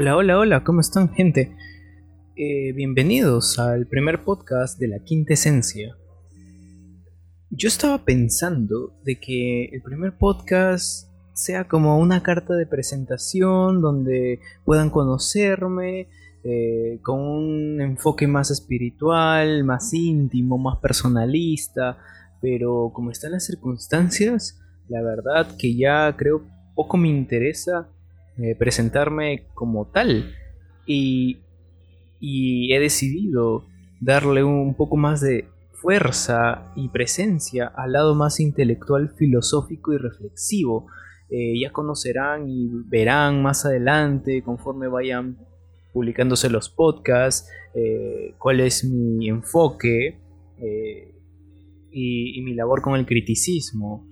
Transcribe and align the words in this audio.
Hola, 0.00 0.16
hola, 0.16 0.38
hola, 0.38 0.62
¿cómo 0.62 0.80
están 0.80 1.12
gente? 1.12 1.56
Eh, 2.36 2.72
bienvenidos 2.72 3.58
al 3.58 3.88
primer 3.88 4.22
podcast 4.22 4.78
de 4.78 4.86
la 4.86 5.00
quinta 5.00 5.34
esencia. 5.34 5.96
Yo 7.50 7.66
estaba 7.66 8.04
pensando 8.04 8.92
de 9.02 9.18
que 9.18 9.64
el 9.64 9.82
primer 9.82 10.16
podcast 10.16 11.10
sea 11.32 11.66
como 11.66 11.98
una 11.98 12.22
carta 12.22 12.54
de 12.54 12.64
presentación 12.64 13.82
donde 13.82 14.38
puedan 14.64 14.90
conocerme 14.90 16.06
eh, 16.44 17.00
con 17.02 17.18
un 17.18 17.80
enfoque 17.80 18.28
más 18.28 18.52
espiritual, 18.52 19.64
más 19.64 19.92
íntimo, 19.92 20.58
más 20.58 20.78
personalista, 20.78 21.98
pero 22.40 22.92
como 22.94 23.10
están 23.10 23.32
las 23.32 23.46
circunstancias, 23.46 24.60
la 24.88 25.02
verdad 25.02 25.56
que 25.58 25.76
ya 25.76 26.14
creo 26.16 26.46
poco 26.76 26.96
me 26.96 27.08
interesa 27.08 27.88
eh, 28.40 28.54
presentarme 28.54 29.48
como 29.52 29.86
tal 29.86 30.32
y, 30.86 31.38
y 32.20 32.72
he 32.72 32.78
decidido 32.78 33.64
darle 34.00 34.44
un 34.44 34.74
poco 34.76 34.96
más 34.96 35.20
de 35.20 35.48
fuerza 35.72 36.72
y 36.76 36.88
presencia 36.88 37.66
al 37.66 37.92
lado 37.94 38.14
más 38.14 38.38
intelectual, 38.38 39.12
filosófico 39.16 39.92
y 39.92 39.98
reflexivo. 39.98 40.86
Eh, 41.30 41.58
ya 41.60 41.72
conocerán 41.72 42.48
y 42.48 42.68
verán 42.86 43.42
más 43.42 43.66
adelante, 43.66 44.42
conforme 44.44 44.86
vayan 44.86 45.36
publicándose 45.92 46.48
los 46.48 46.68
podcasts, 46.68 47.50
eh, 47.74 48.34
cuál 48.38 48.60
es 48.60 48.84
mi 48.84 49.28
enfoque 49.28 50.20
y, 51.90 52.40
mi 52.42 52.54
labor 52.54 52.82
con 52.82 52.94
el 52.94 53.04
criticismo. 53.04 54.06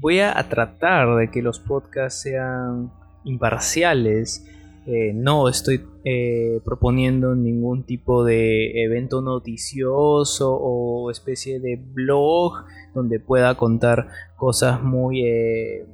Voy 0.00 0.20
a 0.20 0.34
tratar 0.48 1.16
de 1.16 1.30
que 1.30 1.42
los 1.42 1.58
podcasts 1.58 2.22
sean 2.22 2.92
imparciales, 3.24 4.46
eh, 4.90 5.12
no 5.12 5.50
estoy 5.50 5.84
eh, 6.06 6.62
proponiendo 6.64 7.34
ningún 7.34 7.82
tipo 7.82 8.24
de 8.24 8.84
evento 8.84 9.20
noticioso 9.20 10.56
o 10.58 11.10
especie 11.10 11.60
de 11.60 11.76
blog 11.76 12.64
donde 12.94 13.20
pueda 13.20 13.54
contar 13.56 14.08
cosas 14.36 14.82
muy 14.82 15.26
eh, 15.26 15.84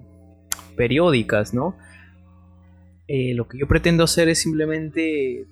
periódicas, 0.77 1.53
¿no? 1.53 1.75
lo 3.07 3.49
que 3.49 3.59
yo 3.59 3.69
pretendo 3.69 4.05
hacer 4.05 4.29
es 4.29 4.41
simplemente 4.41 5.47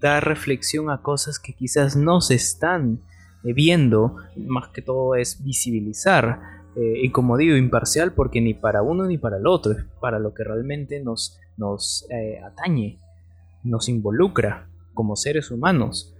dar 0.00 0.26
reflexión 0.26 0.90
a 0.90 1.00
cosas 1.00 1.38
que 1.38 1.52
quizás 1.52 1.94
no 1.94 2.20
se 2.20 2.34
están 2.34 3.00
viendo, 3.44 4.16
más 4.34 4.70
que 4.70 4.82
todo 4.82 5.14
es 5.14 5.44
visibilizar. 5.44 6.61
Y 6.74 7.10
como 7.10 7.36
digo, 7.36 7.56
imparcial 7.56 8.12
porque 8.14 8.40
ni 8.40 8.54
para 8.54 8.82
uno 8.82 9.04
ni 9.06 9.18
para 9.18 9.36
el 9.36 9.46
otro, 9.46 9.72
es 9.72 9.84
para 10.00 10.18
lo 10.18 10.32
que 10.32 10.44
realmente 10.44 11.02
nos 11.02 11.38
nos 11.56 12.06
eh, 12.10 12.40
atañe, 12.44 12.98
nos 13.64 13.88
involucra 13.88 14.68
como 14.94 15.16
seres 15.16 15.50
humanos. 15.50 16.14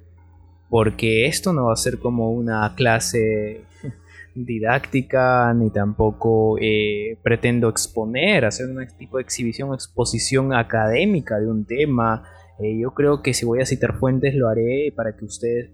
Porque 0.68 1.26
esto 1.26 1.52
no 1.52 1.66
va 1.66 1.74
a 1.74 1.76
ser 1.76 1.98
como 1.98 2.32
una 2.32 2.74
clase 2.74 3.64
didáctica, 4.34 5.52
ni 5.52 5.70
tampoco 5.70 6.56
eh, 6.60 7.18
pretendo 7.22 7.68
exponer, 7.68 8.46
hacer 8.46 8.70
un 8.70 8.86
tipo 8.98 9.18
de 9.18 9.22
exhibición 9.22 9.74
exposición 9.74 10.54
académica 10.54 11.38
de 11.38 11.48
un 11.48 11.66
tema. 11.66 12.24
Eh, 12.58 12.78
yo 12.80 12.94
creo 12.94 13.22
que 13.22 13.34
si 13.34 13.44
voy 13.44 13.60
a 13.60 13.66
citar 13.66 13.98
fuentes 13.98 14.34
lo 14.34 14.48
haré 14.48 14.92
para 14.96 15.14
que 15.16 15.24
ustedes 15.26 15.70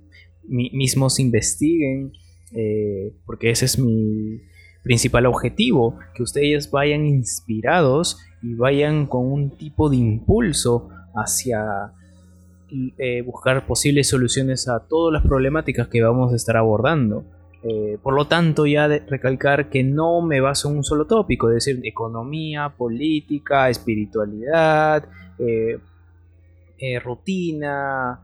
mismos 0.48 1.20
investiguen, 1.20 2.12
porque 3.26 3.50
ese 3.50 3.66
es 3.66 3.78
mi, 3.78 4.40
principal 4.88 5.26
objetivo, 5.26 5.98
que 6.14 6.22
ustedes 6.22 6.70
vayan 6.70 7.04
inspirados 7.04 8.18
y 8.42 8.54
vayan 8.54 9.04
con 9.06 9.30
un 9.30 9.50
tipo 9.50 9.90
de 9.90 9.96
impulso 9.96 10.88
hacia 11.14 11.92
eh, 12.96 13.20
buscar 13.20 13.66
posibles 13.66 14.08
soluciones 14.08 14.66
a 14.66 14.80
todas 14.80 15.12
las 15.12 15.22
problemáticas 15.28 15.88
que 15.88 16.00
vamos 16.00 16.32
a 16.32 16.36
estar 16.36 16.56
abordando. 16.56 17.22
Eh, 17.64 17.98
por 18.02 18.14
lo 18.14 18.28
tanto, 18.28 18.64
ya 18.64 18.88
recalcar 18.88 19.68
que 19.68 19.84
no 19.84 20.22
me 20.22 20.40
baso 20.40 20.70
en 20.70 20.78
un 20.78 20.84
solo 20.84 21.04
tópico, 21.04 21.50
es 21.50 21.66
decir, 21.66 21.80
economía, 21.84 22.72
política, 22.74 23.68
espiritualidad, 23.68 25.04
eh, 25.38 25.78
rutina, 27.04 28.22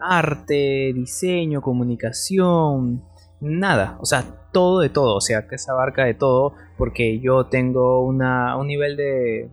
arte, 0.00 0.92
diseño, 0.94 1.60
comunicación, 1.60 3.02
nada, 3.42 3.98
o 4.00 4.06
sea, 4.06 4.24
todo 4.52 4.80
de 4.80 4.88
todo, 4.88 5.16
o 5.16 5.20
sea, 5.20 5.48
que 5.48 5.58
se 5.58 5.70
abarca 5.70 6.04
de 6.04 6.14
todo, 6.14 6.54
porque 6.78 7.18
yo 7.18 7.46
tengo 7.46 8.02
una, 8.04 8.56
un 8.56 8.68
nivel 8.68 8.96
de, 8.96 9.50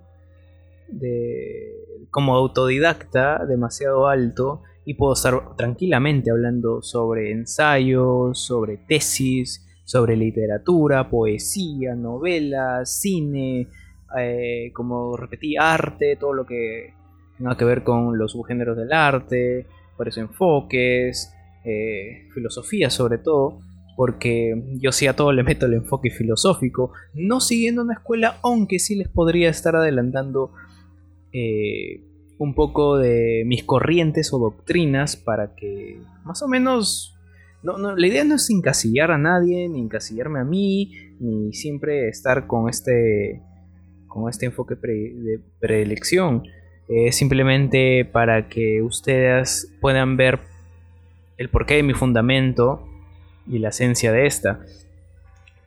de 0.89 2.05
como 2.11 2.35
autodidacta 2.35 3.45
demasiado 3.45 4.07
alto 4.07 4.61
y 4.85 4.93
puedo 4.93 5.13
estar 5.13 5.55
tranquilamente 5.55 6.29
hablando 6.29 6.81
sobre 6.81 7.31
ensayos, 7.31 8.39
sobre 8.39 8.77
tesis, 8.77 9.65
sobre 9.85 10.15
literatura, 10.15 11.09
poesía, 11.09 11.95
novelas, 11.95 13.01
cine, 13.01 13.67
eh, 14.19 14.71
como 14.73 15.17
repetí, 15.17 15.57
arte, 15.57 16.15
todo 16.15 16.33
lo 16.33 16.45
que 16.45 16.93
tenga 17.37 17.57
que 17.57 17.65
ver 17.65 17.83
con 17.83 18.17
los 18.19 18.33
subgéneros 18.33 18.77
del 18.77 18.93
arte, 18.93 19.65
por 19.97 20.07
eso 20.07 20.21
enfoques, 20.21 21.33
eh, 21.65 22.27
filosofía 22.33 22.89
sobre 22.89 23.17
todo 23.17 23.59
porque 23.99 24.55
yo 24.79 24.93
sí 24.93 25.07
a 25.07 25.13
todo 25.17 25.33
le 25.33 25.43
meto 25.43 25.65
el 25.65 25.73
enfoque 25.73 26.09
filosófico, 26.09 26.93
no 27.13 27.41
siguiendo 27.41 27.81
una 27.81 27.95
escuela, 27.95 28.37
aunque 28.43 28.79
sí 28.79 28.95
les 28.95 29.09
podría 29.09 29.49
estar 29.49 29.75
adelantando 29.75 30.53
eh, 31.33 31.99
un 32.37 32.55
poco 32.55 32.97
de 32.97 33.43
mis 33.45 33.65
corrientes 33.65 34.31
o 34.31 34.39
doctrinas 34.39 35.17
para 35.17 35.53
que 35.53 35.99
más 36.23 36.41
o 36.41 36.47
menos... 36.47 37.13
No, 37.61 37.77
la 37.77 38.07
idea 38.07 38.23
no 38.23 38.35
es 38.35 38.49
encasillar 38.49 39.11
a 39.11 39.17
nadie, 39.17 39.67
ni 39.67 39.81
encasillarme 39.81 40.39
a 40.39 40.45
mí, 40.45 40.93
ni 41.19 41.51
siempre 41.51 42.07
estar 42.07 42.47
con 42.47 42.69
este, 42.69 43.41
con 44.07 44.29
este 44.29 44.45
enfoque 44.45 44.75
de 44.75 45.41
preelección. 45.59 46.43
Es 46.87 47.17
simplemente 47.17 48.05
para 48.05 48.47
que 48.47 48.81
ustedes 48.81 49.75
puedan 49.81 50.15
ver 50.15 50.39
el 51.35 51.49
porqué 51.49 51.73
de 51.73 51.83
mi 51.83 51.93
fundamento 51.93 52.85
y 53.49 53.59
la 53.59 53.69
esencia 53.69 54.11
de 54.11 54.25
esta. 54.25 54.59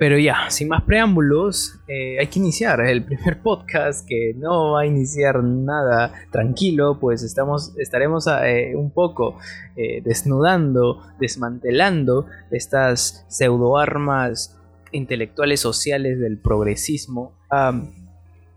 Pero 0.02 0.18
ya, 0.18 0.50
sin 0.50 0.66
más 0.66 0.82
preámbulos, 0.82 1.78
eh, 1.86 2.18
hay 2.18 2.26
que 2.26 2.40
iniciar 2.40 2.80
el 2.80 3.04
primer 3.04 3.40
podcast 3.40 4.04
que 4.04 4.34
no 4.36 4.72
va 4.72 4.80
a 4.80 4.86
iniciar 4.86 5.44
nada 5.44 6.12
tranquilo, 6.32 6.98
pues 6.98 7.22
estamos, 7.22 7.72
estaremos 7.78 8.26
eh, 8.26 8.72
un 8.74 8.90
poco 8.90 9.38
eh, 9.76 10.02
desnudando, 10.04 11.02
desmantelando 11.20 12.26
estas 12.50 13.24
pseudoarmas 13.28 14.58
intelectuales 14.90 15.60
sociales 15.60 16.18
del 16.18 16.36
progresismo. 16.36 17.36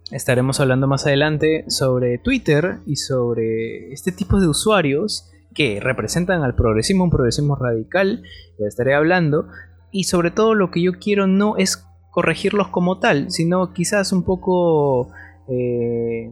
estaremos 0.10 0.60
hablando 0.60 0.88
más 0.88 1.06
adelante 1.06 1.66
sobre 1.68 2.18
Twitter 2.18 2.80
y 2.88 2.96
sobre 2.96 3.94
este 3.94 4.12
tipo 4.12 4.40
de 4.40 4.48
usuarios 4.48 5.30
que 5.56 5.80
representan 5.80 6.44
al 6.44 6.54
progresismo, 6.54 7.06
un 7.06 7.10
progresismo 7.10 7.56
radical, 7.56 8.22
ya 8.60 8.68
estaré 8.68 8.94
hablando, 8.94 9.48
y 9.92 10.04
sobre 10.04 10.30
todo 10.30 10.54
lo 10.54 10.70
que 10.70 10.84
yo 10.84 10.92
quiero 11.00 11.26
no 11.26 11.58
es 11.58 11.84
corregirlos 12.12 12.68
como 12.68 13.00
tal, 13.00 13.32
sino 13.32 13.74
quizás 13.74 14.12
un 14.12 14.24
poco 14.24 15.10
eh, 15.48 16.32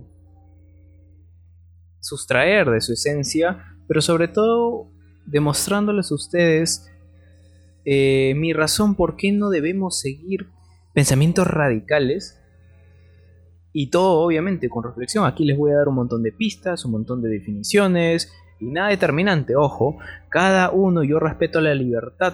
sustraer 1.99 2.69
de 2.69 2.81
su 2.81 2.93
esencia, 2.93 3.65
pero 3.87 4.01
sobre 4.01 4.27
todo 4.27 4.91
demostrándoles 5.25 6.11
a 6.11 6.15
ustedes 6.15 6.89
eh, 7.85 8.33
mi 8.35 8.53
razón 8.53 8.95
por 8.95 9.15
qué 9.15 9.31
no 9.31 9.49
debemos 9.49 9.99
seguir 9.99 10.47
pensamientos 10.93 11.47
radicales. 11.47 12.39
Y 13.75 13.89
todo 13.89 14.19
obviamente 14.19 14.69
con 14.69 14.83
reflexión. 14.83 15.25
Aquí 15.25 15.45
les 15.45 15.57
voy 15.57 15.71
a 15.71 15.77
dar 15.77 15.87
un 15.87 15.95
montón 15.95 16.21
de 16.21 16.31
pistas, 16.31 16.85
un 16.85 16.91
montón 16.91 17.21
de 17.23 17.29
definiciones, 17.29 18.31
y 18.59 18.65
nada 18.71 18.89
determinante, 18.89 19.55
ojo, 19.55 19.97
cada 20.29 20.71
uno 20.71 21.03
yo 21.03 21.19
respeto 21.19 21.61
la 21.61 21.73
libertad 21.73 22.33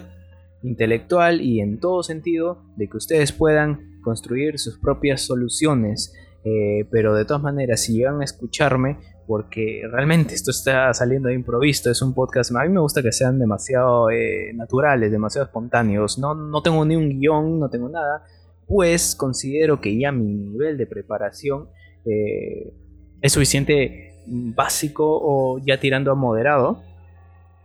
intelectual 0.63 1.41
y 1.41 1.61
en 1.61 1.79
todo 1.79 2.03
sentido 2.03 2.63
de 2.75 2.87
que 2.87 2.97
ustedes 2.97 3.31
puedan 3.31 3.99
construir 4.01 4.59
sus 4.59 4.77
propias 4.77 5.21
soluciones. 5.21 6.13
Eh, 6.45 6.87
pero 6.89 7.15
de 7.15 7.25
todas 7.25 7.43
maneras, 7.43 7.81
si 7.83 7.97
llegan 7.97 8.21
a 8.21 8.23
escucharme, 8.23 8.97
porque 9.27 9.83
realmente 9.91 10.33
esto 10.33 10.51
está 10.51 10.93
saliendo 10.93 11.27
de 11.27 11.35
improviso, 11.35 11.91
es 11.91 12.01
un 12.01 12.13
podcast, 12.13 12.55
a 12.55 12.63
mí 12.63 12.69
me 12.69 12.79
gusta 12.79 13.03
que 13.03 13.11
sean 13.11 13.37
demasiado 13.37 14.09
eh, 14.09 14.53
naturales, 14.55 15.11
demasiado 15.11 15.45
espontáneos, 15.45 16.17
no, 16.17 16.33
no 16.33 16.61
tengo 16.63 16.83
ni 16.85 16.95
un 16.95 17.19
guion, 17.19 17.59
no 17.59 17.69
tengo 17.69 17.89
nada, 17.89 18.23
pues 18.65 19.15
considero 19.15 19.81
que 19.81 19.99
ya 19.99 20.11
mi 20.11 20.33
nivel 20.33 20.77
de 20.77 20.87
preparación 20.87 21.67
eh, 22.05 22.73
es 23.21 23.31
suficiente 23.31 24.08
básico 24.29 25.05
o 25.05 25.59
ya 25.59 25.79
tirando 25.79 26.11
a 26.11 26.15
moderado, 26.15 26.81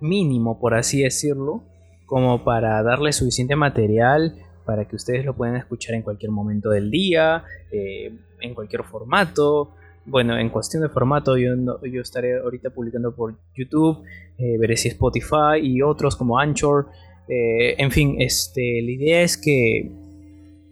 mínimo 0.01 0.59
por 0.59 0.75
así 0.75 1.03
decirlo, 1.03 1.63
como 2.07 2.45
para 2.45 2.83
darle 2.83 3.13
suficiente 3.13 3.57
material 3.57 4.35
para 4.65 4.87
que 4.87 4.97
ustedes 4.97 5.25
lo 5.25 5.35
puedan 5.35 5.57
escuchar 5.57 5.95
en 5.95 6.03
cualquier 6.03 6.31
momento 6.31 6.71
del 6.71 6.91
día, 6.91 7.45
eh, 7.71 8.13
en 8.41 8.55
cualquier 8.55 8.85
formato. 8.85 9.75
Bueno, 10.07 10.39
en 10.39 10.51
cuestión 10.51 10.83
de 10.83 10.89
formato, 10.89 11.37
yo, 11.37 11.51
yo 11.83 12.01
estaré 12.01 12.39
ahorita 12.39 12.71
publicando 12.71 13.15
por 13.15 13.37
YouTube, 13.55 14.03
eh, 14.39 14.59
veré 14.59 14.77
si 14.77 14.89
Spotify 14.89 15.61
y 15.63 15.83
otros 15.83 16.17
como 16.17 16.39
Anchor. 16.39 16.89
Eh, 17.29 17.75
en 17.79 17.91
fin, 17.91 18.17
este, 18.21 18.83
la 18.83 18.91
idea 18.91 19.23
es 19.23 19.37
que 19.37 19.91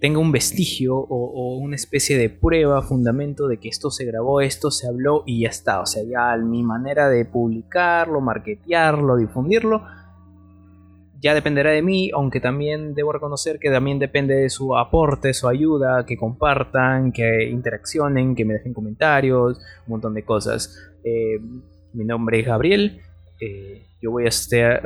tenga 0.03 0.19
un 0.19 0.33
vestigio 0.33 0.97
o, 0.97 1.57
una 1.59 1.77
especie 1.77 2.19
de 2.19 2.29
prueba, 2.29 2.83
fundamento 2.83 3.47
de 3.47 3.59
que 3.59 3.69
esto 3.69 3.89
se 3.93 4.05
grabó, 4.05 4.41
esto 4.41 4.73
se 4.73 4.89
habló 4.89 5.23
y 5.27 5.43
ya 5.43 5.49
está. 5.49 5.81
O 5.81 5.87
sea, 5.87 6.03
ya 6.03 6.37
mi 6.43 6.65
manera 6.65 7.09
de 7.09 7.25
publicarlo, 7.25 8.21
marketearlo, 8.21 9.17
difundirlo, 9.17 9.85
ya 11.21 11.35
dependerá 11.35 11.71
de 11.71 11.83
mí, 11.83 12.11
aunque 12.13 12.41
también 12.41 12.97
debo 12.97 13.13
reconocer 13.13 13.61
que 13.61 13.71
también 13.71 14.01
depende 14.01 14.35
de 14.35 14.51
su 14.51 14.77
aporte, 14.77 15.33
su 15.35 15.47
ayuda, 15.47 16.05
que 16.05 16.17
compartan, 16.17 17.13
que 17.13 17.45
interaccionen, 17.45 18.35
que 18.35 18.45
me 18.45 18.55
dejen 18.55 18.75
comentarios, 18.75 19.59
un 19.87 19.91
montón 19.93 20.15
de 20.15 20.25
cosas. 20.25 20.77
Eh, 21.05 21.39
mi 21.93 22.05
nombre 22.05 22.41
es 22.41 22.47
Gabriel. 22.47 23.03
Eh, 23.45 23.83
yo 24.01 24.13
voy 24.13 24.27
a 24.27 24.29
estar, 24.29 24.83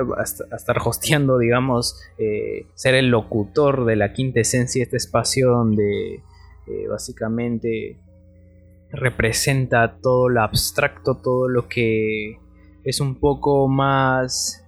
hosteando, 0.83 1.39
digamos, 1.39 2.01
eh, 2.17 2.67
ser 2.75 2.95
el 2.95 3.09
locutor 3.09 3.85
de 3.85 3.97
la 3.97 4.15
quinta 4.15 4.41
esencia 4.41 4.83
este 4.83 4.97
espacio 4.97 5.51
donde 5.51 6.23
básicamente 6.91 7.97
representa 8.91 9.99
todo 10.03 10.29
lo 10.29 10.43
abstracto, 10.43 11.19
todo 11.19 11.49
lo 11.49 11.69
que 11.69 12.39
es 12.83 13.01
un 13.01 13.21
poco 13.21 13.69
más 13.69 14.65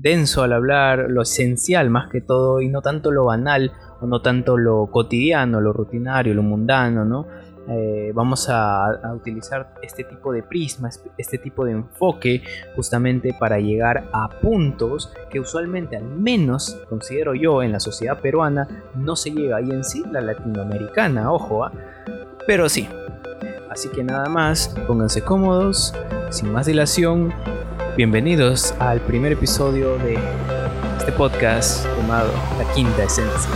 denso 0.00 0.42
al 0.42 0.52
hablar, 0.52 1.06
lo 1.08 1.22
esencial 1.22 1.90
más 1.90 2.10
que 2.10 2.20
todo, 2.20 2.60
y 2.60 2.68
no 2.68 2.82
tanto 2.82 3.10
lo 3.10 3.26
banal, 3.26 3.72
o 4.00 4.06
no 4.06 4.22
tanto 4.22 4.56
lo 4.56 4.90
cotidiano, 4.90 5.60
lo 5.60 5.72
rutinario, 5.72 6.34
lo 6.34 6.42
mundano, 6.42 7.04
¿no? 7.04 7.26
Eh, 7.70 8.10
vamos 8.14 8.48
a, 8.48 9.00
utilizar 9.14 9.74
este 9.80 10.04
tipo 10.04 10.32
de 10.32 10.42
prisma, 10.42 10.90
este 11.16 11.38
tipo 11.38 11.64
de 11.64 11.72
enfoque, 11.72 12.42
justamente 12.74 13.32
para 13.38 13.58
llegar 13.58 14.08
a 14.12 14.28
puntos 14.28 15.12
que 15.30 15.38
usualmente, 15.40 15.96
al 15.96 16.04
menos 16.04 16.80
considero 16.88 17.34
yo, 17.34 17.62
en 17.62 17.72
la 17.72 17.80
sociedad 17.80 18.18
peruana, 18.18 18.66
no 18.94 19.14
se 19.14 19.30
llega, 19.30 19.60
y 19.60 19.70
en 19.70 19.84
sí 19.84 20.02
la 20.10 20.20
latinoamericana, 20.20 21.32
ojo, 21.32 21.64
¿ah? 21.64 21.72
pero 22.46 22.68
sí. 22.68 22.88
Así 23.70 23.88
que 23.88 24.02
nada 24.02 24.28
más, 24.28 24.74
pónganse 24.88 25.22
cómodos, 25.22 25.94
sin 26.30 26.52
más 26.52 26.66
dilación, 26.66 27.32
Bienvenidos 27.96 28.72
al 28.78 29.00
primer 29.00 29.32
episodio 29.32 29.98
de 29.98 30.16
este 30.96 31.12
podcast 31.12 31.84
llamado 31.98 32.30
La 32.56 32.72
Quinta 32.72 33.02
Esencia. 33.02 33.50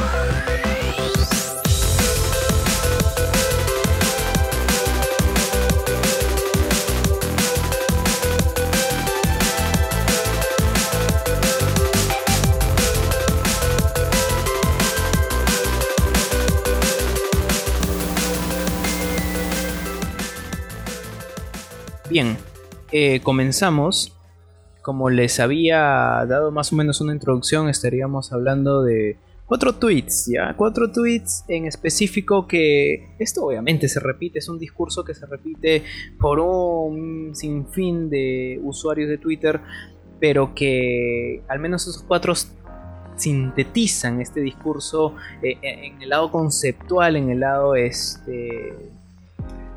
Comenzamos 23.23 24.15
como 24.85 25.09
les 25.09 25.41
había 25.41 26.27
dado 26.29 26.53
más 26.53 26.71
o 26.71 26.77
menos 26.77 27.01
una 27.01 27.15
introducción, 27.15 27.71
estaríamos 27.71 28.35
hablando 28.35 28.83
de 28.83 29.17
cuatro 29.47 29.75
tweets, 29.77 30.27
¿ya? 30.31 30.55
Cuatro 30.59 30.93
tweets 30.93 31.43
en 31.49 31.65
específico 31.65 32.47
que 32.47 33.15
esto 33.19 33.47
obviamente 33.47 33.89
se 33.89 33.99
repite, 33.99 34.41
es 34.41 34.49
un 34.51 34.59
discurso 34.59 35.03
que 35.03 35.15
se 35.15 35.25
repite 35.25 35.83
por 36.21 36.39
un 36.39 37.35
sinfín 37.35 38.11
de 38.11 38.61
usuarios 38.63 39.09
de 39.09 39.17
Twitter, 39.17 39.59
pero 40.21 40.55
que 40.55 41.43
al 41.49 41.61
menos 41.61 41.89
esos 41.89 42.03
cuatro 42.03 42.35
sintetizan 43.17 44.21
este 44.21 44.43
discurso 44.43 45.15
eh, 45.43 45.57
en 45.63 46.03
el 46.03 46.11
lado 46.11 46.31
conceptual, 46.31 47.17
en 47.17 47.31
el 47.31 47.41
lado 47.41 47.75
este 47.75 48.75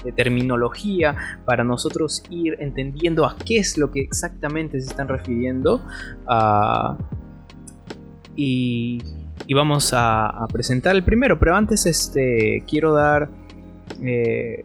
de 0.04 0.12
terminología 0.12 1.16
para 1.46 1.64
nosotros 1.64 2.24
ir 2.30 2.58
entendiendo 2.60 3.26
a 3.26 3.36
qué 3.38 3.58
es 3.58 3.78
lo 3.78 3.92
que 3.92 4.02
exactamente 4.02 4.80
se 4.82 4.88
están 4.88 5.08
refiriendo. 5.08 5.82
Ah, 6.28 6.98
y, 8.36 9.02
vamos 9.54 9.92
a, 9.96 10.46
presentar 10.52 10.96
el 10.96 11.04
primero, 11.04 11.40
pero 11.40 11.56
antes 11.56 11.86
este, 11.86 12.64
quiero 12.68 12.94
dar 12.94 13.30
eh, 14.02 14.64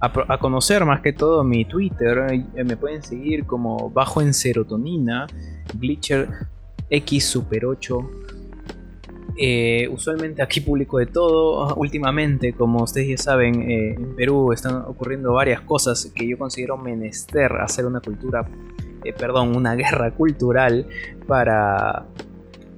a, 0.00 0.38
conocer 0.38 0.84
más 0.84 1.00
que 1.00 1.12
todo 1.12 1.44
mi 1.44 1.64
Twitter. 1.64 2.44
Eh, 2.56 2.64
me 2.64 2.76
pueden 2.76 3.02
seguir 3.02 3.46
como 3.46 3.90
bajo 3.90 4.20
en 4.20 4.34
serotonina, 4.34 5.26
glitcher 5.78 6.28
x 6.90 7.24
super 7.24 7.66
8 7.66 8.25
eh, 9.38 9.88
usualmente 9.92 10.42
aquí 10.42 10.60
publico 10.60 10.98
de 10.98 11.06
todo. 11.06 11.74
Últimamente, 11.76 12.52
como 12.52 12.82
ustedes 12.82 13.08
ya 13.08 13.18
saben, 13.18 13.62
eh, 13.70 13.94
en 13.94 14.16
Perú 14.16 14.52
están 14.52 14.76
ocurriendo 14.86 15.32
varias 15.32 15.60
cosas 15.60 16.10
que 16.14 16.26
yo 16.26 16.38
considero 16.38 16.76
menester 16.76 17.52
hacer 17.52 17.86
una 17.86 18.00
cultura, 18.00 18.48
eh, 19.04 19.12
perdón, 19.12 19.54
una 19.56 19.74
guerra 19.76 20.10
cultural 20.12 20.86
para, 21.26 22.06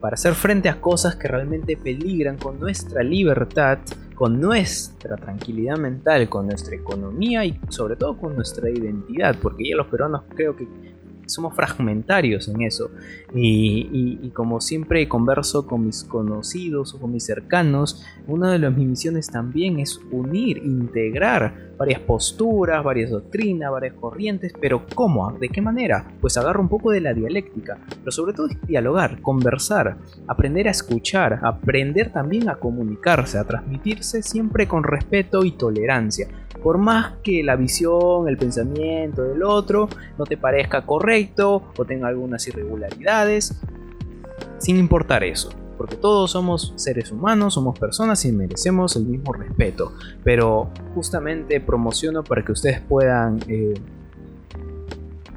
para 0.01 0.15
hacer 0.15 0.35
frente 0.35 0.69
a 0.69 0.81
cosas 0.81 1.17
que 1.17 1.29
realmente 1.29 1.77
peligran 1.77 2.37
con 2.39 2.59
nuestra 2.59 3.03
libertad, 3.03 3.79
con 4.15 4.41
nuestra 4.41 5.17
tranquilidad 5.17 5.77
mental, 5.77 6.29
con 6.29 6.49
nuestra 6.49 6.75
economía 6.75 7.45
y 7.45 7.61
sobre 7.69 7.95
todo 7.95 8.17
con 8.19 8.35
nuestra 8.35 8.69
identidad, 8.69 9.37
porque 9.41 9.69
ya 9.69 9.77
los 9.77 9.87
peruanos 9.87 10.23
creo 10.35 10.57
que 10.57 10.67
somos 11.29 11.55
fragmentarios 11.55 12.49
en 12.49 12.63
eso. 12.63 12.91
Y, 13.35 14.31
como 14.35 14.61
siempre 14.61 15.09
converso 15.09 15.67
con 15.67 15.85
mis 15.87 16.05
conocidos 16.05 16.95
o 16.95 17.01
con 17.01 17.13
mis 17.13 17.25
cercanos, 17.25 18.05
una 18.27 18.53
de 18.53 18.59
las 18.59 18.77
mis 18.77 18.89
misiones 18.89 19.29
también 19.29 19.79
es 19.79 20.01
unir, 20.11 20.59
integrar 20.59 21.69
varias 21.77 22.01
posturas, 22.01 22.83
varias 22.83 23.11
doctrinas, 23.11 23.71
varias 23.71 23.95
corrientes, 23.95 24.53
pero 24.61 24.85
¿cómo? 24.95 25.31
¿De 25.33 25.49
qué 25.49 25.61
manera? 25.61 26.13
Pues 26.21 26.37
agarro 26.37 26.61
un 26.61 26.69
poco 26.69 26.91
de 26.91 27.01
la 27.01 27.15
dialéctica, 27.15 27.79
pero 28.01 28.11
sobre 28.11 28.33
todo 28.33 28.49
es 28.49 28.61
dialogar, 28.67 29.21
conversar, 29.23 29.97
aprender 30.27 30.67
a 30.67 30.73
escuchar, 30.73 31.41
aprender 31.43 32.13
también 32.13 32.49
a 32.49 32.57
comunicarse, 32.57 33.39
a 33.39 33.45
transmitirse 33.45 34.23
siempre 34.23 34.67
con 34.67 34.83
respeto 34.83 35.45
y 35.45 35.53
tolerancia 35.53 36.29
por 36.63 36.79
más 36.79 37.15
que 37.23 37.43
la 37.43 37.57
visión, 37.57 38.29
el 38.29 38.37
pensamiento 38.37 39.23
del 39.23 39.43
otro 39.43 39.89
no 40.19 40.25
te 40.25 40.37
parezca 40.37 40.85
correcto 40.85 41.63
o 41.77 41.85
tenga 41.85 42.09
algunas 42.09 42.47
irregularidades, 42.49 43.61
sin 44.59 44.77
importar 44.77 45.23
eso, 45.23 45.51
porque 45.77 45.97
todos 45.97 46.33
somos 46.33 46.73
seres 46.77 47.13
humanos, 47.13 47.55
somos 47.55 47.79
personas 47.79 48.25
y 48.25 48.33
merecemos 48.33 48.97
el 48.97 49.07
mismo 49.07 49.33
respeto, 49.33 49.93
pero 50.25 50.71
justamente 50.95 51.61
promociono 51.61 52.25
para 52.25 52.45
que 52.45 52.53
ustedes 52.53 52.81
puedan 52.81 53.39
eh, 53.47 53.75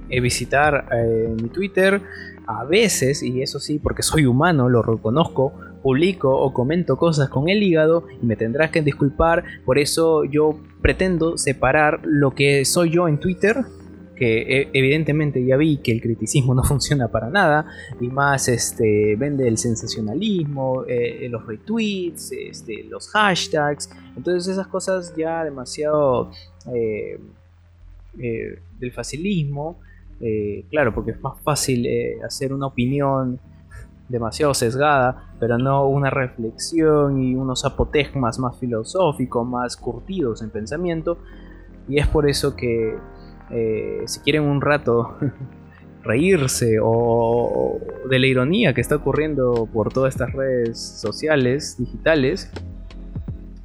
eh, 0.09 0.19
visitar 0.19 0.87
eh, 0.91 1.35
mi 1.41 1.49
Twitter, 1.49 2.01
a 2.47 2.65
veces, 2.65 3.23
y 3.23 3.41
eso 3.41 3.59
sí, 3.59 3.79
porque 3.79 4.03
soy 4.03 4.25
humano, 4.25 4.67
lo 4.67 4.81
reconozco, 4.81 5.53
publico 5.81 6.35
o 6.35 6.53
comento 6.53 6.97
cosas 6.97 7.29
con 7.29 7.49
el 7.49 7.63
hígado 7.63 8.05
y 8.21 8.25
me 8.25 8.35
tendrás 8.35 8.71
que 8.71 8.81
disculpar, 8.81 9.43
por 9.65 9.79
eso 9.79 10.23
yo 10.23 10.59
pretendo 10.81 11.37
separar 11.37 12.01
lo 12.03 12.31
que 12.31 12.65
soy 12.65 12.91
yo 12.91 13.07
en 13.07 13.19
Twitter 13.19 13.65
que 14.21 14.41
e, 14.41 14.69
evidentemente 14.73 15.43
ya 15.43 15.57
vi 15.57 15.77
que 15.77 15.91
el 15.91 15.99
criticismo 15.99 16.53
no 16.59 16.63
funciona 16.63 17.07
para 17.07 17.31
nada 17.31 17.65
y 17.99 18.07
más 18.07 18.47
este 18.49 19.15
vende 19.15 19.47
el 19.47 19.57
sensacionalismo 19.57 20.85
eh, 20.87 21.27
los 21.27 21.47
retweets 21.47 22.31
este, 22.31 22.83
los 22.83 23.09
hashtags 23.09 23.89
entonces 24.15 24.53
esas 24.53 24.67
cosas 24.67 25.15
ya 25.17 25.43
demasiado 25.43 26.29
eh, 26.71 27.19
eh, 28.19 28.59
del 28.79 28.91
facilismo 28.91 29.79
claro 30.69 30.93
porque 30.93 31.11
es 31.11 31.21
más 31.21 31.41
fácil 31.41 31.87
hacer 32.23 32.53
una 32.53 32.67
opinión 32.67 33.39
demasiado 34.11 34.53
sesgada, 34.53 35.31
pero 35.39 35.57
no 35.57 35.87
una 35.87 36.09
reflexión 36.09 37.21
y 37.21 37.35
unos 37.35 37.65
apotegmas 37.65 38.37
más 38.39 38.57
filosóficos, 38.59 39.47
más 39.47 39.77
curtidos 39.77 40.41
en 40.41 40.49
pensamiento. 40.49 41.17
Y 41.87 41.99
es 41.99 42.07
por 42.07 42.29
eso 42.29 42.55
que 42.55 42.95
eh, 43.49 44.03
si 44.05 44.19
quieren 44.21 44.43
un 44.43 44.61
rato 44.61 45.17
reírse 46.03 46.77
o, 46.81 47.79
de 48.09 48.19
la 48.19 48.27
ironía 48.27 48.73
que 48.73 48.81
está 48.81 48.95
ocurriendo 48.95 49.67
por 49.71 49.91
todas 49.91 50.13
estas 50.13 50.33
redes 50.33 50.79
sociales, 50.79 51.77
digitales, 51.77 52.51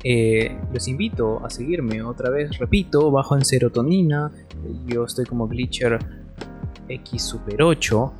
eh, 0.04 0.56
los 0.72 0.86
invito 0.86 1.44
a 1.44 1.50
seguirme 1.50 2.02
otra 2.02 2.30
vez, 2.30 2.58
repito, 2.58 3.10
bajo 3.10 3.34
en 3.36 3.44
serotonina, 3.44 4.30
yo 4.86 5.04
estoy 5.04 5.24
como 5.24 5.48
Glitcher 5.48 5.98
X 6.88 7.22
Super 7.22 7.62
8. 7.62 8.12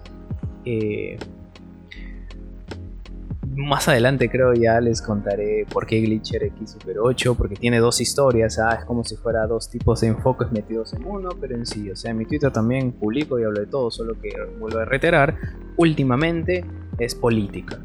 Más 3.57 3.89
adelante 3.89 4.29
creo 4.29 4.53
ya 4.55 4.81
les 4.81 5.01
contaré 5.01 5.67
por 5.71 5.87
qué 5.87 6.01
Glitcher 6.01 6.45
X 6.45 6.73
Super 6.73 6.99
8, 6.99 7.35
porque 7.35 7.57
tiene 7.57 7.79
dos 7.79 8.01
historias, 8.01 8.59
ah, 8.59 8.77
es 8.79 8.85
como 8.85 9.03
si 9.03 9.17
fuera 9.17 9.47
dos 9.47 9.71
tipos 9.71 10.01
de 10.03 10.09
enfoques 10.09 10.53
metidos 10.53 10.93
en 10.93 11.05
uno, 11.07 11.31
pero 11.41 11.57
en 11.57 11.67
sí, 11.67 11.91
o 11.91 11.97
sea, 11.97 12.11
en 12.11 12.19
mi 12.19 12.27
Twitter 12.27 12.53
también 12.53 12.93
publico 12.93 13.39
y 13.39 13.45
hablo 13.45 13.61
de 13.61 13.67
todo, 13.67 13.91
solo 13.91 14.15
que 14.21 14.31
vuelvo 14.59 14.79
a 14.79 14.85
reiterar, 14.85 15.37
últimamente 15.77 16.65
es 16.99 17.15
política. 17.15 17.79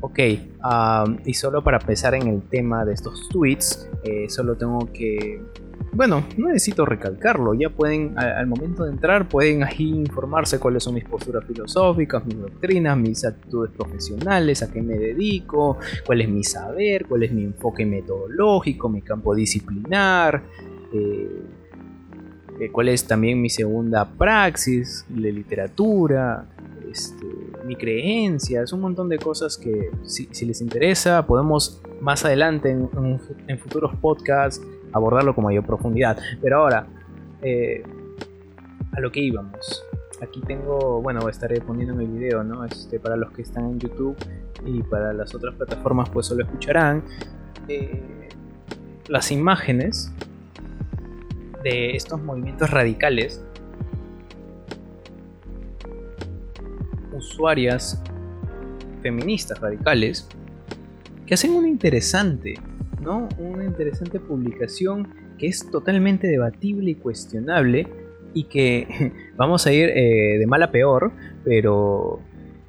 Ok, 0.00 0.18
y 1.24 1.34
solo 1.34 1.64
para 1.64 1.78
empezar 1.78 2.14
en 2.14 2.28
el 2.28 2.42
tema 2.42 2.84
de 2.84 2.92
estos 2.92 3.28
tweets, 3.30 3.88
eh, 4.04 4.26
solo 4.28 4.56
tengo 4.56 4.92
que 4.92 5.42
bueno, 5.96 6.26
no 6.36 6.48
necesito 6.48 6.84
recalcarlo, 6.84 7.54
ya 7.54 7.70
pueden, 7.70 8.18
al, 8.18 8.46
momento 8.46 8.84
de 8.84 8.90
entrar, 8.90 9.28
pueden 9.28 9.64
ahí 9.64 9.88
informarse 9.88 10.58
cuáles 10.58 10.82
son 10.82 10.94
mis 10.94 11.04
posturas 11.04 11.44
filosóficas, 11.46 12.24
mis 12.26 12.38
doctrinas, 12.38 12.98
mis 12.98 13.24
actitudes 13.24 13.70
profesionales, 13.72 14.62
a 14.62 14.70
qué 14.70 14.82
me 14.82 14.94
dedico, 14.98 15.78
cuál 16.04 16.20
es 16.20 16.28
mi 16.28 16.44
saber, 16.44 17.06
cuál 17.06 17.22
es 17.22 17.32
mi 17.32 17.44
enfoque 17.44 17.86
metodológico, 17.86 18.90
mi 18.90 19.00
campo 19.00 19.34
disciplinar, 19.34 20.42
eh, 20.92 21.42
eh, 22.60 22.70
cuál 22.70 22.90
es 22.90 23.06
también 23.06 23.40
mi 23.40 23.48
segunda 23.48 24.04
praxis 24.04 25.06
de 25.08 25.32
literatura, 25.32 26.46
este, 26.90 27.26
mi 27.64 27.74
creencia, 27.74 28.62
es 28.62 28.72
un 28.72 28.82
montón 28.82 29.08
de 29.08 29.18
cosas 29.18 29.56
que 29.56 29.90
si, 30.04 30.44
les 30.44 30.60
interesa 30.60 31.26
podemos 31.26 31.80
más 32.02 32.24
adelante 32.24 32.70
en 32.70 33.58
futuros 33.58 33.94
podcasts 33.96 34.60
abordarlo 34.96 35.34
con 35.34 35.44
mayor 35.44 35.64
profundidad. 35.64 36.18
Pero 36.42 36.58
ahora, 36.58 36.86
eh, 37.42 37.82
a 38.92 39.00
lo 39.00 39.12
que 39.12 39.20
íbamos. 39.20 39.84
Aquí 40.22 40.40
tengo, 40.40 41.02
bueno, 41.02 41.28
estaré 41.28 41.60
poniendo 41.60 41.94
mi 41.94 42.06
video, 42.06 42.42
¿no? 42.42 42.64
Este, 42.64 42.98
para 42.98 43.16
los 43.16 43.30
que 43.32 43.42
están 43.42 43.66
en 43.66 43.78
YouTube 43.78 44.16
y 44.64 44.82
para 44.82 45.12
las 45.12 45.34
otras 45.34 45.54
plataformas, 45.54 46.08
pues 46.08 46.26
solo 46.26 46.44
escucharán 46.44 47.04
eh, 47.68 48.28
las 49.08 49.30
imágenes 49.30 50.12
de 51.62 51.90
estos 51.96 52.22
movimientos 52.22 52.70
radicales. 52.70 53.42
Usuarias 57.12 58.02
feministas 59.02 59.60
radicales 59.60 60.28
que 61.26 61.34
hacen 61.34 61.52
un 61.52 61.66
interesante 61.66 62.54
una 63.00 63.64
interesante 63.64 64.18
publicación 64.20 65.08
que 65.38 65.46
es 65.46 65.70
totalmente 65.70 66.26
debatible 66.26 66.90
y 66.90 66.94
cuestionable 66.94 67.86
y 68.34 68.44
que 68.44 69.12
vamos 69.36 69.66
a 69.66 69.72
ir 69.72 69.88
eh, 69.90 70.38
de 70.38 70.46
mal 70.46 70.62
a 70.62 70.70
peor, 70.70 71.12
pero 71.44 72.20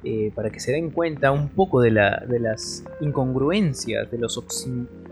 eh, 0.04 0.30
para 0.34 0.50
que 0.50 0.60
se 0.60 0.72
den 0.72 0.90
cuenta 0.90 1.32
un 1.32 1.48
poco 1.48 1.80
de, 1.80 1.90
las 1.90 2.84
incongruencias, 3.00 4.10
de 4.10 4.18
los, 4.18 4.40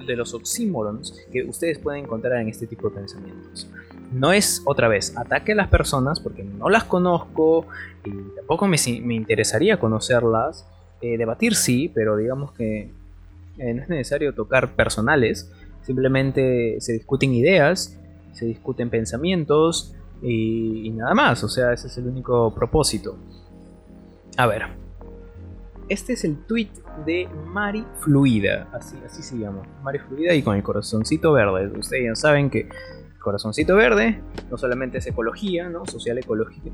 de 0.07 0.17
los 0.17 0.33
oxímorons 0.33 1.27
que 1.33 1.43
ustedes 1.45 1.79
pueden 1.79 2.05
encontrar 2.05 2.41
en 2.41 2.49
este 2.49 2.67
tipo 2.67 2.89
de 2.89 2.97
pensamientos. 2.97 3.69
No 4.13 4.33
es 4.33 4.63
otra 4.65 4.89
vez 4.89 5.17
ataque 5.17 5.53
a 5.53 5.55
las 5.57 5.69
personas 5.69 6.21
porque 6.21 6.45
no 6.45 6.69
las 6.69 6.85
conozco 6.85 7.67
y 8.05 8.11
tampoco 8.37 8.69
me, 8.69 8.77
interesaría 9.15 9.79
conocerlas. 9.79 10.67
Eh, 11.03 11.19
debatir 11.19 11.57
sí, 11.57 11.91
pero 11.93 12.17
digamos 12.17 12.53
que 12.53 12.91
eh, 13.59 13.75
no 13.75 13.83
es 13.83 13.89
necesario 13.89 14.35
tocar 14.35 14.75
personales, 14.75 15.53
simplemente 15.83 16.77
se 16.81 16.93
discuten 16.93 17.33
ideas, 17.33 17.99
se 18.33 18.47
discuten 18.47 18.91
pensamientos 18.91 19.95
y, 20.23 20.91
nada 20.91 21.15
más, 21.15 21.43
o 21.45 21.49
sea, 21.49 21.73
ese 21.73 21.89
es 21.89 21.99
el 21.99 22.09
único 22.09 22.55
propósito. 22.55 23.17
A 24.37 24.47
ver, 24.47 24.63
este 25.89 26.15
es 26.15 26.25
el 26.25 26.45
tweet 26.47 26.71
de 27.05 27.29
Mari 27.47 27.85
Fluida, 28.01 28.69
así, 28.73 28.97
así 29.05 29.23
se 29.23 29.39
llama, 29.39 29.63
Mari 29.83 29.99
Fluida 30.01 30.35
y 30.35 30.43
con 30.43 30.57
el 30.57 30.63
corazoncito 30.63 31.33
verde. 31.33 31.69
Ustedes 31.79 32.05
ya 32.05 32.15
saben 32.15 32.51
que 32.51 32.69
corazoncito 33.27 33.75
verde 33.75 34.23
no 34.53 34.57
solamente 34.57 34.99
es 34.99 35.07
ecología, 35.09 35.69
¿no? 35.69 35.85
social 35.85 36.17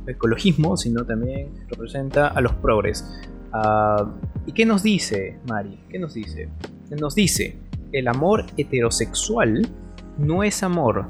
ecologismo, 0.06 0.76
sino 0.76 1.06
también 1.06 1.50
representa 1.66 2.28
a 2.28 2.42
los 2.42 2.52
progres. 2.52 3.06
Ah, 3.52 4.10
¿Y 4.46 4.52
qué 4.52 4.66
nos 4.66 4.82
dice 4.82 5.38
Mari? 5.48 5.78
¿Qué 5.88 5.98
nos 5.98 6.14
dice? 6.14 6.48
Nos 6.90 7.14
dice, 7.14 7.58
el 7.92 8.08
amor 8.08 8.46
heterosexual 8.56 9.68
no 10.18 10.44
es 10.44 10.62
amor, 10.62 11.08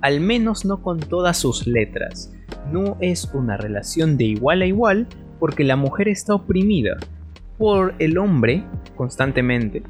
al 0.00 0.20
menos 0.20 0.64
no 0.64 0.82
con 0.82 0.98
todas 0.98 1.36
sus 1.36 1.66
letras. 1.66 2.32
No 2.72 2.96
es 3.00 3.26
una 3.34 3.56
relación 3.56 4.16
de 4.16 4.24
igual 4.24 4.62
a 4.62 4.66
igual 4.66 5.08
porque 5.38 5.64
la 5.64 5.76
mujer 5.76 6.08
está 6.08 6.34
oprimida 6.34 6.96
por 7.58 7.94
el 7.98 8.18
hombre 8.18 8.64
constantemente. 8.96 9.82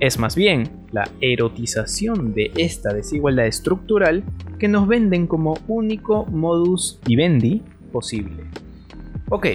Es 0.00 0.18
más 0.18 0.34
bien 0.34 0.86
la 0.90 1.08
erotización 1.20 2.34
de 2.34 2.50
esta 2.56 2.92
desigualdad 2.92 3.46
estructural 3.46 4.24
que 4.58 4.68
nos 4.68 4.88
venden 4.88 5.26
como 5.26 5.56
único 5.68 6.26
modus 6.26 7.00
vivendi 7.06 7.62
posible. 7.92 8.44
Ok, 9.30 9.46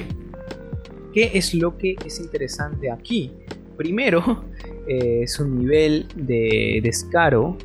¿Qué 1.14 1.32
es 1.34 1.54
lo 1.54 1.78
que 1.78 1.96
es 2.06 2.20
interesante 2.20 2.92
aquí? 2.92 3.32
Primero, 3.78 4.46
eh, 4.88 5.22
es 5.24 5.40
un 5.40 5.58
nivel 5.58 6.08
de 6.16 6.80
descaro 6.84 7.58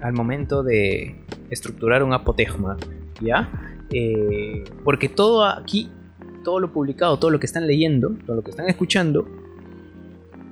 al 0.00 0.12
momento 0.12 0.62
de 0.62 1.16
estructurar 1.50 2.02
un 2.02 2.12
apotegma, 2.12 2.76
¿ya? 3.20 3.50
Eh, 3.92 4.64
porque 4.84 5.08
todo 5.08 5.44
aquí, 5.44 5.90
todo 6.44 6.58
lo 6.58 6.72
publicado, 6.72 7.18
todo 7.18 7.30
lo 7.30 7.38
que 7.38 7.46
están 7.46 7.66
leyendo, 7.66 8.16
todo 8.26 8.36
lo 8.36 8.42
que 8.42 8.50
están 8.50 8.68
escuchando, 8.68 9.28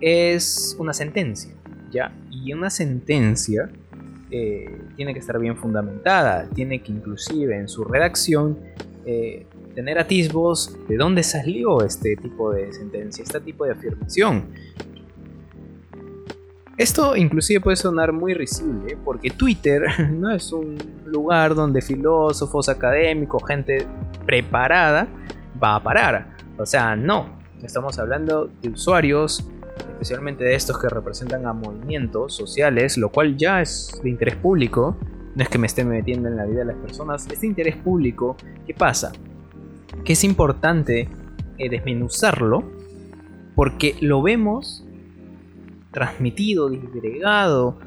es 0.01 0.77
una 0.79 0.93
sentencia, 0.93 1.55
¿ya? 1.91 2.15
Y 2.31 2.53
una 2.53 2.71
sentencia 2.71 3.71
eh, 4.31 4.81
tiene 4.97 5.13
que 5.13 5.21
estar 5.21 5.39
bien 5.39 5.57
fundamentada, 5.57 6.49
tiene 6.51 6.83
que 6.83 6.93
inclusive 6.93 7.57
en 7.57 7.69
su 7.69 7.85
redacción 7.85 8.59
tener 9.79 9.97
atisbos 9.97 10.77
de 10.89 10.97
dónde 10.97 11.23
salió 11.23 11.85
este 11.85 12.17
tipo 12.17 12.51
de 12.51 12.73
sentencia, 12.73 13.23
este 13.23 13.39
tipo 13.39 13.65
de 13.65 13.71
afirmación. 13.71 14.47
Esto 16.77 17.15
inclusive 17.15 17.61
puede 17.61 17.77
sonar 17.77 18.13
muy 18.13 18.35
risible 18.35 18.99
porque 19.05 19.31
Twitter 19.31 20.11
no 20.11 20.35
es 20.35 20.53
un 20.53 20.79
lugar 21.07 21.55
donde 21.55 21.81
filósofos, 21.81 22.69
académicos, 22.69 23.41
gente 23.47 23.87
preparada 24.27 25.07
va 25.63 25.77
a 25.77 25.83
parar. 25.85 26.37
O 26.59 26.67
sea, 26.67 26.97
no. 26.97 27.39
Estamos 27.63 28.01
hablando 28.01 28.51
de 28.61 28.71
usuarios, 28.71 29.49
especialmente 29.93 30.43
de 30.43 30.57
estos 30.57 30.77
que 30.77 30.89
representan 30.89 31.47
a 31.47 31.53
movimientos 31.53 32.35
sociales, 32.35 32.99
lo 32.99 33.11
cual 33.11 33.37
ya 33.37 33.63
es 33.63 33.93
de 34.03 34.11
interés 34.11 34.35
público. 34.35 34.97
No 35.37 35.43
es 35.45 35.49
que 35.49 35.59
me 35.59 35.69
esté 35.69 35.85
metiendo 35.85 36.29
en 36.29 36.37
la 36.37 36.47
vida 36.47 36.61
de 36.61 36.65
las 36.65 36.77
personas. 36.79 37.29
Este 37.31 37.47
interés 37.47 37.77
público, 37.77 38.37
¿qué 38.67 38.75
pasa? 38.75 39.13
Que 40.05 40.13
es 40.15 40.25
importante 40.25 41.09
eh, 41.59 41.69
desmenuzarlo 41.69 42.65
porque 43.55 43.97
lo 44.01 44.23
vemos 44.23 44.85
transmitido, 45.91 46.71
disgregado 46.71 47.79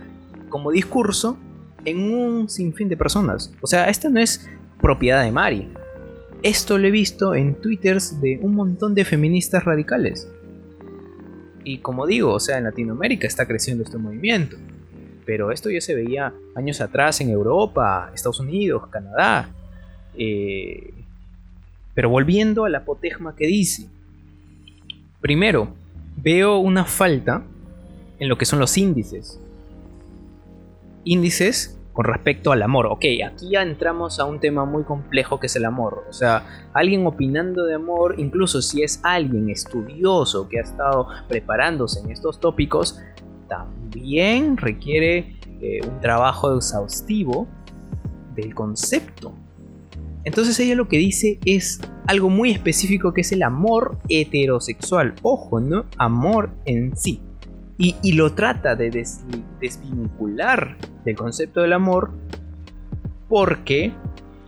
como 0.49 0.71
discurso 0.71 1.37
en 1.85 2.13
un 2.13 2.49
sinfín 2.49 2.89
de 2.89 2.97
personas. 2.97 3.53
O 3.61 3.67
sea, 3.67 3.89
esta 3.89 4.09
no 4.09 4.19
es 4.19 4.49
propiedad 4.81 5.23
de 5.23 5.31
Mari. 5.31 5.69
Esto 6.43 6.77
lo 6.77 6.87
he 6.87 6.91
visto 6.91 7.35
en 7.35 7.55
twitters 7.55 8.19
de 8.19 8.39
un 8.41 8.55
montón 8.55 8.95
de 8.95 9.05
feministas 9.05 9.63
radicales. 9.63 10.27
Y 11.63 11.77
como 11.77 12.07
digo, 12.07 12.33
o 12.33 12.39
sea, 12.39 12.57
en 12.57 12.65
Latinoamérica 12.65 13.27
está 13.27 13.47
creciendo 13.47 13.83
este 13.83 13.97
movimiento. 13.97 14.57
Pero 15.25 15.51
esto 15.51 15.69
ya 15.69 15.81
se 15.81 15.95
veía 15.95 16.33
años 16.55 16.81
atrás 16.81 17.21
en 17.21 17.29
Europa, 17.29 18.11
Estados 18.13 18.39
Unidos, 18.39 18.87
Canadá. 18.87 19.53
Eh, 20.17 21.00
pero 21.93 22.09
volviendo 22.09 22.65
a 22.65 22.69
la 22.69 22.79
apotegma 22.79 23.35
que 23.35 23.47
dice. 23.47 23.89
Primero, 25.19 25.73
veo 26.17 26.57
una 26.57 26.85
falta 26.85 27.43
en 28.19 28.29
lo 28.29 28.37
que 28.37 28.45
son 28.45 28.59
los 28.59 28.77
índices. 28.77 29.39
Índices 31.03 31.77
con 31.93 32.05
respecto 32.05 32.51
al 32.51 32.61
amor. 32.61 32.85
Ok, 32.87 33.05
aquí 33.25 33.49
ya 33.49 33.61
entramos 33.61 34.19
a 34.19 34.25
un 34.25 34.39
tema 34.39 34.65
muy 34.65 34.83
complejo 34.83 35.39
que 35.39 35.47
es 35.47 35.55
el 35.55 35.65
amor. 35.65 36.05
O 36.09 36.13
sea, 36.13 36.69
alguien 36.73 37.05
opinando 37.05 37.65
de 37.65 37.75
amor, 37.75 38.15
incluso 38.17 38.61
si 38.61 38.83
es 38.83 39.01
alguien 39.03 39.49
estudioso 39.49 40.47
que 40.47 40.59
ha 40.59 40.61
estado 40.61 41.07
preparándose 41.27 41.99
en 41.99 42.11
estos 42.11 42.39
tópicos, 42.39 42.99
también 43.47 44.57
requiere 44.57 45.35
eh, 45.59 45.81
un 45.85 45.99
trabajo 45.99 46.55
exhaustivo 46.55 47.47
del 48.35 48.55
concepto. 48.55 49.33
Entonces 50.23 50.59
ella 50.59 50.75
lo 50.75 50.87
que 50.87 50.97
dice 50.97 51.39
es 51.45 51.79
algo 52.07 52.29
muy 52.29 52.51
específico 52.51 53.13
que 53.13 53.21
es 53.21 53.31
el 53.31 53.43
amor 53.43 53.97
heterosexual. 54.09 55.15
Ojo, 55.21 55.59
¿no? 55.59 55.85
Amor 55.97 56.51
en 56.65 56.95
sí. 56.95 57.21
Y, 57.77 58.11
lo 58.11 58.35
trata 58.35 58.75
de 58.75 58.91
desvincular 59.59 60.77
del 61.03 61.15
concepto 61.15 61.61
del 61.61 61.73
amor 61.73 62.11
porque 63.27 63.91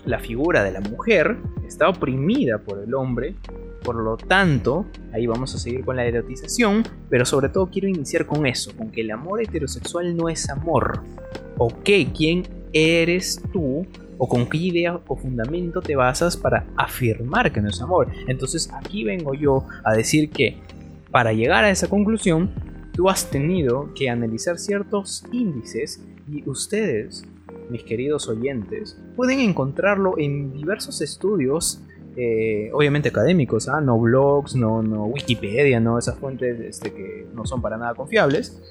la 0.06 0.20
figura 0.20 0.64
de 0.64 0.72
la 0.72 0.82
mujer 0.82 1.38
está 1.66 1.90
oprimida 1.90 2.60
por 2.60 2.84
el 2.84 2.94
hombre 2.94 3.36
Por 3.84 3.96
lo 3.96 4.18
tanto, 4.18 4.86
ahí 5.14 5.26
vamos 5.26 5.56
a 5.56 5.58
seguir 5.58 5.84
con 5.84 5.96
la 5.96 6.06
erotización, 6.06 6.84
pero 7.10 7.26
sobre 7.26 7.50
todo 7.50 7.72
quiero 7.72 7.88
iniciar 7.88 8.28
con 8.28 8.46
eso, 8.46 8.72
con 8.78 8.92
que 8.92 9.02
el 9.02 9.10
amor 9.10 9.42
heterosexual 9.42 10.16
no 10.16 10.30
es 10.30 10.48
amor. 10.50 11.02
Ok, 11.58 11.90
¿quién 12.16 12.44
eres 12.72 13.42
tú 13.52 13.88
o 14.18 14.28
con 14.28 14.48
qué 14.48 14.58
idea 14.58 15.00
o 15.08 15.16
fundamento 15.16 15.82
te 15.82 15.96
basas 15.96 16.38
para 16.38 16.66
afirmar 16.76 17.52
que 17.52 17.62
no 17.62 17.70
es 17.70 17.82
amor. 17.82 18.10
Entonces 18.28 18.70
aquí 18.74 19.04
vengo 19.04 19.34
yo 19.34 19.66
a 19.84 19.94
decir 19.94 20.30
que 20.30 20.58
para 21.12 21.34
llegar 21.34 21.64
a 21.64 21.70
esa 21.70 21.88
conclusión, 21.88 22.50
tú 22.94 23.10
has 23.10 23.30
tenido 23.30 23.94
que 23.94 24.10
analizar 24.10 24.58
ciertos 24.58 25.24
índices 25.32 26.04
y 26.28 26.48
ustedes, 26.50 27.24
mis 27.70 27.84
queridos 27.84 28.28
oyentes, 28.28 29.00
pueden 29.16 29.40
encontrarlo 29.40 30.18
en 30.18 30.54
diversos 30.54 31.02
estudios. 31.02 31.82
Eh, 32.16 32.70
obviamente 32.74 33.10
académicos, 33.10 33.68
¿ah? 33.68 33.82
no 33.82 34.00
blogs, 34.00 34.56
no, 34.56 34.84
no 34.84 35.06
Wikipedia, 35.06 35.80
no 35.80 35.98
esas 35.98 36.18
fuentes 36.20 36.60
este, 36.60 36.94
que 36.94 37.26
no 37.34 37.46
son 37.46 37.60
para 37.60 37.76
nada 37.78 37.96
confiables, 37.96 38.62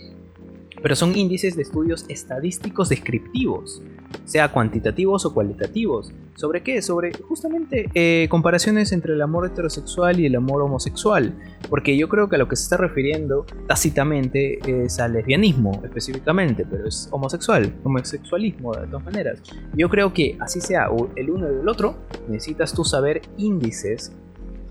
pero 0.82 0.96
son 0.96 1.16
índices 1.16 1.56
de 1.56 1.62
estudios 1.62 2.04
estadísticos 2.08 2.88
descriptivos, 2.88 3.82
sea 4.24 4.52
cuantitativos 4.52 5.24
o 5.24 5.32
cualitativos. 5.32 6.12
¿Sobre 6.34 6.62
qué? 6.62 6.82
Sobre 6.82 7.12
justamente 7.12 7.88
eh, 7.94 8.26
comparaciones 8.28 8.92
entre 8.92 9.14
el 9.14 9.22
amor 9.22 9.46
heterosexual 9.46 10.18
y 10.18 10.26
el 10.26 10.34
amor 10.34 10.62
homosexual, 10.62 11.34
porque 11.68 11.96
yo 11.96 12.08
creo 12.08 12.28
que 12.28 12.36
a 12.36 12.38
lo 12.38 12.48
que 12.48 12.56
se 12.56 12.64
está 12.64 12.76
refiriendo 12.76 13.46
tácitamente 13.68 14.58
es 14.84 14.98
al 14.98 15.12
lesbianismo 15.12 15.80
específicamente, 15.84 16.66
pero 16.68 16.88
es 16.88 17.08
homosexual, 17.10 17.72
homosexualismo 17.84 18.74
de 18.74 18.86
todas 18.86 19.04
maneras. 19.04 19.40
Yo 19.74 19.88
creo 19.88 20.12
que 20.12 20.36
así 20.40 20.60
sea 20.60 20.88
el 21.16 21.30
uno 21.30 21.52
y 21.52 21.60
el 21.60 21.68
otro, 21.68 21.96
necesitas 22.28 22.72
tú 22.72 22.84
saber 22.84 23.22
índices 23.36 24.12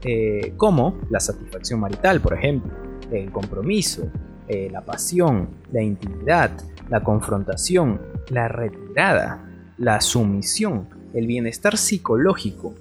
eh, 0.03 0.53
como 0.57 0.99
la 1.09 1.19
satisfacción 1.19 1.79
marital, 1.79 2.21
por 2.21 2.33
ejemplo, 2.33 2.71
el 3.11 3.31
compromiso, 3.31 4.09
eh, 4.53 4.69
la 4.69 4.81
pasión, 4.81 5.47
la 5.71 5.81
intimidad, 5.81 6.51
la 6.89 7.01
confrontación, 7.01 8.01
la 8.27 8.49
retirada, 8.49 9.49
la 9.77 10.01
sumisión, 10.01 10.89
el 11.13 11.25
bienestar 11.25 11.77
psicológico. 11.77 12.75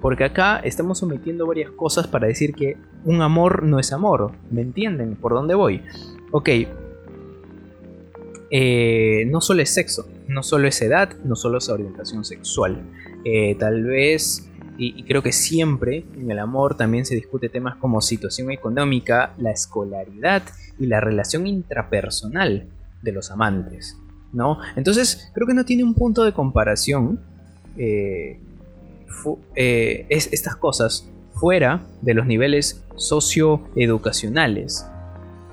Porque 0.00 0.22
acá 0.22 0.60
estamos 0.60 1.00
sometiendo 1.00 1.44
varias 1.44 1.72
cosas 1.72 2.06
para 2.06 2.28
decir 2.28 2.54
que 2.54 2.76
un 3.04 3.22
amor 3.22 3.64
no 3.64 3.80
es 3.80 3.92
amor. 3.92 4.34
¿Me 4.52 4.60
entienden? 4.60 5.16
¿Por 5.16 5.32
dónde 5.32 5.56
voy? 5.56 5.82
Ok. 6.30 6.48
Eh, 8.52 9.24
no 9.26 9.40
solo 9.40 9.62
es 9.62 9.74
sexo, 9.74 10.06
no 10.28 10.44
solo 10.44 10.68
es 10.68 10.80
edad, 10.80 11.10
no 11.24 11.34
solo 11.34 11.58
es 11.58 11.68
orientación 11.68 12.24
sexual. 12.24 12.84
Eh, 13.24 13.56
tal 13.56 13.82
vez 13.82 14.48
y, 14.78 15.02
creo 15.04 15.22
que 15.24 15.32
siempre 15.32 16.04
en 16.16 16.30
el 16.30 16.38
amor 16.38 16.76
también 16.76 17.04
se 17.04 17.14
discute 17.14 17.48
temas 17.48 17.76
como 17.76 18.00
situación 18.00 18.52
económica, 18.52 19.34
la 19.38 19.50
escolaridad 19.50 20.44
y 20.78 20.86
la 20.86 21.00
relación 21.00 21.46
intrapersonal 21.46 22.68
de 23.02 23.12
los 23.12 23.30
amantes, 23.30 23.96
¿no? 24.32 24.58
Entonces 24.76 25.30
creo 25.34 25.46
que 25.46 25.54
no 25.54 25.64
tiene 25.64 25.84
un 25.84 25.94
punto 25.94 26.24
de 26.24 26.32
comparación 26.32 27.20
eh, 27.76 28.40
eh, 29.54 30.06
es, 30.08 30.32
estas 30.32 30.56
cosas 30.56 31.08
fuera 31.32 31.86
de 32.02 32.14
los 32.14 32.26
niveles 32.26 32.84
socioeducacionales. 32.96 34.86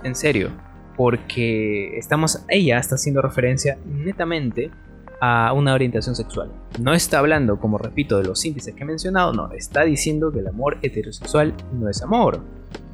En 0.03 0.15
serio, 0.15 0.51
porque 0.95 1.97
estamos, 1.97 2.43
ella 2.49 2.77
está 2.79 2.95
haciendo 2.95 3.21
referencia 3.21 3.77
netamente 3.85 4.71
a 5.19 5.53
una 5.53 5.73
orientación 5.73 6.15
sexual. 6.15 6.51
No 6.79 6.93
está 6.93 7.19
hablando, 7.19 7.59
como 7.59 7.77
repito, 7.77 8.17
de 8.17 8.25
los 8.25 8.43
índices 8.45 8.75
que 8.75 8.83
he 8.83 8.85
mencionado, 8.85 9.33
no, 9.33 9.51
está 9.53 9.83
diciendo 9.83 10.31
que 10.31 10.39
el 10.39 10.47
amor 10.47 10.77
heterosexual 10.81 11.53
no 11.73 11.89
es 11.89 12.01
amor. 12.01 12.41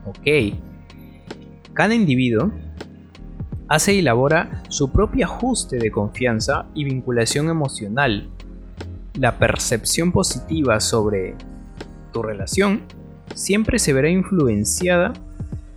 Ok. 0.05 0.53
Cada 1.73 1.93
individuo 1.93 2.51
hace 3.67 3.93
y 3.93 3.99
elabora 3.99 4.63
su 4.69 4.91
propio 4.91 5.25
ajuste 5.25 5.77
de 5.77 5.91
confianza 5.91 6.65
y 6.73 6.83
vinculación 6.83 7.49
emocional. 7.49 8.29
La 9.13 9.37
percepción 9.37 10.11
positiva 10.11 10.79
sobre 10.79 11.35
tu 12.11 12.23
relación 12.23 12.81
siempre 13.35 13.79
se 13.79 13.93
verá 13.93 14.09
influenciada 14.09 15.13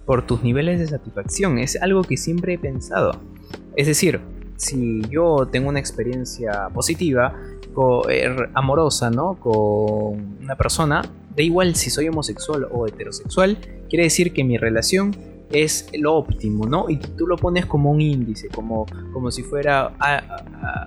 por 0.07 0.27
tus 0.27 0.43
niveles 0.43 0.81
de 0.81 0.87
satisfacción. 0.87 1.59
Es 1.59 1.81
algo 1.81 2.03
que 2.03 2.17
siempre 2.17 2.55
he 2.55 2.59
pensado. 2.59 3.21
Es 3.77 3.87
decir, 3.87 4.21
si 4.57 5.03
yo 5.11 5.49
tengo 5.51 5.69
una 5.69 5.79
experiencia 5.79 6.69
positiva, 6.73 7.35
er, 8.09 8.51
amorosa, 8.55 9.11
¿no? 9.11 9.35
Con 9.35 10.39
una 10.43 10.57
persona, 10.57 11.03
da 11.37 11.43
igual 11.43 11.75
si 11.75 11.91
soy 11.91 12.09
homosexual 12.09 12.67
o 12.71 12.87
heterosexual, 12.87 13.59
quiere 13.89 14.05
decir 14.05 14.33
que 14.33 14.45
mi 14.45 14.57
relación 14.57 15.15
es 15.53 15.91
lo 15.99 16.15
óptimo, 16.15 16.67
¿no? 16.67 16.89
Y 16.89 16.97
tú 16.97 17.27
lo 17.27 17.37
pones 17.37 17.67
como 17.67 17.91
un 17.91 18.01
índice, 18.01 18.49
como, 18.49 18.87
como 19.13 19.31
si 19.31 19.43
fuera 19.43 19.93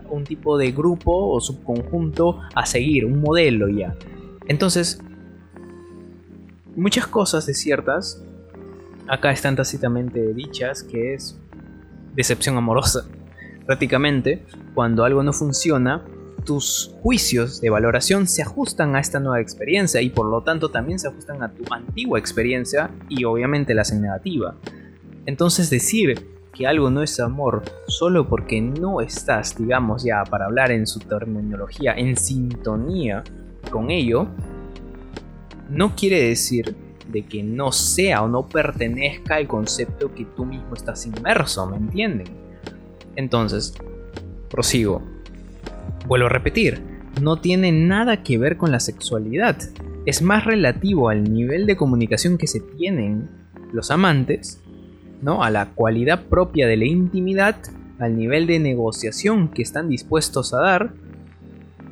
un 0.09 0.23
tipo 0.23 0.57
de 0.57 0.71
grupo 0.71 1.11
o 1.11 1.39
subconjunto 1.39 2.39
a 2.53 2.65
seguir, 2.65 3.05
un 3.05 3.21
modelo 3.21 3.67
ya. 3.69 3.95
Entonces, 4.47 5.01
muchas 6.75 7.07
cosas 7.07 7.45
ciertas 7.45 8.23
acá 9.07 9.31
están 9.31 9.55
tácitamente 9.55 10.33
dichas, 10.33 10.83
que 10.83 11.13
es 11.13 11.39
decepción 12.15 12.57
amorosa 12.57 13.05
prácticamente, 13.65 14.45
cuando 14.73 15.03
algo 15.03 15.23
no 15.23 15.33
funciona, 15.33 16.03
tus 16.45 16.95
juicios 17.01 17.59
de 17.59 17.69
valoración 17.69 18.27
se 18.27 18.43
ajustan 18.43 18.95
a 18.95 18.99
esta 18.99 19.19
nueva 19.19 19.41
experiencia 19.41 20.01
y 20.01 20.09
por 20.09 20.27
lo 20.27 20.41
tanto 20.41 20.69
también 20.69 20.99
se 20.99 21.07
ajustan 21.07 21.43
a 21.43 21.51
tu 21.51 21.63
antigua 21.73 22.19
experiencia 22.19 22.91
y 23.09 23.25
obviamente 23.25 23.73
la 23.73 23.81
hacen 23.81 24.01
negativa. 24.01 24.55
Entonces 25.25 25.69
decir 25.69 26.27
que 26.53 26.67
algo 26.67 26.89
no 26.89 27.03
es 27.03 27.19
amor 27.19 27.63
solo 27.87 28.29
porque 28.29 28.61
no 28.61 29.01
estás, 29.01 29.57
digamos 29.57 30.03
ya 30.03 30.23
para 30.23 30.45
hablar 30.45 30.71
en 30.71 30.87
su 30.87 30.99
terminología, 30.99 31.93
en 31.93 32.15
sintonía 32.15 33.23
con 33.69 33.91
ello, 33.91 34.27
no 35.69 35.95
quiere 35.95 36.21
decir 36.29 36.75
de 37.11 37.23
que 37.23 37.43
no 37.43 37.71
sea 37.71 38.23
o 38.23 38.27
no 38.27 38.47
pertenezca 38.47 39.35
al 39.35 39.47
concepto 39.47 40.13
que 40.13 40.25
tú 40.25 40.45
mismo 40.45 40.73
estás 40.75 41.05
inmerso, 41.05 41.67
¿me 41.67 41.77
entienden? 41.77 42.27
Entonces, 43.15 43.73
prosigo. 44.49 45.14
Vuelvo 46.07 46.27
a 46.27 46.29
repetir, 46.29 46.81
no 47.21 47.37
tiene 47.37 47.71
nada 47.71 48.21
que 48.21 48.37
ver 48.37 48.57
con 48.57 48.71
la 48.71 48.79
sexualidad. 48.79 49.57
Es 50.05 50.21
más 50.21 50.45
relativo 50.45 51.09
al 51.09 51.23
nivel 51.23 51.65
de 51.65 51.75
comunicación 51.75 52.37
que 52.37 52.47
se 52.47 52.59
tienen 52.59 53.29
los 53.71 53.89
amantes, 53.89 54.61
¿no? 55.21 55.43
A 55.43 55.49
la 55.49 55.71
cualidad 55.73 56.25
propia 56.25 56.67
de 56.67 56.77
la 56.77 56.85
intimidad, 56.85 57.57
al 57.97 58.17
nivel 58.17 58.45
de 58.45 58.59
negociación 58.59 59.47
que 59.47 59.63
están 59.63 59.89
dispuestos 59.89 60.53
a 60.53 60.61
dar, 60.61 60.93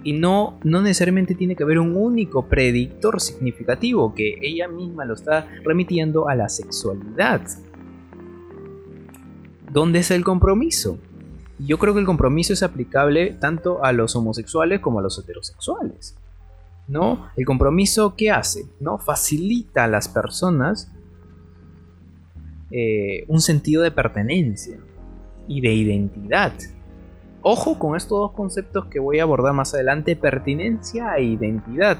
y 0.03 0.13
no, 0.13 0.59
no 0.63 0.81
necesariamente 0.81 1.33
tiene 1.33 1.55
que 1.55 1.63
haber 1.63 1.79
un 1.79 1.95
único 1.95 2.47
predictor 2.47 3.21
significativo 3.21 4.13
que 4.13 4.37
ella 4.41 4.67
misma 4.67 5.05
lo 5.05 5.13
está 5.13 5.47
remitiendo 5.63 6.27
a 6.27 6.35
la 6.35 6.49
sexualidad. 6.49 7.41
¿Dónde 9.71 9.99
es 9.99 10.11
el 10.11 10.23
compromiso? 10.23 10.99
Yo 11.65 11.77
creo 11.77 11.93
que 11.93 11.99
el 11.99 12.05
compromiso 12.05 12.53
es 12.53 12.63
aplicable 12.63 13.33
tanto 13.39 13.83
a 13.83 13.91
los 13.91 14.15
homosexuales 14.15 14.79
como 14.79 14.99
a 14.99 15.01
los 15.01 15.17
heterosexuales. 15.19 16.17
¿No? 16.87 17.29
El 17.37 17.45
compromiso, 17.45 18.15
¿qué 18.17 18.29
hace? 18.29 18.65
¿No? 18.81 18.97
Facilita 18.97 19.85
a 19.85 19.87
las 19.87 20.09
personas 20.09 20.91
eh, 22.71 23.23
un 23.27 23.39
sentido 23.39 23.83
de 23.83 23.91
pertenencia 23.91 24.79
y 25.47 25.61
de 25.61 25.73
identidad. 25.73 26.53
Ojo 27.41 27.77
con 27.77 27.95
estos 27.95 28.19
dos 28.19 28.31
conceptos 28.31 28.85
que 28.87 28.99
voy 28.99 29.19
a 29.19 29.23
abordar 29.23 29.53
más 29.53 29.73
adelante, 29.73 30.15
pertinencia 30.15 31.15
e 31.15 31.23
identidad. 31.23 31.99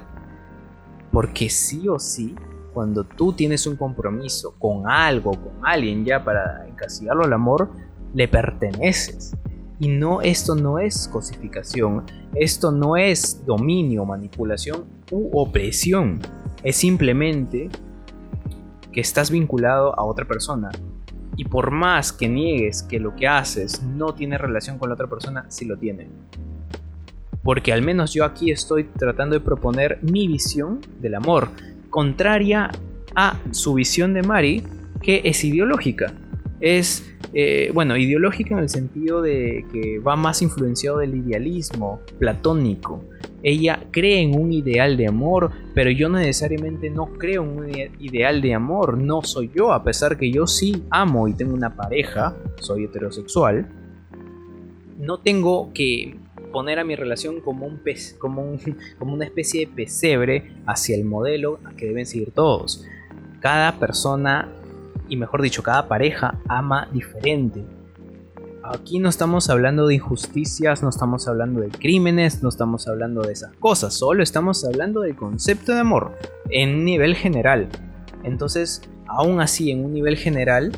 Porque 1.11 1.49
sí 1.49 1.87
o 1.87 1.99
sí, 1.99 2.35
cuando 2.73 3.03
tú 3.03 3.33
tienes 3.33 3.67
un 3.67 3.75
compromiso 3.75 4.55
con 4.57 4.89
algo, 4.89 5.31
con 5.31 5.65
alguien 5.65 6.03
ya 6.03 6.23
para 6.23 6.67
encasillarlo 6.67 7.23
al 7.23 7.33
amor, 7.33 7.69
le 8.13 8.27
perteneces. 8.27 9.37
Y 9.79 9.87
no, 9.87 10.21
esto 10.21 10.55
no 10.55 10.79
es 10.79 11.07
cosificación, 11.07 12.03
esto 12.35 12.71
no 12.71 12.95
es 12.95 13.45
dominio, 13.45 14.05
manipulación 14.05 14.85
u 15.11 15.37
opresión. 15.37 16.19
Es 16.63 16.77
simplemente 16.77 17.69
que 18.91 19.01
estás 19.01 19.31
vinculado 19.31 19.97
a 19.99 20.03
otra 20.03 20.25
persona. 20.25 20.69
Y 21.35 21.45
por 21.45 21.71
más 21.71 22.13
que 22.13 22.29
niegues 22.29 22.83
que 22.83 22.99
lo 22.99 23.15
que 23.15 23.27
haces 23.27 23.81
no 23.83 24.13
tiene 24.13 24.37
relación 24.37 24.77
con 24.77 24.89
la 24.89 24.95
otra 24.95 25.07
persona, 25.07 25.45
sí 25.49 25.65
lo 25.65 25.77
tiene. 25.77 26.07
Porque 27.43 27.73
al 27.73 27.81
menos 27.81 28.13
yo 28.13 28.23
aquí 28.23 28.51
estoy 28.51 28.85
tratando 28.85 29.33
de 29.33 29.41
proponer 29.41 29.99
mi 30.01 30.27
visión 30.27 30.79
del 31.01 31.15
amor, 31.15 31.49
contraria 31.89 32.71
a 33.15 33.37
su 33.51 33.73
visión 33.73 34.13
de 34.13 34.21
Mari, 34.21 34.63
que 35.01 35.21
es 35.25 35.43
ideológica. 35.43 36.13
Es 36.63 37.03
eh, 37.33 37.71
bueno, 37.73 37.97
ideológica 37.97 38.53
en 38.53 38.61
el 38.61 38.69
sentido 38.69 39.21
de 39.21 39.65
que 39.73 39.99
va 39.99 40.15
más 40.15 40.41
influenciado 40.41 40.99
del 40.99 41.15
idealismo 41.15 41.99
platónico, 42.19 43.03
ella 43.41 43.87
cree 43.91 44.21
en 44.21 44.39
un 44.39 44.53
ideal 44.53 44.95
de 44.95 45.07
amor, 45.07 45.51
pero 45.75 45.91
yo 45.91 46.07
necesariamente 46.07 46.89
no 46.89 47.07
creo 47.13 47.43
en 47.43 47.49
un 47.49 47.69
ideal 47.99 48.41
de 48.41 48.53
amor, 48.53 48.97
no 48.97 49.21
soy 49.21 49.51
yo, 49.53 49.73
a 49.73 49.83
pesar 49.83 50.17
que 50.17 50.31
yo 50.31 50.47
sí 50.47 50.83
amo 50.89 51.27
y 51.27 51.33
tengo 51.33 51.53
una 51.53 51.75
pareja, 51.75 52.37
soy 52.61 52.85
heterosexual, 52.85 53.67
no 54.97 55.19
tengo 55.19 55.73
que 55.73 56.15
poner 56.53 56.79
a 56.79 56.85
mi 56.85 56.95
relación 56.95 57.41
como, 57.41 57.65
un 57.65 57.79
pez, 57.79 58.13
como, 58.19 58.57
una 59.01 59.25
especie 59.25 59.65
de 59.65 59.73
pesebre 59.73 60.53
hacia 60.65 60.95
el 60.95 61.03
modelo 61.03 61.59
que 61.75 61.87
deben 61.87 62.05
seguir 62.05 62.31
todos. 62.31 62.85
Cada 63.41 63.77
persona, 63.77 64.47
y 65.09 65.17
mejor 65.17 65.41
dicho, 65.41 65.63
cada 65.63 65.87
pareja 65.87 66.39
ama 66.47 66.87
diferente 66.91 67.63
Aquí 68.65 68.97
no 68.99 69.09
estamos 69.09 69.49
hablando 69.49 69.87
de 69.87 69.95
injusticias, 69.95 70.81
no 70.81 70.87
estamos 70.87 71.27
hablando 71.27 71.59
de 71.59 71.67
crímenes, 71.67 72.41
no 72.41 72.47
estamos 72.47 72.87
hablando 72.87 73.21
de 73.21 73.33
esas 73.33 73.53
cosas, 73.57 73.93
solo 73.93 74.23
estamos 74.23 74.63
hablando 74.63 75.01
del 75.01 75.17
concepto 75.17 75.73
de 75.73 75.81
amor 75.81 76.17
en 76.49 76.85
nivel 76.85 77.13
general. 77.13 77.67
Entonces, 78.23 78.81
aún 79.05 79.41
así, 79.41 79.69
en 79.69 79.83
un 79.83 79.93
nivel 79.93 80.15
general, 80.15 80.71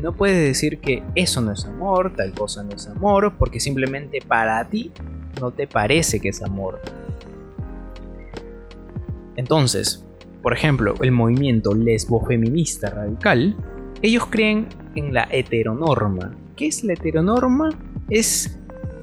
no 0.00 0.14
puedes 0.14 0.38
decir 0.38 0.78
que 0.78 1.02
eso 1.16 1.40
no 1.40 1.50
es 1.50 1.64
amor, 1.64 2.12
tal 2.14 2.32
cosa 2.32 2.62
no 2.62 2.76
es 2.76 2.86
amor, 2.86 3.34
porque 3.36 3.58
simplemente 3.58 4.20
para 4.20 4.64
ti 4.68 4.92
no 5.40 5.50
te 5.50 5.66
parece 5.66 6.20
que 6.20 6.28
es 6.28 6.44
amor. 6.44 6.80
Entonces, 9.34 10.05
por 10.46 10.52
ejemplo, 10.52 10.94
el 11.00 11.10
movimiento 11.10 11.74
lesbo-feminista 11.74 12.88
radical, 12.90 13.56
ellos 14.00 14.26
creen 14.26 14.68
en 14.94 15.12
la 15.12 15.26
heteronorma, 15.28 16.36
¿Qué 16.54 16.68
es 16.68 16.84
la 16.84 16.92
heteronorma? 16.92 17.70
Es, 18.08 18.56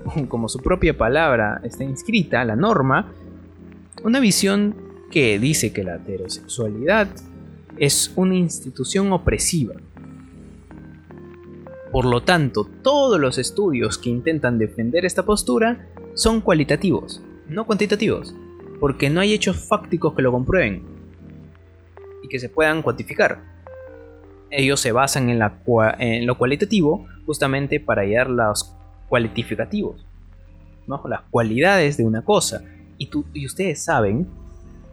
como 0.29 0.47
su 0.47 0.59
propia 0.59 0.97
palabra 0.97 1.59
está 1.65 1.83
inscrita, 1.83 2.45
la 2.45 2.55
norma, 2.55 3.11
una 4.05 4.21
visión 4.21 4.73
que 5.11 5.37
dice 5.37 5.73
que 5.73 5.83
la 5.83 5.95
heterosexualidad 5.95 7.09
es 7.75 8.13
una 8.15 8.35
institución 8.35 9.11
opresiva. 9.11 9.73
Por 11.91 12.05
lo 12.05 12.23
tanto, 12.23 12.69
todos 12.81 13.19
los 13.19 13.37
estudios 13.37 13.97
que 13.97 14.09
intentan 14.09 14.57
defender 14.57 15.03
esta 15.03 15.25
postura 15.25 15.89
son 16.13 16.39
cualitativos, 16.39 17.21
no 17.49 17.65
cuantitativos, 17.65 18.33
porque 18.79 19.09
no 19.09 19.19
hay 19.19 19.33
hechos 19.33 19.57
fácticos 19.67 20.13
que 20.13 20.21
lo 20.21 20.31
comprueben 20.31 20.93
que 22.33 22.39
se 22.39 22.49
puedan 22.49 22.81
cuantificar. 22.81 23.43
Ellos 24.49 24.79
se 24.79 24.91
basan 24.91 25.29
en, 25.29 25.39
en 25.99 26.25
lo 26.25 26.35
cualitativo 26.35 27.05
justamente 27.27 27.79
para 27.79 28.01
hallar 28.01 28.27
los 28.27 28.75
cualificativos, 29.07 30.03
¿no? 30.87 30.99
las 31.07 31.21
cualidades 31.29 31.95
de 31.95 32.05
una 32.05 32.23
cosa. 32.23 32.63
Y, 32.97 33.05
tú, 33.05 33.25
y 33.35 33.45
ustedes 33.45 33.83
saben 33.83 34.27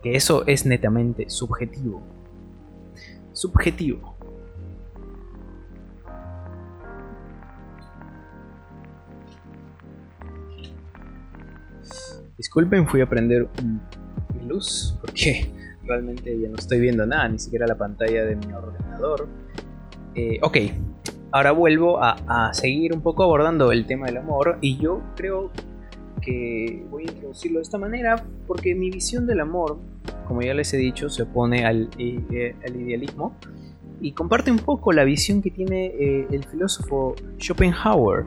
que 0.02 0.16
eso 0.16 0.46
es 0.46 0.66
netamente 0.66 1.30
subjetivo. 1.30 2.02
Subjetivo. 3.32 4.14
Disculpen, 12.36 12.86
fui 12.86 13.00
a 13.00 13.08
prender 13.08 13.48
mi 14.34 14.46
luz 14.46 14.94
porque 15.00 15.59
realmente 15.90 16.38
ya 16.38 16.48
no 16.48 16.56
estoy 16.56 16.78
viendo 16.78 17.04
nada, 17.04 17.28
ni 17.28 17.38
siquiera 17.38 17.66
la 17.66 17.76
pantalla 17.76 18.24
de 18.24 18.36
mi 18.36 18.52
ordenador. 18.52 19.26
Eh, 20.14 20.38
ok, 20.40 20.56
ahora 21.32 21.50
vuelvo 21.50 21.98
a, 22.00 22.50
seguir 22.52 22.94
un 22.94 23.00
poco 23.00 23.24
abordando 23.24 23.72
el 23.72 23.86
tema 23.86 24.06
del 24.06 24.18
amor 24.18 24.58
y 24.60 24.78
yo 24.78 25.02
creo 25.16 25.50
que 26.22 26.84
voy 26.90 27.06
a 27.06 27.10
introducirlo 27.10 27.58
de 27.58 27.62
esta 27.62 27.78
manera 27.78 28.24
porque 28.46 28.74
mi 28.74 28.90
visión 28.90 29.26
del 29.26 29.40
amor, 29.40 29.78
como 30.28 30.42
ya 30.42 30.54
les 30.54 30.72
he 30.74 30.76
dicho, 30.76 31.08
se 31.08 31.24
opone 31.24 31.66
al, 31.66 31.88
eh, 31.98 32.54
idealismo 32.68 33.34
y 34.00 34.12
comparte 34.12 34.50
un 34.52 34.58
poco 34.58 34.92
la 34.92 35.04
visión 35.04 35.42
que 35.42 35.50
tiene 35.50 35.86
eh, 35.86 36.26
el 36.30 36.44
filósofo 36.44 37.16
Schopenhauer, 37.38 38.26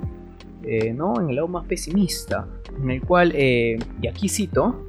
eh, 0.64 0.94
¿no? 0.94 1.20
en 1.20 1.30
el 1.30 1.36
lado 1.38 1.48
más 1.48 1.66
pesimista, 1.66 2.46
en 2.82 2.92
el 2.92 3.02
cual, 3.02 3.34
y 3.36 4.08
aquí 4.08 4.28
cito, 4.28 4.86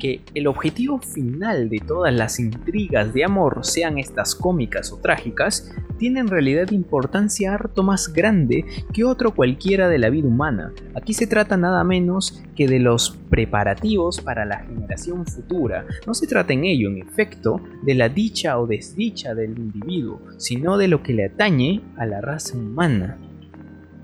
que 0.00 0.22
el 0.34 0.48
objetivo 0.48 0.98
final 0.98 1.68
de 1.68 1.78
todas 1.78 2.12
las 2.12 2.40
intrigas 2.40 3.14
de 3.14 3.24
amor, 3.24 3.60
sean 3.62 3.98
estas 3.98 4.34
cómicas 4.34 4.90
o 4.90 4.96
trágicas, 4.96 5.72
tiene 5.98 6.18
en 6.18 6.28
realidad 6.28 6.72
importancia 6.72 7.54
harto 7.54 7.84
más 7.84 8.12
grande 8.12 8.64
que 8.92 9.04
otro 9.04 9.34
cualquiera 9.34 9.88
de 9.88 9.98
la 9.98 10.10
vida 10.10 10.26
humana. 10.26 10.72
Aquí 10.94 11.12
se 11.12 11.28
trata 11.28 11.56
nada 11.56 11.84
menos 11.84 12.42
que 12.56 12.66
de 12.66 12.80
los 12.80 13.16
preparativos 13.28 14.20
para 14.20 14.44
la 14.44 14.60
generación 14.64 15.26
futura. 15.26 15.86
No 16.06 16.14
se 16.14 16.26
trata 16.26 16.52
en 16.52 16.64
ello, 16.64 16.88
en 16.88 16.98
efecto, 16.98 17.60
de 17.82 17.94
la 17.94 18.08
dicha 18.08 18.58
o 18.58 18.66
desdicha 18.66 19.34
del 19.34 19.58
individuo, 19.58 20.20
sino 20.38 20.78
de 20.78 20.88
lo 20.88 21.02
que 21.02 21.12
le 21.12 21.26
atañe 21.26 21.82
a 21.96 22.06
la 22.06 22.20
raza 22.20 22.56
humana 22.56 23.18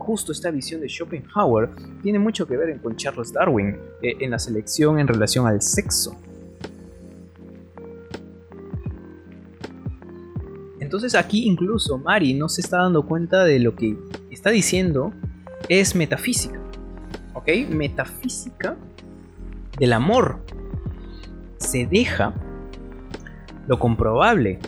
justo 0.06 0.30
esta 0.30 0.52
visión 0.52 0.80
de 0.80 0.88
Schopenhauer 0.88 1.68
tiene 2.00 2.20
mucho 2.20 2.46
que 2.46 2.56
ver 2.56 2.80
con 2.80 2.96
Charles 2.96 3.32
Darwin 3.32 3.76
eh, 4.00 4.14
en 4.20 4.30
la 4.30 4.38
selección 4.38 5.00
en 5.00 5.08
relación 5.08 5.48
al 5.48 5.60
sexo. 5.60 6.16
Entonces 10.78 11.16
aquí 11.16 11.44
incluso 11.46 11.98
Mari 11.98 12.34
no 12.34 12.48
se 12.48 12.60
está 12.60 12.78
dando 12.82 13.04
cuenta 13.04 13.42
de 13.42 13.58
lo 13.58 13.74
que 13.74 13.98
está 14.30 14.50
diciendo 14.50 15.12
es 15.68 15.96
metafísica. 15.96 16.60
¿Ok? 17.34 17.48
Metafísica 17.68 18.76
del 19.76 19.92
amor. 19.92 20.38
Se 21.58 21.84
deja 21.84 22.32
lo 23.66 23.80
comprobable, 23.80 24.60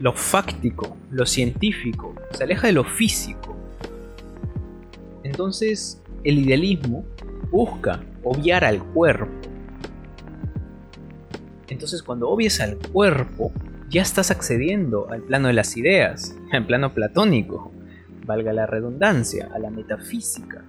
lo 0.00 0.12
fáctico, 0.12 0.98
lo 1.10 1.24
científico, 1.24 2.14
se 2.32 2.44
aleja 2.44 2.66
de 2.66 2.74
lo 2.74 2.84
físico. 2.84 3.55
Entonces 5.26 6.00
el 6.22 6.38
idealismo 6.38 7.04
busca 7.50 8.00
obviar 8.22 8.64
al 8.64 8.82
cuerpo. 8.82 9.32
Entonces 11.68 12.02
cuando 12.02 12.30
obvias 12.30 12.60
al 12.60 12.76
cuerpo, 12.76 13.52
ya 13.88 14.02
estás 14.02 14.30
accediendo 14.30 15.10
al 15.10 15.22
plano 15.22 15.48
de 15.48 15.54
las 15.54 15.76
ideas, 15.76 16.36
al 16.52 16.64
plano 16.64 16.94
platónico, 16.94 17.72
valga 18.24 18.52
la 18.52 18.66
redundancia, 18.66 19.48
a 19.52 19.58
la 19.58 19.70
metafísica. 19.70 20.62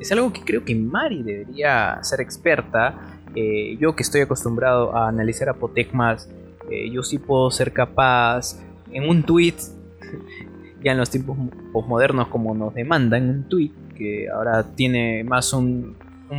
Es 0.00 0.12
algo 0.12 0.32
que 0.32 0.42
creo 0.42 0.64
que 0.64 0.74
Mari 0.76 1.24
debería 1.24 1.98
ser 2.02 2.20
experta. 2.20 3.18
Eh, 3.34 3.76
yo 3.80 3.96
que 3.96 4.04
estoy 4.04 4.20
acostumbrado 4.20 4.96
a 4.96 5.08
analizar 5.08 5.48
apotegmas, 5.48 6.28
eh, 6.70 6.90
yo 6.90 7.02
sí 7.02 7.18
puedo 7.18 7.50
ser 7.50 7.72
capaz 7.72 8.60
en 8.92 9.08
un 9.08 9.24
tweet, 9.24 9.56
ya 10.84 10.92
en 10.92 10.98
los 10.98 11.10
tiempos 11.10 11.36
posmodernos 11.72 12.28
como 12.28 12.54
nos 12.54 12.72
demandan, 12.74 13.28
un 13.28 13.48
tweet 13.48 13.72
que 13.96 14.28
ahora 14.28 14.62
tiene 14.74 15.24
más 15.24 15.52
un, 15.52 15.96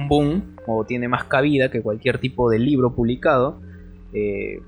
boom 0.09 0.55
o 0.65 0.83
tiene 0.85 1.07
más 1.07 1.23
cabida 1.25 1.71
que 1.71 1.81
cualquier 1.81 2.19
tipo 2.19 2.49
de 2.49 2.59
libro 2.59 2.93
publicado. 2.93 3.61
Eh, 4.13 4.61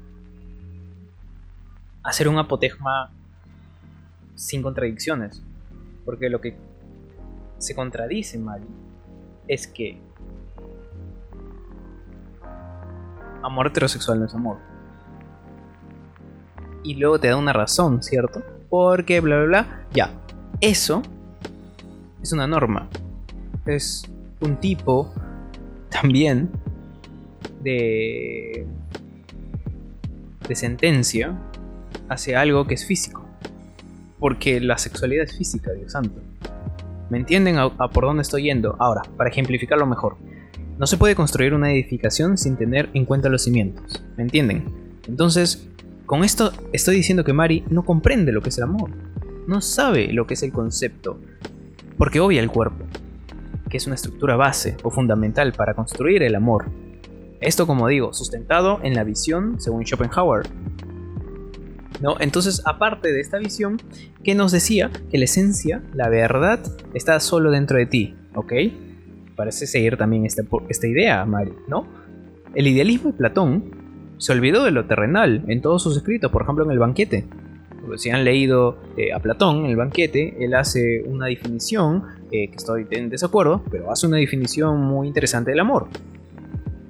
hacer 2.04 2.28
un 2.28 2.38
apotegma 2.38 3.12
sin 4.36 4.62
contradicciones. 4.62 5.44
Porque 6.06 6.30
lo 6.30 6.42
que 6.42 6.56
se 7.58 7.76
contradice, 7.76 8.38
Mari, 8.40 8.66
es 9.48 9.68
que 9.68 10.02
amor 13.44 13.68
heterosexual 13.68 14.20
no 14.20 14.26
es 14.26 14.34
amor. 14.34 14.58
Y 16.84 16.96
luego 16.96 17.20
te 17.20 17.28
da 17.28 17.36
una 17.36 17.54
razón, 17.54 18.02
¿cierto? 18.02 18.42
Porque 18.70 19.20
bla 19.20 19.38
bla 19.38 19.46
bla. 19.46 19.88
Ya, 19.94 20.12
eso 20.62 21.02
es 22.22 22.32
una 22.34 22.48
norma. 22.48 22.90
Es 23.66 24.04
un 24.42 24.58
tipo 24.58 25.14
también 25.90 26.50
de 27.64 28.68
de 30.50 30.56
sentencia 30.56 31.40
hacia 32.10 32.42
algo 32.42 32.68
que 32.68 32.74
es 32.74 32.86
físico. 32.86 33.24
Porque 34.18 34.60
la 34.60 34.78
sexualidad 34.78 35.24
es 35.24 35.38
física, 35.38 35.72
Dios 35.72 35.94
santo. 35.94 36.20
¿Me 37.10 37.18
entienden 37.18 37.58
a, 37.58 37.70
por 37.70 38.04
dónde 38.04 38.24
estoy 38.24 38.44
yendo? 38.44 38.76
Ahora, 38.80 39.04
para 39.16 39.30
ejemplificarlo 39.30 39.86
mejor. 39.86 40.18
No 40.78 40.88
se 40.88 40.98
puede 40.98 41.16
construir 41.16 41.54
una 41.54 41.72
edificación 41.72 42.38
sin 42.38 42.58
tener 42.58 42.90
en 42.94 43.06
cuenta 43.06 43.30
los 43.30 43.44
cimientos. 43.44 44.04
¿Me 44.18 44.24
entienden? 44.24 44.66
Entonces, 45.08 45.68
con 46.06 46.24
esto 46.24 46.52
estoy 46.74 46.98
diciendo 46.98 47.24
que 47.24 47.34
Mari 47.34 47.64
no 47.70 47.86
comprende 47.86 48.32
lo 48.32 48.42
que 48.42 48.50
es 48.50 48.58
el 48.58 48.66
amor. 48.66 48.92
No 49.48 49.62
sabe 49.62 50.12
lo 50.12 50.28
que 50.28 50.34
es 50.34 50.44
el 50.44 50.52
concepto. 50.52 51.20
Porque 52.00 52.20
obvia 52.20 52.42
el 52.42 52.50
cuerpo, 52.50 52.84
que 53.70 53.78
es 53.78 53.86
una 53.86 53.94
estructura 53.94 54.36
base 54.36 54.76
o 54.82 54.90
fundamental 54.90 55.54
para 55.54 55.76
construir 55.76 56.24
el 56.24 56.34
amor. 56.34 56.66
Esto, 57.40 57.68
como 57.68 57.88
digo, 57.88 58.12
sustentado 58.12 58.80
en 58.82 58.96
la 58.96 59.04
visión, 59.04 59.62
según 59.62 59.86
Schopenhauer, 59.86 60.48
¿no? 62.02 62.16
Entonces, 62.20 62.64
aparte 62.66 63.14
de 63.14 63.22
esta 63.22 63.38
visión, 63.38 63.80
que 64.24 64.34
nos 64.34 64.52
decía 64.52 64.90
que 65.12 65.20
la 65.20 65.26
esencia, 65.26 65.84
la 65.94 66.10
verdad, 66.10 66.60
está 66.96 67.20
solo 67.20 67.52
dentro 67.52 67.78
de 67.78 67.86
ti, 67.86 68.16
¿ok? 68.34 68.54
parece 69.40 69.68
seguir 69.68 69.96
también 69.96 70.26
esta, 70.26 70.44
idea, 70.86 71.24
Mari, 71.24 71.54
¿no? 71.70 71.88
El 72.54 72.68
idealismo 72.68 73.12
de 73.12 73.18
Platón 73.18 73.72
se 74.18 74.34
olvidó 74.34 74.66
de 74.66 74.72
lo 74.72 74.86
terrenal 74.86 75.46
en 75.48 75.62
todos 75.62 75.82
sus 75.82 75.96
escritos, 75.96 76.30
por 76.30 76.42
ejemplo 76.42 76.66
en 76.66 76.72
el 76.72 76.78
banquete. 76.78 77.26
Si 77.98 78.10
han 78.10 78.24
leído 78.24 78.78
eh, 78.98 79.14
a 79.14 79.20
Platón 79.20 79.66
en 79.66 79.72
el 79.72 79.76
banquete, 79.76 80.36
él 80.44 80.54
hace 80.54 81.04
una 81.06 81.28
definición, 81.28 82.04
eh, 82.32 82.50
que 82.50 82.56
estoy 82.56 82.88
en 82.92 83.10
desacuerdo, 83.10 83.64
pero 83.70 83.92
hace 83.92 84.08
una 84.08 84.18
definición 84.18 84.82
muy 84.82 85.08
interesante 85.08 85.52
del 85.52 85.60
amor. 85.60 85.88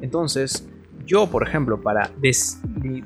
Entonces, 0.01 0.67
yo, 1.05 1.27
por 1.27 1.41
ejemplo, 1.47 1.81
para 1.81 2.12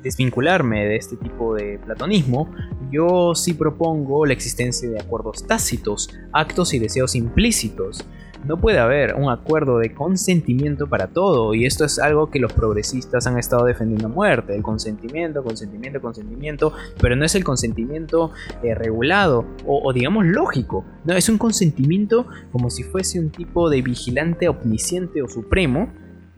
desvincularme 0.02 0.84
de 0.84 0.96
este 0.96 1.16
tipo 1.16 1.54
de 1.54 1.78
platonismo, 1.78 2.52
yo 2.90 3.34
sí 3.34 3.54
propongo 3.54 4.26
la 4.26 4.34
existencia 4.34 4.90
de 4.90 5.00
acuerdos 5.00 5.46
tácitos, 5.46 6.10
actos 6.32 6.74
y 6.74 6.78
deseos 6.78 7.14
implícitos. 7.14 8.04
No 8.46 8.60
puede 8.60 8.78
haber 8.78 9.14
un 9.14 9.30
acuerdo 9.30 9.78
de 9.78 9.94
consentimiento 9.94 10.86
para 10.86 11.06
todo, 11.06 11.54
y 11.54 11.64
esto 11.64 11.86
es 11.86 11.98
algo 11.98 12.30
que 12.30 12.38
los 12.38 12.52
progresistas 12.52 13.26
han 13.26 13.38
estado 13.38 13.64
defendiendo 13.64 14.08
a 14.08 14.10
muerte, 14.10 14.54
el 14.54 14.62
consentimiento, 14.62 15.42
consentimiento, 15.42 16.02
consentimiento, 16.02 16.72
pero 17.00 17.16
no 17.16 17.24
es 17.24 17.34
el 17.34 17.42
consentimiento 17.42 18.32
eh, 18.62 18.74
regulado 18.74 19.46
o, 19.66 19.90
digamos 19.94 20.26
lógico, 20.26 20.84
no, 21.04 21.14
es 21.14 21.28
un 21.30 21.38
consentimiento 21.38 22.26
como 22.52 22.68
si 22.68 22.82
fuese 22.82 23.18
un 23.18 23.30
tipo 23.30 23.70
de 23.70 23.80
vigilante 23.80 24.46
omnisciente 24.48 25.22
o 25.22 25.28
supremo 25.28 25.90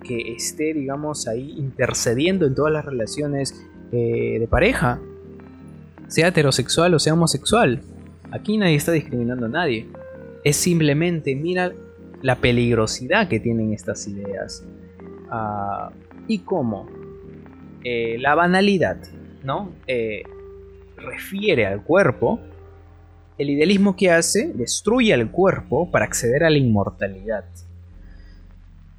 que 0.04 0.32
esté, 0.32 0.74
digamos, 0.74 1.26
ahí 1.26 1.56
intercediendo 1.58 2.46
en 2.46 2.54
todas 2.54 2.72
las 2.72 2.84
relaciones 2.84 3.66
eh, 3.90 4.38
de 4.38 4.46
pareja, 4.46 5.00
sea 6.06 6.28
heterosexual 6.28 6.94
o 6.94 7.00
sea 7.00 7.14
homosexual. 7.14 7.82
Aquí 8.30 8.58
nadie 8.58 8.76
está 8.76 8.92
discriminando 8.92 9.46
a 9.46 9.48
nadie. 9.48 9.88
Es 10.44 10.56
simplemente, 10.56 11.34
mira 11.34 11.72
la 12.22 12.36
peligrosidad 12.36 13.28
que 13.28 13.40
tienen 13.40 13.72
estas 13.72 14.06
ideas. 14.06 14.64
Ah, 15.30 15.90
y 16.28 16.40
cómo 16.40 16.88
eh, 17.84 18.16
la 18.18 18.34
banalidad, 18.34 18.96
¿no? 19.44 19.70
Eh, 19.86 20.24
refiere 20.96 21.66
al 21.66 21.82
cuerpo. 21.82 22.40
El 23.38 23.50
idealismo 23.50 23.94
que 23.94 24.10
hace 24.10 24.52
destruye 24.54 25.12
al 25.12 25.30
cuerpo 25.30 25.90
para 25.90 26.04
acceder 26.04 26.42
a 26.42 26.50
la 26.50 26.58
inmortalidad. 26.58 27.44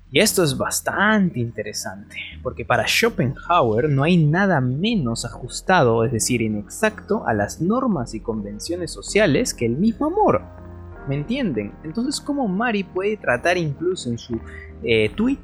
Y 0.09 0.21
esto 0.21 0.41
es 0.41 0.57
bastante 0.57 1.41
interesante, 1.41 2.15
porque 2.41 2.63
para 2.63 2.87
Schopenhauer 2.87 3.89
no 3.89 4.03
hay 4.03 4.15
nada 4.15 4.61
menos 4.61 5.25
ajustado, 5.25 6.05
es 6.05 6.13
decir, 6.13 6.41
inexacto, 6.41 7.27
a 7.27 7.33
las 7.33 7.59
normas 7.59 8.13
y 8.13 8.21
convenciones 8.21 8.89
sociales 8.89 9.53
que 9.53 9.65
el 9.65 9.75
mismo 9.75 10.05
amor. 10.05 10.43
¿Me 11.07 11.15
entienden? 11.15 11.73
Entonces, 11.83 12.19
¿cómo 12.19 12.47
Mari 12.47 12.83
puede 12.83 13.17
tratar 13.17 13.57
incluso 13.57 14.09
en 14.09 14.17
su 14.17 14.39
eh, 14.83 15.09
tweet 15.15 15.39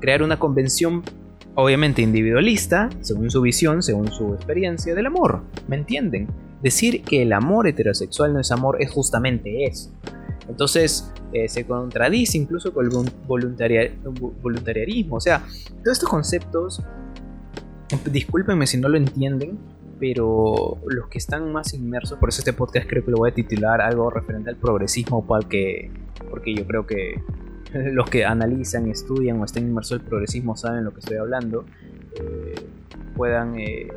crear 0.00 0.22
una 0.22 0.38
convención 0.38 1.02
obviamente 1.56 2.02
individualista, 2.02 2.90
según 3.00 3.30
su 3.30 3.40
visión, 3.40 3.82
según 3.82 4.12
su 4.12 4.34
experiencia 4.34 4.94
del 4.94 5.06
amor? 5.06 5.42
¿Me 5.66 5.76
entienden? 5.76 6.28
Decir 6.62 7.02
que 7.02 7.22
el 7.22 7.32
amor 7.32 7.66
heterosexual 7.66 8.32
no 8.32 8.40
es 8.40 8.52
amor 8.52 8.80
es 8.80 8.90
justamente 8.90 9.64
eso. 9.64 9.90
Entonces 10.48 11.12
eh, 11.32 11.48
se 11.48 11.66
contradice 11.66 12.38
incluso 12.38 12.72
con 12.72 12.86
el 12.86 12.92
voluntariarismo. 13.26 15.16
O 15.16 15.20
sea, 15.20 15.44
todos 15.82 15.96
estos 15.98 16.08
conceptos, 16.08 16.82
discúlpenme 18.10 18.66
si 18.66 18.78
no 18.78 18.88
lo 18.88 18.96
entienden, 18.96 19.58
pero 19.98 20.78
los 20.86 21.08
que 21.08 21.18
están 21.18 21.52
más 21.52 21.74
inmersos, 21.74 22.18
por 22.18 22.28
eso 22.28 22.40
este 22.40 22.52
podcast 22.52 22.88
creo 22.88 23.04
que 23.04 23.10
lo 23.10 23.18
voy 23.18 23.30
a 23.30 23.34
titular 23.34 23.80
algo 23.80 24.10
referente 24.10 24.50
al 24.50 24.56
progresismo, 24.56 25.26
porque, 25.26 25.90
porque 26.30 26.54
yo 26.54 26.66
creo 26.66 26.86
que 26.86 27.22
los 27.92 28.08
que 28.08 28.24
analizan, 28.24 28.88
estudian 28.88 29.40
o 29.40 29.44
estén 29.44 29.68
inmersos 29.68 30.00
en 30.00 30.06
progresismo 30.06 30.56
saben 30.56 30.84
lo 30.84 30.92
que 30.92 31.00
estoy 31.00 31.16
hablando, 31.16 31.64
eh, 32.20 32.54
puedan 33.16 33.58
eh, 33.58 33.88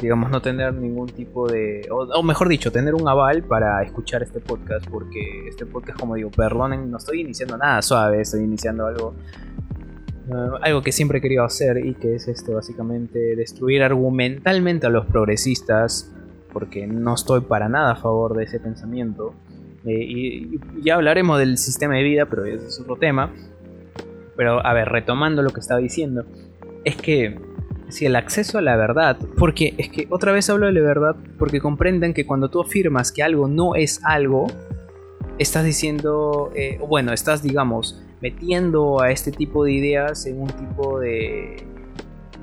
digamos, 0.00 0.30
no 0.30 0.40
tener 0.42 0.74
ningún 0.74 1.08
tipo 1.08 1.48
de, 1.48 1.88
o, 1.90 2.22
mejor 2.22 2.48
dicho, 2.48 2.70
tener 2.70 2.94
un 2.94 3.08
aval 3.08 3.42
para 3.42 3.82
escuchar 3.82 4.22
este 4.22 4.40
podcast, 4.40 4.86
porque 4.88 5.48
este 5.48 5.66
podcast, 5.66 5.98
como 5.98 6.14
digo, 6.14 6.30
perdonen, 6.30 6.90
no 6.90 6.98
estoy 6.98 7.22
iniciando 7.22 7.56
nada 7.56 7.80
suave, 7.82 8.20
estoy 8.20 8.42
iniciando 8.42 8.86
algo, 8.86 9.14
eh, 10.28 10.32
algo 10.62 10.82
que 10.82 10.92
siempre 10.92 11.18
he 11.18 11.20
querido 11.20 11.44
hacer 11.44 11.84
y 11.84 11.94
que 11.94 12.16
es 12.16 12.28
este, 12.28 12.52
básicamente, 12.52 13.36
destruir 13.36 13.82
argumentalmente 13.82 14.86
a 14.86 14.90
los 14.90 15.06
progresistas, 15.06 16.12
porque 16.52 16.86
no 16.86 17.14
estoy 17.14 17.42
para 17.42 17.68
nada 17.68 17.92
a 17.92 17.96
favor 17.96 18.34
de 18.36 18.44
ese 18.44 18.58
pensamiento. 18.58 19.34
Eh, 19.84 20.02
y, 20.02 20.60
ya 20.82 20.96
hablaremos 20.96 21.38
del 21.38 21.58
sistema 21.58 21.94
de 21.94 22.02
vida, 22.02 22.26
pero 22.26 22.44
ese 22.44 22.66
es 22.66 22.80
otro 22.80 22.96
tema. 22.96 23.32
Pero 24.36 24.64
a 24.64 24.72
ver, 24.72 24.88
retomando 24.88 25.42
lo 25.42 25.50
que 25.50 25.60
estaba 25.60 25.80
diciendo, 25.80 26.24
es 26.84 26.96
que 26.96 27.38
si 27.88 28.04
el 28.04 28.16
acceso 28.16 28.58
a 28.58 28.62
la 28.62 28.76
verdad, 28.76 29.16
porque 29.38 29.74
es 29.78 29.88
que 29.88 30.06
otra 30.10 30.32
vez 30.32 30.50
hablo 30.50 30.66
de 30.66 30.72
la 30.72 30.80
verdad, 30.80 31.16
porque 31.38 31.60
comprenden 31.60 32.14
que 32.14 32.26
cuando 32.26 32.50
tú 32.50 32.60
afirmas 32.60 33.12
que 33.12 33.22
algo 33.22 33.48
no 33.48 33.74
es 33.74 34.00
algo, 34.04 34.48
estás 35.38 35.64
diciendo, 35.64 36.50
eh, 36.54 36.78
bueno, 36.86 37.12
estás, 37.12 37.42
digamos, 37.42 38.02
metiendo 38.20 39.00
a 39.00 39.10
este 39.10 39.32
tipo 39.32 39.64
de 39.64 39.72
ideas 39.72 40.26
en 40.26 40.40
un 40.40 40.48
tipo 40.48 40.98
de, 40.98 41.64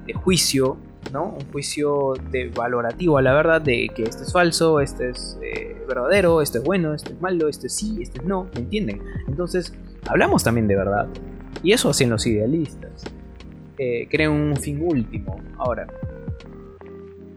de 0.06 0.14
juicio, 0.14 0.78
¿no? 1.12 1.36
Un 1.40 1.52
juicio 1.52 2.14
de 2.32 2.50
valorativo 2.50 3.18
a 3.18 3.22
la 3.22 3.34
verdad 3.34 3.62
de 3.62 3.90
que 3.96 4.04
esto 4.04 4.24
es 4.24 4.32
falso, 4.32 4.80
esto 4.80 5.04
es 5.04 5.38
eh, 5.42 5.76
verdadero, 5.88 6.42
esto 6.42 6.60
es 6.60 6.64
bueno, 6.64 6.94
esto 6.94 7.12
es 7.12 7.22
malo, 7.22 7.48
esto 7.48 7.68
es 7.68 7.74
sí, 7.74 8.00
esto 8.02 8.22
es 8.22 8.28
no, 8.28 8.48
¿me 8.54 8.62
entienden? 8.62 9.02
Entonces, 9.28 9.74
hablamos 10.08 10.44
también 10.44 10.68
de 10.68 10.76
verdad. 10.76 11.08
Y 11.62 11.72
eso 11.72 11.90
hacen 11.90 12.10
los 12.10 12.26
idealistas 12.28 13.04
eh, 13.78 14.28
un 14.30 14.56
fin 14.58 14.80
último. 14.82 15.42
Ahora, 15.58 15.88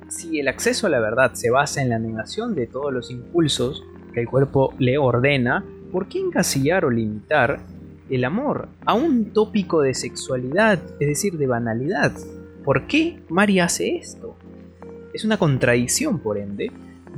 si 0.08 0.38
el 0.38 0.48
acceso 0.48 0.86
a 0.86 0.90
la 0.90 1.00
verdad 1.00 1.32
se 1.34 1.50
basa 1.50 1.82
en 1.82 1.90
la 1.90 1.98
negación 1.98 2.54
de 2.54 2.66
todos 2.66 2.92
los 2.92 3.10
impulsos 3.10 3.84
que 4.16 4.22
el 4.22 4.28
cuerpo 4.28 4.72
le 4.78 4.96
ordena, 4.96 5.62
¿por 5.92 6.08
qué 6.08 6.18
encasillar 6.18 6.86
o 6.86 6.90
limitar 6.90 7.60
el 8.08 8.24
amor 8.24 8.66
a 8.86 8.94
un 8.94 9.26
tópico 9.34 9.82
de 9.82 9.92
sexualidad, 9.92 10.80
es 10.98 11.08
decir, 11.08 11.36
de 11.36 11.46
banalidad? 11.46 12.14
¿Por 12.64 12.86
qué 12.86 13.20
Mari 13.28 13.60
hace 13.60 13.96
esto? 13.96 14.34
Es 15.12 15.26
una 15.26 15.36
contradicción, 15.36 16.18
por 16.18 16.38
ende, 16.38 16.72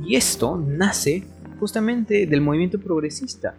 y 0.05 0.15
esto 0.15 0.57
nace 0.57 1.23
justamente 1.57 2.25
del 2.27 2.41
movimiento 2.41 2.81
progresista, 2.81 3.55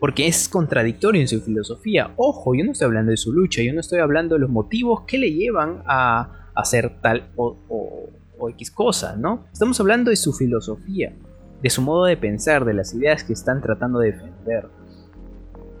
porque 0.00 0.26
es 0.26 0.48
contradictorio 0.48 1.20
en 1.20 1.28
su 1.28 1.42
filosofía. 1.42 2.14
Ojo, 2.16 2.54
yo 2.54 2.64
no 2.64 2.72
estoy 2.72 2.86
hablando 2.86 3.10
de 3.10 3.18
su 3.18 3.34
lucha, 3.34 3.60
yo 3.62 3.74
no 3.74 3.80
estoy 3.80 3.98
hablando 3.98 4.36
de 4.36 4.40
los 4.40 4.50
motivos 4.50 5.02
que 5.02 5.18
le 5.18 5.30
llevan 5.30 5.82
a 5.86 6.50
hacer 6.54 7.02
tal 7.02 7.28
o, 7.36 7.54
o, 7.68 8.48
X 8.48 8.70
cosa, 8.70 9.14
¿no? 9.14 9.44
Estamos 9.52 9.78
hablando 9.78 10.10
de 10.10 10.16
su 10.16 10.32
filosofía, 10.32 11.14
de 11.62 11.70
su 11.70 11.80
modo 11.82 12.04
de 12.04 12.16
pensar, 12.16 12.64
de 12.64 12.74
las 12.74 12.92
ideas 12.94 13.24
que 13.24 13.32
están 13.32 13.60
tratando 13.60 14.00
de 14.00 14.12
defender. 14.12 14.68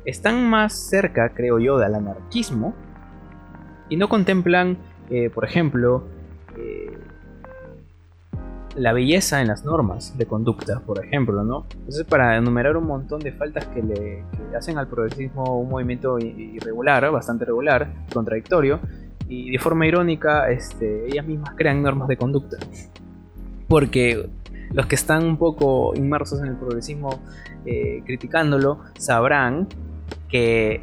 Están 0.04 0.48
más 0.48 0.72
cerca, 0.74 1.30
creo 1.34 1.58
yo, 1.58 1.78
del 1.78 1.94
anarquismo 1.94 2.74
y 3.88 3.96
no 3.96 4.08
contemplan, 4.08 4.78
eh, 5.10 5.30
por 5.30 5.44
ejemplo, 5.44 6.04
eh, 6.56 6.98
la 8.76 8.92
belleza 8.92 9.40
en 9.40 9.48
las 9.48 9.64
normas 9.64 10.16
de 10.16 10.26
conducta, 10.26 10.80
por 10.80 11.04
ejemplo, 11.04 11.44
¿no? 11.44 11.66
Entonces, 11.74 12.04
para 12.04 12.36
enumerar 12.36 12.76
un 12.76 12.86
montón 12.86 13.20
de 13.20 13.32
faltas 13.32 13.66
que 13.66 13.82
le 13.82 14.24
hacen 14.56 14.78
al 14.78 14.86
progresismo 14.88 15.60
un 15.60 15.68
movimiento 15.68 16.18
irregular, 16.18 17.10
bastante 17.10 17.44
regular, 17.44 17.92
contradictorio, 18.12 18.80
y 19.28 19.50
de 19.50 19.58
forma 19.58 19.86
irónica, 19.86 20.50
este, 20.50 21.06
ellas 21.06 21.26
mismas 21.26 21.54
crean 21.56 21.82
normas 21.82 22.08
de 22.08 22.16
conducta. 22.16 22.56
Porque 23.68 24.28
los 24.72 24.86
que 24.86 24.94
están 24.94 25.24
un 25.24 25.36
poco 25.36 25.94
inmersos 25.94 26.40
en 26.40 26.46
el 26.46 26.56
progresismo 26.56 27.20
eh, 27.64 28.02
criticándolo 28.04 28.80
sabrán 28.98 29.68
que, 30.28 30.80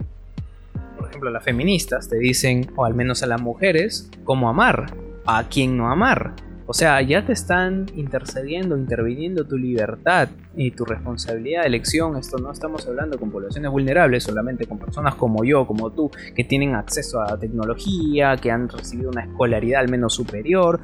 por 0.98 1.10
ejemplo, 1.10 1.30
las 1.30 1.44
feministas 1.44 2.08
te 2.08 2.18
dicen, 2.18 2.72
o 2.76 2.86
al 2.86 2.94
menos 2.94 3.24
a 3.24 3.28
las 3.28 3.42
mujeres, 3.42 4.10
cómo 4.24 4.50
amar, 4.50 4.94
a 5.26 5.44
quién 5.50 5.78
no 5.78 5.92
amar 5.92 6.34
o 6.72 6.74
sea, 6.76 7.02
ya 7.02 7.26
te 7.26 7.34
están 7.34 7.88
intercediendo, 7.96 8.78
interviniendo 8.78 9.44
tu 9.44 9.58
libertad 9.58 10.30
y 10.56 10.70
tu 10.70 10.86
responsabilidad 10.86 11.62
de 11.62 11.68
elección. 11.68 12.16
Esto 12.16 12.38
no 12.38 12.52
estamos 12.52 12.86
hablando 12.86 13.18
con 13.18 13.32
poblaciones 13.32 13.72
vulnerables, 13.72 14.26
solamente 14.26 14.68
con 14.68 14.78
personas 14.78 15.16
como 15.16 15.44
yo, 15.44 15.66
como 15.66 15.90
tú, 15.90 16.12
que 16.36 16.44
tienen 16.44 16.76
acceso 16.76 17.24
a 17.24 17.40
tecnología, 17.40 18.38
que 18.38 18.52
han 18.52 18.70
recibido 18.70 19.10
una 19.10 19.24
escolaridad 19.24 19.82
al 19.82 19.90
menos 19.90 20.14
superior. 20.14 20.80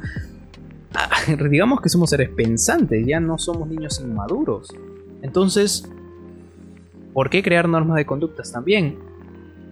Digamos 1.50 1.82
que 1.82 1.90
somos 1.90 2.10
seres 2.10 2.30
pensantes, 2.30 3.06
ya 3.06 3.20
no 3.20 3.38
somos 3.38 3.68
niños 3.68 4.00
inmaduros. 4.00 4.70
Entonces, 5.22 5.90
¿por 7.14 7.30
qué 7.30 7.42
crear 7.42 7.68
normas 7.68 7.98
de 7.98 8.06
conductas 8.06 8.52
también? 8.52 8.98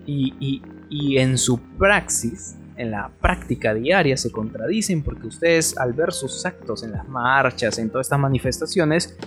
y, 0.05 0.61
y 0.89 1.17
en 1.17 1.37
su 1.37 1.59
praxis 1.59 2.57
en 2.77 2.91
la 2.91 3.09
práctica 3.21 3.73
diaria 3.73 4.17
se 4.17 4.31
contradicen 4.31 5.03
porque 5.03 5.27
ustedes 5.27 5.77
al 5.77 5.93
ver 5.93 6.11
sus 6.11 6.45
actos 6.45 6.83
en 6.83 6.91
las 6.91 7.07
marchas, 7.07 7.77
en 7.77 7.89
todas 7.89 8.07
estas 8.07 8.19
manifestaciones, 8.19 9.17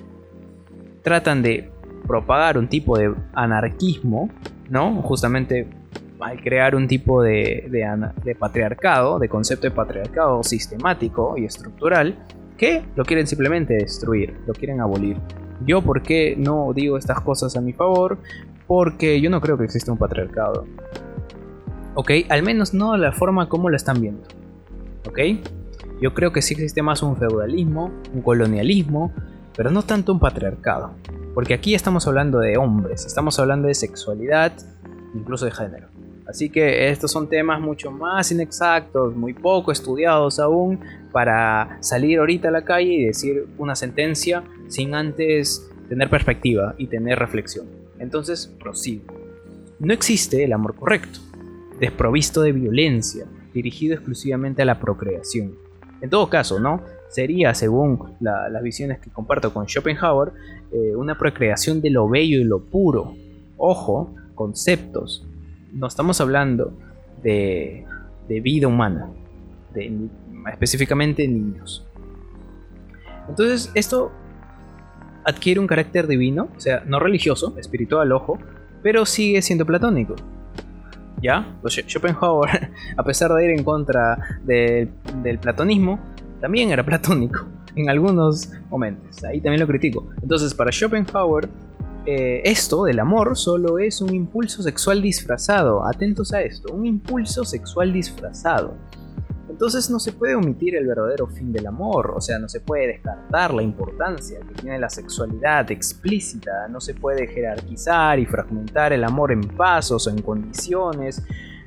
tratan 1.02 1.42
de 1.42 1.70
propagar 2.06 2.58
un 2.58 2.68
tipo 2.68 2.98
de 2.98 3.14
anarquismo, 3.34 4.30
¿no? 4.68 5.02
Justamente 5.02 5.68
al 6.20 6.40
crear 6.40 6.74
un 6.74 6.88
tipo 6.88 7.22
de, 7.22 7.68
de, 7.70 8.34
patriarcado, 8.34 9.18
de 9.18 9.28
concepto 9.28 9.66
de 9.66 9.70
patriarcado 9.70 10.42
sistemático 10.42 11.36
y 11.36 11.44
estructural, 11.44 12.16
que 12.56 12.84
lo 12.96 13.04
quieren 13.04 13.26
simplemente 13.26 13.74
destruir, 13.74 14.36
lo 14.46 14.54
quieren 14.54 14.80
abolir. 14.80 15.18
Yo, 15.66 15.82
¿por 15.82 16.02
qué 16.02 16.36
no 16.38 16.72
digo 16.74 16.98
estas 16.98 17.20
cosas 17.20 17.56
a 17.56 17.60
mi 17.60 17.72
favor? 17.72 18.18
Porque 18.66 19.20
yo 19.20 19.30
no 19.30 19.40
creo 19.40 19.56
que 19.58 19.64
exista 19.64 19.92
un 19.92 19.98
patriarcado. 19.98 20.66
¿Ok? 21.94 22.10
Al 22.28 22.42
menos 22.42 22.74
no 22.74 22.92
de 22.92 22.98
la 22.98 23.12
forma 23.12 23.48
como 23.48 23.70
lo 23.70 23.76
están 23.76 24.00
viendo. 24.00 24.22
¿Ok? 25.08 25.18
Yo 26.00 26.12
creo 26.12 26.32
que 26.32 26.42
sí 26.42 26.54
existe 26.54 26.82
más 26.82 27.02
un 27.02 27.16
feudalismo, 27.16 27.90
un 28.12 28.20
colonialismo, 28.20 29.12
pero 29.56 29.70
no 29.70 29.82
tanto 29.82 30.12
un 30.12 30.20
patriarcado. 30.20 30.92
Porque 31.34 31.54
aquí 31.54 31.74
estamos 31.74 32.06
hablando 32.06 32.38
de 32.38 32.58
hombres, 32.58 33.06
estamos 33.06 33.38
hablando 33.38 33.68
de 33.68 33.74
sexualidad, 33.74 34.52
incluso 35.14 35.46
de 35.46 35.52
género. 35.52 35.95
Así 36.28 36.50
que 36.50 36.90
estos 36.90 37.12
son 37.12 37.28
temas 37.28 37.60
mucho 37.60 37.90
más 37.90 38.32
inexactos, 38.32 39.14
muy 39.14 39.32
poco 39.32 39.70
estudiados 39.70 40.40
aún, 40.40 40.80
para 41.12 41.78
salir 41.80 42.18
ahorita 42.18 42.48
a 42.48 42.50
la 42.50 42.64
calle 42.64 42.92
y 42.92 43.04
decir 43.06 43.46
una 43.58 43.76
sentencia 43.76 44.42
sin 44.66 44.94
antes 44.94 45.70
tener 45.88 46.10
perspectiva 46.10 46.74
y 46.78 46.88
tener 46.88 47.18
reflexión. 47.18 47.66
Entonces, 48.00 48.52
prosigo. 48.58 49.14
No 49.78 49.92
existe 49.92 50.42
el 50.42 50.52
amor 50.52 50.74
correcto, 50.74 51.20
desprovisto 51.78 52.42
de 52.42 52.52
violencia, 52.52 53.26
dirigido 53.54 53.94
exclusivamente 53.94 54.62
a 54.62 54.64
la 54.64 54.80
procreación. 54.80 55.54
En 56.00 56.10
todo 56.10 56.28
caso, 56.28 56.58
¿no? 56.58 56.82
Sería, 57.08 57.54
según 57.54 58.16
las 58.20 58.62
visiones 58.62 58.98
que 58.98 59.10
comparto 59.10 59.52
con 59.54 59.66
Schopenhauer, 59.66 60.32
eh, 60.72 60.94
una 60.96 61.16
procreación 61.16 61.80
de 61.80 61.90
lo 61.90 62.08
bello 62.08 62.40
y 62.40 62.44
lo 62.44 62.64
puro. 62.64 63.14
Ojo, 63.56 64.12
conceptos 64.34 65.24
no 65.76 65.86
estamos 65.86 66.20
hablando 66.20 66.72
de, 67.22 67.84
vida 68.28 68.66
humana, 68.66 69.10
de, 69.74 70.08
específicamente 70.52 71.26
niños. 71.28 71.86
Entonces 73.28 73.70
esto 73.74 74.10
adquiere 75.24 75.60
un 75.60 75.66
carácter 75.66 76.06
divino, 76.06 76.48
o 76.56 76.60
sea, 76.60 76.82
no 76.86 76.98
religioso, 76.98 77.54
espiritual, 77.58 78.10
ojo, 78.12 78.38
pero 78.82 79.04
sigue 79.04 79.42
siendo 79.42 79.66
platónico. 79.66 80.14
¿Ya? 81.20 81.58
Schopenhauer, 81.64 82.70
a 82.96 83.02
pesar 83.02 83.32
de 83.32 83.44
ir 83.44 83.50
en 83.50 83.64
contra 83.64 84.38
del 84.44 85.38
platonismo, 85.40 85.98
también 86.40 86.70
era 86.70 86.84
platónico 86.84 87.46
en 87.74 87.90
algunos 87.90 88.50
momentos. 88.70 89.22
Ahí 89.24 89.40
también 89.40 89.60
lo 89.60 89.66
critico. 89.66 90.08
Entonces, 90.22 90.54
para 90.54 90.70
Schopenhauer, 90.70 91.48
eh, 92.06 92.42
esto 92.44 92.84
del 92.84 93.00
amor 93.00 93.36
solo 93.36 93.78
es 93.78 94.00
un 94.00 94.14
impulso 94.14 94.62
sexual 94.62 95.02
disfrazado. 95.02 95.84
Atentos 95.86 96.32
a 96.32 96.40
esto, 96.40 96.72
un 96.72 96.86
impulso 96.86 97.44
sexual 97.44 97.92
disfrazado. 97.92 98.74
Entonces 99.48 99.90
no 99.90 99.98
se 99.98 100.12
puede 100.12 100.34
omitir 100.34 100.76
el 100.76 100.86
verdadero 100.86 101.26
fin 101.26 101.52
del 101.52 101.66
amor, 101.66 102.12
o 102.14 102.20
sea, 102.20 102.38
no 102.38 102.48
se 102.48 102.60
puede 102.60 102.88
descartar 102.88 103.54
la 103.54 103.62
importancia 103.62 104.38
que 104.40 104.54
tiene 104.60 104.78
la 104.78 104.90
sexualidad 104.90 105.70
explícita, 105.70 106.68
no 106.68 106.80
se 106.80 106.94
puede 106.94 107.26
jerarquizar 107.26 108.18
y 108.18 108.26
fragmentar 108.26 108.92
el 108.92 109.02
amor 109.02 109.32
en 109.32 109.40
pasos 109.40 110.06
o 110.06 110.10
en 110.10 110.20
condiciones 110.20 111.22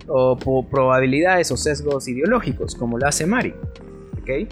o 0.08 0.38
probabilidades 0.38 1.52
o 1.52 1.58
sesgos 1.58 2.08
ideológicos, 2.08 2.75
como 2.75 2.97
lo 2.97 3.08
hace 3.08 3.25
Mari. 3.25 3.54
¿okay? 4.21 4.47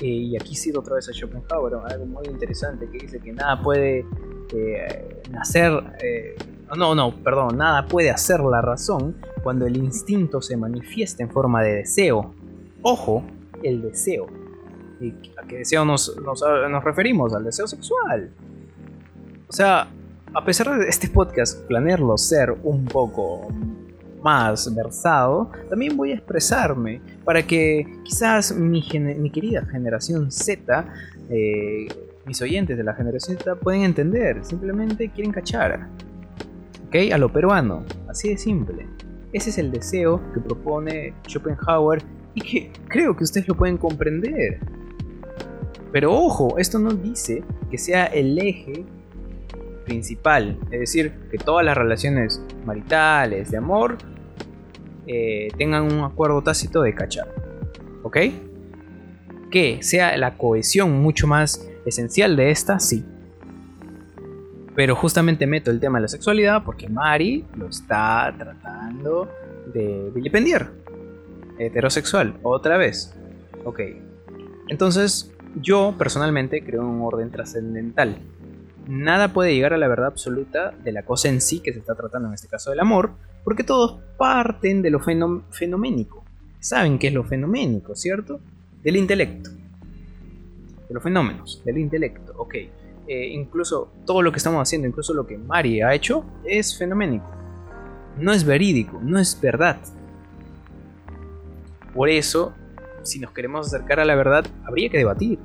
Eh, 0.00 0.06
y 0.06 0.36
aquí 0.36 0.54
cito 0.54 0.80
otra 0.80 0.94
vez 0.94 1.08
a 1.08 1.12
Schopenhauer, 1.12 1.74
algo 1.86 2.06
muy 2.06 2.26
interesante 2.28 2.88
que 2.88 2.98
dice 2.98 3.18
que 3.18 3.32
nada 3.32 3.60
puede 3.60 4.06
eh, 4.54 5.22
nacer, 5.30 5.72
eh, 6.02 6.36
no, 6.76 6.94
no, 6.94 7.14
perdón, 7.22 7.56
nada 7.56 7.86
puede 7.86 8.10
hacer 8.10 8.40
la 8.40 8.60
razón 8.60 9.16
cuando 9.42 9.66
el 9.66 9.76
instinto 9.76 10.40
se 10.40 10.56
manifiesta 10.56 11.22
en 11.22 11.30
forma 11.30 11.62
de 11.62 11.74
deseo. 11.74 12.34
Ojo, 12.82 13.24
el 13.62 13.82
deseo. 13.82 14.26
¿Y 15.00 15.10
¿A 15.36 15.46
qué 15.46 15.58
deseo 15.58 15.84
nos, 15.84 16.16
nos 16.16 16.84
referimos? 16.84 17.34
Al 17.34 17.44
deseo 17.44 17.66
sexual. 17.66 18.30
O 19.48 19.52
sea, 19.52 19.88
a 20.34 20.44
pesar 20.44 20.78
de 20.78 20.88
este 20.88 21.08
podcast 21.08 21.66
planearlo 21.66 22.16
ser 22.18 22.54
un 22.62 22.84
poco 22.84 23.48
más 24.22 24.74
versado, 24.74 25.50
también 25.68 25.96
voy 25.96 26.12
a 26.12 26.14
expresarme 26.14 27.00
para 27.24 27.42
que 27.46 27.86
quizás 28.04 28.54
mi, 28.54 28.82
querida 28.82 29.64
generación 29.66 30.30
Z, 30.30 30.86
eh, 31.30 31.88
mis 32.26 32.40
oyentes 32.42 32.76
de 32.76 32.84
la 32.84 32.94
generación 32.94 33.36
Z 33.38 33.56
pueden 33.56 33.82
entender, 33.82 34.44
simplemente 34.44 35.08
quieren 35.10 35.32
cachar. 35.32 35.88
¿Ok? 36.88 37.12
A 37.12 37.18
lo 37.18 37.32
peruano, 37.32 37.84
así 38.08 38.30
de 38.30 38.38
simple. 38.38 38.86
Ese 39.32 39.50
es 39.50 39.58
el 39.58 39.70
deseo 39.70 40.20
que 40.32 40.40
propone 40.40 41.14
Schopenhauer 41.26 42.02
y 42.34 42.40
que 42.40 42.72
creo 42.88 43.14
que 43.14 43.24
ustedes 43.24 43.46
lo 43.46 43.54
pueden 43.54 43.76
comprender. 43.76 44.60
Pero 45.92 46.14
ojo, 46.14 46.58
esto 46.58 46.78
no 46.78 46.92
dice 46.92 47.42
que 47.70 47.78
sea 47.78 48.06
el 48.06 48.38
eje 48.38 48.84
principal, 49.88 50.58
es 50.70 50.80
decir, 50.80 51.12
que 51.30 51.38
todas 51.38 51.64
las 51.64 51.76
relaciones 51.76 52.42
maritales, 52.64 53.50
de 53.50 53.56
amor, 53.56 53.96
eh, 55.06 55.48
tengan 55.56 55.90
un 55.90 56.04
acuerdo 56.04 56.42
tácito 56.42 56.82
de 56.82 56.94
cachar. 56.94 57.26
¿Ok? 58.02 58.18
Que 59.50 59.82
sea 59.82 60.16
la 60.18 60.36
cohesión 60.36 61.00
mucho 61.00 61.26
más 61.26 61.66
esencial 61.86 62.36
de 62.36 62.50
esta, 62.50 62.78
sí. 62.78 63.04
Pero 64.76 64.94
justamente 64.94 65.46
meto 65.46 65.70
el 65.70 65.80
tema 65.80 65.98
de 65.98 66.02
la 66.02 66.08
sexualidad 66.08 66.62
porque 66.64 66.88
Mari 66.88 67.46
lo 67.56 67.68
está 67.68 68.32
tratando 68.36 69.28
de 69.72 70.12
vilipendiar. 70.14 70.70
Heterosexual, 71.58 72.38
otra 72.42 72.76
vez. 72.76 73.16
Ok. 73.64 73.80
Entonces, 74.68 75.32
yo 75.56 75.94
personalmente 75.98 76.62
creo 76.62 76.82
en 76.82 76.88
un 76.88 77.02
orden 77.02 77.30
trascendental 77.30 78.18
nada 78.88 79.32
puede 79.32 79.54
llegar 79.54 79.74
a 79.74 79.78
la 79.78 79.86
verdad 79.86 80.06
absoluta 80.06 80.72
de 80.82 80.92
la 80.92 81.04
cosa 81.04 81.28
en 81.28 81.40
sí 81.40 81.60
que 81.60 81.72
se 81.72 81.78
está 81.78 81.94
tratando 81.94 82.28
en 82.28 82.34
este 82.34 82.48
caso 82.48 82.70
del 82.70 82.80
amor, 82.80 83.12
porque 83.44 83.62
todos 83.62 84.00
parten 84.16 84.82
de 84.82 84.90
lo 84.90 85.00
fenoménico. 85.00 86.24
Saben 86.58 86.98
qué 86.98 87.08
es 87.08 87.14
lo 87.14 87.22
fenoménico, 87.22 87.94
¿cierto? 87.94 88.40
Del 88.82 88.96
intelecto. 88.96 89.50
De 90.88 90.94
los 90.94 91.02
fenómenos, 91.02 91.62
del 91.64 91.78
intelecto, 91.78 92.32
ok. 92.38 92.54
Eh, 93.06 93.28
incluso 93.28 93.92
todo 94.04 94.22
lo 94.22 94.32
que 94.32 94.38
estamos 94.38 94.60
haciendo, 94.60 94.88
incluso 94.88 95.14
lo 95.14 95.26
que 95.26 95.38
Mari 95.38 95.82
ha 95.82 95.94
hecho, 95.94 96.24
es 96.44 96.76
fenoménico. 96.76 97.30
No 98.18 98.32
es 98.32 98.44
verídico, 98.44 98.98
no 99.02 99.18
es 99.18 99.38
verdad. 99.40 99.78
Por 101.94 102.08
eso, 102.08 102.54
si 103.02 103.18
nos 103.18 103.32
queremos 103.32 103.66
acercar 103.66 104.00
a 104.00 104.04
la 104.04 104.14
verdad, 104.14 104.46
habría 104.64 104.88
que 104.88 104.98
debatir. 104.98 105.38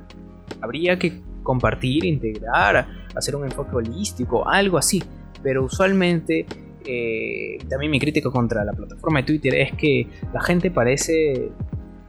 Habría 0.60 0.98
que 0.98 1.20
compartir, 1.44 2.04
integrar, 2.04 2.88
hacer 3.14 3.36
un 3.36 3.44
enfoque 3.44 3.76
holístico, 3.76 4.48
algo 4.48 4.78
así. 4.78 5.00
Pero 5.44 5.64
usualmente 5.64 6.46
eh, 6.84 7.58
también 7.68 7.92
mi 7.92 8.00
crítica 8.00 8.30
contra 8.30 8.64
la 8.64 8.72
plataforma 8.72 9.20
de 9.20 9.26
Twitter 9.26 9.54
es 9.54 9.72
que 9.72 10.08
la 10.32 10.42
gente 10.42 10.72
parece 10.72 11.50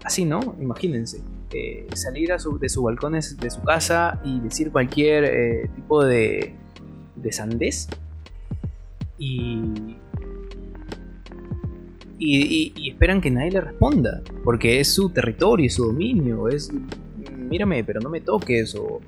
así, 0.04 0.26
¿no? 0.26 0.56
Imagínense. 0.60 1.22
Eh, 1.54 1.86
salir 1.94 2.34
a 2.34 2.38
de 2.38 2.70
sus 2.70 2.84
balcones 2.84 3.38
de 3.38 3.50
su 3.50 3.62
casa 3.62 4.20
y 4.26 4.40
decir 4.42 4.72
cualquier 4.72 5.24
eh, 5.26 5.70
tipo 5.76 6.04
de, 6.04 6.54
de 7.16 7.32
sandés 7.32 7.88
y, 9.18 9.62
y, 12.18 12.74
y, 12.76 12.90
esperan 12.90 13.22
que 13.22 13.32
nadie 13.32 13.52
le 13.52 13.62
responda 13.62 14.22
porque 14.44 14.82
es 14.82 14.94
su 14.94 15.12
territorio, 15.12 15.68
es 15.68 15.76
su 15.76 15.86
dominio, 15.86 16.50
es 16.50 16.74
mírame, 17.38 17.84
pero 17.84 18.02
no 18.02 18.10
me 18.10 18.20
toques 18.20 18.76
o 18.76 19.00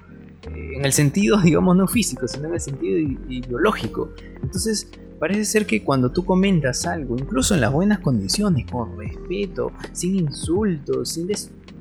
en 0.43 0.85
el 0.85 0.93
sentido, 0.93 1.37
digamos, 1.43 1.75
no 1.75 1.87
físico, 1.87 2.27
sino 2.27 2.47
en 2.47 2.53
el 2.55 2.61
sentido 2.61 2.97
ideológico. 3.29 4.13
Entonces, 4.41 4.89
parece 5.19 5.45
ser 5.45 5.65
que 5.65 5.83
cuando 5.83 6.11
tú 6.11 6.25
comentas 6.25 6.85
algo, 6.85 7.15
incluso 7.17 7.55
en 7.55 7.61
las 7.61 7.71
buenas 7.71 7.99
condiciones, 7.99 8.69
con 8.69 8.97
respeto, 8.97 9.71
sin 9.91 10.15
insultos, 10.15 11.09
sin, 11.09 11.29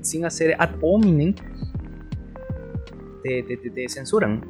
sin 0.01 0.25
hacer 0.25 0.57
ad 0.59 0.71
hominem, 0.81 1.35
te, 3.23 3.43
te, 3.43 3.89
censuran, 3.89 4.41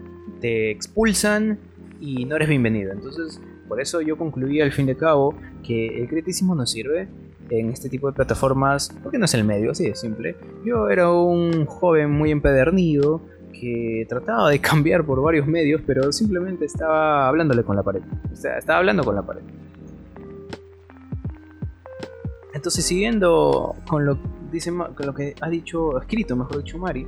te 0.40 0.70
expulsan 0.70 1.58
y 2.00 2.24
no 2.26 2.36
eres 2.36 2.48
bienvenido. 2.48 2.92
Entonces, 2.92 3.40
por 3.68 3.80
eso 3.80 4.00
yo 4.00 4.16
concluí 4.16 4.60
al 4.60 4.72
fin 4.72 4.86
de 4.86 4.96
cabo 4.96 5.34
que 5.64 6.00
el 6.00 6.08
criticismo 6.08 6.54
no 6.54 6.66
sirve 6.66 7.08
en 7.48 7.70
este 7.70 7.88
tipo 7.88 8.08
de 8.08 8.12
plataformas 8.12 8.94
porque 9.02 9.18
no 9.18 9.24
es 9.24 9.34
el 9.34 9.44
medio, 9.44 9.70
así 9.70 9.88
de 9.88 9.94
simple. 9.94 10.36
Yo 10.64 10.90
era 10.90 11.10
un 11.10 11.64
joven 11.66 12.10
muy 12.10 12.30
empedernido 12.30 13.22
que 13.60 14.06
trataba 14.08 14.50
de 14.50 14.58
cambiar 14.60 15.04
por 15.04 15.22
varios 15.22 15.46
medios, 15.46 15.80
pero 15.86 16.12
simplemente 16.12 16.64
estaba 16.64 17.28
hablándole 17.28 17.62
con 17.62 17.76
la 17.76 17.82
pared. 17.82 18.02
O 18.32 18.36
sea, 18.36 18.58
estaba 18.58 18.78
hablando 18.78 19.04
con 19.04 19.14
la 19.14 19.22
pared. 19.22 19.42
Entonces, 22.56 22.86
siguiendo 22.86 23.76
con 23.86 24.06
lo, 24.06 24.18
que 25.14 25.34
ha 25.40 25.50
dicho, 25.50 26.00
escrito, 26.00 26.34
mejor 26.36 26.64
dicho, 26.64 26.78
Mari, 26.78 27.06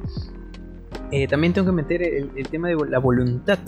eh, 1.10 1.26
también 1.26 1.54
tengo 1.54 1.68
que 1.68 1.72
meter 1.72 2.02
el, 2.02 2.48
tema 2.48 2.68
de 2.68 2.76
la 2.88 2.98
voluntad. 2.98 3.58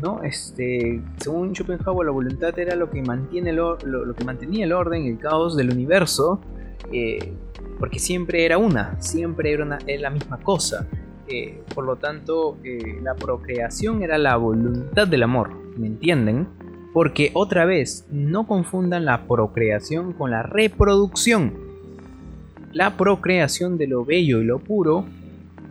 ¿no? 0.00 0.22
Este, 0.22 1.02
según 1.16 1.54
Schopenhauer, 1.54 2.06
la 2.06 2.12
voluntad 2.12 2.58
era 2.58 2.76
lo 2.76 2.90
que, 2.90 3.00
mantiene 3.00 3.54
lo, 3.54 3.78
que 3.78 4.24
mantenía 4.24 4.66
el 4.66 4.72
orden, 4.72 5.06
el 5.06 5.18
caos 5.18 5.56
del 5.56 5.70
universo, 5.70 6.42
eh, 6.92 7.32
porque 7.78 7.98
siempre 7.98 8.44
era 8.44 8.58
una, 8.58 9.00
siempre 9.00 9.52
era, 9.52 9.78
la 9.86 10.10
misma 10.10 10.38
cosa. 10.40 10.86
Por 11.74 11.84
lo 11.84 11.96
tanto, 11.96 12.58
eh, 12.64 12.98
la 13.02 13.14
procreación 13.14 14.02
era 14.02 14.18
la 14.18 14.36
voluntad 14.36 15.08
del 15.08 15.22
amor, 15.22 15.54
¿me 15.76 15.86
entienden? 15.86 16.48
Porque 16.92 17.30
otra 17.34 17.64
vez, 17.64 18.06
no 18.10 18.46
confundan 18.46 19.04
la 19.04 19.26
procreación 19.26 20.12
con 20.12 20.30
la 20.30 20.42
reproducción. 20.42 21.54
La 22.72 22.96
procreación 22.96 23.78
de 23.78 23.86
lo 23.86 24.04
bello 24.04 24.40
y 24.40 24.44
lo 24.44 24.58
puro 24.58 25.06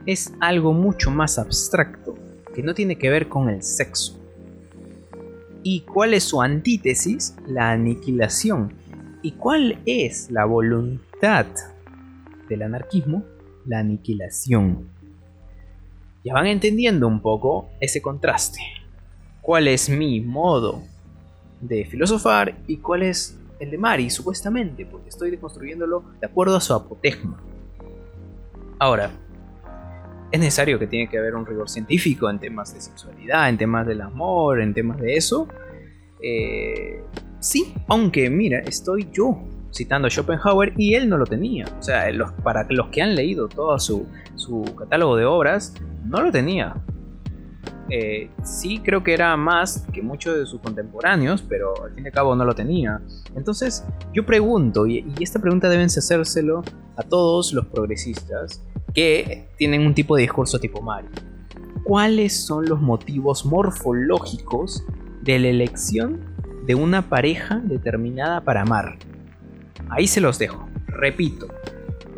es 0.06 0.34
algo 0.40 0.74
mucho 0.74 1.12
más 1.12 1.40
abstracto, 1.40 2.16
que 2.54 2.64
no 2.64 2.74
tiene 2.74 2.98
que 2.98 3.10
ver 3.10 3.30
con 3.30 3.50
el 3.50 3.64
sexo. 3.64 4.20
¿Y 5.64 5.82
cuál 5.82 6.14
es 6.14 6.26
su 6.26 6.42
antítesis? 6.42 7.36
La 7.48 7.72
aniquilación. 7.72 8.74
¿Y 9.22 9.32
cuál 9.32 9.80
es 9.86 10.30
la 10.30 10.44
voluntad 10.44 11.46
del 12.50 12.64
anarquismo? 12.64 13.24
La 13.66 13.80
aniquilación. 13.80 14.93
Ya 16.24 16.34
van 16.34 16.48
entendiendo 16.48 17.08
un 17.08 17.22
poco 17.22 17.70
ese 17.80 18.02
contraste. 18.02 18.60
¿Cuál 19.42 19.68
es 19.68 19.90
mi 19.90 20.22
modo 20.22 20.84
de 21.60 21.86
filosofar 21.86 22.58
y 22.68 22.78
cuál 22.78 23.04
es 23.04 23.38
el 23.60 23.72
de 23.72 23.78
Mari, 23.78 24.10
supuestamente? 24.10 24.86
Porque 24.86 25.10
estoy 25.10 25.32
deconstruyéndolo 25.32 26.04
de 26.22 26.28
acuerdo 26.28 26.56
a 26.56 26.62
su 26.62 26.74
apotegma. 26.74 27.42
Ahora, 28.80 29.12
es 30.32 30.40
necesario 30.40 30.80
que 30.80 30.88
tiene 30.88 31.10
que 31.10 31.18
haber 31.18 31.36
un 31.36 31.46
rigor 31.46 31.70
científico 31.70 32.30
en 32.30 32.40
temas 32.40 32.74
de 32.74 32.82
sexualidad, 32.82 33.50
en 33.50 33.58
temas 33.58 33.86
del 33.86 34.02
amor, 34.02 34.62
en 34.62 34.74
temas 34.74 35.00
de 35.00 35.16
eso. 35.16 35.48
Eh, 36.22 37.04
sí, 37.40 37.74
aunque 37.88 38.30
mira, 38.30 38.60
estoy 38.60 39.10
yo 39.12 39.44
citando 39.72 40.08
a 40.08 40.10
Schopenhauer 40.10 40.74
y 40.78 40.96
él 40.96 41.10
no 41.10 41.18
lo 41.18 41.26
tenía. 41.26 41.66
O 41.80 41.84
sea, 41.84 42.06
para 42.44 42.66
los 42.70 42.88
que 42.88 43.02
han 43.02 43.16
leído 43.16 43.48
todo 43.48 43.78
su, 43.80 44.08
catálogo 44.78 45.18
de 45.18 45.26
obras, 45.26 45.76
no 46.06 46.22
lo 46.22 46.32
tenía. 46.32 46.76
Eh, 47.90 48.30
sí 48.44 48.80
creo 48.84 49.04
que 49.04 49.14
era 49.14 49.36
más 49.36 49.86
que 49.94 50.02
muchos 50.02 50.38
de 50.38 50.46
sus 50.46 50.62
contemporáneos, 50.62 51.44
pero 51.48 51.74
al 51.84 51.94
fin 51.94 52.06
y 52.06 52.08
al 52.08 52.14
cabo 52.14 52.36
no 52.36 52.46
lo 52.46 52.56
tenía. 52.56 53.02
Entonces 53.36 53.86
yo 54.14 54.26
pregunto, 54.26 54.88
y, 54.88 55.06
y 55.18 55.24
esta 55.24 55.40
pregunta 55.40 55.70
deben 55.70 55.88
hacérselo 55.88 56.64
a 56.96 57.04
todos 57.04 57.54
los 57.54 57.66
progresistas, 57.68 58.64
que 58.94 59.50
tienen 59.58 59.86
un 59.86 59.94
tipo 59.94 60.16
de 60.16 60.22
discurso 60.22 60.60
tipo 60.60 60.82
Mario. 60.82 61.10
¿Cuáles 61.84 62.46
son 62.46 62.66
los 62.66 62.80
motivos 62.80 63.46
morfológicos 63.46 64.84
de 65.22 65.40
la 65.40 65.48
elección 65.48 66.22
de 66.66 66.76
una 66.76 67.10
pareja 67.10 67.62
determinada 67.64 68.42
para 68.42 68.62
amar? 68.62 68.98
Ahí 69.90 70.08
se 70.08 70.22
los 70.22 70.40
dejo. 70.40 70.68
Repito, 70.88 71.48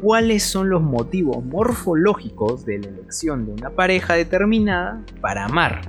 ¿cuáles 0.06 0.44
son 0.44 0.70
los 0.70 0.84
motivos 0.84 1.44
morfológicos 1.44 2.64
de 2.64 2.78
la 2.78 2.90
elección 2.90 3.48
de 3.48 3.54
una 3.54 3.72
pareja 3.72 4.14
determinada 4.14 5.04
para 5.20 5.46
amar? 5.46 5.82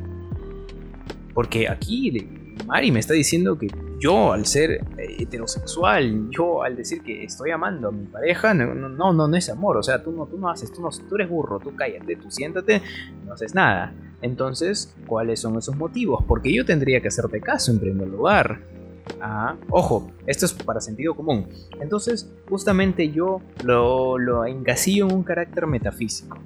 Porque 1.34 1.68
aquí 1.68 2.26
Mari 2.66 2.92
me 2.92 3.00
está 3.00 3.12
diciendo 3.12 3.58
que 3.58 3.68
yo 4.00 4.32
al 4.32 4.46
ser 4.46 4.70
eh, 4.70 5.16
heterosexual, 5.18 6.30
yo 6.30 6.62
al 6.62 6.76
decir 6.76 7.02
que 7.02 7.24
estoy 7.24 7.50
amando 7.50 7.88
a 7.88 7.92
mi 7.92 8.06
pareja, 8.06 8.54
no, 8.54 8.88
no, 8.88 9.12
no, 9.12 9.36
es 9.36 9.50
amor, 9.50 9.76
o 9.76 9.82
sea, 9.82 10.02
tú 10.02 10.12
no, 10.12 10.24
tú 10.24 10.38
no 10.38 10.48
haces, 10.48 10.72
tú, 10.72 10.80
no, 10.80 10.88
tú 10.88 11.16
eres 11.16 11.28
burro, 11.28 11.58
tú 11.58 11.76
cállate, 11.76 12.16
tú 12.16 12.30
siéntate, 12.30 12.80
no 13.26 13.34
haces 13.34 13.54
nada. 13.54 13.92
Entonces, 14.22 14.96
¿cuáles 15.06 15.40
son 15.40 15.58
esos 15.58 15.76
motivos? 15.76 16.24
Porque 16.26 16.54
yo 16.54 16.64
tendría 16.64 17.02
que 17.02 17.08
hacerte 17.08 17.38
caso 17.42 17.70
en 17.70 17.80
primer 17.80 18.08
lugar. 18.08 18.62
Ojo, 19.70 20.10
esto 20.26 20.46
es 20.46 20.52
para 20.52 20.80
sentido 20.80 21.14
común. 21.14 21.48
Entonces, 21.80 22.32
justamente 22.48 23.10
yo 23.10 23.40
lo, 23.64 24.18
lo 24.18 24.44
encasillo 24.44 25.06
en 25.06 25.14
un 25.14 25.22
carácter 25.22 25.66
metafísico, 25.66 26.38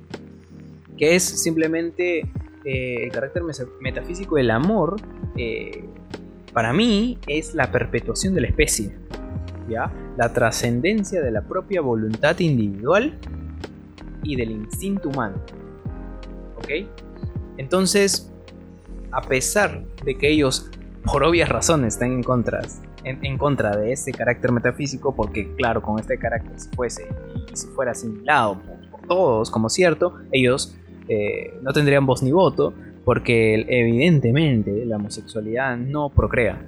que 0.96 1.16
es 1.16 1.22
simplemente 1.22 2.30
eh, 2.64 3.04
el 3.04 3.12
carácter 3.12 3.42
metafísico 3.80 4.36
del 4.36 4.50
amor. 4.50 4.96
Eh, 5.36 5.84
para 6.52 6.72
mí 6.72 7.18
es 7.26 7.54
la 7.54 7.70
perpetuación 7.70 8.34
de 8.34 8.42
la 8.42 8.48
especie, 8.48 8.96
¿ya? 9.68 9.92
La 10.16 10.32
trascendencia 10.32 11.22
de 11.22 11.30
la 11.30 11.42
propia 11.42 11.80
voluntad 11.80 12.38
individual 12.40 13.18
y 14.22 14.36
del 14.36 14.50
instinto 14.50 15.08
humano. 15.08 15.36
¿Ok? 16.56 16.86
Entonces, 17.56 18.30
a 19.12 19.22
pesar 19.22 19.84
de 20.04 20.18
que 20.18 20.30
ellos, 20.30 20.70
por 21.04 21.24
obvias 21.24 21.48
razones, 21.48 21.94
están 21.94 22.12
en 22.12 22.22
contra, 22.22 22.60
en, 23.04 23.38
contra 23.38 23.76
de 23.76 23.92
este 23.92 24.12
carácter 24.12 24.52
metafísico, 24.52 25.14
porque 25.14 25.54
claro, 25.54 25.82
con 25.82 25.98
este 25.98 26.18
carácter 26.18 26.58
si 26.58 26.68
fuese 26.70 27.06
si 27.54 27.66
fuera 27.68 27.92
asimilado 27.92 28.60
por, 28.90 29.00
todos 29.08 29.50
como 29.50 29.68
cierto, 29.68 30.14
ellos 30.30 30.76
eh, 31.08 31.58
no 31.62 31.72
tendrían 31.72 32.06
voz 32.06 32.22
ni 32.22 32.30
voto, 32.30 32.74
porque 33.04 33.66
evidentemente 33.68 34.84
la 34.84 34.96
homosexualidad 34.96 35.76
no 35.76 36.10
procrea. 36.10 36.64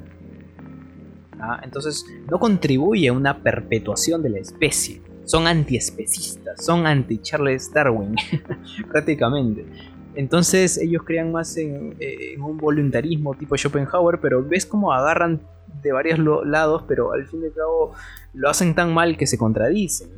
¿Ah? 1.38 1.60
Entonces 1.62 2.04
no 2.30 2.38
contribuye 2.38 3.08
a 3.08 3.12
una 3.12 3.42
perpetuación 3.42 4.22
de 4.22 4.30
la 4.30 4.38
especie. 4.38 5.02
Son 5.24 5.46
antiespecistas, 5.46 6.64
son 6.64 6.86
anti-Charles 6.86 7.72
Darwin, 7.72 8.16
prácticamente. 8.90 9.66
Entonces 10.14 10.78
ellos 10.78 11.02
crean 11.04 11.32
más 11.32 11.56
en, 11.56 11.96
un 12.40 12.58
voluntarismo 12.58 13.34
tipo 13.34 13.56
Schopenhauer, 13.56 14.20
pero 14.20 14.42
ves 14.42 14.66
cómo 14.66 14.92
agarran 14.92 15.40
de 15.82 15.92
varios 15.92 16.18
lados, 16.46 16.84
pero 16.86 17.12
al 17.12 17.26
fin 17.26 17.42
y 17.42 17.46
al 17.46 17.52
cabo 17.52 17.92
lo 18.34 18.48
hacen 18.48 18.74
tan 18.74 18.92
mal 18.92 19.16
que 19.16 19.26
se 19.26 19.38
contradicen. 19.38 20.10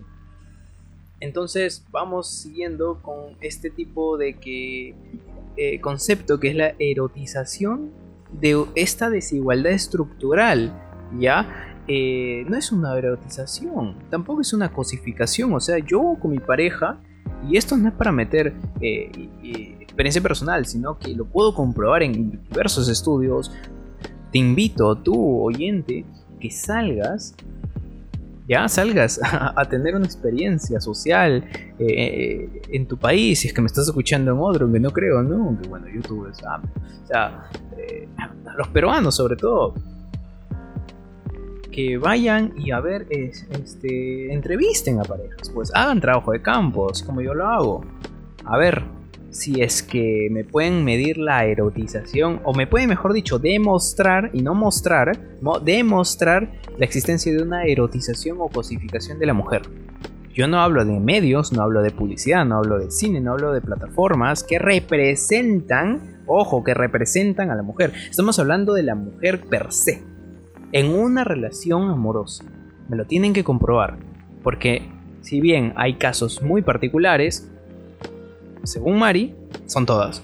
Entonces 1.21 1.85
vamos 1.91 2.29
siguiendo 2.29 3.01
con 3.01 3.37
este 3.41 3.71
tipo 3.71 4.19
de 4.19 4.37
eh, 5.57 5.81
concepto 5.81 6.39
que 6.41 6.49
es 6.49 6.57
la 6.57 6.75
erotización 6.79 7.93
de 8.33 8.65
esta 8.75 9.11
desigualdad 9.11 9.73
estructural, 9.73 10.73
¿ya? 11.19 11.71
Eh, 11.87 12.45
no 12.49 12.57
es 12.57 12.73
una 12.73 12.97
erotización, 12.97 13.97
tampoco 14.11 14.41
es 14.41 14.53
una 14.53 14.73
cosificación, 14.73 15.53
o 15.53 15.61
sea, 15.61 15.79
yo 15.79 16.17
con 16.21 16.31
mi 16.31 16.39
pareja, 16.39 16.99
y 17.49 17.57
esto 17.57 17.77
no 17.77 17.89
es 17.89 17.95
para 17.95 18.11
meter 18.11 18.55
eh, 18.81 19.84
experiencia 19.95 20.23
personal, 20.23 20.67
sino 20.67 20.99
que 20.99 21.15
lo 21.15 21.25
puedo 21.25 21.55
comprobar 21.55 22.03
en 22.03 22.43
diversos 22.51 22.89
estudios, 22.89 23.53
te 24.33 24.39
invito, 24.39 24.97
tú 24.97 25.41
oyente, 25.43 26.05
que 26.41 26.51
salgas 26.51 27.35
ya 28.47 28.69
salgas 28.69 29.21
a, 29.23 29.65
tener 29.69 29.95
una 29.97 30.05
experiencia 30.05 30.81
social 30.81 31.45
eh, 31.79 31.87
eh, 31.87 32.63
en 32.71 32.87
tu 32.87 32.99
país, 32.99 33.41
si 33.41 33.49
es 33.49 33.55
que 33.55 33.61
me 33.61 33.67
estás 33.67 33.87
escuchando 33.87 34.33
en 34.33 34.39
otro, 34.39 34.71
que 34.71 34.81
no 34.81 34.91
creo, 34.91 35.23
¿no? 35.23 35.47
Aunque 35.47 35.69
bueno, 35.69 35.87
YouTube 35.89 36.29
es... 36.31 36.43
Ah, 36.45 36.61
o 37.03 37.07
sea, 37.07 37.51
eh, 37.77 38.09
los 38.57 38.69
peruanos 38.69 39.17
sobre 39.17 39.37
todo, 39.37 39.75
que 41.71 41.99
vayan 41.99 42.53
y 42.57 42.71
a 42.71 42.81
ver, 42.81 43.07
este, 43.11 44.33
entrevisten 44.33 45.01
a 45.01 45.03
parejas, 45.03 45.51
pues 45.51 45.73
hagan 45.75 46.01
trabajo 46.01 46.33
de 46.33 46.41
campo, 46.41 46.91
así 46.91 47.05
como 47.05 47.21
yo 47.21 47.35
lo 47.35 47.47
hago. 47.47 47.85
A 48.45 48.57
ver, 48.59 48.85
si 49.35 49.61
es 49.61 49.83
que 49.83 50.29
me 50.31 50.45
pueden 50.45 50.85
medir 50.85 51.19
la 51.19 51.45
erotización, 51.45 52.41
o 52.45 52.55
me 52.55 52.69
pueden, 52.69 52.89
mejor 52.89 53.13
dicho, 53.13 53.41
demostrar, 53.41 54.31
y 54.33 54.43
no 54.43 54.55
mostrar, 54.55 55.19
demostrar 55.65 56.53
la 56.79 56.85
existencia 56.85 57.33
de 57.33 57.43
una 57.43 57.65
erotización 57.65 58.39
o 58.41 58.49
cosificación 58.49 59.19
de 59.19 59.27
la 59.27 59.35
mujer. 59.35 59.63
Yo 60.33 60.47
no 60.47 60.61
hablo 60.61 60.85
de 60.85 61.01
medios, 61.01 61.53
no 61.53 61.63
hablo 61.63 61.83
de 61.83 61.91
publicidad, 61.91 62.45
no 62.45 62.59
hablo 62.59 62.79
de 62.79 62.93
cine, 62.93 63.21
no 63.21 63.33
hablo 63.33 63.53
de 63.53 63.61
plataformas 63.61 64.45
que 64.45 64.61
representan, 64.61 66.23
ojo, 66.27 66.63
que 66.63 66.73
representan 66.73 67.51
a 67.51 67.57
la 67.57 67.63
mujer. 67.65 67.93
Estamos 68.09 68.39
hablando 68.39 68.73
de 68.73 68.85
la 68.85 68.95
mujer 68.95 69.41
per 69.47 69.73
se, 69.73 70.05
en 70.71 70.95
una 70.95 71.25
relación 71.25 71.91
amorosa. 71.91 72.45
Me 72.89 72.97
lo 72.97 73.05
tienen 73.05 73.33
que 73.33 73.43
comprobar, 73.43 73.97
porque 74.45 74.89
si 75.23 75.41
bien 75.41 75.73
hay 75.75 75.95
casos 75.95 76.41
muy 76.41 76.63
particulares, 76.63 77.51
según 78.65 78.99
Mari, 78.99 79.35
son 79.67 79.87
todas. 79.87 80.23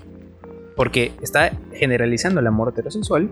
Porque 0.76 1.12
está 1.22 1.52
generalizando 1.74 2.40
el 2.40 2.46
amor 2.46 2.70
heterosexual 2.70 3.30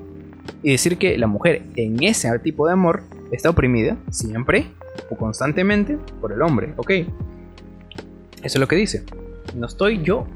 y 0.62 0.72
decir 0.72 0.98
que 0.98 1.16
la 1.18 1.26
mujer 1.26 1.62
en 1.76 2.02
ese 2.02 2.36
tipo 2.40 2.66
de 2.66 2.72
amor 2.72 3.02
está 3.30 3.50
oprimida 3.50 3.96
siempre 4.10 4.70
o 5.10 5.16
constantemente 5.16 5.98
por 6.20 6.32
el 6.32 6.42
hombre, 6.42 6.74
¿ok? 6.76 6.90
Eso 6.90 7.06
es 8.42 8.58
lo 8.58 8.68
que 8.68 8.76
dice. 8.76 9.04
No 9.54 9.66
estoy 9.66 10.02
yo 10.02 10.26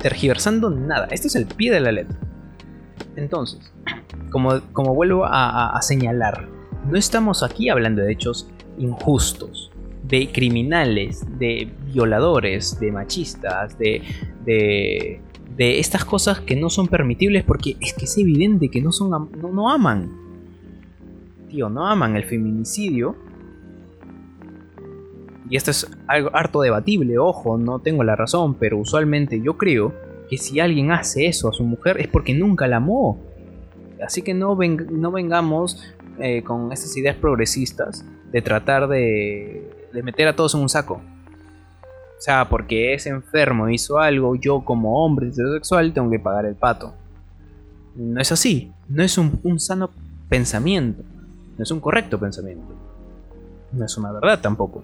tergiversando 0.00 0.70
nada. 0.70 1.06
Esto 1.10 1.28
es 1.28 1.36
el 1.36 1.46
pie 1.46 1.72
de 1.72 1.80
la 1.80 1.92
letra. 1.92 2.18
Entonces, 3.16 3.72
como, 4.30 4.60
como 4.72 4.94
vuelvo 4.94 5.24
a 5.26 5.78
señalar, 5.82 6.48
no 6.88 6.96
estamos 6.96 7.42
aquí 7.42 7.68
hablando 7.68 8.02
de 8.02 8.12
hechos 8.12 8.48
injustos 8.78 9.69
de 10.10 10.30
criminales, 10.32 11.24
de 11.38 11.70
violadores, 11.92 12.78
de 12.80 12.90
machistas, 12.90 13.78
de, 13.78 14.02
de, 14.44 15.20
de 15.56 15.78
estas 15.78 16.04
cosas 16.04 16.40
que 16.40 16.56
no 16.56 16.68
son 16.70 16.88
permitibles 16.88 17.44
porque 17.44 17.76
es 17.80 17.94
que 17.94 18.06
es 18.06 18.18
evidente 18.18 18.68
que 18.70 18.82
no 18.82 18.92
son 18.92 19.10
no, 19.10 19.48
no 19.52 19.70
aman. 19.70 20.10
Tío, 21.48 21.68
no 21.68 21.86
aman 21.86 22.16
el 22.16 22.24
feminicidio. 22.24 23.16
Y 25.48 25.56
esto 25.56 25.72
es 25.72 25.90
algo 26.06 26.30
harto 26.32 26.60
debatible, 26.60 27.18
ojo, 27.18 27.58
no 27.58 27.80
tengo 27.80 28.04
la 28.04 28.14
razón, 28.14 28.54
pero 28.54 28.78
usualmente 28.78 29.40
yo 29.40 29.56
creo 29.56 29.92
que 30.28 30.38
si 30.38 30.60
alguien 30.60 30.92
hace 30.92 31.26
eso 31.26 31.48
a 31.48 31.52
su 31.52 31.64
mujer 31.64 32.00
es 32.00 32.06
porque 32.06 32.34
nunca 32.34 32.68
la 32.68 32.76
amó. 32.76 33.20
Así 34.00 34.22
que 34.22 34.32
no, 34.32 34.56
no 34.56 35.10
vengamos 35.10 35.82
eh, 36.20 36.42
con 36.42 36.72
estas 36.72 36.96
ideas 36.96 37.16
progresistas 37.16 38.04
de 38.30 38.42
tratar 38.42 38.86
de, 38.86 39.69
de 39.92 40.02
meter 40.02 40.28
a 40.28 40.36
todos 40.36 40.54
en 40.54 40.60
un 40.60 40.68
saco. 40.68 41.00
O 42.20 42.22
sea, 42.22 42.48
porque 42.50 42.92
ese 42.92 43.08
enfermo 43.08 43.70
hizo 43.70 43.98
algo, 43.98 44.34
yo 44.36 44.62
como 44.62 45.02
hombre 45.02 45.28
heterosexual 45.28 45.94
tengo 45.94 46.10
que 46.10 46.18
pagar 46.18 46.44
el 46.44 46.54
pato. 46.54 46.92
No 47.96 48.20
es 48.20 48.30
así, 48.30 48.72
no 48.88 49.02
es 49.02 49.16
un, 49.16 49.58
sano 49.58 49.90
pensamiento, 50.28 51.02
no 51.56 51.62
es 51.62 51.70
un 51.70 51.80
correcto 51.80 52.20
pensamiento, 52.20 52.74
no 53.72 53.84
es 53.86 53.96
una 53.96 54.12
verdad 54.12 54.38
tampoco. 54.40 54.82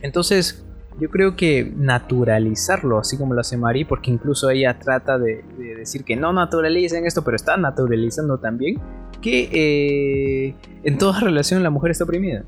Entonces, 0.00 0.64
yo 0.98 1.10
creo 1.10 1.36
que 1.36 1.72
naturalizarlo, 1.76 2.98
así 2.98 3.18
como 3.18 3.34
lo 3.34 3.42
hace 3.42 3.58
Mari, 3.58 3.84
porque 3.84 4.10
incluso 4.10 4.48
ella 4.48 4.78
trata 4.78 5.18
de, 5.18 5.44
decir 5.58 6.04
que 6.04 6.16
no 6.16 6.32
naturalicen 6.32 7.06
esto, 7.06 7.22
pero 7.22 7.36
está 7.36 7.58
naturalizando 7.58 8.38
también 8.38 8.80
que 9.20 9.50
eh, 9.52 10.54
en 10.84 10.96
toda 10.96 11.20
relación 11.20 11.62
la 11.62 11.68
mujer 11.68 11.90
está 11.90 12.04
oprimida. 12.04 12.44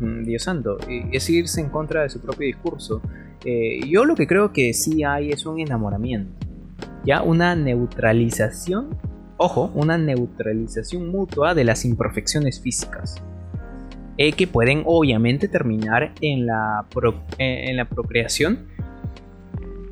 Mm, 0.00 0.24
Dios 0.24 0.44
santo, 0.44 0.78
es 0.88 1.28
irse 1.28 1.60
en 1.60 1.70
contra 1.70 2.02
de 2.02 2.08
su 2.08 2.20
propio 2.20 2.46
discurso. 2.46 3.02
Eh, 3.44 3.80
yo 3.88 4.04
lo 4.04 4.14
que 4.14 4.26
creo 4.26 4.52
que 4.52 4.72
sí 4.72 5.02
hay 5.04 5.30
es 5.30 5.44
un 5.46 5.58
enamoramiento, 5.58 6.32
ya 7.04 7.22
una 7.22 7.56
neutralización, 7.56 8.96
ojo, 9.36 9.72
una 9.74 9.98
neutralización 9.98 11.08
mutua 11.08 11.54
de 11.54 11.64
las 11.64 11.84
imperfecciones 11.84 12.60
físicas. 12.60 13.16
Eh, 14.20 14.32
que 14.32 14.48
pueden 14.48 14.82
obviamente 14.84 15.46
terminar 15.46 16.12
en 16.20 16.44
la, 16.46 16.84
eh, 17.38 17.66
en 17.68 17.76
la 17.76 17.84
procreación 17.88 18.66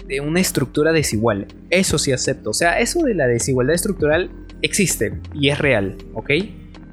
de 0.09 0.21
una 0.21 0.41
estructura 0.41 0.91
desigual. 0.91 1.47
Eso 1.71 1.97
sí 1.97 2.11
acepto. 2.11 2.51
O 2.51 2.53
sea, 2.53 2.81
eso 2.81 3.05
de 3.05 3.15
la 3.15 3.29
desigualdad 3.29 3.77
estructural 3.77 4.31
existe 4.63 5.21
y 5.33 5.51
es 5.51 5.59
real, 5.59 5.97
¿ok? 6.13 6.31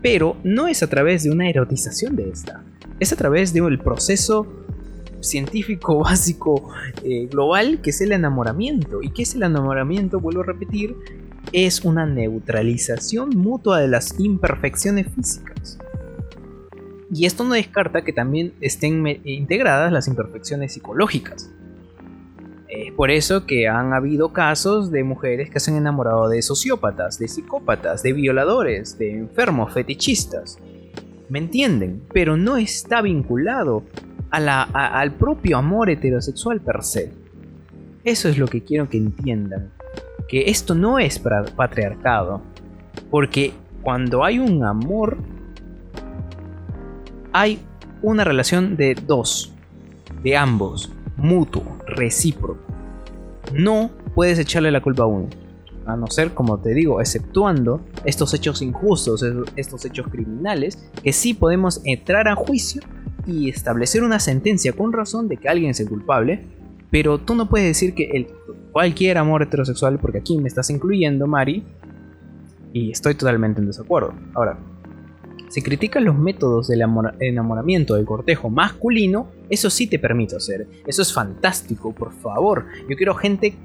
Pero 0.03 0.37
no 0.43 0.67
es 0.67 0.83
a 0.83 0.87
través 0.91 1.23
de 1.23 1.31
una 1.31 1.49
erotización 1.49 2.15
de 2.15 2.29
esta 2.29 2.63
es 3.03 3.13
a 3.13 3.15
través 3.15 3.53
del 3.53 3.79
proceso 3.79 4.47
científico 5.21 5.99
básico 6.03 6.69
eh, 7.03 7.27
global 7.27 7.79
que 7.81 7.91
es 7.91 8.01
el 8.01 8.11
enamoramiento. 8.11 9.01
¿Y 9.01 9.09
qué 9.11 9.23
es 9.23 9.35
el 9.35 9.43
enamoramiento? 9.43 10.19
Vuelvo 10.19 10.41
a 10.41 10.45
repetir, 10.45 10.95
es 11.51 11.81
una 11.81 12.05
neutralización 12.05 13.29
mutua 13.29 13.79
de 13.79 13.87
las 13.87 14.19
imperfecciones 14.19 15.07
físicas. 15.13 15.77
Y 17.13 17.25
esto 17.25 17.43
no 17.43 17.53
descarta 17.53 18.03
que 18.03 18.11
también 18.11 18.53
estén 18.59 19.05
integradas 19.23 19.91
las 19.91 20.07
imperfecciones 20.07 20.73
psicológicas. 20.73 21.51
Es 22.67 22.91
por 22.93 23.11
eso 23.11 23.45
que 23.45 23.67
han 23.67 23.93
habido 23.93 24.33
casos 24.33 24.89
de 24.89 25.03
mujeres 25.03 25.51
que 25.51 25.59
se 25.59 25.69
han 25.69 25.77
enamorado 25.77 26.27
de 26.27 26.41
sociópatas, 26.41 27.19
de 27.19 27.27
psicópatas, 27.27 28.01
de 28.01 28.13
violadores, 28.13 28.97
de 28.97 29.11
enfermos 29.11 29.71
fetichistas. 29.73 30.57
¿Me 31.29 31.39
entienden? 31.39 32.03
Pero 32.13 32.37
no 32.37 32.57
está 32.57 33.01
vinculado 33.01 33.83
al 34.29 35.13
propio 35.13 35.57
amor 35.57 35.89
heterosexual 35.89 36.61
per 36.61 36.83
se. 36.83 37.13
Eso 38.03 38.29
es 38.29 38.37
lo 38.37 38.47
que 38.47 38.63
quiero 38.63 38.89
que 38.89 38.97
entiendan. 38.97 39.71
Que 40.27 40.49
esto 40.49 40.75
no 40.75 40.99
es 40.99 41.19
patriarcado. 41.19 42.41
Porque 43.09 43.53
cuando 43.81 44.23
hay 44.23 44.39
un 44.39 44.63
amor, 44.63 45.17
hay 47.31 47.59
una 48.01 48.23
relación 48.23 48.75
de 48.75 48.95
dos, 48.95 49.53
de 50.23 50.35
ambos, 50.35 50.91
mutuo, 51.15 51.77
recíproco. 51.85 52.61
No 53.53 53.91
puedes 54.15 54.39
echarle 54.39 54.71
la 54.71 54.81
culpa 54.81 55.03
a 55.03 55.07
uno 55.07 55.42
a 55.85 55.95
no 55.95 56.07
ser, 56.07 56.33
como 56.33 56.59
te 56.59 56.73
digo, 56.73 57.01
exceptuando 57.01 57.81
estos 58.05 58.33
hechos 58.33 58.61
injustos, 58.61 59.25
estos 59.55 59.85
hechos 59.85 60.07
criminales, 60.07 60.77
que 61.03 61.13
sí 61.13 61.33
podemos 61.33 61.81
entrar 61.85 62.27
a 62.27 62.35
juicio 62.35 62.81
y 63.25 63.49
establecer 63.49 64.03
una 64.03 64.19
sentencia 64.19 64.73
con 64.73 64.93
razón 64.93 65.27
de 65.27 65.37
que 65.37 65.49
alguien 65.49 65.71
es 65.71 65.79
el 65.79 65.89
culpable, 65.89 66.45
pero 66.89 67.19
tú 67.19 67.35
no 67.35 67.49
puedes 67.49 67.67
decir 67.67 67.93
que 67.93 68.09
el, 68.13 68.27
cualquier 68.71 69.17
amor 69.17 69.43
heterosexual, 69.43 69.99
porque 69.99 70.19
aquí 70.19 70.37
me 70.37 70.47
estás 70.47 70.69
incluyendo, 70.69 71.27
Mari, 71.27 71.63
y 72.73 72.91
estoy 72.91 73.15
totalmente 73.15 73.61
en 73.61 73.67
desacuerdo. 73.67 74.13
Ahora, 74.33 74.57
si 75.49 75.61
criticas 75.61 76.01
los 76.01 76.17
métodos 76.17 76.67
del 76.67 76.81
enamoramiento 77.19 77.93
del 77.93 78.05
cortejo 78.05 78.49
masculino, 78.49 79.27
eso 79.49 79.69
sí 79.69 79.85
te 79.85 79.99
permito 79.99 80.35
hacer. 80.35 80.67
Eso 80.87 81.03
es 81.03 81.13
fantástico, 81.13 81.93
por 81.93 82.11
favor. 82.11 82.65
Yo 82.89 82.97
quiero 82.97 83.13
gente 83.13 83.55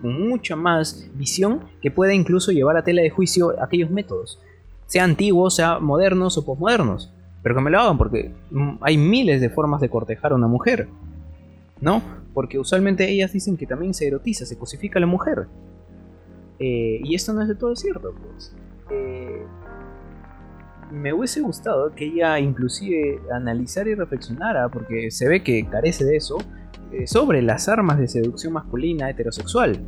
con 0.00 0.28
mucha 0.28 0.56
más 0.56 1.08
visión 1.14 1.60
que 1.80 1.90
pueda 1.90 2.14
incluso 2.14 2.52
llevar 2.52 2.76
a 2.76 2.84
tela 2.84 3.02
de 3.02 3.10
juicio 3.10 3.54
aquellos 3.62 3.90
métodos, 3.90 4.40
sea 4.86 5.04
antiguos, 5.04 5.56
sea 5.56 5.78
modernos 5.78 6.38
o 6.38 6.44
posmodernos, 6.44 7.12
pero 7.42 7.54
que 7.54 7.60
me 7.60 7.70
lo 7.70 7.80
hagan 7.80 7.98
porque 7.98 8.32
mm, 8.50 8.78
hay 8.80 8.96
miles 8.96 9.40
de 9.40 9.50
formas 9.50 9.80
de 9.80 9.88
cortejar 9.88 10.32
a 10.32 10.34
una 10.34 10.48
mujer, 10.48 10.88
¿no? 11.80 12.02
Porque 12.34 12.58
usualmente 12.58 13.08
ellas 13.10 13.32
dicen 13.32 13.56
que 13.56 13.66
también 13.66 13.94
se 13.94 14.06
erotiza, 14.06 14.44
se 14.44 14.58
cosifica 14.58 14.98
a 14.98 15.00
la 15.00 15.06
mujer. 15.06 15.46
Eh, 16.58 17.00
y 17.04 17.14
esto 17.14 17.32
no 17.32 17.42
es 17.42 17.48
de 17.48 17.54
todo 17.54 17.76
cierto, 17.76 18.14
pues. 18.14 18.54
Eh, 18.90 19.42
me 20.90 21.12
hubiese 21.12 21.40
gustado 21.40 21.94
que 21.94 22.06
ella 22.06 22.38
inclusive 22.38 23.20
analizara 23.32 23.90
y 23.90 23.94
reflexionara, 23.94 24.68
porque 24.68 25.10
se 25.10 25.28
ve 25.28 25.42
que 25.42 25.66
carece 25.66 26.04
de 26.04 26.16
eso, 26.16 26.38
sobre 27.06 27.42
las 27.42 27.68
armas 27.68 27.98
de 27.98 28.08
seducción 28.08 28.52
masculina 28.52 29.10
heterosexual. 29.10 29.80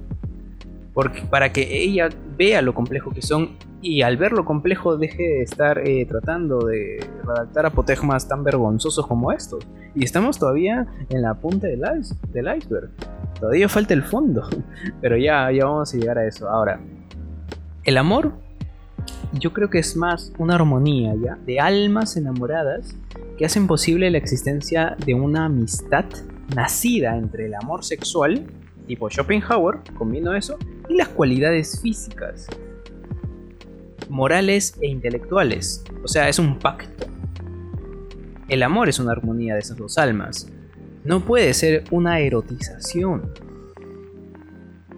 Porque, 0.95 1.23
para 1.23 1.53
que 1.53 1.83
ella 1.83 2.09
vea 2.37 2.61
lo 2.61 2.75
complejo 2.75 3.13
que 3.13 3.23
son 3.23 3.57
y 3.81 4.03
al 4.03 4.17
ver 4.17 4.33
lo 4.33 4.45
complejo 4.45 4.97
deje 4.97 5.23
de 5.23 5.43
estar 5.43 5.87
eh, 5.87 6.05
tratando 6.07 6.67
de 6.67 6.99
redactar 7.25 7.67
apotegmas 7.67 8.27
tan 8.27 8.43
vergonzosos 8.43 9.07
como 9.07 9.31
estos. 9.31 9.65
Y 9.95 10.05
estamos 10.05 10.39
todavía 10.39 10.87
en 11.09 11.23
la 11.23 11.35
punta 11.35 11.69
del, 11.69 11.83
del 12.33 12.57
iceberg. 12.57 12.91
Todavía 13.39 13.69
falta 13.69 13.95
el 13.95 14.03
fondo. 14.03 14.49
Pero 15.01 15.17
ya, 15.17 15.51
ya 15.53 15.67
vamos 15.67 15.95
a 15.95 15.97
llegar 15.97 16.19
a 16.19 16.27
eso. 16.27 16.49
Ahora, 16.49 16.81
el 17.85 17.97
amor 17.97 18.33
yo 19.33 19.53
creo 19.53 19.71
que 19.71 19.79
es 19.79 19.97
más 19.97 20.33
una 20.39 20.55
armonía 20.55 21.15
ya 21.23 21.39
de 21.47 21.61
almas 21.61 22.17
enamoradas 22.17 22.97
que 23.37 23.45
hacen 23.45 23.67
posible 23.67 24.11
la 24.11 24.19
existencia 24.19 24.97
de 25.05 25.15
una 25.15 25.45
amistad 25.45 26.05
nacida 26.55 27.17
entre 27.17 27.47
el 27.47 27.55
amor 27.55 27.85
sexual, 27.85 28.47
tipo 28.87 29.09
Schopenhauer, 29.11 29.81
combino 29.97 30.35
eso, 30.35 30.59
y 30.89 30.97
las 30.97 31.09
cualidades 31.09 31.81
físicas, 31.81 32.47
morales 34.09 34.75
e 34.81 34.89
intelectuales. 34.89 35.85
O 36.03 36.09
sea, 36.09 36.29
es 36.29 36.39
un 36.39 36.59
pacto. 36.59 37.07
El 38.49 38.63
amor 38.63 38.89
es 38.89 38.99
una 38.99 39.13
armonía 39.13 39.55
de 39.55 39.61
esas 39.61 39.77
dos 39.77 39.99
almas. 39.99 40.51
No 41.05 41.21
puede 41.21 41.53
ser 41.53 41.85
una 41.91 42.21
erotización. 42.21 43.31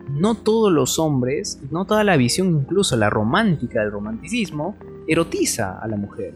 No 0.09 0.37
todos 0.37 0.73
los 0.73 0.99
hombres, 0.99 1.61
no 1.71 1.85
toda 1.85 2.05
la 2.05 2.17
visión, 2.17 2.49
incluso 2.49 2.97
la 2.97 3.11
romántica 3.11 3.81
del 3.81 3.93
romanticismo, 3.93 4.77
erotiza 5.07 5.79
a 5.81 5.89
la 5.89 5.97
mujer. 5.97 6.35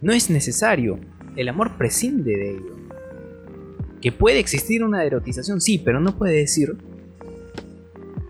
No 0.00 0.12
es 0.12 0.30
necesario. 0.30 0.98
El 1.36 1.48
amor 1.48 1.76
prescinde 1.76 2.36
de 2.36 2.50
ello. 2.52 2.73
Que 4.04 4.12
puede 4.12 4.38
existir 4.38 4.84
una 4.84 5.02
erotización, 5.02 5.62
sí, 5.62 5.78
pero 5.82 5.98
no 5.98 6.18
puede 6.18 6.34
decir 6.34 6.76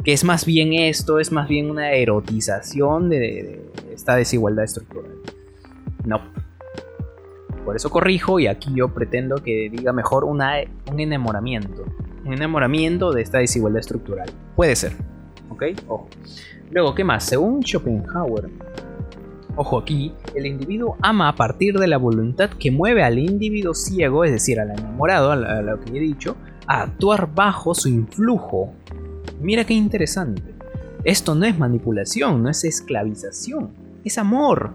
que 0.05 0.13
es 0.13 0.23
más 0.23 0.47
bien 0.47 0.73
esto, 0.73 1.19
es 1.19 1.33
más 1.33 1.49
bien 1.49 1.69
una 1.69 1.91
erotización 1.95 3.09
de, 3.09 3.61
esta 3.93 4.15
desigualdad 4.15 4.67
estructural. 4.67 5.11
No. 6.07 6.21
Por 7.65 7.75
eso 7.75 7.91
corrijo 7.91 8.39
y 8.39 8.47
aquí 8.47 8.71
yo 8.73 8.95
pretendo 8.95 9.43
que 9.43 9.69
diga 9.69 9.93
mejor 9.93 10.23
una, 10.23 10.59
un 10.93 11.01
enamoramiento. 11.01 11.85
Un 12.25 12.35
enamoramiento 12.35 13.11
de 13.11 13.23
esta 13.23 13.39
desigualdad 13.39 13.81
estructural. 13.81 14.31
Puede 14.55 14.77
ser. 14.77 14.93
¿Ok? 15.49 15.65
Ojo. 15.89 16.09
Luego, 16.71 16.95
¿qué 16.95 17.03
más? 17.03 17.25
Según 17.25 17.65
Schopenhauer, 17.65 18.49
Ojo 19.57 19.79
aquí, 19.79 20.13
el 20.35 20.47
individuo 20.47 20.97
ama 21.01 21.29
a 21.29 21.37
partir 21.37 21.79
de 21.79 21.87
la 21.87 21.97
voluntad 21.97 22.51
que 22.51 22.73
mueve 22.73 23.05
al 23.05 23.19
individuo 23.19 23.73
ciego, 23.73 24.25
es 24.25 24.33
decir, 24.33 24.59
al 24.59 24.71
enamorado, 24.71 25.31
a 25.31 25.63
lo 25.63 25.81
que 25.81 25.97
he 25.97 26.01
dicho, 26.01 26.37
a 26.67 26.83
actuar 26.83 27.33
bajo 27.33 27.75
su 27.75 27.89
influjo. 27.89 28.73
Mira 29.41 29.65
qué 29.65 29.75
interesante. 29.75 30.43
Esto 31.05 31.35
no 31.35 31.45
es 31.45 31.59
manipulación, 31.59 32.43
no 32.43 32.51
es 32.51 32.65
esclavización, 32.65 33.71
es 34.05 34.19
amor. 34.19 34.73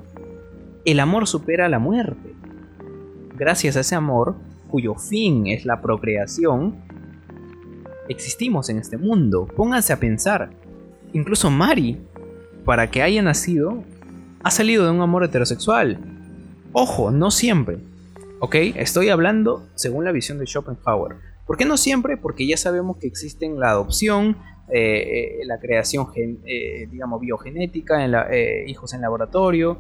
El 0.85 0.99
amor 0.99 1.27
supera 1.27 1.67
la 1.67 1.79
muerte. 1.79 2.33
Gracias 3.35 3.75
a 3.75 3.81
ese 3.81 3.95
amor, 3.95 4.35
cuyo 4.69 4.95
fin 4.95 5.47
es 5.47 5.65
la 5.65 5.81
procreación, 5.81 6.75
existimos 8.07 8.69
en 8.69 8.77
este 8.77 8.97
mundo. 8.97 9.45
Pónganse 9.45 9.91
a 9.91 9.99
pensar, 9.99 10.51
incluso 11.13 11.49
Mari, 11.49 11.97
para 12.63 12.91
que 12.91 13.01
haya 13.01 13.21
nacido, 13.21 13.83
ha 14.43 14.51
salido 14.51 14.85
de 14.85 14.91
un 14.91 15.01
amor 15.01 15.23
heterosexual. 15.23 15.99
Ojo, 16.71 17.11
no 17.11 17.31
siempre. 17.31 17.79
¿Ok? 18.39 18.55
Estoy 18.55 19.09
hablando 19.09 19.67
según 19.75 20.05
la 20.05 20.11
visión 20.11 20.39
de 20.39 20.45
Schopenhauer. 20.45 21.17
¿Por 21.45 21.57
qué 21.57 21.65
no 21.65 21.77
siempre? 21.77 22.15
Porque 22.15 22.47
ya 22.47 22.57
sabemos 22.57 22.97
que 22.97 23.07
existen 23.07 23.59
la 23.59 23.71
adopción, 23.71 24.37
eh, 24.71 25.39
eh, 25.41 25.45
la 25.45 25.59
creación, 25.59 26.07
eh, 26.15 26.87
digamos, 26.89 27.19
biogenética, 27.19 28.05
en 28.05 28.69
hijos 28.69 28.93
en 28.93 29.01
laboratorio, 29.01 29.77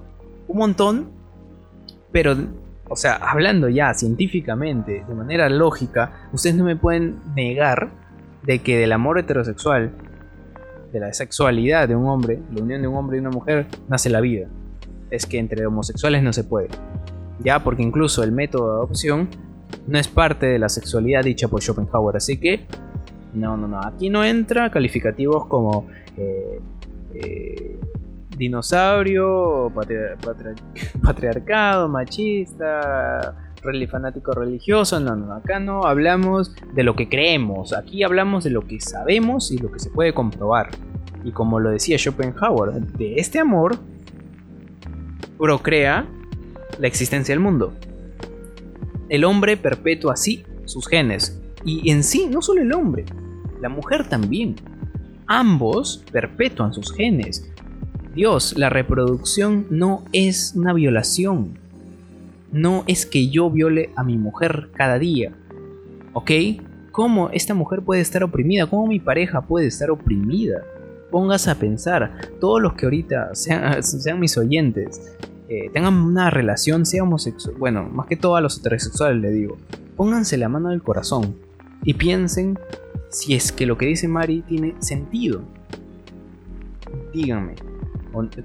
un 0.47 0.57
montón. 0.57 1.11
Pero, 2.11 2.35
o 2.89 2.95
sea, 2.95 3.15
hablando 3.15 3.69
ya 3.69 3.93
científicamente, 3.93 5.05
de 5.07 5.13
manera 5.13 5.47
lógica, 5.47 6.27
ustedes 6.33 6.55
no 6.55 6.65
me 6.65 6.75
pueden 6.75 7.19
negar 7.35 7.91
de 8.43 8.59
que 8.59 8.77
del 8.77 8.91
amor 8.91 9.19
heterosexual, 9.19 9.91
de 10.91 10.99
la 10.99 11.13
sexualidad 11.13 11.87
de 11.87 11.95
un 11.95 12.07
hombre, 12.07 12.39
la 12.53 12.61
unión 12.61 12.81
de 12.81 12.87
un 12.87 12.95
hombre 12.95 13.17
y 13.17 13.19
una 13.19 13.29
mujer, 13.29 13.67
nace 13.87 14.09
la 14.09 14.21
vida. 14.21 14.47
Es 15.11 15.25
que 15.25 15.39
entre 15.39 15.65
homosexuales 15.65 16.23
no 16.23 16.33
se 16.33 16.43
puede. 16.43 16.69
Ya, 17.43 17.63
porque 17.63 17.83
incluso 17.83 18.23
el 18.23 18.31
método 18.31 18.67
de 18.67 18.73
adopción 18.77 19.29
no 19.87 19.97
es 19.97 20.07
parte 20.07 20.45
de 20.45 20.59
la 20.59 20.69
sexualidad 20.69 21.23
dicha 21.23 21.47
por 21.47 21.61
Schopenhauer. 21.61 22.17
Así 22.17 22.37
que, 22.39 22.65
no, 23.33 23.55
no, 23.57 23.67
no. 23.67 23.79
Aquí 23.81 24.09
no 24.09 24.23
entra 24.23 24.69
calificativos 24.69 25.45
como 25.45 25.87
eh, 26.17 26.59
eh, 27.13 27.79
dinosaurio, 28.37 29.71
patriarcado, 31.03 31.87
machista, 31.87 33.48
fanático 33.89 34.31
religioso, 34.33 34.99
no, 34.99 35.15
no, 35.15 35.33
acá 35.33 35.59
no 35.59 35.83
hablamos 35.83 36.53
de 36.73 36.83
lo 36.83 36.95
que 36.95 37.09
creemos, 37.09 37.73
aquí 37.73 38.03
hablamos 38.03 38.43
de 38.43 38.49
lo 38.49 38.61
que 38.61 38.79
sabemos 38.79 39.51
y 39.51 39.57
lo 39.57 39.71
que 39.71 39.79
se 39.79 39.89
puede 39.89 40.13
comprobar. 40.13 40.69
Y 41.23 41.31
como 41.31 41.59
lo 41.59 41.69
decía 41.69 41.97
Schopenhauer, 41.97 42.81
de 42.81 43.15
este 43.15 43.39
amor 43.39 43.77
procrea 45.37 46.07
la 46.79 46.87
existencia 46.87 47.33
del 47.33 47.41
mundo. 47.41 47.73
El 49.09 49.25
hombre 49.25 49.57
perpetúa 49.57 50.13
así 50.13 50.43
sus 50.65 50.87
genes. 50.87 51.41
Y 51.65 51.89
en 51.91 52.03
sí, 52.03 52.27
no 52.29 52.41
solo 52.41 52.61
el 52.61 52.73
hombre, 52.73 53.05
la 53.61 53.69
mujer 53.69 54.07
también. 54.07 54.55
Ambos 55.27 56.03
perpetúan 56.11 56.73
sus 56.73 56.93
genes. 56.93 57.51
Dios, 58.15 58.57
la 58.57 58.69
reproducción 58.69 59.67
no 59.69 60.03
es 60.13 60.53
una 60.55 60.73
violación. 60.73 61.59
No 62.51 62.83
es 62.87 63.05
que 63.05 63.29
yo 63.29 63.49
viole 63.49 63.91
a 63.95 64.03
mi 64.03 64.17
mujer 64.17 64.69
cada 64.73 64.97
día. 64.97 65.33
¿Ok? 66.13 66.31
¿Cómo 66.91 67.29
esta 67.29 67.53
mujer 67.53 67.83
puede 67.83 68.01
estar 68.01 68.23
oprimida? 68.23 68.65
¿Cómo 68.65 68.87
mi 68.87 68.99
pareja 68.99 69.41
puede 69.41 69.67
estar 69.67 69.91
oprimida? 69.91 70.63
Póngase 71.11 71.51
a 71.51 71.55
pensar, 71.55 72.11
todos 72.39 72.61
los 72.61 72.73
que 72.73 72.85
ahorita 72.85 73.35
sean, 73.35 73.83
sean 73.83 74.19
mis 74.19 74.37
oyentes, 74.37 75.15
eh, 75.47 75.69
tengan 75.73 75.95
una 75.95 76.29
relación, 76.29 76.85
sea 76.85 77.03
homosexual, 77.03 77.55
bueno, 77.57 77.83
más 77.83 78.05
que 78.05 78.15
todo 78.15 78.35
a 78.35 78.41
los 78.41 78.59
heterosexuales 78.59 79.19
le 79.19 79.31
digo, 79.31 79.57
pónganse 79.95 80.37
la 80.37 80.49
mano 80.49 80.69
del 80.69 80.83
corazón 80.83 81.35
y 81.83 81.95
piensen 81.95 82.59
si 83.09 83.33
es 83.33 83.51
que 83.51 83.65
lo 83.65 83.75
que 83.77 83.87
dice 83.87 84.07
Mari 84.07 84.41
tiene 84.41 84.75
sentido. 84.79 85.41
Díganme, 87.13 87.55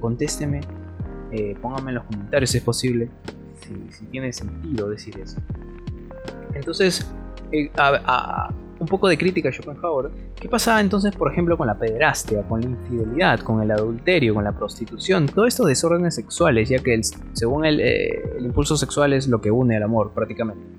contésteme, 0.00 0.61
eh, 1.32 1.55
pónganme 1.61 1.90
en 1.90 1.94
los 1.96 2.05
comentarios 2.05 2.50
si 2.50 2.59
es 2.59 2.64
posible 2.64 3.11
si, 3.64 4.04
tiene 4.06 4.32
sentido 4.32 4.88
decir 4.88 5.18
eso. 5.18 5.38
Entonces, 6.54 7.06
eh, 7.52 7.70
un 8.78 8.86
poco 8.86 9.08
de 9.08 9.16
crítica 9.16 9.48
a 9.48 9.52
Schopenhauer. 9.52 10.10
¿Qué 10.34 10.48
pasaba 10.48 10.80
entonces, 10.80 11.14
por 11.14 11.32
ejemplo, 11.32 11.56
con 11.56 11.66
la 11.66 11.78
pederastia, 11.78 12.42
con 12.42 12.60
la 12.60 12.66
infidelidad, 12.66 13.40
con 13.40 13.62
el 13.62 13.70
adulterio, 13.70 14.34
con 14.34 14.44
la 14.44 14.52
prostitución? 14.52 15.26
Todo 15.26 15.46
estos 15.46 15.66
desórdenes 15.66 16.14
sexuales, 16.14 16.68
ya 16.68 16.78
que 16.78 17.00
según 17.32 17.64
él, 17.64 17.80
eh, 17.80 18.22
el 18.38 18.44
impulso 18.44 18.76
sexual 18.76 19.12
es 19.12 19.28
lo 19.28 19.40
que 19.40 19.50
une 19.50 19.76
al 19.76 19.82
amor 19.82 20.12
prácticamente 20.12 20.74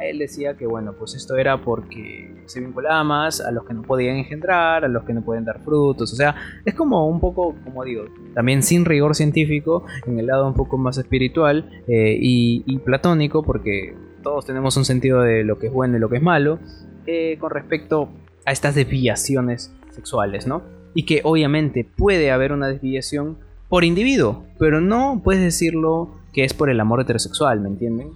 él 0.00 0.18
decía 0.18 0.56
que 0.56 0.66
bueno, 0.66 0.94
pues 0.98 1.14
esto 1.14 1.36
era 1.36 1.60
porque 1.60 2.42
se 2.46 2.60
vinculaba 2.60 3.02
más 3.04 3.40
a 3.40 3.50
los 3.50 3.64
que 3.64 3.74
no 3.74 3.82
podían 3.82 4.16
engendrar, 4.16 4.84
a 4.84 4.88
los 4.88 5.04
que 5.04 5.12
no 5.12 5.22
pueden 5.22 5.44
dar 5.44 5.60
frutos, 5.60 6.12
o 6.12 6.16
sea, 6.16 6.34
es 6.64 6.74
como 6.74 7.06
un 7.08 7.20
poco, 7.20 7.54
como 7.64 7.84
digo, 7.84 8.04
también 8.34 8.62
sin 8.62 8.84
rigor 8.84 9.14
científico, 9.14 9.84
en 10.06 10.18
el 10.18 10.26
lado 10.26 10.46
un 10.46 10.54
poco 10.54 10.78
más 10.78 10.98
espiritual 10.98 11.82
eh, 11.88 12.16
y, 12.20 12.78
platónico, 12.78 13.42
porque 13.42 13.94
todos 14.22 14.46
tenemos 14.46 14.76
un 14.76 14.84
sentido 14.84 15.22
de 15.22 15.44
lo 15.44 15.58
que 15.58 15.68
es 15.68 15.72
bueno 15.72 15.96
y 15.96 16.00
lo 16.00 16.08
que 16.08 16.16
es 16.16 16.22
malo, 16.22 16.58
eh, 17.06 17.36
con 17.38 17.50
respecto 17.50 18.08
a 18.44 18.52
estas 18.52 18.74
desviaciones 18.74 19.72
sexuales, 19.90 20.46
¿no? 20.46 20.62
Y 20.94 21.04
que 21.04 21.20
obviamente 21.24 21.84
puede 21.96 22.30
haber 22.30 22.52
una 22.52 22.68
desviación 22.68 23.38
por 23.68 23.84
individuo, 23.84 24.44
pero 24.58 24.80
no 24.80 25.20
puedes 25.24 25.42
decirlo 25.42 26.10
que 26.32 26.44
es 26.44 26.54
por 26.54 26.70
el 26.70 26.80
amor 26.80 27.00
heterosexual, 27.00 27.60
¿me 27.60 27.68
entienden? 27.68 28.10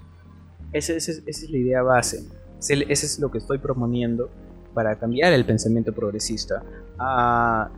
Esa, 0.73 0.95
es 0.95 1.51
la 1.51 1.57
idea 1.57 1.83
base. 1.83 2.27
Ese, 2.59 2.85
es 2.91 3.19
lo 3.19 3.31
que 3.31 3.39
estoy 3.39 3.59
proponiendo 3.59 4.31
para 4.75 4.99
cambiar 4.99 5.33
el 5.33 5.45
pensamiento 5.45 5.93
progresista. 5.93 6.63
Ah, 6.99 7.71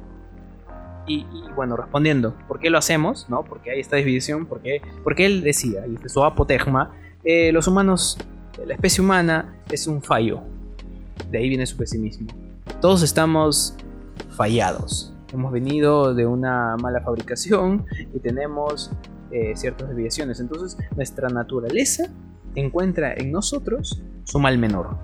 y, 1.06 1.24
bueno, 1.56 1.76
respondiendo, 1.76 2.34
¿por 2.46 2.60
qué 2.60 2.70
lo 2.70 2.78
hacemos? 2.78 3.28
¿No? 3.30 3.44
Porque 3.44 3.70
hay 3.70 3.80
esta 3.80 3.96
división, 3.96 4.46
porque, 4.46 4.82
porque 5.02 5.26
él 5.26 5.42
decía, 5.42 5.86
y 5.86 6.08
su 6.08 6.22
apotegma, 6.22 6.92
eh, 7.24 7.50
los 7.52 7.66
humanos, 7.66 8.18
la 8.66 8.74
especie 8.74 9.02
humana 9.02 9.56
es 9.70 9.86
un 9.86 10.02
fallo. 10.02 10.42
De 11.30 11.38
ahí 11.38 11.48
viene 11.48 11.66
su 11.66 11.76
pesimismo. 11.76 12.28
Todos 12.80 13.02
estamos 13.02 13.74
fallados. 14.30 15.14
Hemos 15.32 15.52
venido 15.52 16.14
de 16.14 16.26
una 16.26 16.76
mala 16.76 17.00
fabricación 17.00 17.84
y 18.14 18.18
tenemos 18.20 18.90
eh, 19.30 19.52
ciertas 19.56 19.88
desviaciones. 19.88 20.40
Entonces, 20.40 20.78
nuestra 20.96 21.28
naturaleza 21.28 22.08
encuentra 22.54 23.14
en 23.14 23.32
nosotros 23.32 24.02
su 24.24 24.38
mal 24.38 24.58
menor. 24.58 24.98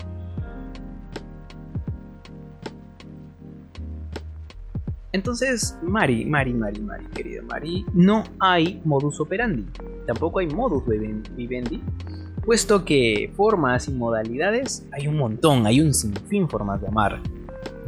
Entonces, 5.15 5.79
Mari, 5.81 6.25
Mari, 6.25 6.53
Mari, 6.53 6.81
Mari, 6.81 7.07
querida 7.07 7.41
Mari, 7.43 7.87
no 7.95 8.25
hay 8.41 8.83
modus 8.85 9.21
operandi, 9.21 9.65
tampoco 10.09 10.41
hay 10.41 10.49
modus 10.49 10.83
vivendi, 11.37 11.81
puesto 12.45 12.85
que 12.85 13.33
formas 13.37 13.87
y 13.87 13.93
modalidades 13.93 14.85
hay 14.91 15.07
un 15.07 15.17
montón, 15.17 15.67
hay 15.67 15.81
un 15.81 15.95
sinfín 15.95 16.49
formas 16.49 16.81
de 16.81 16.89
amar. 16.89 17.23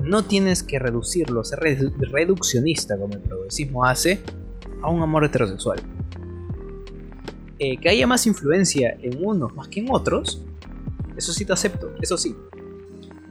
No 0.05 0.23
tienes 0.23 0.63
que 0.63 0.79
reducirlo, 0.79 1.43
ser 1.43 1.59
reduccionista 1.59 2.97
como 2.97 3.15
el 3.15 3.23
progresismo 3.23 3.85
hace, 3.85 4.21
a 4.81 4.89
un 4.89 5.03
amor 5.03 5.25
heterosexual. 5.25 5.81
Eh, 7.59 7.79
que 7.79 7.89
haya 7.89 8.07
más 8.07 8.27
influencia 8.27 8.99
en 9.01 9.25
unos 9.25 9.55
más 9.55 9.69
que 9.69 9.81
en 9.81 9.89
otros, 9.91 10.45
eso 11.17 11.33
sí 11.33 11.45
te 11.45 11.53
acepto, 11.53 11.95
eso 12.03 12.19
sí. 12.19 12.37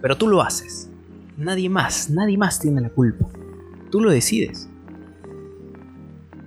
Pero 0.02 0.18
tú 0.18 0.28
lo 0.28 0.42
haces. 0.42 0.90
Nadie 1.38 1.70
más, 1.70 2.10
nadie 2.10 2.38
más 2.38 2.60
tiene 2.60 2.82
la 2.82 2.90
culpa. 2.90 3.28
Tú 3.92 4.02
lo 4.02 4.10
decides. 4.10 4.68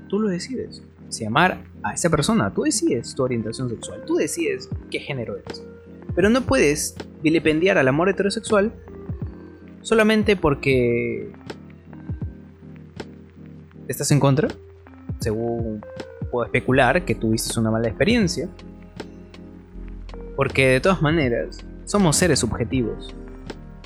Tú 0.08 0.18
lo 0.18 0.28
decides. 0.28 0.82
Si 1.08 1.24
amar 1.24 1.64
a 1.82 1.94
esa 1.94 2.10
persona, 2.10 2.52
tú 2.52 2.62
decides 2.62 3.14
tu 3.14 3.22
orientación 3.22 3.68
sexual, 3.68 4.02
tú 4.06 4.16
decides 4.16 4.68
qué 4.90 4.98
género 4.98 5.36
eres. 5.36 5.62
Pero 6.14 6.30
no 6.30 6.42
puedes 6.42 6.96
vilipendiar 7.22 7.78
al 7.78 7.88
amor 7.88 8.08
heterosexual 8.08 8.72
solamente 9.82 10.36
porque 10.36 11.32
estás 13.86 14.10
en 14.10 14.20
contra, 14.20 14.48
según 15.20 15.80
puedo 16.30 16.44
especular 16.44 17.04
que 17.04 17.14
tuviste 17.14 17.58
una 17.58 17.70
mala 17.70 17.88
experiencia. 17.88 18.48
Porque 20.36 20.68
de 20.68 20.80
todas 20.80 21.02
maneras, 21.02 21.64
somos 21.84 22.16
seres 22.16 22.38
subjetivos. 22.40 23.14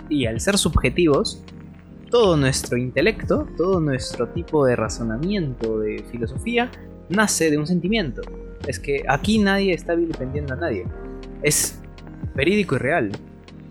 Y 0.09 0.27
al 0.27 0.41
ser 0.41 0.59
subjetivos, 0.59 1.43
todo 2.11 2.37
nuestro 2.37 2.77
intelecto, 2.77 3.49
todo 3.57 3.81
nuestro 3.81 4.29
tipo 4.29 4.67
de 4.67 4.77
razonamiento, 4.77 5.79
de 5.79 6.05
filosofía, 6.11 6.71
nace 7.09 7.51
de 7.51 7.59
un 7.59 7.67
sentimiento. 7.67 8.21
Es 8.67 8.79
que 8.79 9.03
aquí 9.09 9.39
nadie 9.39 9.73
está 9.73 9.95
vilipendiendo 9.95 10.53
a 10.55 10.57
nadie. 10.57 10.85
Es 11.43 11.81
verídico 12.35 12.75
y 12.77 12.79
real. 12.79 13.13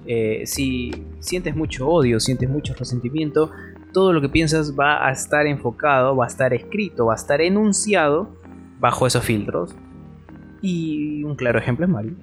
Eh, 0.08 0.44
si 0.46 0.92
sientes 1.20 1.56
mucho 1.56 1.88
odio, 1.88 2.20
sientes 2.20 2.50
mucho 2.50 2.74
resentimiento, 2.74 3.52
todo 3.94 4.14
lo 4.14 4.22
que 4.22 4.30
piensas 4.30 4.74
va 4.78 5.08
a 5.08 5.12
estar 5.12 5.46
enfocado, 5.46 6.16
va 6.16 6.26
a 6.26 6.28
estar 6.28 6.54
escrito, 6.54 7.08
va 7.08 7.14
a 7.14 7.18
estar 7.18 7.42
enunciado 7.42 8.41
bajo 8.82 9.08
esos 9.08 9.24
filtros. 9.24 9.74
Y 10.62 11.24
un 11.24 11.36
claro 11.36 11.60
ejemplo 11.60 11.86
es 11.86 11.92
Mario. 11.92 12.16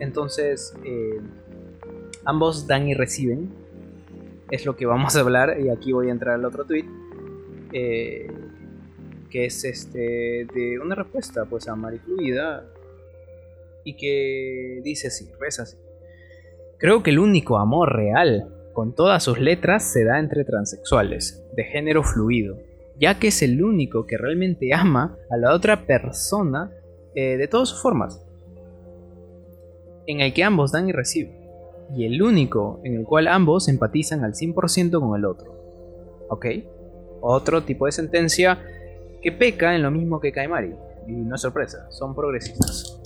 Entonces, 0.00 0.76
eh, 0.84 1.20
ambos 2.26 2.66
dan 2.66 2.88
y 2.88 2.94
reciben. 2.94 3.50
Es 4.50 4.66
lo 4.66 4.76
que 4.76 4.84
vamos 4.84 5.16
a 5.16 5.20
hablar. 5.20 5.56
Y 5.60 5.70
aquí 5.70 5.92
voy 5.92 6.08
a 6.08 6.12
entrar 6.12 6.34
al 6.34 6.44
otro 6.44 6.64
tweet. 6.64 6.84
Eh, 7.72 8.30
que 9.30 9.46
es 9.46 9.64
este 9.64 10.46
de 10.54 10.78
una 10.78 10.94
respuesta 10.94 11.44
pues 11.44 11.66
a 11.68 11.76
Mari 11.76 11.98
Fluida. 11.98 12.66
Y 13.84 13.96
que 13.96 14.80
dice 14.82 15.08
así, 15.08 15.30
reza 15.40 15.62
así. 15.62 15.76
Creo 16.78 17.02
que 17.02 17.10
el 17.10 17.18
único 17.18 17.58
amor 17.58 17.94
real 17.94 18.48
con 18.72 18.94
todas 18.94 19.22
sus 19.22 19.38
letras 19.38 19.84
se 19.84 20.04
da 20.04 20.18
entre 20.18 20.44
transexuales, 20.44 21.42
de 21.54 21.64
género 21.64 22.02
fluido, 22.02 22.58
ya 22.98 23.18
que 23.18 23.28
es 23.28 23.42
el 23.42 23.62
único 23.62 24.06
que 24.06 24.18
realmente 24.18 24.72
ama 24.74 25.16
a 25.30 25.36
la 25.36 25.54
otra 25.54 25.86
persona 25.86 26.70
eh, 27.14 27.36
de 27.36 27.48
todas 27.48 27.68
sus 27.68 27.82
formas, 27.82 28.24
en 30.06 30.20
el 30.20 30.32
que 30.32 30.44
ambos 30.44 30.72
dan 30.72 30.88
y 30.88 30.92
reciben, 30.92 31.36
y 31.94 32.04
el 32.04 32.22
único 32.22 32.80
en 32.84 32.96
el 32.96 33.04
cual 33.04 33.28
ambos 33.28 33.68
empatizan 33.68 34.24
al 34.24 34.34
100% 34.34 35.00
con 35.00 35.18
el 35.18 35.24
otro. 35.24 35.52
¿Ok? 36.28 36.46
Otro 37.20 37.62
tipo 37.62 37.86
de 37.86 37.92
sentencia 37.92 38.58
que 39.22 39.32
peca 39.32 39.74
en 39.74 39.82
lo 39.82 39.90
mismo 39.90 40.20
que 40.20 40.32
Kaimari, 40.32 40.74
y 41.06 41.12
no 41.12 41.34
es 41.34 41.40
sorpresa, 41.40 41.90
son 41.90 42.14
progresistas. 42.14 43.00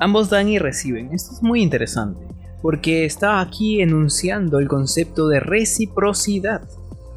Ambos 0.00 0.30
dan 0.30 0.48
y 0.48 0.58
reciben. 0.58 1.12
Esto 1.12 1.34
es 1.34 1.42
muy 1.42 1.62
interesante, 1.62 2.26
porque 2.62 3.04
está 3.04 3.40
aquí 3.40 3.82
enunciando 3.82 4.58
el 4.58 4.68
concepto 4.68 5.28
de 5.28 5.40
reciprocidad. 5.40 6.62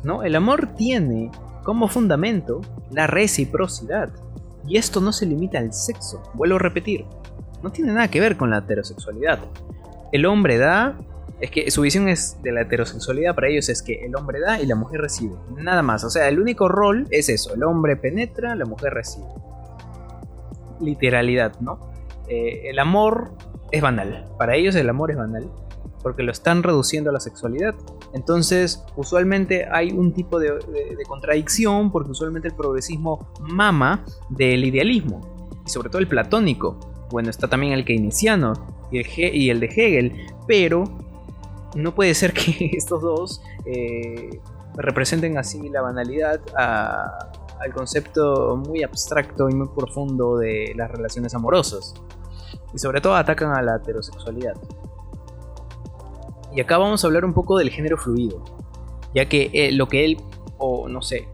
¿no? 0.03 0.23
El 0.23 0.35
amor 0.35 0.75
tiene 0.75 1.31
como 1.63 1.87
fundamento 1.87 2.61
la 2.91 3.07
reciprocidad. 3.07 4.09
Y 4.67 4.77
esto 4.77 5.01
no 5.01 5.11
se 5.11 5.25
limita 5.25 5.59
al 5.59 5.73
sexo, 5.73 6.21
vuelvo 6.33 6.55
a 6.55 6.59
repetir. 6.59 7.05
No 7.63 7.71
tiene 7.71 7.93
nada 7.93 8.07
que 8.07 8.19
ver 8.19 8.37
con 8.37 8.49
la 8.49 8.59
heterosexualidad. 8.59 9.39
El 10.11 10.25
hombre 10.25 10.57
da, 10.57 10.97
es 11.39 11.51
que 11.51 11.69
su 11.71 11.81
visión 11.81 12.07
es 12.09 12.37
de 12.43 12.51
la 12.51 12.61
heterosexualidad 12.61 13.33
para 13.33 13.47
ellos 13.47 13.69
es 13.69 13.81
que 13.81 14.05
el 14.05 14.15
hombre 14.15 14.39
da 14.39 14.59
y 14.61 14.65
la 14.65 14.75
mujer 14.75 15.01
recibe. 15.01 15.35
Nada 15.57 15.81
más, 15.81 16.03
o 16.03 16.09
sea, 16.09 16.27
el 16.29 16.39
único 16.39 16.67
rol 16.67 17.07
es 17.09 17.29
eso, 17.29 17.53
el 17.53 17.63
hombre 17.63 17.95
penetra, 17.95 18.55
la 18.55 18.65
mujer 18.65 18.93
recibe. 18.93 19.27
Literalidad, 20.79 21.59
¿no? 21.59 21.91
Eh, 22.27 22.69
el 22.69 22.79
amor 22.79 23.31
es 23.71 23.81
banal. 23.81 24.29
Para 24.37 24.55
ellos 24.55 24.75
el 24.75 24.89
amor 24.89 25.11
es 25.11 25.17
banal 25.17 25.49
porque 26.01 26.23
lo 26.23 26.31
están 26.31 26.63
reduciendo 26.63 27.09
a 27.09 27.13
la 27.13 27.19
sexualidad. 27.19 27.75
Entonces, 28.13 28.83
usualmente 28.95 29.67
hay 29.71 29.91
un 29.91 30.13
tipo 30.13 30.39
de, 30.39 30.59
contradicción 31.07 31.91
porque 31.91 32.11
usualmente 32.11 32.47
el 32.47 32.55
progresismo 32.55 33.31
mama 33.39 34.05
del 34.29 34.65
idealismo 34.65 35.21
y 35.65 35.69
sobre 35.69 35.89
todo 35.89 35.99
el 35.99 36.07
platónico. 36.07 36.79
Bueno, 37.09 37.29
está 37.29 37.47
también 37.47 37.73
el 37.73 37.85
keynesiano 37.85 38.53
y 38.91 39.49
el, 39.49 39.59
de 39.59 39.65
Hegel, 39.67 40.27
pero 40.47 40.83
no 41.75 41.93
puede 41.93 42.13
ser 42.13 42.33
que 42.33 42.71
estos 42.73 43.01
dos 43.01 43.41
eh, 43.65 44.39
representen 44.75 45.37
así 45.37 45.69
la 45.69 45.81
banalidad 45.81 46.41
al 47.63 47.73
concepto 47.73 48.57
muy 48.57 48.83
abstracto 48.83 49.49
y 49.49 49.53
muy 49.53 49.67
profundo 49.69 50.37
de 50.37 50.73
las 50.75 50.89
relaciones 50.89 51.33
amorosas 51.35 51.93
y 52.73 52.79
sobre 52.79 53.01
todo 53.01 53.15
atacan 53.15 53.55
a 53.55 53.61
la 53.61 53.77
heterosexualidad. 53.77 54.55
Y 56.53 56.61
acá 56.61 56.77
vamos 56.77 57.03
a 57.03 57.07
hablar 57.07 57.23
un 57.23 57.33
poco 57.33 57.57
del 57.57 57.69
género 57.69 57.97
fluido, 57.97 58.43
ya 59.13 59.25
que 59.25 59.49
eh, 59.53 59.71
lo 59.71 59.87
que 59.87 60.05
él, 60.05 60.17
o 60.57 60.89
no 60.89 61.01
sé, 61.01 61.27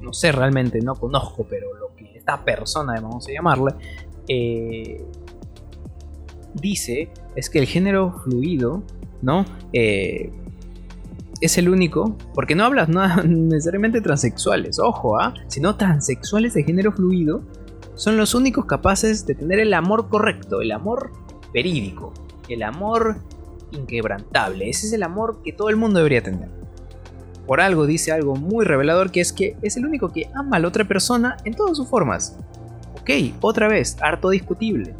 no 0.00 0.12
sé 0.12 0.32
realmente, 0.32 0.80
no 0.80 0.94
conozco, 0.94 1.46
pero 1.48 1.74
lo 1.74 1.94
que 1.96 2.16
esta 2.16 2.44
persona, 2.44 3.00
vamos 3.00 3.26
a 3.28 3.32
llamarle, 3.32 3.72
eh, 4.28 5.04
dice 6.54 7.10
es 7.34 7.50
que 7.50 7.58
el 7.58 7.66
género 7.66 8.20
fluido, 8.22 8.82
¿no? 9.22 9.44
Eh, 9.72 10.32
es 11.44 11.58
el 11.58 11.68
único, 11.68 12.16
porque 12.32 12.54
no 12.54 12.64
hablas 12.64 12.88
nada 12.88 13.22
necesariamente 13.26 14.00
transexuales, 14.00 14.78
ojo, 14.78 15.20
¿ah? 15.20 15.34
Sino 15.48 15.76
transexuales 15.76 16.54
de 16.54 16.64
género 16.64 16.90
fluido 16.92 17.42
son 17.96 18.16
los 18.16 18.34
únicos 18.34 18.64
capaces 18.64 19.26
de 19.26 19.34
tener 19.34 19.60
el 19.60 19.74
amor 19.74 20.08
correcto, 20.08 20.62
el 20.62 20.72
amor 20.72 21.12
verídico, 21.52 22.14
el 22.48 22.62
amor 22.62 23.18
inquebrantable. 23.72 24.70
Ese 24.70 24.86
es 24.86 24.92
el 24.94 25.02
amor 25.02 25.42
que 25.44 25.52
todo 25.52 25.68
el 25.68 25.76
mundo 25.76 25.98
debería 25.98 26.22
tener. 26.22 26.48
Por 27.46 27.60
algo 27.60 27.86
dice 27.86 28.10
algo 28.10 28.36
muy 28.36 28.64
revelador 28.64 29.10
que 29.10 29.20
es 29.20 29.32
que 29.32 29.56
es 29.60 29.76
el 29.76 29.84
único 29.84 30.12
que 30.12 30.30
ama 30.34 30.56
a 30.56 30.60
la 30.60 30.68
otra 30.68 30.88
persona 30.88 31.36
en 31.44 31.54
todas 31.54 31.76
sus 31.76 31.86
formas. 31.86 32.38
Ok, 33.00 33.10
otra 33.42 33.68
vez, 33.68 33.98
harto 34.00 34.30
discutible. 34.30 34.94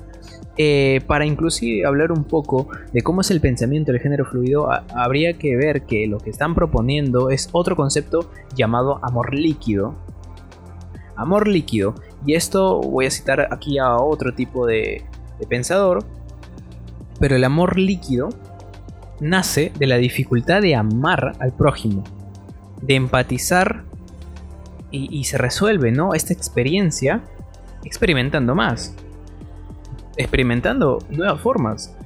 Eh, 0.57 1.01
para 1.09 1.27
inclusive 1.27 1.85
hablar 1.85 2.13
un 2.13 2.23
poco 2.23 2.69
de 2.93 3.03
cómo 3.03 3.23
es 3.23 3.31
el 3.33 3.41
pensamiento 3.41 3.91
del 3.91 4.01
género 4.01 4.25
fluido, 4.25 4.69
habría 4.95 5.37
que 5.37 5.57
ver 5.57 5.83
que 5.83 6.07
lo 6.07 6.19
que 6.19 6.31
están 6.31 6.55
proponiendo 6.55 7.31
es 7.31 7.49
otro 7.53 7.75
concepto 7.75 8.31
llamado 8.55 9.01
amor 9.03 9.35
líquido. 9.35 9.95
Amor 11.17 11.49
líquido 11.49 11.95
y 12.27 12.35
esto 12.35 12.81
voy 12.81 13.07
a 13.07 13.11
citar 13.11 13.49
aquí 13.53 13.79
a 13.79 13.97
otro 13.97 14.35
tipo 14.35 14.67
de, 14.67 15.05
pensador. 15.49 16.05
Pero 17.21 17.37
el 17.37 17.45
amor 17.45 17.79
líquido 17.79 18.31
nace 19.21 19.73
de 19.79 19.87
la 19.87 19.97
dificultad 19.97 20.63
de 20.63 20.75
amar 20.75 21.33
al 21.39 21.53
prójimo, 21.53 22.03
de 22.81 22.95
empatizar 22.95 23.85
y, 24.91 25.25
se 25.25 25.39
resuelve, 25.39 25.91
¿no? 25.91 26.15
Esta 26.15 26.33
experiencia 26.33 27.25
experimentando 27.83 28.55
más, 28.55 28.95
experimentando 30.17 30.99
nuevas 31.11 31.41
formas. 31.41 31.97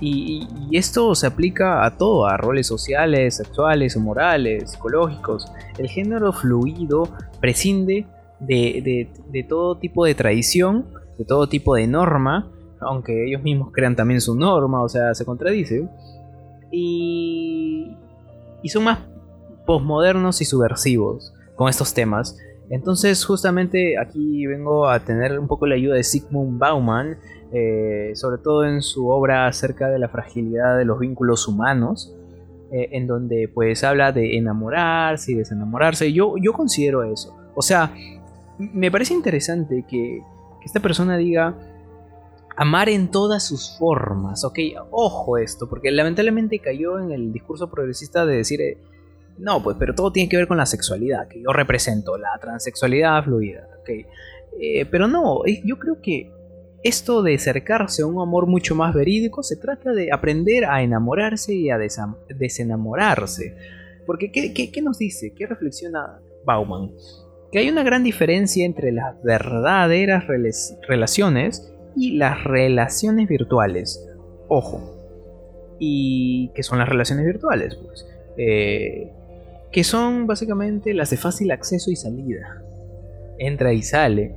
Y, 0.00 0.46
y, 0.70 0.76
esto 0.76 1.14
se 1.16 1.26
aplica 1.26 1.84
a 1.84 1.96
todo, 1.96 2.26
a 2.26 2.36
roles 2.36 2.68
sociales, 2.68 3.36
sexuales 3.36 3.96
morales, 3.96 4.70
psicológicos. 4.70 5.50
El 5.76 5.88
género 5.88 6.32
fluido 6.32 7.08
prescinde 7.40 8.06
de, 8.40 9.44
todo 9.48 9.78
tipo 9.78 10.04
de 10.04 10.14
tradición, 10.14 10.86
de 11.18 11.24
todo 11.24 11.48
tipo 11.48 11.74
de 11.74 11.86
norma, 11.86 12.50
aunque 12.80 13.26
ellos 13.26 13.42
mismos 13.42 13.72
crean 13.72 13.96
también 13.96 14.20
su 14.20 14.34
norma, 14.36 14.82
o 14.82 14.88
sea, 14.88 15.14
se 15.14 15.24
contradice. 15.24 15.88
Y, 16.70 17.96
y 18.62 18.68
son 18.68 18.84
más 18.84 19.00
posmodernos 19.66 20.40
y 20.40 20.44
subversivos 20.44 21.34
con 21.56 21.68
estos 21.68 21.92
temas. 21.94 22.36
Entonces 22.70 23.24
justamente 23.24 23.98
aquí 23.98 24.46
vengo 24.46 24.88
a 24.88 25.00
tener 25.00 25.38
un 25.38 25.46
poco 25.48 25.66
la 25.66 25.74
ayuda 25.74 25.94
de 25.94 26.04
Sigmund 26.04 26.58
Bauman, 26.58 27.18
eh, 27.52 28.12
sobre 28.14 28.38
todo 28.38 28.64
en 28.64 28.82
su 28.82 29.08
obra 29.08 29.46
acerca 29.46 29.88
de 29.88 29.98
la 29.98 30.08
fragilidad 30.08 30.76
de 30.76 30.84
los 30.84 30.98
vínculos 30.98 31.48
humanos, 31.48 32.14
eh, 32.70 32.90
en 32.92 33.06
donde 33.06 33.50
pues 33.52 33.82
habla 33.84 34.12
de 34.12 34.36
enamorarse 34.36 35.32
y 35.32 35.34
desenamorarse. 35.36 36.12
Yo, 36.12 36.34
yo 36.36 36.52
considero 36.52 37.04
eso. 37.04 37.34
O 37.54 37.62
sea, 37.62 37.92
me 38.58 38.90
parece 38.90 39.14
interesante 39.14 39.84
que, 39.88 40.22
esta 40.64 40.80
persona 40.80 41.16
diga 41.16 41.54
amar 42.54 42.90
en 42.90 43.10
todas 43.10 43.46
sus 43.46 43.78
formas, 43.78 44.44
ok, 44.44 44.58
ojo 44.90 45.38
esto, 45.38 45.66
porque 45.66 45.90
lamentablemente 45.90 46.58
cayó 46.58 46.98
en 46.98 47.10
el 47.10 47.32
discurso 47.32 47.70
progresista 47.70 48.26
de 48.26 48.36
decir, 48.36 48.60
eh, 48.60 48.76
no, 49.38 49.62
pues, 49.62 49.76
pero 49.78 49.94
todo 49.94 50.12
tiene 50.12 50.28
que 50.28 50.36
ver 50.36 50.48
con 50.48 50.56
la 50.56 50.66
sexualidad, 50.66 51.28
que 51.28 51.40
yo 51.40 51.52
represento, 51.52 52.16
la 52.18 52.38
transexualidad 52.40 53.24
fluida, 53.24 53.68
eh, 54.60 54.84
pero 54.86 55.06
no, 55.06 55.42
yo 55.64 55.78
creo 55.78 56.00
que 56.02 56.30
esto 56.82 57.22
de 57.22 57.34
acercarse 57.34 58.02
a 58.02 58.06
un 58.06 58.20
amor 58.20 58.46
mucho 58.46 58.74
más 58.74 58.94
verídico 58.94 59.42
se 59.42 59.56
trata 59.56 59.92
de 59.92 60.12
aprender 60.12 60.64
a 60.64 60.82
enamorarse 60.82 61.54
y 61.54 61.70
a 61.70 61.78
desenamorarse, 61.78 63.56
porque 64.06 64.30
¿qué, 64.30 64.52
qué 64.52 64.82
nos 64.82 64.98
dice? 64.98 65.32
¿Qué 65.34 65.46
reflexiona 65.46 66.20
Bauman? 66.44 66.90
que 67.50 67.58
hay 67.58 67.70
una 67.70 67.82
gran 67.82 68.04
diferencia 68.04 68.64
entre 68.64 68.92
las 68.92 69.22
verdaderas 69.22 70.26
relaciones 70.26 71.72
y 71.96 72.16
las 72.16 72.44
relaciones 72.44 73.28
virtuales. 73.28 74.06
Ojo. 74.48 74.94
¿Y 75.78 76.50
qué 76.54 76.62
son 76.62 76.78
las 76.78 76.88
relaciones 76.88 77.24
virtuales? 77.24 77.76
Pues, 77.76 78.06
eh, 78.36 79.12
que 79.72 79.84
son 79.84 80.26
básicamente 80.26 80.94
las 80.94 81.10
de 81.10 81.16
fácil 81.16 81.50
acceso 81.50 81.90
y 81.90 81.96
salida. 81.96 82.62
Entra 83.38 83.72
y 83.72 83.82
sale. 83.82 84.36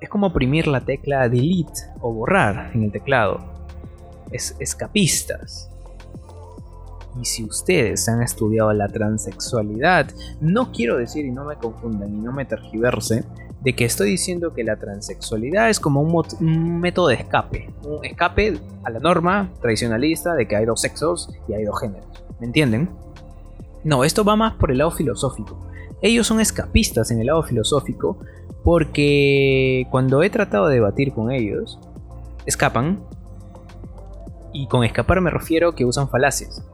Es 0.00 0.08
como 0.08 0.28
oprimir 0.28 0.66
la 0.66 0.80
tecla 0.80 1.28
delete 1.28 1.80
o 2.00 2.12
borrar 2.12 2.70
en 2.74 2.84
el 2.84 2.92
teclado. 2.92 3.40
Es 4.30 4.56
escapistas. 4.58 5.70
Y 7.20 7.24
si 7.24 7.44
ustedes 7.44 8.08
han 8.08 8.22
estudiado 8.22 8.72
la 8.72 8.88
transexualidad, 8.88 10.06
no 10.40 10.70
quiero 10.72 10.96
decir 10.96 11.24
y 11.24 11.32
no 11.32 11.44
me 11.44 11.56
confundan 11.56 12.14
y 12.14 12.18
no 12.18 12.32
me 12.32 12.44
tergiverse 12.44 13.24
de 13.62 13.74
que 13.74 13.84
estoy 13.84 14.10
diciendo 14.10 14.54
que 14.54 14.64
la 14.64 14.76
transexualidad 14.76 15.68
es 15.68 15.80
como 15.80 16.00
un, 16.00 16.80
método 16.80 17.08
de 17.08 17.16
escape, 17.16 17.68
un 17.84 18.04
escape 18.04 18.58
a 18.84 18.90
la 18.90 19.00
norma 19.00 19.52
tradicionalista 19.60 20.34
de 20.34 20.48
que 20.48 20.56
hay 20.56 20.64
dos 20.64 20.80
sexos 20.80 21.28
y 21.48 21.52
hay 21.52 21.64
dos 21.64 21.78
géneros. 21.80 22.06
¿Me 22.38 22.46
entienden? 22.46 22.88
No, 23.84 24.04
esto 24.04 24.24
va 24.24 24.36
más 24.36 24.54
por 24.54 24.70
el 24.70 24.78
lado 24.78 24.90
filosófico. 24.90 25.66
Ellos 26.02 26.26
son 26.26 26.40
escapistas 26.40 27.10
en 27.10 27.20
el 27.20 27.26
lado 27.26 27.42
filosófico 27.42 28.18
porque 28.64 29.86
cuando 29.90 30.22
he 30.22 30.30
tratado 30.30 30.68
de 30.68 30.74
debatir 30.74 31.12
con 31.12 31.30
ellos, 31.30 31.78
escapan. 32.46 33.02
Y 34.52 34.66
con 34.66 34.84
escapar 34.84 35.20
me 35.20 35.30
refiero 35.30 35.74
que 35.74 35.84
usan 35.84 36.08
falacias 36.08 36.64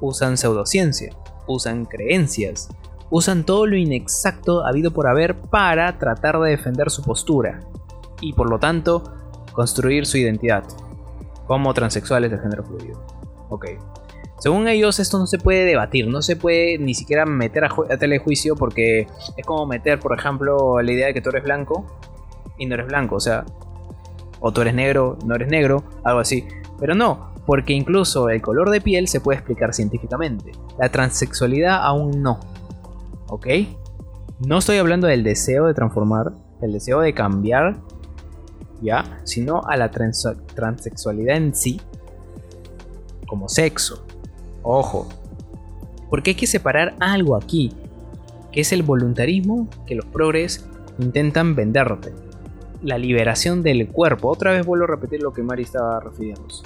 usan 0.00 0.36
pseudociencia, 0.36 1.14
usan 1.46 1.84
creencias, 1.84 2.68
usan 3.10 3.44
todo 3.44 3.66
lo 3.66 3.76
inexacto 3.76 4.66
habido 4.66 4.92
por 4.92 5.08
haber 5.08 5.36
para 5.36 5.98
tratar 5.98 6.38
de 6.40 6.50
defender 6.50 6.90
su 6.90 7.02
postura 7.02 7.60
y 8.20 8.32
por 8.32 8.50
lo 8.50 8.58
tanto 8.58 9.02
construir 9.52 10.06
su 10.06 10.18
identidad 10.18 10.64
como 11.46 11.72
transexuales 11.74 12.30
de 12.30 12.38
género 12.38 12.64
fluido. 12.64 13.00
Ok. 13.50 13.66
Según 14.38 14.68
ellos 14.68 14.98
esto 14.98 15.18
no 15.18 15.26
se 15.26 15.38
puede 15.38 15.64
debatir, 15.64 16.08
no 16.08 16.20
se 16.20 16.36
puede 16.36 16.78
ni 16.78 16.94
siquiera 16.94 17.24
meter 17.24 17.64
a, 17.64 17.68
a 17.90 17.96
telejuicio 17.96 18.56
porque 18.56 19.06
es 19.36 19.46
como 19.46 19.66
meter, 19.66 20.00
por 20.00 20.18
ejemplo, 20.18 20.82
la 20.82 20.92
idea 20.92 21.06
de 21.06 21.14
que 21.14 21.20
tú 21.20 21.30
eres 21.30 21.44
blanco 21.44 21.86
y 22.58 22.66
no 22.66 22.74
eres 22.74 22.86
blanco, 22.86 23.16
o 23.16 23.20
sea, 23.20 23.44
o 24.40 24.52
tú 24.52 24.60
eres 24.60 24.74
negro, 24.74 25.18
no 25.24 25.34
eres 25.34 25.48
negro, 25.48 25.84
algo 26.02 26.20
así. 26.20 26.46
Pero 26.78 26.94
no, 26.94 27.32
porque 27.46 27.72
incluso 27.72 28.28
el 28.28 28.42
color 28.42 28.70
de 28.70 28.80
piel 28.80 29.08
se 29.08 29.20
puede 29.20 29.38
explicar 29.38 29.72
científicamente. 29.74 30.52
La 30.78 30.90
transexualidad 30.90 31.82
aún 31.82 32.22
no. 32.22 32.40
¿Ok? 33.28 33.46
No 34.46 34.58
estoy 34.58 34.78
hablando 34.78 35.06
del 35.06 35.22
deseo 35.22 35.66
de 35.66 35.74
transformar, 35.74 36.32
el 36.60 36.72
deseo 36.72 37.00
de 37.00 37.14
cambiar, 37.14 37.80
¿ya? 38.82 39.20
Sino 39.24 39.62
a 39.66 39.76
la 39.76 39.90
transexualidad 39.90 41.36
en 41.36 41.54
sí, 41.54 41.80
como 43.26 43.48
sexo. 43.48 44.03
Ojo. 44.64 45.08
Porque 46.10 46.30
hay 46.30 46.36
que 46.36 46.48
separar 46.48 46.96
algo 46.98 47.36
aquí, 47.36 47.72
que 48.50 48.62
es 48.62 48.72
el 48.72 48.82
voluntarismo 48.82 49.68
que 49.86 49.94
los 49.94 50.06
progres 50.06 50.68
intentan 50.98 51.54
venderte. 51.54 52.12
La 52.82 52.98
liberación 52.98 53.62
del 53.62 53.86
cuerpo. 53.86 54.28
Otra 54.28 54.50
vez 54.50 54.66
vuelvo 54.66 54.84
a 54.84 54.88
repetir 54.88 55.22
lo 55.22 55.32
que 55.32 55.44
Mari 55.44 55.62
estaba 55.62 56.00
refiriéndose 56.00 56.64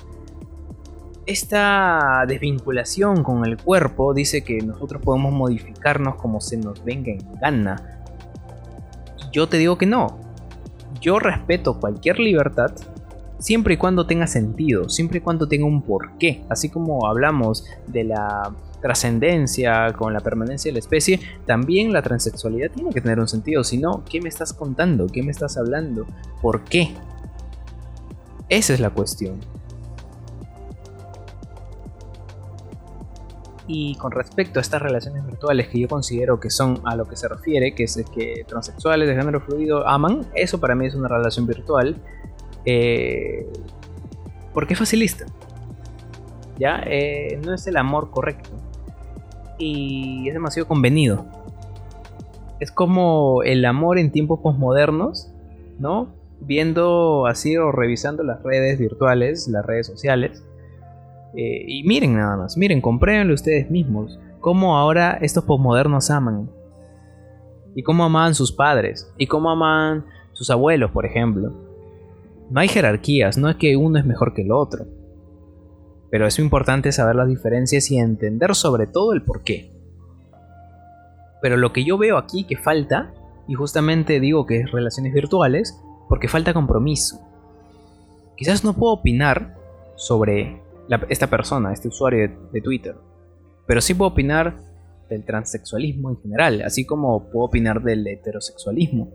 esta 1.28 2.24
desvinculación 2.26 3.22
con 3.22 3.44
el 3.44 3.58
cuerpo 3.58 4.14
dice 4.14 4.42
que 4.42 4.62
nosotros 4.62 5.02
podemos 5.02 5.30
modificarnos 5.30 6.16
como 6.16 6.40
se 6.40 6.56
nos 6.56 6.82
venga 6.82 7.12
en 7.12 7.34
gana. 7.38 8.00
Yo 9.30 9.46
te 9.46 9.58
digo 9.58 9.76
que 9.76 9.84
no. 9.84 10.18
Yo 11.02 11.18
respeto 11.18 11.78
cualquier 11.78 12.18
libertad 12.18 12.72
siempre 13.38 13.74
y 13.74 13.76
cuando 13.76 14.06
tenga 14.06 14.26
sentido, 14.26 14.88
siempre 14.88 15.18
y 15.18 15.20
cuando 15.20 15.48
tenga 15.48 15.66
un 15.66 15.82
porqué. 15.82 16.44
Así 16.48 16.68
como 16.68 17.06
hablamos 17.06 17.64
de 17.86 18.04
la 18.04 18.52
trascendencia 18.80 19.92
con 19.92 20.12
la 20.12 20.20
permanencia 20.20 20.68
de 20.68 20.74
la 20.74 20.78
especie, 20.78 21.20
también 21.46 21.92
la 21.92 22.02
transexualidad 22.02 22.70
tiene 22.70 22.90
que 22.90 23.00
tener 23.00 23.18
un 23.18 23.28
sentido. 23.28 23.64
Si 23.64 23.78
no, 23.78 24.04
¿qué 24.08 24.20
me 24.20 24.28
estás 24.28 24.52
contando? 24.52 25.06
¿Qué 25.06 25.22
me 25.22 25.30
estás 25.30 25.56
hablando? 25.56 26.06
¿Por 26.40 26.64
qué? 26.64 26.94
Esa 28.48 28.74
es 28.74 28.80
la 28.80 28.90
cuestión. 28.90 29.40
Y 33.70 33.96
con 33.96 34.12
respecto 34.12 34.60
a 34.60 34.62
estas 34.62 34.80
relaciones 34.80 35.26
virtuales 35.26 35.68
que 35.68 35.78
yo 35.78 35.88
considero 35.88 36.40
que 36.40 36.48
son 36.48 36.80
a 36.84 36.96
lo 36.96 37.06
que 37.06 37.16
se 37.16 37.28
refiere, 37.28 37.74
que 37.74 37.84
es 37.84 38.02
que 38.14 38.44
transexuales 38.48 39.06
de 39.06 39.14
género 39.14 39.42
fluido 39.42 39.86
aman, 39.86 40.26
eso 40.34 40.58
para 40.58 40.74
mí 40.74 40.86
es 40.86 40.94
una 40.94 41.08
relación 41.08 41.46
virtual. 41.46 42.00
Eh, 42.64 43.46
porque 44.52 44.74
es 44.74 44.78
facilista. 44.78 45.26
¿Ya? 46.58 46.82
Eh, 46.86 47.40
no 47.44 47.54
es 47.54 47.66
el 47.66 47.76
amor 47.76 48.10
correcto. 48.10 48.50
Y 49.58 50.28
es 50.28 50.34
demasiado 50.34 50.68
convenido. 50.68 51.26
Es 52.60 52.72
como 52.72 53.42
el 53.44 53.64
amor 53.64 53.98
en 53.98 54.10
tiempos 54.10 54.40
posmodernos, 54.40 55.32
¿no? 55.78 56.08
Viendo 56.40 57.26
así 57.26 57.56
o 57.56 57.72
revisando 57.72 58.22
las 58.22 58.42
redes 58.42 58.78
virtuales, 58.78 59.48
las 59.48 59.64
redes 59.64 59.86
sociales 59.86 60.42
eh, 61.34 61.64
y 61.66 61.82
miren 61.84 62.16
nada 62.16 62.36
más, 62.36 62.56
miren, 62.56 62.80
compréenlo 62.80 63.34
ustedes 63.34 63.70
mismos. 63.70 64.18
Cómo 64.40 64.76
ahora 64.78 65.18
estos 65.20 65.44
posmodernos 65.44 66.10
aman. 66.10 66.50
Y 67.74 67.82
cómo 67.82 68.04
amaban 68.04 68.34
sus 68.34 68.52
padres. 68.52 69.12
Y 69.18 69.26
cómo 69.26 69.50
amaban 69.50 70.04
sus 70.32 70.50
abuelos, 70.50 70.90
por 70.90 71.06
ejemplo. 71.06 71.52
No 72.50 72.60
hay 72.60 72.68
jerarquías, 72.68 73.36
no 73.36 73.48
es 73.50 73.56
que 73.56 73.76
uno 73.76 73.98
es 73.98 74.06
mejor 74.06 74.34
que 74.34 74.42
el 74.42 74.52
otro. 74.52 74.86
Pero 76.10 76.26
es 76.26 76.38
importante 76.38 76.92
saber 76.92 77.16
las 77.16 77.28
diferencias 77.28 77.90
y 77.90 77.98
entender 77.98 78.54
sobre 78.54 78.86
todo 78.86 79.12
el 79.12 79.22
por 79.22 79.42
qué. 79.42 79.70
Pero 81.42 81.56
lo 81.56 81.72
que 81.72 81.84
yo 81.84 81.98
veo 81.98 82.16
aquí 82.16 82.44
que 82.44 82.56
falta, 82.56 83.12
y 83.46 83.54
justamente 83.54 84.20
digo 84.20 84.46
que 84.46 84.60
es 84.60 84.70
relaciones 84.72 85.12
virtuales, 85.12 85.78
porque 86.08 86.28
falta 86.28 86.54
compromiso. 86.54 87.20
Quizás 88.36 88.64
no 88.64 88.72
puedo 88.72 88.94
opinar 88.94 89.56
sobre 89.96 90.62
esta 91.08 91.26
persona, 91.26 91.72
este 91.72 91.88
usuario 91.88 92.30
de, 92.52 92.60
Twitter. 92.60 92.96
Pero 93.66 93.80
sí 93.80 93.94
puedo 93.94 94.12
opinar 94.12 94.56
del 95.10 95.24
transexualismo 95.24 96.10
en 96.10 96.20
general, 96.20 96.62
así 96.62 96.86
como 96.86 97.30
puedo 97.30 97.46
opinar 97.46 97.82
del 97.82 98.06
heterosexualismo. 98.06 99.10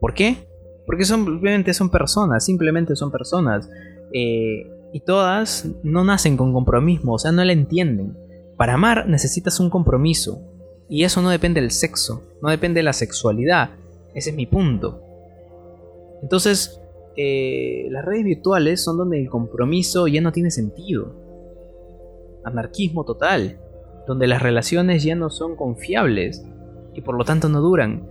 ¿Por 0.00 0.12
qué? 0.12 0.48
Porque 0.86 1.04
son, 1.04 1.40
son 1.72 1.90
personas, 1.90 2.44
simplemente 2.44 2.94
son 2.96 3.10
personas. 3.10 3.68
Eh, 4.12 4.70
y 4.92 5.00
todas 5.00 5.68
no 5.82 6.04
nacen 6.04 6.36
con 6.36 6.52
compromiso, 6.52 7.10
o 7.10 7.18
sea, 7.18 7.32
no 7.32 7.44
la 7.44 7.52
entienden. 7.52 8.16
Para 8.56 8.74
amar 8.74 9.08
necesitas 9.08 9.60
un 9.60 9.68
compromiso. 9.68 10.40
Y 10.88 11.02
eso 11.02 11.20
no 11.20 11.30
depende 11.30 11.60
del 11.60 11.72
sexo, 11.72 12.22
no 12.40 12.48
depende 12.48 12.78
de 12.78 12.84
la 12.84 12.92
sexualidad. 12.92 13.70
Ese 14.14 14.30
es 14.30 14.36
mi 14.36 14.46
punto. 14.46 15.02
Entonces, 16.22 16.80
eh, 17.16 17.88
las 17.90 18.04
redes 18.04 18.24
virtuales 18.24 18.84
son 18.84 18.98
donde 18.98 19.20
el 19.20 19.28
compromiso 19.28 20.06
ya 20.06 20.20
no 20.20 20.32
tiene 20.32 20.50
sentido. 20.50 21.12
Anarquismo 22.44 23.04
total, 23.04 23.58
donde 24.06 24.26
las 24.26 24.42
relaciones 24.42 25.02
ya 25.02 25.16
no 25.16 25.30
son 25.30 25.56
confiables 25.56 26.44
y 26.94 27.00
por 27.00 27.16
lo 27.16 27.24
tanto 27.24 27.48
no 27.48 27.60
duran. 27.60 28.08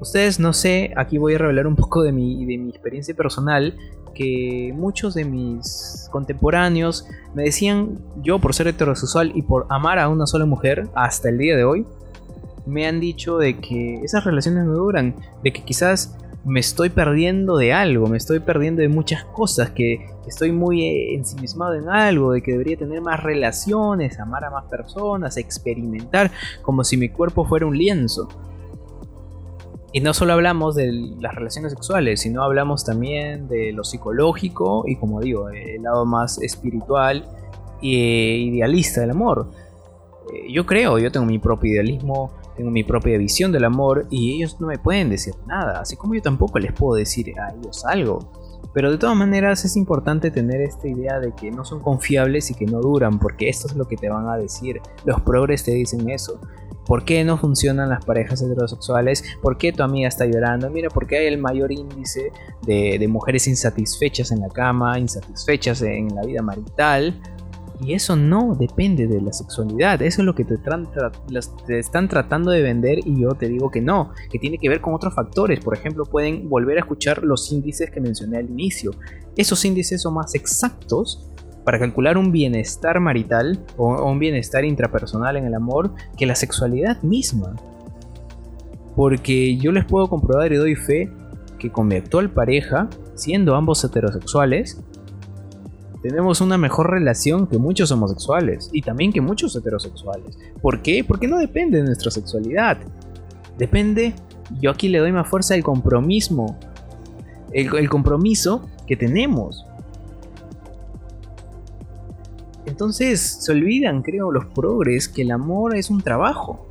Ustedes 0.00 0.38
no 0.38 0.52
sé, 0.52 0.92
aquí 0.96 1.18
voy 1.18 1.34
a 1.34 1.38
revelar 1.38 1.66
un 1.66 1.76
poco 1.76 2.02
de 2.02 2.12
mi, 2.12 2.44
de 2.44 2.58
mi 2.58 2.70
experiencia 2.70 3.14
personal, 3.14 3.76
que 4.14 4.72
muchos 4.74 5.14
de 5.14 5.24
mis 5.24 6.08
contemporáneos 6.10 7.06
me 7.34 7.44
decían, 7.44 7.98
yo 8.22 8.38
por 8.38 8.54
ser 8.54 8.68
heterosexual 8.68 9.32
y 9.34 9.42
por 9.42 9.66
amar 9.68 9.98
a 9.98 10.08
una 10.08 10.26
sola 10.26 10.46
mujer 10.46 10.88
hasta 10.94 11.28
el 11.28 11.38
día 11.38 11.56
de 11.56 11.64
hoy, 11.64 11.86
me 12.66 12.86
han 12.86 12.98
dicho 12.98 13.38
de 13.38 13.58
que 13.58 14.00
esas 14.02 14.24
relaciones 14.24 14.64
no 14.64 14.72
duran, 14.72 15.14
de 15.42 15.52
que 15.52 15.62
quizás 15.62 16.16
me 16.44 16.60
estoy 16.60 16.90
perdiendo 16.90 17.56
de 17.56 17.72
algo, 17.72 18.06
me 18.06 18.16
estoy 18.16 18.38
perdiendo 18.38 18.80
de 18.80 18.88
muchas 18.88 19.24
cosas, 19.24 19.70
que 19.70 20.06
estoy 20.28 20.52
muy 20.52 20.84
eh, 20.84 21.14
ensimismado 21.14 21.74
en 21.74 21.88
algo, 21.88 22.32
de 22.32 22.42
que 22.42 22.52
debería 22.52 22.76
tener 22.76 23.00
más 23.00 23.22
relaciones, 23.22 24.20
amar 24.20 24.44
a 24.44 24.50
más 24.50 24.64
personas, 24.66 25.36
experimentar 25.36 26.30
como 26.62 26.84
si 26.84 26.96
mi 26.96 27.08
cuerpo 27.08 27.44
fuera 27.44 27.66
un 27.66 27.76
lienzo. 27.76 28.28
Y 29.92 30.00
no 30.00 30.12
solo 30.12 30.34
hablamos 30.34 30.74
de 30.74 30.92
las 31.20 31.34
relaciones 31.34 31.72
sexuales, 31.72 32.20
sino 32.20 32.42
hablamos 32.42 32.84
también 32.84 33.48
de 33.48 33.72
lo 33.72 33.84
psicológico 33.84 34.84
y 34.86 34.96
como 34.96 35.20
digo, 35.20 35.48
el 35.48 35.82
lado 35.82 36.04
más 36.04 36.38
espiritual 36.42 37.24
e 37.82 38.38
idealista 38.38 39.00
del 39.00 39.10
amor. 39.10 39.50
Eh, 40.32 40.52
yo 40.52 40.66
creo, 40.66 40.98
yo 40.98 41.10
tengo 41.10 41.24
mi 41.24 41.38
propio 41.38 41.72
idealismo, 41.72 42.32
tengo 42.56 42.70
mi 42.70 42.84
propia 42.84 43.16
visión 43.16 43.52
del 43.52 43.64
amor 43.64 44.06
y 44.10 44.36
ellos 44.36 44.60
no 44.60 44.66
me 44.66 44.78
pueden 44.78 45.10
decir 45.10 45.34
nada, 45.46 45.80
así 45.80 45.96
como 45.96 46.14
yo 46.14 46.22
tampoco 46.22 46.58
les 46.58 46.72
puedo 46.72 46.96
decir 46.96 47.38
a 47.38 47.54
ellos 47.54 47.84
algo. 47.86 48.30
Pero 48.72 48.90
de 48.90 48.98
todas 48.98 49.16
maneras 49.16 49.64
es 49.64 49.76
importante 49.76 50.30
tener 50.30 50.60
esta 50.60 50.86
idea 50.86 51.18
de 51.18 51.32
que 51.32 51.50
no 51.50 51.64
son 51.64 51.80
confiables 51.80 52.50
y 52.50 52.54
que 52.54 52.66
no 52.66 52.80
duran, 52.80 53.18
porque 53.18 53.48
esto 53.48 53.68
es 53.68 53.76
lo 53.76 53.86
que 53.86 53.96
te 53.96 54.10
van 54.10 54.28
a 54.28 54.36
decir. 54.36 54.82
Los 55.06 55.22
progres 55.22 55.64
te 55.64 55.72
dicen 55.72 56.10
eso. 56.10 56.38
¿Por 56.86 57.04
qué 57.04 57.24
no 57.24 57.36
funcionan 57.36 57.88
las 57.88 58.04
parejas 58.04 58.40
heterosexuales? 58.42 59.24
¿Por 59.42 59.58
qué 59.58 59.72
tu 59.72 59.82
amiga 59.82 60.08
está 60.08 60.24
llorando? 60.24 60.70
Mira, 60.70 60.88
¿por 60.88 61.06
qué 61.06 61.18
hay 61.18 61.26
el 61.26 61.38
mayor 61.38 61.72
índice 61.72 62.30
de, 62.62 62.96
de 62.98 63.08
mujeres 63.08 63.46
insatisfechas 63.48 64.30
en 64.30 64.40
la 64.40 64.48
cama, 64.48 64.98
insatisfechas 64.98 65.82
en 65.82 66.14
la 66.14 66.22
vida 66.22 66.42
marital? 66.42 67.20
Y 67.80 67.92
eso 67.92 68.16
no 68.16 68.54
depende 68.54 69.06
de 69.06 69.20
la 69.20 69.32
sexualidad, 69.32 70.00
eso 70.00 70.22
es 70.22 70.26
lo 70.26 70.34
que 70.34 70.44
te, 70.44 70.58
están 71.78 72.08
tratando 72.08 72.50
de 72.50 72.62
vender 72.62 73.00
y 73.04 73.20
yo 73.20 73.34
te 73.34 73.48
digo 73.48 73.70
que 73.70 73.82
no, 73.82 74.12
que 74.30 74.38
tiene 74.38 74.58
que 74.58 74.68
ver 74.68 74.80
con 74.80 74.94
otros 74.94 75.14
factores. 75.14 75.60
Por 75.60 75.76
ejemplo, 75.76 76.06
pueden 76.06 76.48
volver 76.48 76.78
a 76.78 76.80
escuchar 76.80 77.22
los 77.22 77.52
índices 77.52 77.90
que 77.90 78.00
mencioné 78.00 78.38
al 78.38 78.48
inicio. 78.48 78.92
Esos 79.36 79.62
índices 79.64 80.00
son 80.00 80.14
más 80.14 80.34
exactos 80.34 81.30
para 81.66 81.80
calcular 81.80 82.16
un 82.16 82.30
bienestar 82.30 83.00
marital 83.00 83.58
o 83.76 84.08
un 84.08 84.20
bienestar 84.20 84.64
intrapersonal 84.64 85.36
en 85.36 85.46
el 85.46 85.54
amor 85.54 85.92
que 86.16 86.24
la 86.24 86.36
sexualidad 86.36 87.02
misma. 87.02 87.56
Porque 88.94 89.56
yo 89.56 89.72
les 89.72 89.84
puedo 89.84 90.06
comprobar 90.06 90.52
y 90.52 90.56
doy 90.56 90.76
fe 90.76 91.10
que 91.58 91.72
con 91.72 91.88
mi 91.88 91.96
actual 91.96 92.30
pareja, 92.30 92.88
siendo 93.16 93.56
ambos 93.56 93.82
heterosexuales, 93.82 94.80
tenemos 96.02 96.40
una 96.40 96.56
mejor 96.56 96.88
relación 96.88 97.48
que 97.48 97.58
muchos 97.58 97.90
homosexuales 97.90 98.70
y 98.72 98.82
también 98.82 99.12
que 99.12 99.20
muchos 99.20 99.56
heterosexuales. 99.56 100.38
¿Por 100.62 100.82
qué? 100.82 101.02
Porque 101.02 101.26
no 101.26 101.36
depende 101.36 101.78
de 101.78 101.84
nuestra 101.84 102.12
sexualidad. 102.12 102.78
Depende, 103.58 104.14
yo 104.60 104.70
aquí 104.70 104.88
le 104.88 104.98
doy 105.00 105.10
más 105.10 105.28
fuerza 105.28 105.54
al 105.54 105.64
compromiso. 105.64 106.46
El, 107.50 107.88
compromiso 107.88 108.68
que 108.86 108.94
tenemos. 108.94 109.65
Entonces 112.66 113.20
se 113.20 113.52
olvidan, 113.52 114.02
creo, 114.02 114.30
los 114.32 114.46
progres 114.46 115.08
que 115.08 115.22
el 115.22 115.30
amor 115.30 115.76
es 115.76 115.88
un 115.90 116.02
trabajo. 116.02 116.66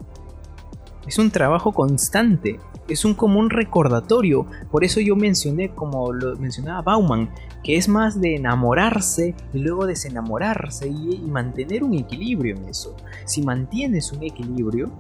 Es 1.08 1.20
un 1.20 1.32
trabajo 1.32 1.72
constante, 1.72 2.60
es 2.88 3.06
un 3.06 3.14
común 3.14 3.50
recordatorio. 3.50 4.48
Por 4.72 4.84
eso 4.84 5.00
yo 5.00 5.16
mencioné, 5.16 5.70
como 5.70 6.12
lo 6.12 6.36
mencionaba 6.36 6.82
Bauman, 6.82 7.30
que 7.64 7.78
es 7.78 7.88
más 7.88 8.20
de 8.20 8.36
enamorarse 8.36 9.36
y 9.54 9.60
luego 9.60 9.86
desenamorarse 9.86 10.88
y, 10.88 11.16
y 11.16 11.30
mantener 11.30 11.84
un 11.84 11.94
equilibrio 11.94 12.56
en 12.56 12.66
eso. 12.66 12.96
Si 13.26 13.42
mantienes 13.42 14.12
un 14.12 14.24
equilibrio, 14.24 14.92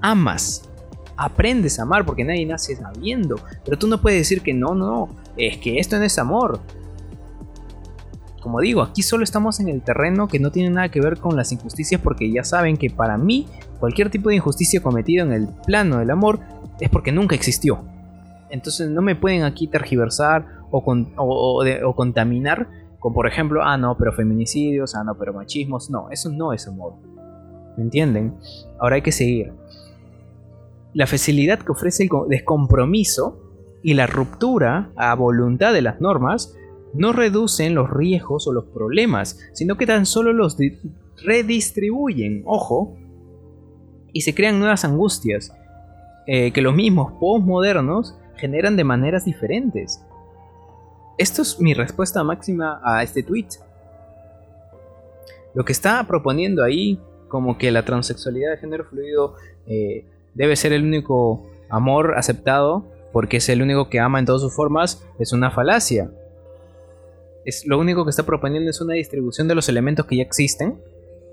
amas, 0.00 0.68
aprendes 1.16 1.78
a 1.78 1.82
amar 1.82 2.06
porque 2.06 2.24
nadie 2.24 2.46
nace 2.46 2.76
sabiendo. 2.76 3.36
Pero 3.64 3.78
tú 3.78 3.86
no 3.86 4.00
puedes 4.00 4.20
decir 4.20 4.42
que 4.42 4.54
no, 4.54 4.74
no, 4.74 5.08
es 5.36 5.58
que 5.58 5.78
esto 5.78 5.98
no 5.98 6.04
es 6.04 6.18
amor. 6.18 6.60
Como 8.40 8.60
digo, 8.60 8.82
aquí 8.82 9.02
solo 9.02 9.24
estamos 9.24 9.58
en 9.60 9.68
el 9.68 9.82
terreno 9.82 10.28
que 10.28 10.38
no 10.38 10.50
tiene 10.52 10.70
nada 10.70 10.90
que 10.90 11.00
ver 11.00 11.18
con 11.18 11.36
las 11.36 11.50
injusticias 11.52 12.00
porque 12.00 12.30
ya 12.30 12.44
saben 12.44 12.76
que 12.76 12.88
para 12.90 13.18
mí 13.18 13.46
cualquier 13.80 14.10
tipo 14.10 14.28
de 14.28 14.36
injusticia 14.36 14.80
cometida 14.80 15.22
en 15.22 15.32
el 15.32 15.48
plano 15.66 15.98
del 15.98 16.10
amor 16.10 16.40
es 16.80 16.88
porque 16.88 17.10
nunca 17.10 17.34
existió. 17.34 17.84
Entonces 18.50 18.90
no 18.90 19.02
me 19.02 19.16
pueden 19.16 19.42
aquí 19.42 19.66
tergiversar 19.66 20.46
o, 20.70 20.82
o, 21.16 21.94
contaminar 21.94 22.68
con, 22.98 23.12
por 23.12 23.26
ejemplo, 23.26 23.62
ah, 23.62 23.76
no, 23.76 23.96
pero 23.96 24.12
feminicidios, 24.12 24.94
ah, 24.94 25.04
no, 25.04 25.16
pero 25.16 25.32
machismos. 25.32 25.90
No, 25.90 26.10
eso 26.10 26.30
no 26.30 26.52
es 26.52 26.66
amor. 26.66 26.94
¿Me 27.76 27.84
entienden? 27.84 28.34
Ahora 28.80 28.96
hay 28.96 29.02
que 29.02 29.12
seguir. 29.12 29.52
La 30.94 31.06
facilidad 31.06 31.58
que 31.58 31.72
ofrece 31.72 32.04
el 32.04 32.10
descompromiso 32.28 33.40
y 33.82 33.94
la 33.94 34.06
ruptura 34.06 34.90
a 34.96 35.14
voluntad 35.14 35.72
de 35.72 35.82
las 35.82 36.00
normas 36.00 36.54
no 36.94 37.12
reducen 37.12 37.74
los 37.74 37.90
riesgos 37.90 38.46
o 38.46 38.52
los 38.52 38.64
problemas, 38.64 39.38
sino 39.52 39.76
que 39.76 39.86
tan 39.86 40.06
solo 40.06 40.32
los 40.32 40.56
redistribuyen, 41.24 42.42
ojo, 42.46 42.96
y 44.12 44.22
se 44.22 44.34
crean 44.34 44.58
nuevas 44.58 44.84
angustias 44.84 45.52
eh, 46.26 46.52
que 46.52 46.62
los 46.62 46.74
mismos 46.74 47.12
postmodernos 47.20 48.16
generan 48.36 48.76
de 48.76 48.84
maneras 48.84 49.24
diferentes. 49.24 50.02
Esto 51.18 51.42
es 51.42 51.60
mi 51.60 51.74
respuesta 51.74 52.22
máxima 52.22 52.80
a 52.84 53.02
este 53.02 53.22
tweet. 53.22 53.48
Lo 55.54 55.64
que 55.64 55.72
está 55.72 56.04
proponiendo 56.06 56.62
ahí, 56.62 57.00
como 57.28 57.58
que 57.58 57.70
la 57.70 57.84
transexualidad 57.84 58.52
de 58.52 58.58
género 58.58 58.84
fluido 58.84 59.34
eh, 59.66 60.04
debe 60.34 60.56
ser 60.56 60.72
el 60.72 60.84
único 60.84 61.46
amor 61.68 62.14
aceptado 62.16 62.86
porque 63.12 63.38
es 63.38 63.48
el 63.48 63.62
único 63.62 63.88
que 63.88 64.00
ama 64.00 64.18
en 64.18 64.26
todas 64.26 64.42
sus 64.42 64.54
formas, 64.54 65.04
es 65.18 65.32
una 65.32 65.50
falacia 65.50 66.10
es 67.48 67.66
lo 67.66 67.78
único 67.78 68.04
que 68.04 68.10
está 68.10 68.24
proponiendo 68.24 68.70
es 68.70 68.80
una 68.80 68.94
distribución 68.94 69.48
de 69.48 69.54
los 69.54 69.68
elementos 69.68 70.04
que 70.04 70.16
ya 70.16 70.22
existen 70.22 70.82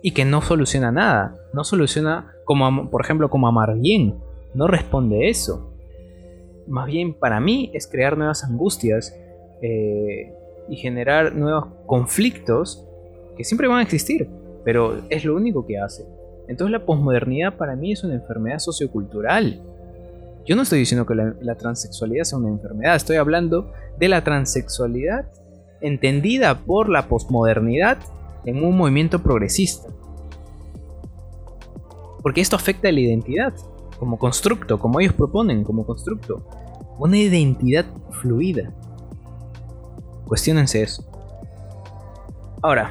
y 0.02 0.12
que 0.12 0.24
no 0.24 0.42
soluciona 0.42 0.92
nada. 0.92 1.36
No 1.54 1.64
soluciona, 1.64 2.34
como 2.46 2.90
por 2.90 3.04
ejemplo, 3.04 3.30
como 3.30 3.48
amar 3.48 3.78
bien. 3.78 4.16
No 4.54 4.68
responde 4.68 5.30
eso. 5.30 5.74
Más 6.68 6.88
bien, 6.88 7.14
para 7.14 7.40
mí, 7.40 7.70
es 7.74 7.86
crear 7.86 8.18
nuevas 8.18 8.44
angustias 8.44 9.14
eh, 9.62 10.34
y 10.70 10.78
generar 10.78 11.36
nuevos 11.36 11.68
conflictos 11.86 12.88
que 13.36 13.44
siempre 13.44 13.68
van 13.68 13.80
a 13.80 13.84
existir, 13.84 14.30
pero 14.64 15.02
es 15.10 15.26
lo 15.26 15.36
único 15.36 15.66
que 15.66 15.78
hace. 15.78 16.06
Entonces 16.48 16.72
la 16.72 16.86
posmodernidad 16.86 17.58
para 17.58 17.76
mí 17.76 17.92
es 17.92 18.04
una 18.04 18.16
enfermedad 18.16 18.60
sociocultural. 18.60 19.62
Yo 20.46 20.56
no 20.56 20.62
estoy 20.62 20.80
diciendo 20.80 21.06
que 21.06 21.16
la, 21.16 21.36
la 21.42 21.56
transexualidad 21.56 22.24
sea 22.24 22.38
una 22.38 22.50
enfermedad, 22.50 22.96
estoy 22.96 23.18
hablando 23.18 23.72
de 23.98 24.08
la 24.08 24.24
transexualidad 24.24 25.26
entendida 25.86 26.60
por 26.60 26.90
la 26.90 27.08
posmodernidad 27.08 28.00
en 28.46 28.64
un 28.64 28.78
movimiento 28.78 29.22
progresista. 29.22 29.90
Porque 32.22 32.42
esto 32.42 32.56
afecta 32.56 32.90
a 32.90 32.92
la 32.92 33.00
identidad, 33.00 33.54
como 34.00 34.18
constructo, 34.18 34.80
como 34.80 35.00
ellos 35.00 35.14
proponen, 35.14 35.64
como 35.64 35.86
constructo. 35.86 36.44
Una 36.98 37.18
identidad 37.18 37.86
fluida. 38.22 38.74
Cuestiónense 40.26 40.82
eso. 40.82 41.06
Ahora, 42.64 42.90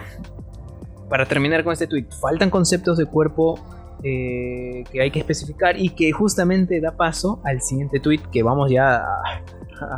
para 1.08 1.26
terminar 1.26 1.64
con 1.64 1.72
este 1.72 1.88
tweet, 1.88 2.06
faltan 2.20 2.48
conceptos 2.48 2.96
de 2.96 3.06
cuerpo 3.06 3.58
eh, 4.04 4.84
que 4.92 5.00
hay 5.00 5.10
que 5.10 5.18
especificar 5.18 5.80
y 5.80 5.88
que 5.90 6.12
justamente 6.12 6.80
da 6.80 6.92
paso 6.92 7.40
al 7.44 7.60
siguiente 7.60 7.98
tweet 7.98 8.20
que 8.30 8.42
vamos 8.42 8.70
ya 8.70 9.02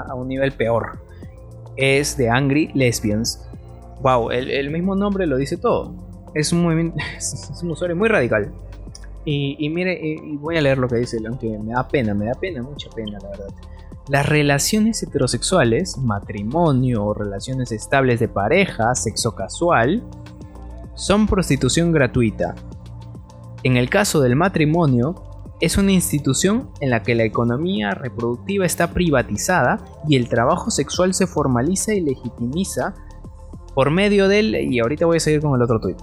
a 0.09 0.15
un 0.15 0.29
nivel 0.29 0.53
peor 0.53 1.06
es 1.77 2.17
de 2.17 2.31
Angry 2.31 2.71
Lesbians. 2.75 3.47
Wow, 4.03 4.31
el, 4.31 4.71
mismo 4.71 4.95
nombre 4.95 5.27
lo 5.27 5.37
dice 5.37 5.57
todo. 5.57 5.95
Es 6.35 6.53
un 6.53 6.67
un 7.63 7.71
usuario 7.71 7.97
muy 7.97 8.09
radical. 8.09 8.53
Y, 9.29 9.69
mire, 9.71 9.99
y, 10.01 10.37
voy 10.37 10.57
a 10.57 10.61
leer 10.61 10.79
lo 10.79 10.87
que 10.87 10.97
dice, 10.97 11.19
aunque 11.27 11.59
me 11.59 11.73
da 11.73 11.89
pena, 11.89 12.15
me 12.15 12.27
da 12.27 12.35
pena, 12.35 12.63
mucha 12.63 12.89
pena, 12.91 13.19
la 13.21 13.29
verdad. 13.31 13.49
Las 14.09 14.29
relaciones 14.29 15.03
heterosexuales, 15.03 15.99
matrimonio 15.99 17.05
o 17.05 17.13
relaciones 17.13 17.73
estables 17.73 18.21
de 18.21 18.29
pareja, 18.29 18.95
sexo 18.95 19.35
casual, 19.35 20.05
son 20.95 21.27
prostitución 21.27 21.91
gratuita. 21.91 22.55
En 23.65 23.77
el 23.77 23.91
caso 23.91 24.21
del 24.21 24.37
matrimonio, 24.37 25.26
es 25.61 25.79
una 25.79 25.93
institución 25.93 26.71
en 26.81 26.91
la 26.91 27.03
que 27.03 27.15
la 27.15 27.25
economía 27.25 27.93
reproductiva 27.93 28.67
está 28.67 28.93
privatizada 28.93 29.79
y 30.09 30.17
el 30.17 30.29
trabajo 30.29 30.71
sexual 30.71 31.15
se 31.15 31.27
formaliza 31.27 31.95
y 31.95 32.01
legitimiza 32.01 32.95
por 33.75 33.91
medio 33.91 34.29
del... 34.29 34.55
Y 34.55 34.81
ahorita 34.81 35.07
voy 35.07 35.17
a 35.17 35.21
seguir 35.21 35.41
con 35.41 35.55
el 35.55 35.63
otro 35.63 35.81
tuit. 35.81 35.99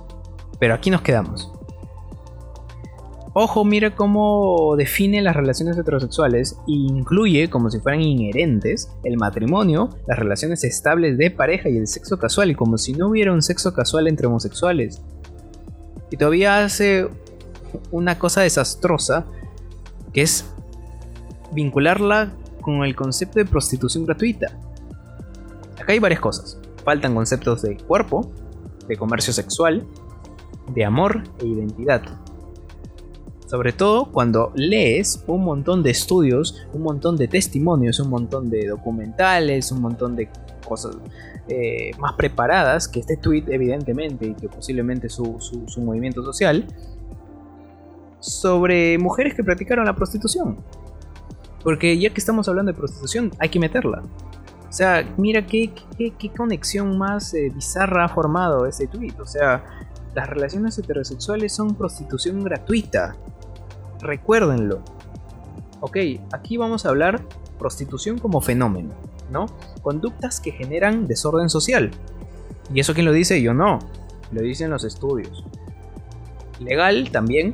Pero 0.60 0.74
aquí 0.74 0.90
nos 0.90 1.02
quedamos. 1.02 1.52
Ojo, 3.36 3.66
mira 3.66 3.96
cómo 3.96 4.76
define 4.76 5.22
las 5.22 5.36
relaciones 5.36 5.76
heterosexuales 5.76 6.56
e 6.68 6.72
incluye, 6.72 7.50
como 7.50 7.72
si 7.72 7.80
fueran 7.80 8.02
inherentes, 8.02 8.92
el 9.04 9.18
matrimonio, 9.18 9.90
las 10.08 10.20
relaciones 10.20 10.64
estables 10.64 11.18
de 11.18 11.32
pareja 11.32 11.70
y 11.70 11.78
el 11.78 11.88
sexo 11.88 12.20
casual, 12.20 12.56
como 12.56 12.78
si 12.78 12.94
no 12.94 13.10
hubiera 13.10 13.34
un 13.34 13.42
sexo 13.42 13.74
casual 13.74 14.08
entre 14.08 14.28
homosexuales. 14.28 15.02
Y 16.12 16.18
todavía 16.18 16.64
hace 16.64 17.08
una 17.90 18.20
cosa 18.20 18.42
desastrosa 18.42 19.26
que 20.14 20.22
es 20.22 20.46
vincularla 21.52 22.34
con 22.62 22.84
el 22.84 22.96
concepto 22.96 23.40
de 23.40 23.46
prostitución 23.46 24.06
gratuita. 24.06 24.58
Acá 25.80 25.94
hay 25.94 26.00
varias 26.00 26.22
cosas. 26.22 26.60
Faltan 26.84 27.16
conceptos 27.16 27.62
de 27.62 27.78
cuerpo, 27.78 28.32
de 28.88 28.98
comercio 28.98 29.34
sexual, 29.34 29.86
de 30.74 30.86
amor 30.86 31.24
e 31.40 31.46
identidad. 31.46 32.02
Sobre 33.48 33.74
todo 33.74 34.12
cuando 34.12 34.52
lees 34.56 35.24
un 35.28 35.44
montón 35.44 35.84
de 35.84 35.92
estudios, 35.92 36.66
un 36.74 36.82
montón 36.82 37.18
de 37.18 37.28
testimonios, 37.28 38.00
un 38.00 38.10
montón 38.10 38.50
de 38.50 38.68
documentales, 38.68 39.72
un 39.72 39.82
montón 39.82 40.16
de 40.16 40.30
cosas 40.68 40.98
eh, 41.50 41.92
más 42.00 42.14
preparadas 42.14 42.88
que 42.88 43.02
este 43.02 43.18
tweet 43.18 43.44
evidentemente 43.50 44.28
y 44.28 44.34
que 44.34 44.48
posiblemente 44.48 45.10
su, 45.10 45.38
su 45.40 45.82
movimiento 45.82 46.24
social 46.24 46.66
sobre 48.24 48.98
mujeres 48.98 49.34
que 49.34 49.44
practicaron 49.44 49.86
la 49.86 49.96
prostitución. 49.96 50.58
Porque 51.62 51.98
ya 52.00 52.10
que 52.10 52.20
estamos 52.20 52.48
hablando 52.48 52.72
de 52.72 52.78
prostitución, 52.78 53.32
hay 53.38 53.50
que 53.50 53.60
meterla. 53.60 54.02
O 54.70 54.72
sea, 54.72 55.08
mira 55.18 55.46
qué, 55.46 55.72
qué, 55.98 56.32
conexión 56.36 56.98
más 56.98 57.34
eh, 57.34 57.52
bizarra 57.54 58.06
ha 58.06 58.10
formado 58.10 58.66
ese 58.66 58.88
tweet. 58.88 59.14
O 59.22 59.26
sea, 59.26 59.64
las 60.16 60.30
relaciones 60.30 60.78
heterosexuales 60.78 61.54
son 61.54 61.76
prostitución 61.76 62.44
gratuita. 62.44 63.16
Recuérdenlo. 64.00 64.82
Ok, 65.82 65.98
aquí 66.32 66.56
vamos 66.56 66.86
a 66.86 66.90
hablar 66.90 67.22
prostitución 67.60 68.18
como 68.20 68.40
fenómeno, 68.40 68.94
¿no? 69.30 69.48
Conductas 69.82 70.40
que 70.40 70.52
generan 70.52 71.08
desorden 71.08 71.50
social. 71.50 71.92
¿Y 72.74 72.80
eso 72.80 72.94
quién 72.94 73.06
lo 73.06 73.12
dice? 73.12 73.42
Yo 73.42 73.54
no. 73.54 73.80
Lo 74.32 74.42
dicen 74.42 74.70
los 74.70 74.86
estudios. 74.86 75.44
Legal 76.60 77.12
también, 77.12 77.54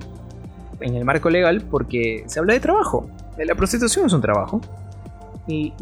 en 0.81 0.95
el 0.95 1.05
marco 1.05 1.29
legal 1.29 1.63
porque 1.69 2.23
se 2.27 2.39
habla 2.39 2.53
de 2.53 2.59
trabajo. 2.59 3.09
La 3.37 3.55
prostitución 3.55 4.05
es 4.05 4.13
un 4.13 4.21
trabajo. 4.21 4.61
Y, 5.47 5.73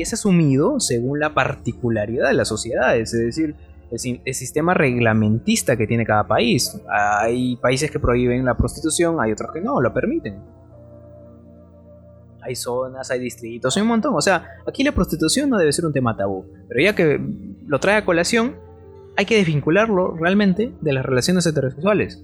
es 0.00 0.12
asumido 0.12 0.80
según 0.80 1.20
la 1.20 1.32
particularidad 1.32 2.28
de 2.28 2.34
las 2.34 2.48
sociedades, 2.48 3.14
es 3.14 3.26
decir, 3.26 3.54
el, 3.92 4.34
sistema 4.34 4.74
reglamentista 4.74 5.76
que 5.76 5.86
tiene 5.86 6.04
cada 6.04 6.26
país. 6.26 6.80
Hay 6.88 7.56
países 7.56 7.90
que 7.90 8.00
prohíben 8.00 8.44
la 8.44 8.56
prostitución, 8.56 9.20
hay 9.20 9.32
otros 9.32 9.52
que 9.52 9.60
no, 9.60 9.80
lo 9.80 9.94
permiten. 9.94 10.40
Hay 12.42 12.56
zonas, 12.56 13.10
hay 13.10 13.20
distritos, 13.20 13.76
hay 13.76 13.82
un 13.82 13.88
montón. 13.88 14.14
O 14.14 14.20
sea, 14.20 14.44
aquí 14.66 14.82
la 14.82 14.92
prostitución 14.92 15.50
no 15.50 15.58
debe 15.58 15.72
ser 15.72 15.86
un 15.86 15.92
tema 15.92 16.16
tabú. 16.16 16.44
Pero 16.68 16.80
ya 16.80 16.94
que 16.94 17.20
lo 17.66 17.78
trae 17.78 17.96
a 17.96 18.04
colación, 18.04 18.56
hay 19.16 19.24
que 19.24 19.36
desvincularlo 19.36 20.16
realmente 20.16 20.72
de 20.80 20.92
las 20.92 21.06
relaciones 21.06 21.46
heterosexuales 21.46 22.20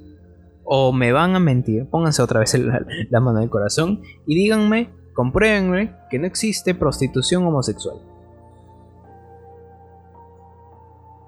o 0.64 0.92
me 0.92 1.12
van 1.12 1.34
a 1.34 1.40
mentir, 1.40 1.86
pónganse 1.86 2.22
otra 2.22 2.40
vez 2.40 2.54
la, 2.54 3.20
mano 3.20 3.38
en 3.38 3.44
el 3.44 3.50
corazón 3.50 4.02
y 4.26 4.34
díganme, 4.34 4.90
compruébenme 5.12 5.94
que 6.10 6.18
no 6.18 6.26
existe 6.26 6.74
prostitución 6.74 7.44
homosexual. 7.44 7.96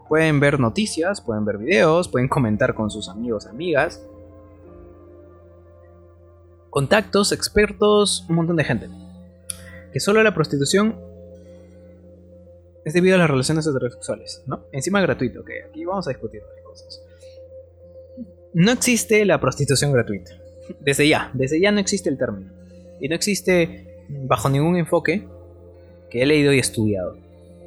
Pueden 0.09 0.39
ver 0.39 0.61
noticias, 0.61 1.21
pueden 1.21 1.45
ver 1.45 1.59
videos, 1.59 2.09
pueden 2.09 2.29
comentar 2.29 2.75
con 2.75 2.91
sus 2.91 3.09
amigos, 3.09 3.47
amigas. 3.47 4.05
contactos, 6.71 7.31
expertos, 7.31 8.27
un 8.29 8.35
montón 8.35 8.57
de 8.57 8.65
gente. 8.65 8.89
Que 9.93 10.01
solo 10.01 10.23
la 10.25 10.35
prostitución 10.35 10.97
es 12.85 12.93
debido 12.93 13.15
a 13.15 13.19
las 13.19 13.31
relaciones 13.31 13.67
heterosexuales, 13.67 14.43
¿no? 14.47 14.65
Encima 14.73 15.01
gratuito, 15.01 15.41
ok, 15.41 15.51
aquí 15.69 15.85
vamos 15.85 16.07
a 16.09 16.11
discutir 16.11 16.43
las 16.43 16.65
cosas. 16.65 17.01
No 18.55 18.71
existe 18.71 19.25
la 19.25 19.41
prostitución 19.41 19.93
gratuita. 19.93 20.31
Desde 20.79 21.09
ya, 21.09 21.29
desde 21.35 21.61
ya 21.61 21.73
no 21.73 21.81
existe 21.81 22.09
el 22.09 22.17
término. 22.17 22.53
Y 23.01 23.09
no 23.09 23.17
existe 23.17 24.05
bajo 24.09 24.49
ningún 24.49 24.77
enfoque 24.77 25.27
que 26.09 26.23
he 26.23 26.27
leído 26.27 26.53
y 26.53 26.61
estudiado. 26.61 27.17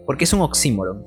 Porque 0.05 0.23
es 0.23 0.31
un 0.31 0.39
oxímoron. 0.39 1.05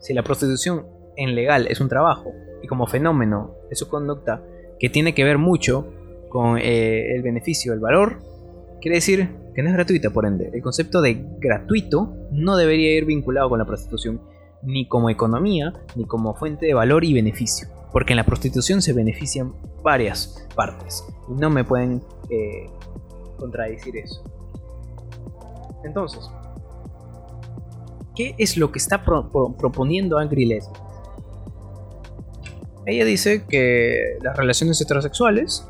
Si 0.00 0.12
la 0.12 0.22
prostitución 0.22 0.84
en 1.16 1.34
legal 1.34 1.66
es 1.70 1.80
un 1.80 1.88
trabajo 1.88 2.34
y 2.62 2.66
como 2.66 2.86
fenómeno 2.86 3.54
es 3.70 3.78
su 3.78 3.88
conducta 3.88 4.42
que 4.78 4.90
tiene 4.90 5.14
que 5.14 5.24
ver 5.24 5.38
mucho 5.38 5.90
con 6.28 6.58
eh, 6.58 7.14
el 7.14 7.22
beneficio, 7.22 7.72
el 7.72 7.80
valor, 7.80 8.18
quiere 8.82 8.96
decir 8.96 9.30
que 9.54 9.62
no 9.62 9.70
es 9.70 9.74
gratuita, 9.74 10.10
por 10.10 10.26
ende. 10.26 10.50
El 10.52 10.60
concepto 10.60 11.00
de 11.00 11.24
gratuito 11.38 12.14
no 12.32 12.58
debería 12.58 12.94
ir 12.94 13.06
vinculado 13.06 13.48
con 13.48 13.58
la 13.58 13.64
prostitución, 13.64 14.20
ni 14.62 14.86
como 14.86 15.08
economía, 15.08 15.72
ni 15.94 16.04
como 16.04 16.34
fuente 16.34 16.66
de 16.66 16.74
valor 16.74 17.02
y 17.02 17.14
beneficio. 17.14 17.68
Porque 17.96 18.12
en 18.12 18.18
la 18.18 18.26
prostitución 18.26 18.82
se 18.82 18.92
benefician 18.92 19.54
varias 19.82 20.46
partes. 20.54 21.02
Y 21.30 21.32
no 21.32 21.48
me 21.48 21.64
pueden 21.64 22.02
eh, 22.28 22.68
contradecir 23.38 23.96
eso. 23.96 24.22
Entonces, 25.82 26.30
¿qué 28.14 28.34
es 28.36 28.58
lo 28.58 28.70
que 28.70 28.78
está 28.78 29.02
proponiendo 29.02 30.18
Angry 30.18 30.44
Leslie? 30.44 30.78
Ella 32.84 33.06
dice 33.06 33.46
que 33.46 34.18
las 34.20 34.36
relaciones 34.36 34.78
heterosexuales 34.78 35.66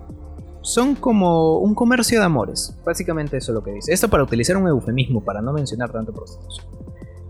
son 0.62 0.96
como 0.96 1.60
un 1.60 1.76
comercio 1.76 2.18
de 2.18 2.24
amores. 2.26 2.76
Básicamente 2.84 3.36
eso 3.36 3.52
es 3.52 3.54
lo 3.54 3.62
que 3.62 3.70
dice. 3.70 3.92
Esto 3.92 4.08
para 4.08 4.24
utilizar 4.24 4.56
un 4.56 4.66
eufemismo, 4.66 5.22
para 5.22 5.40
no 5.40 5.52
mencionar 5.52 5.92
tanto 5.92 6.12
prostitución. 6.12 6.66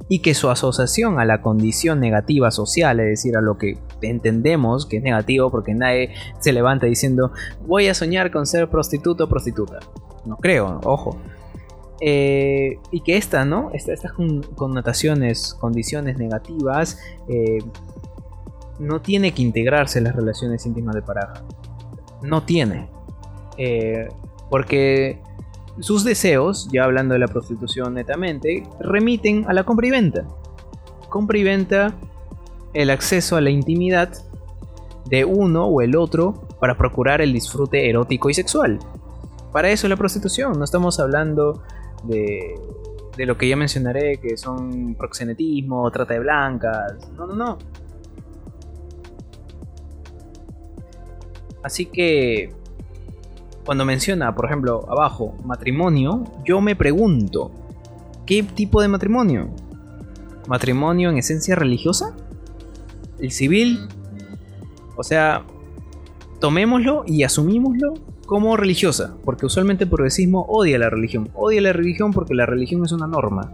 Y 0.08 0.20
que 0.20 0.34
su 0.34 0.50
asociación 0.50 1.18
a 1.18 1.24
la 1.24 1.42
condición 1.42 1.98
negativa 1.98 2.50
social, 2.50 3.00
es 3.00 3.06
decir, 3.06 3.36
a 3.36 3.40
lo 3.40 3.58
que 3.58 3.78
entendemos 4.02 4.86
que 4.86 4.98
es 4.98 5.02
negativo, 5.02 5.50
porque 5.50 5.74
nadie 5.74 6.14
se 6.38 6.52
levanta 6.52 6.86
diciendo 6.86 7.32
voy 7.66 7.88
a 7.88 7.94
soñar 7.94 8.30
con 8.30 8.46
ser 8.46 8.68
prostituto 8.68 9.24
o 9.24 9.28
prostituta. 9.28 9.80
No 10.24 10.36
creo, 10.36 10.80
ojo. 10.84 11.18
Eh, 12.00 12.78
y 12.90 13.00
que 13.00 13.16
esta, 13.16 13.44
¿no? 13.44 13.70
estas 13.72 14.12
connotaciones, 14.54 15.54
condiciones 15.54 16.18
negativas, 16.18 16.98
eh, 17.28 17.58
no 18.78 19.00
tiene 19.00 19.32
que 19.32 19.42
integrarse 19.42 19.98
en 19.98 20.04
las 20.04 20.16
relaciones 20.16 20.66
íntimas 20.66 20.94
de 20.94 21.02
pareja. 21.02 21.42
No 22.22 22.42
tiene. 22.42 22.88
Eh, 23.56 24.08
porque 24.50 25.20
sus 25.80 26.04
deseos, 26.04 26.68
ya 26.72 26.84
hablando 26.84 27.14
de 27.14 27.20
la 27.20 27.28
prostitución 27.28 27.94
netamente, 27.94 28.66
remiten 28.80 29.44
a 29.48 29.52
la 29.52 29.64
compra 29.64 29.86
y 29.86 29.90
venta. 29.90 30.24
Compra 31.08 31.38
y 31.38 31.44
venta 31.44 31.94
el 32.72 32.90
acceso 32.90 33.36
a 33.36 33.40
la 33.40 33.50
intimidad 33.50 34.12
de 35.06 35.24
uno 35.24 35.66
o 35.66 35.80
el 35.82 35.96
otro 35.96 36.46
para 36.60 36.76
procurar 36.76 37.20
el 37.20 37.32
disfrute 37.32 37.88
erótico 37.88 38.30
y 38.30 38.34
sexual. 38.34 38.78
Para 39.52 39.70
eso 39.70 39.86
es 39.86 39.90
la 39.90 39.96
prostitución, 39.96 40.58
no 40.58 40.64
estamos 40.64 40.98
hablando 41.00 41.62
de, 42.04 42.54
de 43.16 43.26
lo 43.26 43.38
que 43.38 43.48
ya 43.48 43.56
mencionaré, 43.56 44.18
que 44.18 44.36
son 44.36 44.94
proxenetismo, 44.94 45.90
trata 45.90 46.14
de 46.14 46.20
blancas. 46.20 47.10
No, 47.16 47.26
no, 47.26 47.34
no. 47.34 47.58
Así 51.62 51.86
que 51.86 52.52
cuando 53.66 53.84
menciona, 53.84 54.34
por 54.34 54.46
ejemplo, 54.46 54.86
abajo, 54.88 55.34
matrimonio, 55.44 56.22
yo 56.44 56.60
me 56.60 56.76
pregunto, 56.76 57.50
¿qué 58.24 58.44
tipo 58.44 58.80
de 58.80 58.86
matrimonio? 58.86 59.48
¿Matrimonio 60.46 61.10
en 61.10 61.18
esencia 61.18 61.56
religiosa? 61.56 62.14
¿El 63.18 63.32
civil? 63.32 63.88
O 64.96 65.02
sea, 65.02 65.42
tomémoslo 66.40 67.02
y 67.08 67.24
asumímoslo 67.24 67.94
como 68.26 68.56
religiosa, 68.56 69.16
porque 69.24 69.46
usualmente 69.46 69.84
el 69.84 69.90
progresismo 69.90 70.46
odia 70.48 70.78
la 70.78 70.88
religión. 70.88 71.28
Odia 71.34 71.60
la 71.60 71.72
religión 71.72 72.12
porque 72.12 72.34
la 72.34 72.46
religión 72.46 72.84
es 72.84 72.92
una 72.92 73.08
norma. 73.08 73.52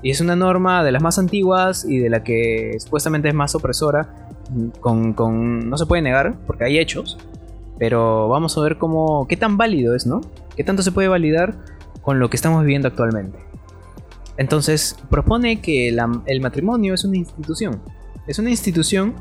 Y 0.00 0.10
es 0.10 0.20
una 0.20 0.36
norma 0.36 0.84
de 0.84 0.92
las 0.92 1.02
más 1.02 1.18
antiguas 1.18 1.84
y 1.84 1.98
de 1.98 2.08
la 2.08 2.22
que 2.22 2.76
supuestamente 2.78 3.28
es 3.28 3.34
más 3.34 3.56
opresora, 3.56 4.28
con, 4.78 5.12
con 5.12 5.68
no 5.68 5.76
se 5.76 5.86
puede 5.86 6.02
negar, 6.02 6.36
porque 6.46 6.64
hay 6.64 6.78
hechos, 6.78 7.18
pero 7.80 8.28
vamos 8.28 8.58
a 8.58 8.60
ver 8.60 8.76
cómo, 8.76 9.26
qué 9.26 9.38
tan 9.38 9.56
válido 9.56 9.96
es, 9.96 10.06
¿no? 10.06 10.20
¿Qué 10.54 10.62
tanto 10.64 10.82
se 10.82 10.92
puede 10.92 11.08
validar 11.08 11.64
con 12.02 12.18
lo 12.18 12.28
que 12.28 12.36
estamos 12.36 12.60
viviendo 12.60 12.88
actualmente? 12.88 13.38
Entonces, 14.36 14.98
propone 15.08 15.62
que 15.62 15.88
el 15.88 16.40
matrimonio 16.42 16.92
es 16.92 17.04
una 17.04 17.16
institución. 17.16 17.80
Es 18.26 18.38
una 18.38 18.50
institución 18.50 19.14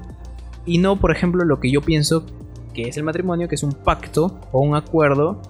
y 0.65 0.77
no, 0.77 0.99
por 0.99 1.11
ejemplo, 1.11 1.45
lo 1.45 1.61
que 1.61 1.71
yo 1.71 1.81
pienso 1.81 2.25
que 2.73 2.89
es 2.89 2.97
el 2.97 3.03
matrimonio, 3.03 3.47
que 3.47 3.55
es 3.55 3.63
un 3.63 3.71
pacto 3.71 4.37
o 4.51 4.59
un 4.59 4.75
acuerdo. 4.75 5.41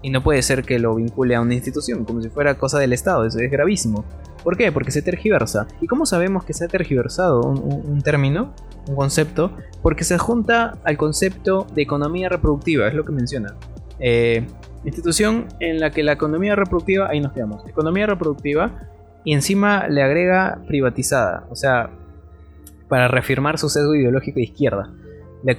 Y 0.00 0.08
no 0.08 0.22
puede 0.22 0.40
ser 0.40 0.64
que 0.64 0.78
lo 0.78 0.94
vincule 0.94 1.34
a 1.34 1.42
una 1.42 1.52
institución, 1.52 2.06
como 2.06 2.22
si 2.22 2.30
fuera 2.30 2.56
cosa 2.56 2.78
del 2.78 2.94
Estado. 2.94 3.26
Eso 3.26 3.38
es 3.38 3.50
gravísimo. 3.50 4.06
¿Por 4.42 4.56
qué? 4.56 4.72
Porque 4.72 4.90
se 4.90 5.02
tergiversa. 5.02 5.66
¿Y 5.80 5.86
cómo 5.86 6.06
sabemos 6.06 6.44
que 6.44 6.52
se 6.52 6.64
ha 6.64 6.68
tergiversado 6.68 7.40
un 7.42 8.02
término? 8.02 8.52
un 8.88 8.96
concepto, 8.96 9.52
porque 9.82 10.04
se 10.04 10.18
junta 10.18 10.78
al 10.84 10.96
concepto 10.96 11.66
de 11.74 11.82
economía 11.82 12.28
reproductiva, 12.28 12.88
es 12.88 12.94
lo 12.94 13.04
que 13.04 13.12
menciona. 13.12 13.54
Eh, 13.98 14.46
institución 14.84 15.46
en 15.60 15.78
la 15.80 15.90
que 15.90 16.02
la 16.02 16.12
economía 16.12 16.56
reproductiva, 16.56 17.08
ahí 17.08 17.20
nos 17.20 17.32
quedamos, 17.32 17.66
economía 17.68 18.06
reproductiva, 18.06 18.88
y 19.24 19.34
encima 19.34 19.86
le 19.88 20.02
agrega 20.02 20.62
privatizada, 20.66 21.46
o 21.48 21.54
sea, 21.54 21.90
para 22.88 23.08
reafirmar 23.08 23.58
su 23.58 23.68
sesgo 23.68 23.94
ideológico 23.94 24.36
de 24.36 24.44
izquierda. 24.44 24.92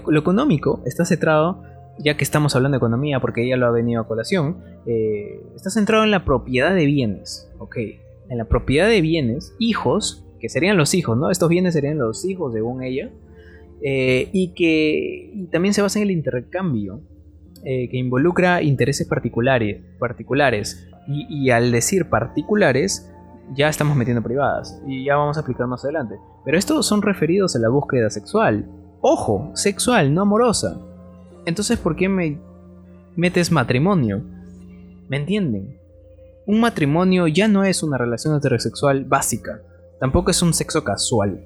Lo 0.08 0.20
económico 0.20 0.82
está 0.86 1.06
centrado, 1.06 1.64
ya 1.98 2.18
que 2.18 2.24
estamos 2.24 2.56
hablando 2.56 2.76
de 2.76 2.80
economía, 2.80 3.20
porque 3.22 3.46
ella 3.46 3.56
lo 3.56 3.68
ha 3.68 3.72
venido 3.72 4.02
a 4.02 4.08
colación, 4.08 4.58
eh, 4.86 5.42
está 5.56 5.70
centrado 5.70 6.04
en 6.04 6.12
la 6.12 6.26
propiedad 6.26 6.76
de 6.76 6.86
bienes, 6.86 7.50
ok, 7.60 7.78
en 8.30 8.38
la 8.38 8.46
propiedad 8.46 8.88
de 8.88 9.02
bienes, 9.02 9.54
hijos 9.60 10.26
que 10.40 10.50
serían 10.50 10.76
los 10.76 10.94
hijos, 10.94 11.18
¿no? 11.18 11.32
Estos 11.32 11.48
bienes 11.48 11.74
serían 11.74 11.98
los 11.98 12.26
hijos 12.26 12.54
según 12.54 12.84
ella, 12.84 13.10
eh, 13.82 14.30
y 14.34 14.50
que 14.50 15.48
también 15.52 15.74
se 15.74 15.82
basa 15.82 16.00
en 16.00 16.04
el 16.04 16.12
intercambio, 16.12 17.02
eh, 17.64 17.90
que 17.90 17.98
involucra 17.98 18.62
intereses 18.62 19.08
particulares, 19.08 19.82
particulares 20.00 20.90
y, 21.08 21.50
al 21.50 21.72
decir 21.72 22.10
particulares, 22.10 23.10
ya 23.56 23.70
estamos 23.70 23.96
metiendo 23.96 24.22
privadas, 24.22 24.82
y 24.88 25.06
ya 25.06 25.16
vamos 25.16 25.38
a 25.38 25.42
explicar 25.42 25.68
más 25.68 25.84
adelante. 25.84 26.16
Pero 26.46 26.58
estos 26.58 26.86
son 26.86 27.02
referidos 27.02 27.56
a 27.56 27.60
la 27.60 27.70
búsqueda 27.70 28.10
sexual. 28.10 28.70
Ojo, 29.02 29.52
sexual, 29.54 30.14
no 30.14 30.22
amorosa. 30.22 30.80
Entonces, 31.46 31.78
¿por 31.78 31.96
qué 31.96 32.08
me 32.08 32.40
metes 33.16 33.52
matrimonio? 33.52 34.24
¿Me 35.10 35.18
entienden? 35.18 35.78
Un 36.46 36.60
matrimonio 36.60 37.28
ya 37.28 37.48
no 37.48 37.64
es 37.64 37.84
una 37.84 37.98
relación 37.98 38.36
heterosexual 38.36 39.06
básica 39.06 39.62
Tampoco 40.04 40.32
es 40.32 40.42
un 40.42 40.54
sexo 40.54 40.84
casual. 40.84 41.46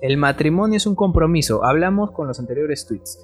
El 0.00 0.16
matrimonio 0.16 0.76
es 0.76 0.86
un 0.86 0.94
compromiso. 0.94 1.64
Hablamos 1.64 2.12
con 2.12 2.28
los 2.28 2.38
anteriores 2.38 2.86
tweets. 2.86 3.18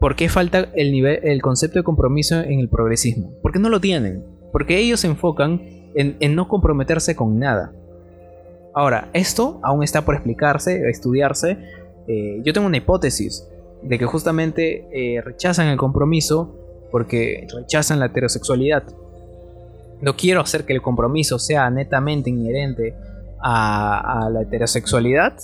¿Por 0.00 0.16
qué 0.16 0.30
falta 0.30 0.70
el, 0.74 0.90
nivel, 0.90 1.20
el 1.22 1.42
concepto 1.42 1.80
de 1.80 1.82
compromiso 1.82 2.40
en 2.40 2.60
el 2.60 2.70
progresismo? 2.70 3.34
Porque 3.42 3.58
no 3.58 3.68
lo 3.68 3.82
tienen. 3.82 4.24
Porque 4.52 4.78
ellos 4.78 5.00
se 5.00 5.08
enfocan 5.08 5.60
en, 5.94 6.34
no 6.34 6.48
comprometerse 6.48 7.14
con 7.14 7.38
nada. 7.38 7.72
Ahora, 8.72 9.10
esto 9.12 9.60
aún 9.62 9.84
está 9.84 10.02
por 10.06 10.14
explicarse, 10.14 10.88
estudiarse. 10.88 11.58
Eh, 12.08 12.40
yo 12.42 12.54
tengo 12.54 12.66
una 12.66 12.78
hipótesis 12.78 13.46
de 13.82 13.98
que 13.98 14.06
justamente 14.06 14.88
eh, 14.94 15.20
rechazan 15.20 15.68
el 15.68 15.76
compromiso 15.76 16.56
porque 16.90 17.46
rechazan 17.54 18.00
la 18.00 18.06
heterosexualidad. 18.06 18.84
No 20.04 20.16
quiero 20.16 20.42
hacer 20.42 20.66
que 20.66 20.74
el 20.74 20.82
compromiso 20.82 21.38
sea 21.38 21.70
netamente 21.70 22.28
inherente 22.28 22.94
a, 23.40 24.28
la 24.30 24.42
heterosexualidad, 24.42 25.34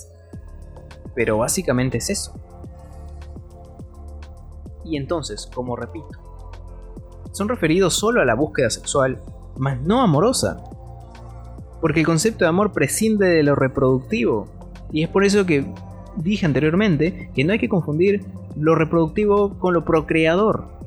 pero 1.15 1.39
básicamente 1.39 1.97
es 1.97 2.11
eso. 2.11 2.39
Y 4.85 4.97
entonces, 4.97 5.49
como 5.51 5.75
repito, 5.75 6.11
son 7.31 7.49
referidos 7.49 7.95
solo 7.95 8.21
a 8.21 8.25
la 8.25 8.35
búsqueda 8.35 8.69
sexual, 8.69 9.19
mas 9.57 9.81
no 9.81 9.99
amorosa. 9.99 10.63
Porque 11.81 12.01
el 12.01 12.05
concepto 12.05 12.45
de 12.45 12.49
amor 12.49 12.71
prescinde 12.71 13.29
de 13.29 13.41
lo 13.41 13.55
reproductivo. 13.55 14.45
Y 14.91 15.01
es 15.01 15.09
por 15.09 15.25
eso 15.25 15.43
que 15.47 15.65
dije 16.17 16.45
anteriormente 16.45 17.31
que 17.33 17.43
no 17.43 17.53
hay 17.53 17.57
que 17.57 17.67
confundir 17.67 18.23
lo 18.55 18.75
reproductivo 18.75 19.57
con 19.57 19.73
lo 19.73 19.85
procreador. 19.85 20.80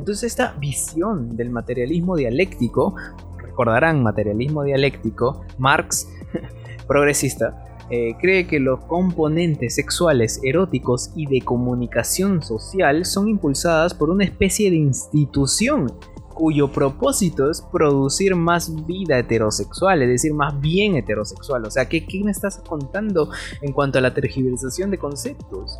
Entonces 0.00 0.32
esta 0.32 0.52
visión 0.58 1.36
del 1.36 1.50
materialismo 1.50 2.16
dialéctico 2.16 2.94
recordarán 3.36 4.02
materialismo 4.02 4.64
dialéctico, 4.64 5.42
Marx, 5.58 6.08
progresista, 6.88 7.76
eh, 7.90 8.14
cree 8.18 8.46
que 8.46 8.60
los 8.60 8.82
componentes 8.86 9.74
sexuales, 9.74 10.40
eróticos 10.42 11.10
y 11.16 11.26
de 11.26 11.42
comunicación 11.42 12.40
social 12.40 13.04
son 13.04 13.28
impulsadas 13.28 13.92
por 13.92 14.08
una 14.08 14.24
especie 14.24 14.70
de 14.70 14.76
institución 14.76 15.92
cuyo 16.32 16.72
propósito 16.72 17.50
es 17.50 17.60
producir 17.60 18.34
más 18.36 18.74
vida 18.86 19.18
heterosexual, 19.18 20.00
es 20.00 20.08
decir, 20.08 20.32
más 20.32 20.58
bien 20.58 20.96
heterosexual. 20.96 21.66
O 21.66 21.70
sea, 21.70 21.90
¿qué, 21.90 22.06
qué 22.06 22.24
me 22.24 22.30
estás 22.30 22.62
contando 22.66 23.28
en 23.60 23.72
cuanto 23.74 23.98
a 23.98 24.00
la 24.00 24.14
tergiversación 24.14 24.90
de 24.90 24.96
conceptos? 24.96 25.78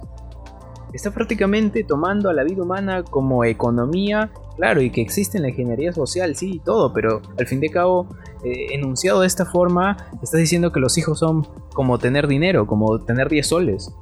Está 0.92 1.12
prácticamente 1.12 1.84
tomando 1.84 2.28
a 2.30 2.32
la 2.32 2.42
vida 2.42 2.62
humana 2.62 3.04
como 3.04 3.44
economía, 3.44 4.32
claro, 4.56 4.82
y 4.82 4.90
que 4.90 5.00
existe 5.00 5.36
en 5.38 5.42
la 5.44 5.50
ingeniería 5.50 5.92
social, 5.92 6.34
sí, 6.34 6.54
y 6.54 6.58
todo, 6.58 6.92
pero 6.92 7.22
al 7.38 7.46
fin 7.46 7.60
de 7.60 7.70
cabo, 7.70 8.08
eh, 8.44 8.68
enunciado 8.72 9.20
de 9.20 9.28
esta 9.28 9.46
forma, 9.46 9.96
estás 10.22 10.40
diciendo 10.40 10.72
que 10.72 10.80
los 10.80 10.98
hijos 10.98 11.18
son 11.20 11.46
como 11.74 11.98
tener 11.98 12.26
dinero, 12.26 12.66
como 12.66 12.98
tener 13.04 13.28
10 13.28 13.46
soles. 13.46 13.94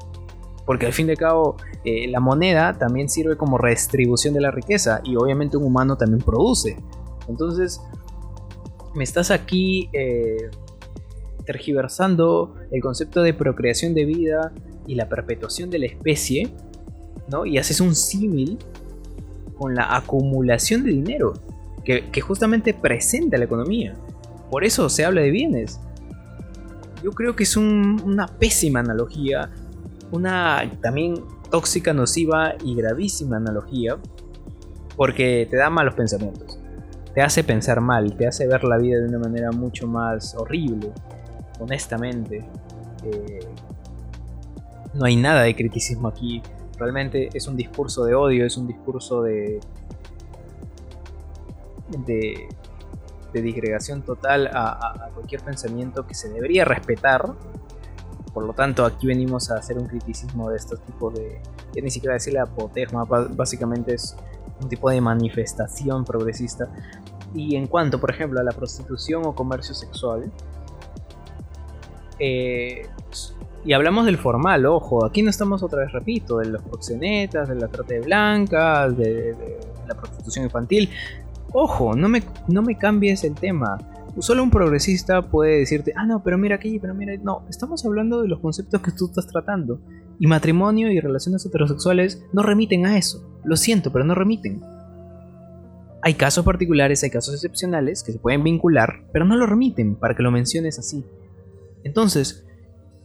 Porque 0.64 0.86
al 0.86 0.92
fin 0.92 1.06
de 1.06 1.16
cabo, 1.16 1.56
eh, 1.84 2.08
la 2.08 2.20
moneda 2.20 2.78
también 2.78 3.08
sirve 3.08 3.36
como 3.36 3.58
redistribución 3.58 4.34
de 4.34 4.40
la 4.40 4.50
riqueza 4.50 5.00
y 5.04 5.16
obviamente 5.16 5.56
un 5.56 5.64
humano 5.64 5.96
también 5.96 6.22
produce. 6.22 6.76
Entonces, 7.28 7.80
me 8.94 9.04
estás 9.04 9.30
aquí 9.30 9.88
eh, 9.92 10.50
tergiversando 11.44 12.54
el 12.70 12.82
concepto 12.82 13.22
de 13.22 13.32
procreación 13.32 13.94
de 13.94 14.04
vida 14.04 14.52
y 14.86 14.94
la 14.94 15.08
perpetuación 15.08 15.70
de 15.70 15.78
la 15.78 15.86
especie, 15.86 16.50
¿no? 17.28 17.46
Y 17.46 17.58
haces 17.58 17.80
un 17.80 17.94
símil 17.94 18.58
con 19.56 19.74
la 19.74 19.96
acumulación 19.96 20.84
de 20.84 20.90
dinero, 20.90 21.34
que, 21.84 22.20
justamente 22.20 22.74
presenta 22.74 23.38
la 23.38 23.44
economía. 23.44 23.94
Por 24.50 24.64
eso 24.64 24.88
se 24.88 25.04
habla 25.04 25.22
de 25.22 25.30
bienes. 25.30 25.80
Yo 27.02 27.12
creo 27.12 27.34
que 27.34 27.44
es 27.44 27.56
una 27.56 28.26
pésima 28.26 28.80
analogía 28.80 29.50
una 30.10 30.70
también 30.80 31.22
tóxica, 31.50 31.92
nociva 31.92 32.54
y 32.64 32.74
gravísima 32.74 33.36
analogía, 33.36 33.96
porque 34.96 35.46
te 35.50 35.56
da 35.56 35.70
malos 35.70 35.94
pensamientos, 35.94 36.58
te 37.14 37.22
hace 37.22 37.44
pensar 37.44 37.80
mal, 37.80 38.16
te 38.16 38.26
hace 38.26 38.46
ver 38.46 38.64
la 38.64 38.78
vida 38.78 38.98
de 38.98 39.08
una 39.08 39.18
manera 39.18 39.50
mucho 39.52 39.86
más 39.86 40.34
horrible, 40.34 40.92
honestamente. 41.60 42.44
Eh, 43.04 43.40
no 44.94 45.04
hay 45.04 45.16
nada 45.16 45.42
de 45.42 45.54
criticismo 45.54 46.08
aquí, 46.08 46.42
realmente 46.78 47.28
es 47.34 47.46
un 47.48 47.56
discurso 47.56 48.04
de 48.04 48.14
odio, 48.14 48.46
es 48.46 48.56
un 48.56 48.66
discurso 48.66 49.22
de, 49.22 49.60
de, 52.06 52.48
de 53.32 53.42
disgregación 53.42 54.02
total 54.02 54.48
a 54.52 55.10
cualquier 55.14 55.42
pensamiento 55.42 56.06
que 56.06 56.14
se 56.14 56.28
debería 56.28 56.64
respetar 56.64 57.34
por 58.38 58.46
lo 58.46 58.52
tanto, 58.52 58.84
aquí 58.84 59.08
venimos 59.08 59.50
a 59.50 59.56
hacer 59.56 59.78
un 59.78 59.86
criticismo 59.86 60.48
de 60.48 60.56
estos 60.56 60.80
tipos 60.82 61.12
de. 61.12 61.40
Ya 61.74 61.82
ni 61.82 61.90
siquiera 61.90 62.14
decirle 62.14 62.38
apotegma, 62.38 63.04
básicamente 63.04 63.94
es 63.94 64.14
un 64.62 64.68
tipo 64.68 64.88
de 64.90 65.00
manifestación 65.00 66.04
progresista. 66.04 66.68
Y 67.34 67.56
en 67.56 67.66
cuanto, 67.66 67.98
por 67.98 68.12
ejemplo, 68.12 68.38
a 68.38 68.44
la 68.44 68.52
prostitución 68.52 69.26
o 69.26 69.34
comercio 69.34 69.74
sexual, 69.74 70.30
eh, 72.20 72.88
y 73.64 73.72
hablamos 73.72 74.06
del 74.06 74.18
formal, 74.18 74.66
ojo, 74.66 75.04
aquí 75.04 75.22
no 75.22 75.30
estamos 75.30 75.62
otra 75.62 75.80
vez, 75.80 75.92
repito, 75.92 76.38
de 76.38 76.46
los 76.46 76.62
proxenetas, 76.62 77.48
de 77.48 77.54
la 77.54 77.68
trata 77.68 77.94
de 77.94 78.00
blancas, 78.00 78.96
de, 78.96 79.34
la 79.86 79.94
prostitución 79.94 80.44
infantil. 80.44 80.90
Ojo, 81.52 81.96
no 81.96 82.08
me, 82.08 82.22
no 82.46 82.62
me 82.62 82.76
cambies 82.76 83.24
el 83.24 83.34
tema 83.34 83.78
solo 84.20 84.42
un 84.42 84.50
progresista 84.50 85.22
puede 85.22 85.58
decirte, 85.58 85.92
ah, 85.96 86.06
no, 86.06 86.22
pero 86.22 86.38
mira 86.38 86.56
aquí, 86.56 86.78
pero 86.78 86.94
mira, 86.94 87.14
no, 87.22 87.44
estamos 87.48 87.84
hablando 87.84 88.22
de 88.22 88.28
los 88.28 88.40
conceptos 88.40 88.80
que 88.80 88.90
tú 88.90 89.06
estás 89.06 89.26
tratando. 89.26 89.80
Y 90.18 90.26
matrimonio 90.26 90.90
y 90.90 91.00
relaciones 91.00 91.44
heterosexuales 91.46 92.24
no 92.32 92.42
remiten 92.42 92.86
a 92.86 92.98
eso. 92.98 93.24
Lo 93.44 93.56
siento, 93.56 93.92
pero 93.92 94.04
no 94.04 94.14
remiten. 94.14 94.60
Hay 96.02 96.14
casos 96.14 96.44
particulares, 96.44 97.02
hay 97.04 97.10
casos 97.10 97.34
excepcionales 97.34 98.02
que 98.02 98.12
se 98.12 98.18
pueden 98.18 98.42
vincular, 98.42 99.04
pero 99.12 99.24
no 99.24 99.36
lo 99.36 99.46
remiten 99.46 99.94
para 99.94 100.16
que 100.16 100.22
lo 100.22 100.30
menciones 100.30 100.78
así. 100.78 101.04
Entonces, 101.84 102.46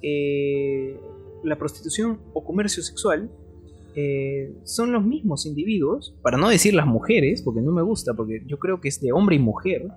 eh, 0.03 0.99
la 1.43 1.57
prostitución 1.57 2.19
o 2.33 2.43
comercio 2.43 2.83
sexual 2.83 3.29
eh, 3.95 4.53
son 4.63 4.91
los 4.91 5.03
mismos 5.03 5.45
individuos, 5.45 6.15
para 6.21 6.37
no 6.37 6.49
decir 6.49 6.73
las 6.73 6.87
mujeres, 6.87 7.41
porque 7.41 7.61
no 7.61 7.71
me 7.71 7.81
gusta, 7.81 8.13
porque 8.13 8.43
yo 8.45 8.57
creo 8.57 8.81
que 8.81 8.89
es 8.89 8.99
de 8.99 9.11
hombre 9.11 9.35
y 9.35 9.39
mujer, 9.39 9.87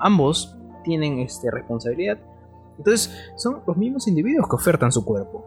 ambos 0.00 0.56
tienen 0.84 1.18
este, 1.18 1.50
responsabilidad. 1.50 2.18
Entonces 2.78 3.12
son 3.36 3.60
los 3.66 3.76
mismos 3.76 4.08
individuos 4.08 4.48
que 4.48 4.56
ofertan 4.56 4.90
su 4.90 5.04
cuerpo. 5.04 5.44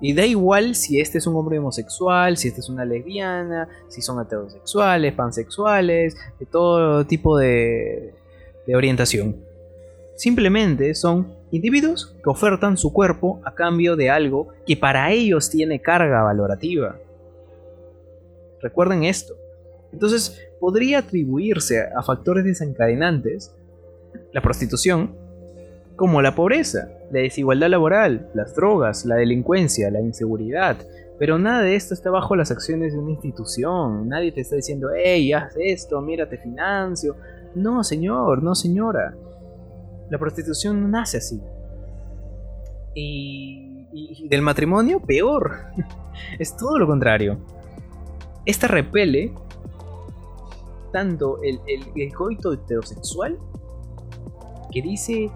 Y 0.00 0.14
da 0.14 0.24
igual 0.24 0.74
si 0.76 0.98
este 0.98 1.18
es 1.18 1.26
un 1.26 1.36
hombre 1.36 1.58
homosexual, 1.58 2.38
si 2.38 2.48
este 2.48 2.60
es 2.60 2.70
una 2.70 2.86
lesbiana, 2.86 3.68
si 3.88 4.00
son 4.00 4.18
heterosexuales, 4.24 5.12
pansexuales, 5.12 6.16
de 6.38 6.46
todo 6.46 7.04
tipo 7.04 7.36
de, 7.36 8.14
de 8.66 8.76
orientación. 8.76 9.36
Simplemente 10.16 10.94
son 10.94 11.39
individuos 11.50 12.16
que 12.22 12.30
ofertan 12.30 12.76
su 12.76 12.92
cuerpo 12.92 13.40
a 13.44 13.54
cambio 13.54 13.96
de 13.96 14.10
algo 14.10 14.48
que 14.66 14.76
para 14.76 15.10
ellos 15.10 15.50
tiene 15.50 15.80
carga 15.80 16.22
valorativa. 16.22 16.96
Recuerden 18.60 19.04
esto. 19.04 19.34
Entonces, 19.92 20.40
podría 20.60 20.98
atribuirse 20.98 21.80
a 21.80 22.02
factores 22.02 22.44
desencadenantes 22.44 23.54
la 24.32 24.42
prostitución, 24.42 25.14
como 25.96 26.22
la 26.22 26.34
pobreza, 26.34 26.88
la 27.10 27.20
desigualdad 27.20 27.68
laboral, 27.68 28.30
las 28.34 28.54
drogas, 28.54 29.04
la 29.04 29.16
delincuencia, 29.16 29.90
la 29.90 30.00
inseguridad. 30.00 30.76
Pero 31.18 31.38
nada 31.38 31.62
de 31.62 31.74
esto 31.74 31.92
está 31.92 32.10
bajo 32.10 32.34
las 32.36 32.50
acciones 32.50 32.92
de 32.92 32.98
una 32.98 33.10
institución. 33.10 34.08
Nadie 34.08 34.32
te 34.32 34.40
está 34.40 34.56
diciendo, 34.56 34.88
hey, 34.96 35.32
haz 35.32 35.54
esto, 35.58 36.00
mírate 36.00 36.38
financio. 36.38 37.16
No, 37.54 37.84
señor, 37.84 38.42
no, 38.42 38.54
señora. 38.54 39.14
La 40.10 40.18
prostitución 40.18 40.90
nace 40.90 41.18
así. 41.18 41.40
Y, 42.94 43.86
y 43.92 44.28
del 44.28 44.42
matrimonio, 44.42 45.00
peor. 45.00 45.66
es 46.38 46.56
todo 46.56 46.78
lo 46.78 46.86
contrario. 46.86 47.38
Esta 48.44 48.66
repele 48.66 49.32
tanto 50.92 51.40
el, 51.42 51.60
el, 51.94 52.12
coito 52.12 52.52
heterosexual 52.52 53.38
que 54.72 54.82
dice 54.82 55.30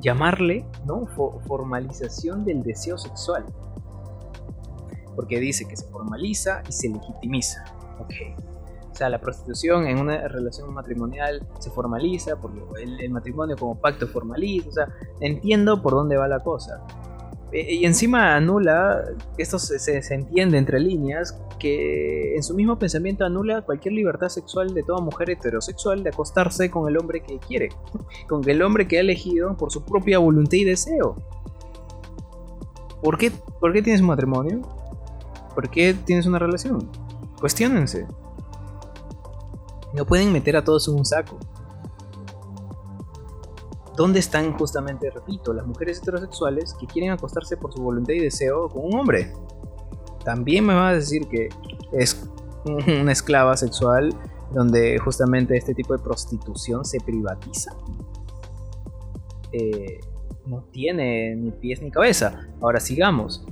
llamarle 0.00 0.64
¿no? 0.86 1.06
formalización 1.46 2.44
del 2.44 2.62
deseo 2.62 2.98
sexual. 2.98 3.44
Porque 5.16 5.40
dice 5.40 5.66
que 5.66 5.76
se 5.76 5.86
formaliza 5.88 6.62
y 6.68 6.72
se 6.72 6.88
legitimiza. 6.88 7.64
O 8.90 8.94
sea, 8.94 9.08
la 9.08 9.20
prostitución 9.20 9.86
en 9.86 9.98
una 9.98 10.28
relación 10.28 10.72
matrimonial 10.74 11.46
se 11.58 11.70
formaliza, 11.70 12.36
porque 12.36 12.60
el, 12.82 13.00
el 13.00 13.10
matrimonio 13.10 13.56
como 13.56 13.80
pacto 13.80 14.06
formaliza. 14.06 14.68
O 14.68 14.72
sea, 14.72 14.88
entiendo 15.20 15.80
por 15.80 15.92
dónde 15.92 16.16
va 16.16 16.28
la 16.28 16.40
cosa. 16.40 16.84
Eh, 17.52 17.74
y 17.76 17.84
encima 17.84 18.36
anula, 18.36 19.04
esto 19.36 19.58
se, 19.58 19.78
se, 19.78 20.14
entiende 20.14 20.56
entre 20.56 20.78
líneas, 20.78 21.40
que 21.58 22.36
en 22.36 22.42
su 22.42 22.54
mismo 22.54 22.78
pensamiento 22.78 23.24
anula 23.24 23.62
cualquier 23.62 23.94
libertad 23.94 24.28
sexual 24.28 24.72
de 24.72 24.82
toda 24.82 25.00
mujer 25.00 25.30
heterosexual 25.30 26.02
de 26.04 26.10
acostarse 26.10 26.70
con 26.70 26.88
el 26.88 26.96
hombre 26.96 27.22
que 27.22 27.38
quiere, 27.38 27.70
con 28.28 28.48
el 28.48 28.62
hombre 28.62 28.86
que 28.86 28.98
ha 28.98 29.00
elegido 29.00 29.56
por 29.56 29.72
su 29.72 29.84
propia 29.84 30.18
voluntad 30.18 30.56
y 30.58 30.64
deseo. 30.64 31.16
¿Por 33.02 33.18
qué, 33.18 33.32
¿Por 33.58 33.72
qué 33.72 33.82
tienes 33.82 34.00
un 34.00 34.08
matrimonio? 34.08 34.62
¿Por 35.54 35.70
qué 35.70 35.94
tienes 35.94 36.26
una 36.26 36.38
relación? 36.38 36.88
Cuestiónense. 37.40 38.06
No 39.94 40.06
pueden 40.06 40.32
meter 40.32 40.56
a 40.56 40.64
todos 40.64 40.86
en 40.88 40.94
un 40.94 41.04
saco. 41.04 41.38
¿Dónde 43.96 44.20
están 44.20 44.52
justamente, 44.56 45.10
repito, 45.10 45.52
las 45.52 45.66
mujeres 45.66 45.98
heterosexuales 45.98 46.74
que 46.78 46.86
quieren 46.86 47.10
acostarse 47.10 47.56
por 47.56 47.72
su 47.72 47.82
voluntad 47.82 48.14
y 48.14 48.20
deseo 48.20 48.68
con 48.68 48.84
un 48.84 48.98
hombre? 48.98 49.32
También 50.24 50.64
me 50.64 50.74
va 50.74 50.90
a 50.90 50.94
decir 50.94 51.26
que 51.28 51.48
es 51.92 52.28
una 52.64 53.12
esclava 53.12 53.56
sexual 53.56 54.14
donde 54.52 54.98
justamente 54.98 55.56
este 55.56 55.74
tipo 55.74 55.96
de 55.96 56.02
prostitución 56.02 56.84
se 56.84 56.98
privatiza. 57.00 57.72
Eh, 59.52 60.00
no 60.46 60.64
tiene 60.72 61.34
ni 61.36 61.50
pies 61.50 61.82
ni 61.82 61.90
cabeza. 61.90 62.48
Ahora 62.60 62.80
sigamos. 62.80 63.44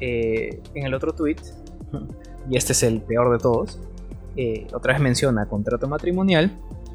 Eh, 0.00 0.60
en 0.74 0.86
el 0.86 0.94
otro 0.94 1.12
tweet, 1.14 1.36
y 2.50 2.56
este 2.56 2.72
es 2.72 2.82
el 2.82 3.02
peor 3.02 3.30
de 3.30 3.38
todos, 3.38 3.78
eh, 4.36 4.66
otra 4.72 4.94
vez 4.94 5.02
menciona 5.02 5.46
contrato 5.46 5.88
matrimonial 5.88 6.50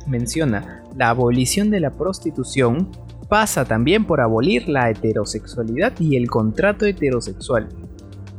menciona, 0.07 0.83
la 0.95 1.09
abolición 1.09 1.69
de 1.69 1.79
la 1.79 1.91
prostitución 1.91 2.89
pasa 3.29 3.65
también 3.65 4.05
por 4.05 4.21
abolir 4.21 4.69
la 4.69 4.89
heterosexualidad 4.89 5.93
y 5.99 6.15
el 6.15 6.29
contrato 6.29 6.85
heterosexual. 6.85 7.67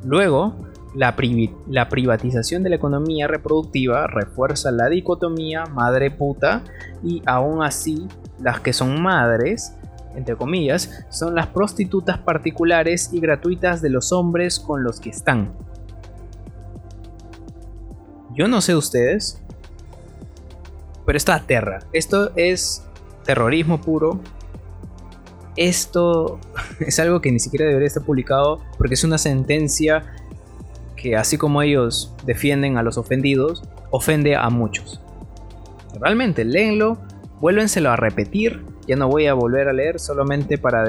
Luego, 0.04 0.56
la, 0.94 1.14
la, 1.68 1.88
privatización 1.88 2.62
de 2.62 2.70
la 2.70 2.76
economía 2.76 3.26
reproductiva 3.26 4.06
refuerza 4.06 4.70
la 4.70 4.88
dicotomía 4.88 5.66
madre 5.66 6.10
puta 6.10 6.62
y 7.04 7.22
aún 7.26 7.62
así 7.62 8.08
las 8.40 8.60
que 8.60 8.72
son 8.72 9.02
madres 9.02 9.74
entre 10.16 10.36
comillas, 10.36 11.04
son 11.10 11.36
las 11.36 11.46
prostitutas 11.46 12.18
particulares 12.18 13.10
y 13.12 13.20
gratuitas 13.20 13.80
de 13.80 13.90
los 13.90 14.10
hombres 14.10 14.58
con 14.58 14.82
los 14.82 15.00
que 15.00 15.10
están. 15.10 15.52
Yo 18.38 18.46
no 18.46 18.60
sé 18.60 18.76
ustedes, 18.76 19.42
pero 21.04 21.16
esto 21.16 21.32
aterra. 21.32 21.80
Esto 21.92 22.30
es 22.36 22.84
terrorismo 23.24 23.80
puro. 23.80 24.20
Esto 25.56 26.38
es 26.80 27.00
algo 27.00 27.20
que 27.20 27.32
ni 27.32 27.40
siquiera 27.40 27.66
debería 27.66 27.88
estar 27.88 28.04
publicado 28.04 28.62
porque 28.78 28.94
es 28.94 29.02
una 29.02 29.18
sentencia 29.18 30.04
que 30.94 31.16
así 31.16 31.36
como 31.36 31.62
ellos 31.62 32.14
defienden 32.26 32.78
a 32.78 32.84
los 32.84 32.96
ofendidos, 32.96 33.64
ofende 33.90 34.36
a 34.36 34.48
muchos. 34.50 35.00
Realmente, 36.00 36.44
léenlo, 36.44 36.98
vuélvenselo 37.40 37.90
a 37.90 37.96
repetir. 37.96 38.64
Ya 38.86 38.94
no 38.94 39.08
voy 39.08 39.26
a 39.26 39.34
volver 39.34 39.68
a 39.68 39.72
leer 39.72 39.98
solamente 39.98 40.58
para 40.58 40.84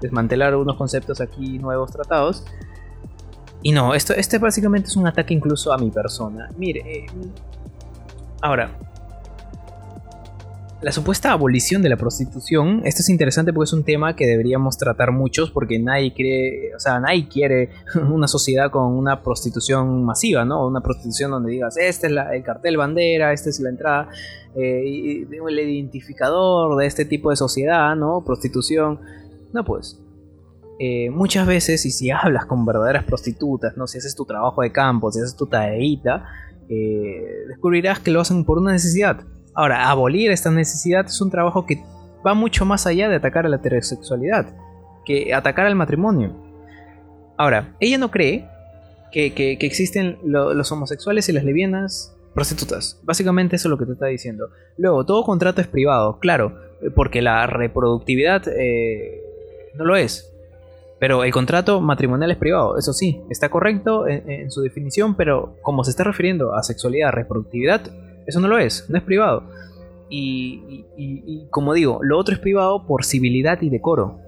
desmantelar 0.00 0.54
unos 0.54 0.76
conceptos 0.76 1.20
aquí 1.20 1.58
nuevos 1.58 1.90
tratados. 1.90 2.44
Y 3.62 3.72
no, 3.72 3.94
esto, 3.94 4.12
este 4.14 4.38
básicamente 4.38 4.88
es 4.88 4.96
un 4.96 5.06
ataque 5.06 5.34
incluso 5.34 5.72
a 5.72 5.78
mi 5.78 5.90
persona. 5.90 6.50
Mire, 6.56 6.80
eh, 6.80 7.06
ahora, 8.40 8.76
la 10.82 10.90
supuesta 10.90 11.30
abolición 11.30 11.80
de 11.80 11.88
la 11.88 11.96
prostitución, 11.96 12.82
esto 12.84 13.02
es 13.02 13.08
interesante 13.08 13.52
porque 13.52 13.68
es 13.68 13.72
un 13.72 13.84
tema 13.84 14.16
que 14.16 14.26
deberíamos 14.26 14.76
tratar 14.76 15.12
muchos 15.12 15.52
porque 15.52 15.78
nadie 15.78 16.12
quiere, 16.12 16.74
o 16.74 16.80
sea, 16.80 16.98
nadie 16.98 17.28
quiere 17.28 17.70
una 18.10 18.26
sociedad 18.26 18.68
con 18.72 18.86
una 18.86 19.22
prostitución 19.22 20.04
masiva, 20.04 20.44
¿no? 20.44 20.66
Una 20.66 20.80
prostitución 20.80 21.30
donde 21.30 21.52
digas, 21.52 21.76
este 21.76 22.08
es 22.08 22.12
el 22.32 22.42
cartel 22.42 22.76
bandera, 22.76 23.32
esta 23.32 23.48
es 23.48 23.60
la 23.60 23.70
entrada, 23.70 24.08
eh, 24.56 25.24
el 25.30 25.58
identificador 25.60 26.76
de 26.76 26.86
este 26.86 27.04
tipo 27.04 27.30
de 27.30 27.36
sociedad, 27.36 27.94
¿no? 27.94 28.24
Prostitución. 28.24 28.98
No, 29.52 29.64
pues. 29.64 30.01
Eh, 30.78 31.10
muchas 31.10 31.46
veces, 31.46 31.84
y 31.86 31.90
si 31.90 32.10
hablas 32.10 32.46
con 32.46 32.64
verdaderas 32.64 33.04
prostitutas, 33.04 33.76
¿no? 33.76 33.86
Si 33.86 33.98
haces 33.98 34.14
tu 34.14 34.24
trabajo 34.24 34.62
de 34.62 34.72
campo, 34.72 35.12
si 35.12 35.20
haces 35.20 35.36
tu 35.36 35.46
tareita, 35.46 36.24
eh, 36.68 37.44
descubrirás 37.48 38.00
que 38.00 38.10
lo 38.10 38.20
hacen 38.20 38.44
por 38.44 38.58
una 38.58 38.72
necesidad 38.72 39.24
Ahora, 39.54 39.90
abolir 39.90 40.30
esta 40.30 40.50
necesidad 40.50 41.06
es 41.06 41.20
un 41.20 41.30
trabajo 41.30 41.66
que 41.66 41.82
va 42.26 42.34
mucho 42.34 42.64
más 42.64 42.86
allá 42.86 43.08
de 43.08 43.16
atacar 43.16 43.44
a 43.44 43.48
la 43.48 43.56
heterosexualidad, 43.56 44.54
que 45.04 45.34
atacar 45.34 45.66
al 45.66 45.74
matrimonio. 45.74 46.34
Ahora, 47.36 47.76
ella 47.80 47.98
no 47.98 48.10
cree 48.10 48.48
que, 49.10 49.58
existen 49.60 50.18
los 50.24 50.72
homosexuales 50.72 51.28
y 51.28 51.32
las 51.32 51.44
lesbianas 51.44 52.16
prostitutas. 52.34 52.98
Básicamente 53.02 53.56
eso 53.56 53.68
es 53.68 53.70
lo 53.70 53.78
que 53.78 53.84
te 53.84 53.92
está 53.92 54.06
diciendo. 54.06 54.48
Luego, 54.78 55.04
todo 55.04 55.22
contrato 55.22 55.60
es 55.60 55.66
privado, 55.66 56.18
claro, 56.18 56.58
porque 56.94 57.20
la 57.20 57.46
reproductividad 57.46 58.48
eh, 58.48 59.20
no 59.74 59.84
lo 59.84 59.96
es. 59.96 60.31
Pero 61.02 61.24
el 61.24 61.32
contrato 61.32 61.80
matrimonial 61.80 62.30
es 62.30 62.36
privado, 62.36 62.78
eso 62.78 62.92
sí, 62.92 63.22
está 63.28 63.48
correcto 63.48 64.06
en, 64.06 64.52
su 64.52 64.60
definición, 64.60 65.16
pero 65.16 65.56
como 65.60 65.82
se 65.82 65.90
está 65.90 66.04
refiriendo 66.04 66.54
a 66.54 66.62
sexualidad, 66.62 67.10
reproductividad, 67.10 67.80
eso 68.24 68.38
no 68.38 68.46
lo 68.46 68.56
es, 68.56 68.88
no 68.88 68.98
es 68.98 69.02
privado. 69.02 69.42
Y, 70.08 71.44
como 71.50 71.74
digo, 71.74 71.98
lo 72.04 72.16
otro 72.16 72.34
es 72.34 72.38
privado 72.38 72.86
por 72.86 73.04
civilidad 73.04 73.60
y 73.62 73.68
decoro. 73.68 74.20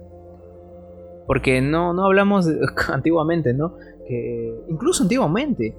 Porque 1.25 1.61
no, 1.61 1.93
no 1.93 2.03
hablamos 2.03 2.45
antiguamente, 2.89 3.53
¿no? 3.53 3.77
Que 4.05 4.53
incluso 4.67 5.03
antiguamente, 5.03 5.77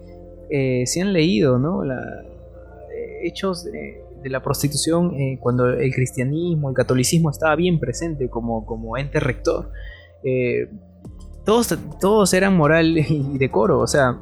eh, 0.48 0.86
se 0.86 1.02
han 1.02 1.12
leído, 1.12 1.58
¿no? 1.58 1.84
La, 1.84 2.00
eh, 2.24 3.18
hechos 3.24 3.64
de, 3.64 4.02
la 4.30 4.42
prostitución 4.42 5.14
eh, 5.14 5.38
cuando 5.42 5.68
el 5.68 5.92
cristianismo, 5.92 6.70
el 6.70 6.74
catolicismo 6.74 7.28
estaba 7.28 7.54
bien 7.54 7.78
presente 7.78 8.30
como, 8.30 8.64
como 8.64 8.96
ente 8.96 9.20
rector. 9.20 9.68
Todos, 11.46 11.74
todos 12.00 12.34
eran 12.34 12.54
moral 12.54 12.98
y 12.98 13.38
decoro, 13.38 13.80
o 13.80 13.86
sea, 13.86 14.18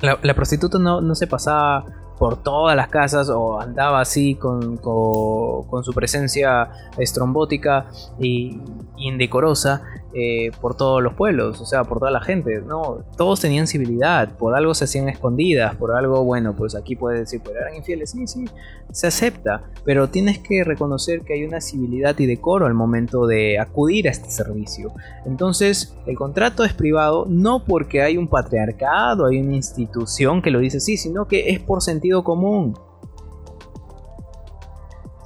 la, 0.00 0.34
prostituta 0.34 0.78
no, 0.78 1.00
no 1.00 1.14
se 1.14 1.26
pasaba 1.26 1.84
por 2.18 2.36
todas 2.36 2.76
las 2.76 2.88
casas 2.88 3.28
o 3.30 3.60
andaba 3.60 4.00
así 4.00 4.36
con, 4.36 4.76
con, 4.76 5.82
su 5.82 5.92
presencia 5.92 6.70
estrombótica 6.96 7.86
y, 8.20 8.60
indecorosa 8.96 9.82
eh, 10.14 10.50
por 10.60 10.76
todos 10.76 11.02
los 11.02 11.14
pueblos, 11.14 11.60
o 11.60 11.66
sea, 11.66 11.84
por 11.84 11.98
toda 11.98 12.10
la 12.10 12.20
gente, 12.20 12.60
¿no? 12.60 12.98
Todos 13.16 13.40
tenían 13.40 13.66
civilidad, 13.66 14.36
por 14.36 14.54
algo 14.54 14.74
se 14.74 14.84
hacían 14.84 15.08
escondidas, 15.08 15.74
por 15.76 15.96
algo, 15.96 16.22
bueno, 16.24 16.54
pues 16.54 16.74
aquí 16.74 16.96
puedes 16.96 17.20
decir, 17.20 17.40
pero 17.44 17.60
eran 17.60 17.74
infieles, 17.74 18.10
sí, 18.10 18.26
sí, 18.26 18.44
se 18.90 19.06
acepta, 19.06 19.62
pero 19.84 20.08
tienes 20.08 20.38
que 20.38 20.64
reconocer 20.64 21.22
que 21.22 21.34
hay 21.34 21.44
una 21.44 21.60
civilidad 21.60 22.18
y 22.18 22.26
decoro 22.26 22.66
al 22.66 22.74
momento 22.74 23.26
de 23.26 23.58
acudir 23.58 24.08
a 24.08 24.10
este 24.10 24.30
servicio. 24.30 24.92
Entonces, 25.24 25.96
el 26.06 26.16
contrato 26.16 26.64
es 26.64 26.74
privado 26.74 27.26
no 27.28 27.64
porque 27.64 28.02
hay 28.02 28.16
un 28.16 28.28
patriarcado, 28.28 29.26
hay 29.26 29.40
una 29.40 29.56
institución 29.56 30.42
que 30.42 30.50
lo 30.50 30.58
dice 30.58 30.76
así, 30.76 30.96
sino 30.96 31.26
que 31.26 31.50
es 31.50 31.60
por 31.60 31.82
sentido 31.82 32.22
común 32.22 32.74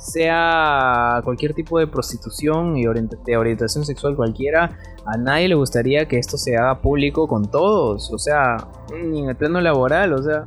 sea 0.07 1.21
cualquier 1.25 1.53
tipo 1.53 1.79
de 1.79 1.87
prostitución 1.87 2.77
y 2.77 2.85
de 2.85 3.37
orientación 3.37 3.85
sexual 3.85 4.15
cualquiera, 4.17 4.79
a 5.05 5.17
nadie 5.17 5.49
le 5.49 5.55
gustaría 5.55 6.07
que 6.07 6.19
esto 6.19 6.37
se 6.37 6.57
haga 6.57 6.81
público 6.81 7.27
con 7.27 7.51
todos, 7.51 8.13
o 8.13 8.19
sea, 8.19 8.57
ni 8.93 9.21
en 9.21 9.29
el 9.31 9.37
plano 9.37 9.61
laboral, 9.61 10.13
o 10.13 10.23
sea, 10.23 10.45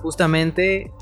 justamente 0.00 0.92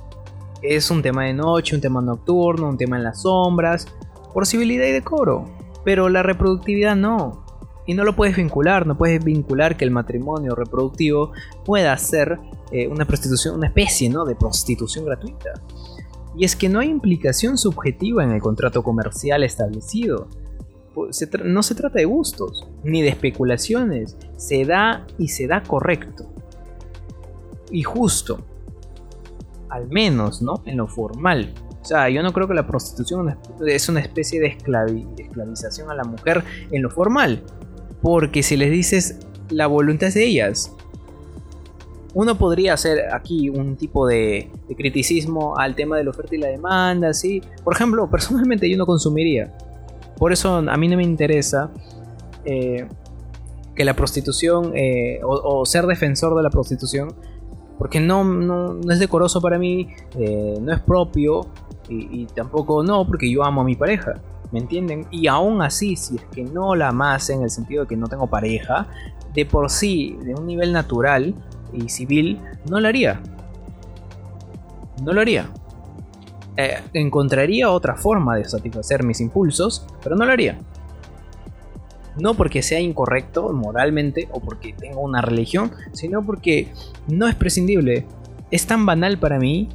es 0.62 0.90
un 0.90 1.02
tema 1.02 1.24
de 1.24 1.34
noche, 1.34 1.74
un 1.74 1.80
tema 1.80 2.00
nocturno, 2.00 2.68
un 2.68 2.78
tema 2.78 2.96
en 2.96 3.04
las 3.04 3.22
sombras, 3.22 3.86
posibilidad 4.32 4.86
y 4.86 4.92
decoro, 4.92 5.44
pero 5.84 6.08
la 6.08 6.22
reproductividad 6.22 6.96
no. 6.96 7.42
Y 7.84 7.94
no 7.94 8.04
lo 8.04 8.14
puedes 8.14 8.36
vincular, 8.36 8.86
no 8.86 8.96
puedes 8.96 9.22
vincular 9.24 9.76
que 9.76 9.84
el 9.84 9.90
matrimonio 9.90 10.54
reproductivo 10.54 11.32
pueda 11.64 11.96
ser 11.98 12.38
eh, 12.70 12.86
una 12.86 13.04
prostitución, 13.04 13.56
una 13.56 13.66
especie 13.66 14.08
¿no? 14.08 14.24
de 14.24 14.36
prostitución 14.36 15.04
gratuita. 15.04 15.50
Y 16.36 16.44
es 16.44 16.56
que 16.56 16.68
no 16.68 16.80
hay 16.80 16.88
implicación 16.88 17.58
subjetiva 17.58 18.24
en 18.24 18.32
el 18.32 18.40
contrato 18.40 18.82
comercial 18.82 19.42
establecido. 19.44 20.28
no 21.44 21.62
se 21.62 21.74
trata 21.74 21.98
de 21.98 22.04
gustos, 22.04 22.66
ni 22.84 23.02
de 23.02 23.08
especulaciones. 23.08 24.16
Se 24.36 24.64
da 24.64 25.06
y 25.18 25.28
se 25.28 25.46
da 25.46 25.62
correcto. 25.62 26.26
Y 27.70 27.82
justo. 27.82 28.44
Al 29.68 29.88
menos, 29.88 30.42
¿no? 30.42 30.62
En 30.66 30.76
lo 30.78 30.86
formal. 30.86 31.54
O 31.80 31.84
sea, 31.84 32.08
yo 32.08 32.22
no 32.22 32.32
creo 32.32 32.46
que 32.46 32.54
la 32.54 32.66
prostitución 32.66 33.36
es 33.66 33.88
una 33.88 34.00
especie 34.00 34.40
de, 34.40 34.56
de 35.16 35.22
esclavización 35.22 35.90
a 35.90 35.94
la 35.94 36.04
mujer 36.04 36.44
en 36.70 36.82
lo 36.82 36.90
formal. 36.90 37.42
Porque 38.00 38.42
si 38.42 38.56
les 38.56 38.70
dices 38.70 39.18
la 39.50 39.66
voluntad 39.66 40.08
es 40.08 40.14
de 40.14 40.24
ellas, 40.24 40.74
uno 42.14 42.36
podría 42.36 42.74
hacer 42.74 43.12
aquí 43.12 43.48
un 43.48 43.76
tipo 43.76 44.06
de, 44.06 44.50
criticismo 44.76 45.56
al 45.58 45.74
tema 45.74 45.96
de 45.96 46.04
la 46.04 46.10
oferta 46.10 46.34
y 46.34 46.38
la 46.38 46.48
demanda, 46.48 47.12
¿sí? 47.14 47.42
Por 47.64 47.74
ejemplo, 47.74 48.08
personalmente 48.10 48.68
yo 48.70 48.76
no 48.76 48.86
consumiría. 48.86 49.52
Por 50.18 50.32
eso 50.32 50.56
a 50.56 50.76
mí 50.76 50.88
no 50.88 50.96
me 50.96 51.04
interesa 51.04 51.70
eh, 52.44 52.86
que 53.74 53.84
la 53.84 53.94
prostitución 53.94 54.72
eh, 54.74 55.20
o, 55.24 55.64
ser 55.64 55.86
defensor 55.86 56.36
de 56.36 56.42
la 56.42 56.50
prostitución, 56.50 57.14
porque 57.78 57.98
no, 57.98 58.22
no, 58.24 58.78
es 58.92 58.98
decoroso 58.98 59.40
para 59.40 59.58
mí, 59.58 59.88
eh, 60.18 60.58
no 60.60 60.72
es 60.72 60.80
propio 60.80 61.46
y, 61.88 62.26
tampoco 62.26 62.82
no, 62.82 63.06
porque 63.06 63.30
yo 63.30 63.44
amo 63.44 63.62
a 63.62 63.64
mi 63.64 63.74
pareja. 63.74 64.20
¿Me 64.50 64.58
entienden? 64.58 65.06
Y 65.10 65.28
aún 65.28 65.62
así, 65.62 65.96
si 65.96 66.16
es 66.16 66.24
que 66.26 66.44
no 66.44 66.74
la 66.74 66.88
amas 66.88 67.30
en 67.30 67.42
el 67.42 67.50
sentido 67.50 67.82
de 67.82 67.88
que 67.88 67.96
no 67.96 68.06
tengo 68.06 68.26
pareja, 68.26 68.86
de 69.34 69.46
por 69.46 69.70
sí, 69.70 70.18
de 70.22 70.34
un 70.34 70.46
nivel 70.46 70.72
natural, 70.72 71.34
y 71.72 71.88
civil, 71.88 72.40
no 72.68 72.80
lo 72.80 72.88
haría. 72.88 73.20
No 75.04 75.12
lo 75.12 75.20
haría. 75.20 75.48
Eh, 76.56 76.78
encontraría 76.92 77.70
otra 77.70 77.96
forma 77.96 78.36
de 78.36 78.44
satisfacer 78.44 79.04
mis 79.04 79.20
impulsos, 79.20 79.86
pero 80.02 80.16
no 80.16 80.26
lo 80.26 80.32
haría. 80.32 80.58
No 82.18 82.34
porque 82.34 82.62
sea 82.62 82.78
incorrecto 82.78 83.52
moralmente 83.52 84.28
o 84.32 84.40
porque 84.40 84.74
tengo 84.74 85.00
una 85.00 85.22
religión, 85.22 85.72
sino 85.92 86.24
porque 86.24 86.68
no 87.08 87.26
es 87.26 87.34
prescindible. 87.34 88.06
Es 88.50 88.66
tan 88.66 88.84
banal 88.84 89.18
para 89.18 89.38
mí 89.38 89.70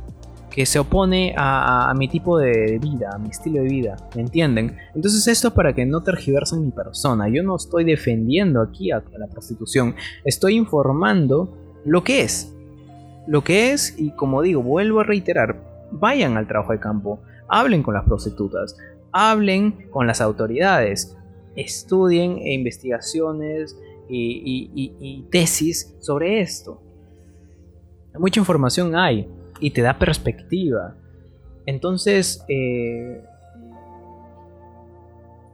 que 0.58 0.66
se 0.66 0.80
opone 0.80 1.36
a, 1.38 1.94
mi 1.96 2.08
tipo 2.08 2.40
de 2.40 2.80
vida, 2.80 3.12
a 3.14 3.20
mi 3.20 3.30
estilo 3.30 3.62
de 3.62 3.70
vida, 3.70 3.96
¿me 4.16 4.22
entienden? 4.22 4.76
Entonces 4.96 5.28
esto 5.28 5.50
es 5.50 5.54
para 5.54 5.74
que 5.74 5.86
no 5.86 6.02
tergiversen 6.02 6.64
mi 6.64 6.72
persona. 6.72 7.30
Yo 7.30 7.44
no 7.44 7.56
estoy 7.56 7.84
defendiendo 7.84 8.60
aquí 8.60 8.90
a 8.92 9.04
la 9.20 9.28
prostitución, 9.28 9.94
estoy 10.26 10.56
informando 10.56 11.67
lo 11.88 12.04
que 12.04 12.22
es. 12.22 12.54
Lo 13.28 13.44
que 13.46 13.72
es, 13.72 13.96
y 13.98 14.12
como 14.12 14.42
digo, 14.42 14.62
vuelvo 14.62 15.00
a 15.00 15.04
reiterar, 15.04 15.64
vayan 15.92 16.36
al 16.36 16.46
trabajo 16.46 16.74
de 16.74 16.80
campo, 16.80 17.22
hablen 17.48 17.82
con 17.82 17.94
las 17.94 18.04
prostitutas, 18.04 18.78
hablen 19.14 19.90
con 19.90 20.06
las 20.06 20.20
autoridades, 20.20 21.16
estudien 21.56 22.40
investigaciones 22.46 23.78
y, 24.10 25.26
tesis 25.32 25.96
sobre 26.00 26.42
esto. 26.42 26.82
Mucha 28.20 28.42
información 28.42 28.96
hay 28.96 29.30
y 29.62 29.72
te 29.72 29.82
da 29.82 29.98
perspectiva. 29.98 30.96
Entonces, 31.66 32.44
eh, 32.50 33.22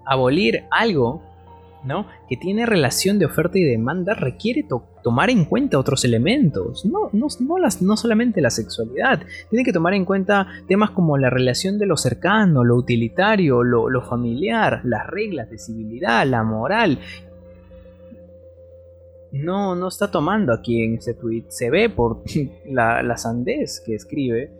abolir 0.05 0.63
algo 0.71 1.21
¿no? 1.83 2.07
que 2.27 2.37
tiene 2.37 2.65
relación 2.65 3.19
de 3.19 3.25
oferta 3.25 3.59
y 3.59 3.63
demanda 3.63 4.15
requiere 4.15 4.63
tomar 5.03 5.29
en 5.29 5.45
cuenta 5.45 5.77
otros 5.77 6.05
elementos, 6.05 6.85
no, 6.85 7.09
no, 7.11 7.27
no, 7.41 7.57
las, 7.57 7.81
no 7.81 7.97
solamente 7.97 8.41
la 8.41 8.49
sexualidad, 8.49 9.21
tiene 9.49 9.65
que 9.65 9.73
tomar 9.73 9.93
en 9.93 10.05
cuenta 10.05 10.47
temas 10.67 10.91
como 10.91 11.17
la 11.17 11.29
relación 11.29 11.77
de 11.77 11.85
lo 11.85 11.97
cercano, 11.97 12.63
lo 12.63 12.75
utilitario, 12.75 13.63
lo, 13.63 14.01
familiar, 14.01 14.81
las 14.85 15.05
reglas 15.07 15.49
de 15.49 15.59
civilidad, 15.59 16.25
la 16.25 16.43
moral. 16.43 16.99
No, 19.31 19.75
no 19.75 19.87
está 19.87 20.09
tomando 20.09 20.53
aquí 20.53 20.81
en 20.81 20.95
ese 20.95 21.13
tweet, 21.13 21.45
se 21.49 21.69
ve 21.69 21.89
por 21.89 22.23
la, 22.65 23.03
la 23.03 23.17
sandez 23.17 23.81
que 23.85 23.95
escribe. 23.95 24.51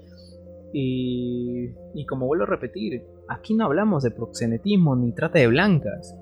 Y, 0.76 1.70
y 1.94 2.06
como 2.08 2.26
vuelvo 2.26 2.46
a 2.46 2.48
repetir, 2.48 3.04
aquí 3.28 3.54
no 3.54 3.66
hablamos 3.66 4.04
de 4.04 4.12
proxenetismo 4.12 4.96
ni 4.96 5.12
trata 5.14 5.38
de 5.38 5.48
blancas 5.48 6.16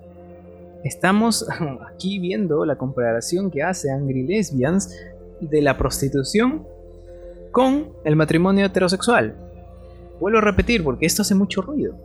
Estamos 0.83 1.47
aquí 1.93 2.19
viendo 2.19 2.65
la 2.65 2.77
comparación 2.77 3.51
que 3.51 3.63
hace 3.63 3.91
Angry 3.91 4.23
Lesbians 4.23 4.95
de 5.39 5.61
la 5.61 5.77
prostitución 5.77 6.63
con 7.51 7.89
el 8.03 8.15
matrimonio 8.15 8.65
heterosexual. 8.65 9.35
Vuelvo 10.19 10.39
a 10.39 10.41
repetir 10.41 10.83
porque 10.83 11.05
esto 11.05 11.21
hace 11.21 11.35
mucho 11.35 11.61
ruido. 11.61 11.95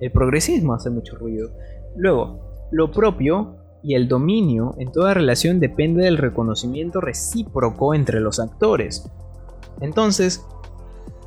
El 0.00 0.10
progresismo 0.10 0.74
hace 0.74 0.90
mucho 0.90 1.16
ruido. 1.16 1.50
Luego, 1.96 2.68
lo 2.70 2.90
propio 2.90 3.56
y 3.82 3.94
el 3.94 4.08
dominio 4.08 4.74
en 4.78 4.90
toda 4.90 5.14
relación 5.14 5.60
depende 5.60 6.04
del 6.04 6.18
reconocimiento 6.18 7.00
recíproco 7.00 7.94
entre 7.94 8.20
los 8.20 8.40
actores. 8.40 9.08
Entonces, 9.80 10.44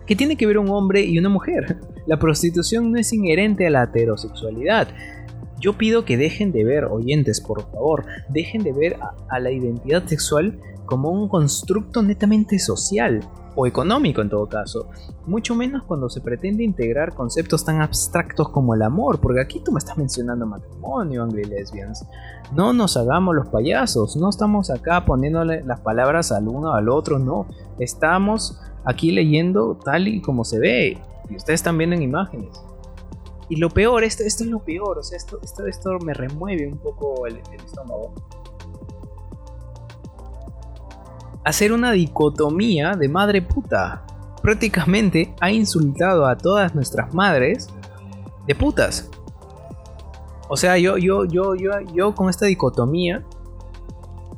¿qué 0.06 0.16
tiene 0.16 0.36
que 0.36 0.46
ver 0.46 0.58
un 0.58 0.70
hombre 0.70 1.02
y 1.02 1.18
una 1.18 1.30
mujer? 1.30 1.78
La 2.06 2.20
prostitución 2.20 2.92
no 2.92 3.00
es 3.00 3.14
inherente 3.14 3.68
a 3.68 3.70
la 3.70 3.84
heterosexualidad, 3.84 4.88
yo 5.60 5.78
pido 5.78 6.06
que 6.06 6.18
dejen 6.18 6.52
de 6.52 6.64
ver, 6.64 6.86
oyentes, 6.86 7.42
por 7.42 7.70
favor, 7.72 8.06
dejen 8.30 8.64
de 8.64 8.72
ver 8.72 8.98
a, 9.30 9.40
la 9.40 9.52
identidad 9.52 10.06
sexual 10.06 10.60
como 10.86 11.10
un 11.10 11.28
constructo 11.28 12.02
netamente 12.02 12.60
social, 12.60 13.22
o 13.56 13.68
económico 13.68 14.22
en 14.22 14.30
todo 14.30 14.48
caso, 14.48 14.90
mucho 15.26 15.54
menos 15.54 15.84
cuando 15.84 16.10
se 16.10 16.22
pretende 16.22 16.64
integrar 16.64 17.14
conceptos 17.14 17.66
tan 17.66 17.82
abstractos 17.82 18.50
como 18.50 18.74
el 18.74 18.82
amor, 18.82 19.20
porque 19.20 19.42
aquí 19.42 19.60
tú 19.60 19.72
me 19.74 19.80
estás 19.80 19.98
mencionando 19.98 20.46
matrimonio, 20.46 21.24
angry 21.24 21.44
lesbians. 21.44 22.06
No 22.54 22.72
nos 22.72 22.96
hagamos 22.96 23.36
los 23.36 23.48
payasos, 23.48 24.16
no 24.16 24.30
estamos 24.30 24.70
acá 24.70 25.04
poniéndole 25.04 25.64
las 25.64 25.82
palabras 25.82 26.32
al 26.32 26.48
uno 26.48 26.74
al 26.74 26.88
otro, 26.88 27.20
no, 27.20 27.48
estamos 27.80 28.62
aquí 28.86 29.12
leyendo 29.12 29.76
tal 29.76 30.08
y 30.08 30.22
como 30.22 30.46
se 30.46 30.60
ve, 30.60 30.98
y 31.30 31.36
ustedes 31.36 31.60
están 31.60 31.78
viendo 31.78 31.98
en 31.98 32.04
imágenes. 32.04 32.69
Y 33.50 33.56
lo 33.56 33.70
peor, 33.72 34.04
esto, 34.04 34.24
esto 34.24 34.44
es 34.44 34.50
lo 34.50 34.60
peor, 34.60 35.00
o 35.00 35.04
sea, 35.04 35.18
esto, 35.18 35.40
esto, 35.44 35.66
esto 35.66 35.98
me 36.06 36.14
remueve 36.14 36.68
un 36.68 36.78
poco 36.78 37.26
el, 37.26 37.42
estómago. 37.66 38.14
Hacer 41.44 41.74
una 41.74 41.92
dicotomía 41.92 42.94
de 42.94 43.10
madre 43.10 43.42
puta. 43.42 44.06
Prácticamente 44.44 45.34
ha 45.42 45.52
insultado 45.52 46.28
a 46.28 46.38
todas 46.38 46.76
nuestras 46.76 47.14
madres 47.14 47.68
de 48.46 48.54
putas. 48.54 49.10
O 50.48 50.56
sea, 50.56 50.78
yo, 50.78 50.98
yo, 50.98 51.26
yo, 51.26 51.56
yo, 51.56 51.72
yo 51.94 52.14
con 52.14 52.30
esta 52.30 52.46
dicotomía 52.46 53.26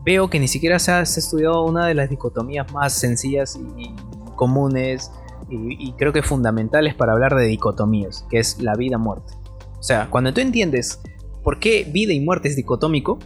veo 0.03 0.29
que 0.29 0.39
ni 0.39 0.47
siquiera 0.47 0.79
se 0.79 0.91
ha, 0.91 1.01
estudiado 1.01 1.63
una 1.63 1.85
de 1.88 1.93
las 1.93 2.09
dicotomías 2.09 2.71
más 2.71 2.93
sencillas 2.93 3.59
y 3.77 3.93
comunes 4.35 5.11
y, 5.52 5.94
creo 5.94 6.14
que 6.14 6.23
fundamentales 6.23 6.95
para 6.95 7.14
hablar 7.14 7.36
de 7.36 7.45
dicotomías, 7.45 8.26
que 8.30 8.40
es 8.40 8.61
la 8.61 8.76
vida-muerte. 8.76 9.34
O 9.80 9.84
sea, 9.84 10.10
cuando 10.10 10.34
tú 10.34 10.41
entiendes 10.41 11.02
por 11.44 11.60
qué 11.60 11.88
vida 11.91 12.14
y 12.14 12.19
muerte 12.19 12.48
es 12.48 12.56
dicotómico, 12.56 13.19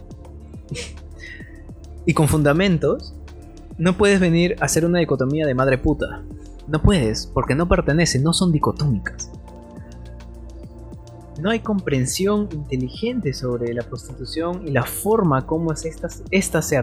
y 2.06 2.14
con 2.14 2.28
fundamentos, 2.28 3.14
no 3.78 3.96
puedes 3.96 4.20
venir 4.20 4.56
a 4.60 4.64
hacer 4.64 4.84
una 4.84 4.98
dicotomía 4.98 5.46
de 5.46 5.54
madre 5.54 5.78
puta. 5.78 6.24
No 6.66 6.82
puedes, 6.82 7.26
porque 7.26 7.54
no 7.54 7.68
pertenecen, 7.68 8.22
no 8.22 8.32
son 8.32 8.50
dicotómicas 8.52 9.30
no 11.40 11.50
hay 11.50 11.60
comprensión 11.60 12.48
inteligente 12.52 13.32
sobre 13.32 13.72
la 13.74 13.82
prostitución 13.82 14.66
y 14.66 14.70
la 14.70 14.84
forma 14.84 15.46
como 15.46 15.72
esta, 15.72 16.08
esta 16.30 16.62
se, 16.62 16.76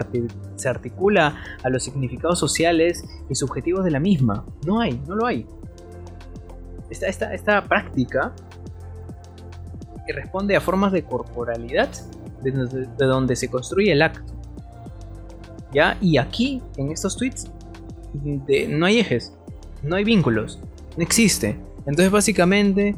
articula 0.67 1.35
a 1.63 1.69
los 1.69 1.84
significados 1.84 2.39
sociales 2.39 3.03
y 3.30 3.35
subjetivos 3.35 3.84
de 3.84 3.91
la 3.91 3.99
misma. 3.99 4.45
No 4.65 4.80
hay, 4.80 5.01
no 5.07 5.15
lo 5.15 5.25
hay. 5.25 5.47
Esta, 6.89 7.07
esta, 7.07 7.34
esta 7.34 7.63
práctica 7.63 8.34
que 10.05 10.13
responde 10.13 10.55
a 10.55 10.61
formas 10.61 10.91
de 10.91 11.03
corporalidad 11.03 11.89
de, 12.43 12.51
donde 13.05 13.35
se 13.35 13.49
construye 13.49 13.91
el 13.91 14.01
acto. 14.01 14.34
¿Ya? 15.73 15.97
Y 16.01 16.17
aquí, 16.17 16.61
en 16.77 16.91
estos 16.91 17.17
tweets, 17.17 17.49
no 18.69 18.85
hay 18.85 18.99
ejes, 18.99 19.35
no 19.81 19.95
hay 19.95 20.03
vínculos, 20.03 20.59
no 20.95 21.03
existe. 21.03 21.57
Entonces 21.88 22.11
básicamente 22.11 22.95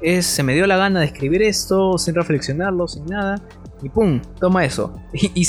es, 0.00 0.26
se 0.26 0.42
me 0.42 0.54
dio 0.54 0.66
la 0.66 0.76
gana 0.76 1.00
de 1.00 1.06
escribir 1.06 1.42
esto 1.42 1.98
sin 1.98 2.14
reflexionarlo, 2.14 2.86
sin 2.88 3.06
nada, 3.06 3.42
y 3.82 3.88
pum, 3.88 4.20
toma 4.40 4.64
eso. 4.64 4.94
Y, 5.12 5.46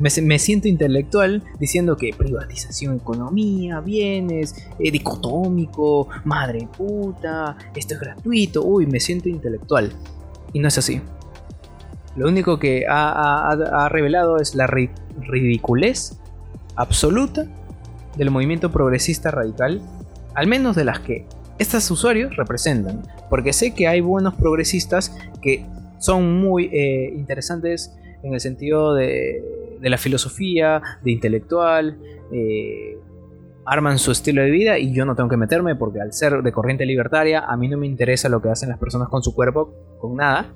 me, 0.00 0.38
siento 0.38 0.68
intelectual 0.68 1.42
diciendo 1.58 1.96
que 1.96 2.12
privatización, 2.16 2.96
economía, 2.96 3.80
bienes, 3.80 4.54
eh, 4.78 4.90
dicotómico, 4.90 6.08
madre 6.24 6.68
puta, 6.76 7.56
esto 7.74 7.94
es 7.94 8.00
gratuito, 8.00 8.62
uy, 8.64 8.86
me 8.86 9.00
siento 9.00 9.28
intelectual. 9.28 9.92
Y 10.52 10.60
no 10.60 10.68
es 10.68 10.78
así. 10.78 11.00
Lo 12.16 12.28
único 12.28 12.58
que 12.58 12.84
ha, 12.88 13.88
revelado 13.90 14.38
es 14.38 14.54
la 14.54 14.66
ridiculez 14.66 16.18
absoluta 16.74 17.46
del 18.16 18.30
movimiento 18.30 18.72
progresista 18.72 19.30
radical, 19.30 19.82
al 20.34 20.46
menos 20.46 20.76
de 20.76 20.84
las 20.84 21.00
que 21.00 21.26
estos 21.58 21.90
usuarios 21.90 22.36
representan. 22.36 23.02
Porque 23.30 23.52
sé 23.52 23.74
que 23.74 23.88
hay 23.88 24.00
buenos 24.00 24.34
progresistas 24.34 25.16
que 25.42 25.64
son 25.98 26.40
muy 26.40 26.66
eh, 26.72 27.12
interesantes 27.16 27.96
en 28.22 28.34
el 28.34 28.40
sentido 28.40 28.94
de, 28.94 29.42
la 29.80 29.98
filosofía, 29.98 30.82
de 31.02 31.12
intelectual, 31.12 31.98
eh, 32.32 32.98
arman 33.64 33.98
su 33.98 34.12
estilo 34.12 34.42
de 34.42 34.50
vida 34.50 34.78
y 34.78 34.92
yo 34.92 35.04
no 35.04 35.14
tengo 35.14 35.28
que 35.28 35.36
meterme 35.36 35.74
porque 35.74 36.00
al 36.00 36.12
ser 36.12 36.42
de 36.42 36.52
corriente 36.52 36.86
libertaria 36.86 37.40
a 37.40 37.56
mí 37.56 37.68
no 37.68 37.76
me 37.76 37.86
interesa 37.86 38.28
lo 38.28 38.40
que 38.40 38.48
hacen 38.48 38.68
las 38.68 38.78
personas 38.78 39.08
con 39.08 39.22
su 39.22 39.34
cuerpo, 39.34 39.74
con 40.00 40.16
nada, 40.16 40.54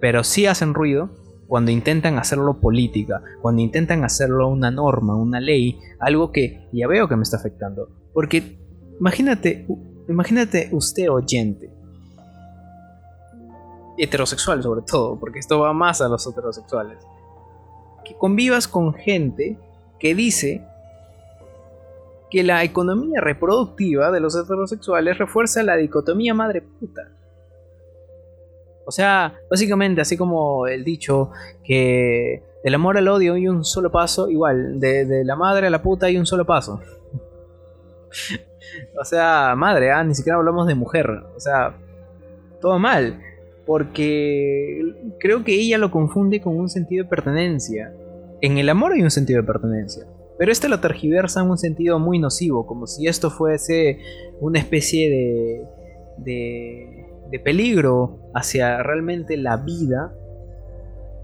pero 0.00 0.22
sí 0.22 0.46
hacen 0.46 0.74
ruido 0.74 1.10
cuando 1.46 1.70
intentan 1.70 2.18
hacerlo 2.18 2.60
política, 2.60 3.22
cuando 3.40 3.62
intentan 3.62 4.04
hacerlo 4.04 4.48
una 4.48 4.70
norma, 4.70 5.14
una 5.14 5.40
ley, 5.40 5.78
algo 5.98 6.32
que 6.32 6.68
ya 6.72 6.86
veo 6.88 7.08
que 7.08 7.16
me 7.16 7.22
está 7.22 7.36
afectando. 7.36 7.88
Porque 8.12 8.58
imagínate 8.98 9.66
Imagínate 10.08 10.68
usted 10.72 11.10
oyente. 11.10 11.70
Heterosexual 13.98 14.62
sobre 14.62 14.82
todo, 14.82 15.18
porque 15.18 15.38
esto 15.38 15.60
va 15.60 15.72
más 15.72 16.00
a 16.00 16.08
los 16.08 16.26
heterosexuales. 16.26 16.98
Que 18.04 18.16
convivas 18.16 18.68
con 18.68 18.94
gente 18.94 19.58
que 19.98 20.14
dice 20.14 20.64
que 22.30 22.42
la 22.42 22.62
economía 22.64 23.20
reproductiva 23.20 24.10
de 24.10 24.20
los 24.20 24.36
heterosexuales 24.36 25.18
refuerza 25.18 25.62
la 25.62 25.76
dicotomía 25.76 26.34
madre 26.34 26.62
puta. 26.62 27.08
O 28.84 28.92
sea, 28.92 29.34
básicamente 29.50 30.00
así 30.00 30.16
como 30.16 30.66
el 30.66 30.84
dicho 30.84 31.30
que 31.64 32.42
del 32.62 32.74
amor 32.74 32.96
al 32.98 33.08
odio 33.08 33.34
hay 33.34 33.48
un 33.48 33.64
solo 33.64 33.90
paso, 33.90 34.28
igual, 34.28 34.78
de, 34.78 35.24
la 35.24 35.36
madre 35.36 35.66
a 35.66 35.70
la 35.70 35.82
puta 35.82 36.06
hay 36.06 36.16
un 36.18 36.26
solo 36.26 36.44
paso. 36.44 36.80
O 39.00 39.04
sea, 39.04 39.54
madre, 39.56 39.90
ah, 39.90 40.02
ni 40.04 40.14
siquiera 40.14 40.38
hablamos 40.38 40.66
de 40.66 40.74
mujer. 40.74 41.08
O 41.34 41.40
sea, 41.40 41.76
todo 42.60 42.78
mal. 42.78 43.20
Porque 43.64 44.80
creo 45.18 45.42
que 45.44 45.54
ella 45.54 45.78
lo 45.78 45.90
confunde 45.90 46.40
con 46.40 46.56
un 46.56 46.68
sentido 46.68 47.04
de 47.04 47.10
pertenencia. 47.10 47.92
En 48.40 48.58
el 48.58 48.68
amor 48.68 48.92
hay 48.92 49.02
un 49.02 49.10
sentido 49.10 49.40
de 49.40 49.46
pertenencia. 49.46 50.06
Pero 50.38 50.52
este 50.52 50.68
lo 50.68 50.80
tergiversa 50.80 51.40
en 51.40 51.50
un 51.50 51.58
sentido 51.58 51.98
muy 51.98 52.18
nocivo, 52.18 52.66
como 52.66 52.86
si 52.86 53.06
esto 53.06 53.30
fuese 53.30 53.98
una 54.40 54.58
especie 54.58 55.10
de, 55.10 55.62
de, 56.18 57.06
de 57.30 57.40
peligro 57.40 58.18
hacia 58.34 58.82
realmente 58.82 59.36
la 59.36 59.56
vida 59.56 60.12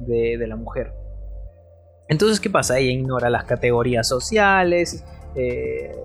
de, 0.01 0.47
la 0.47 0.57
mujer. 0.57 0.93
Entonces, 2.09 2.41
¿qué 2.41 2.51
pasa? 2.51 2.79
Ella 2.79 2.93
ignora 2.93 3.31
las 3.31 3.45
categorías 3.45 4.09
sociales, 4.09 5.05
eh, 5.35 5.97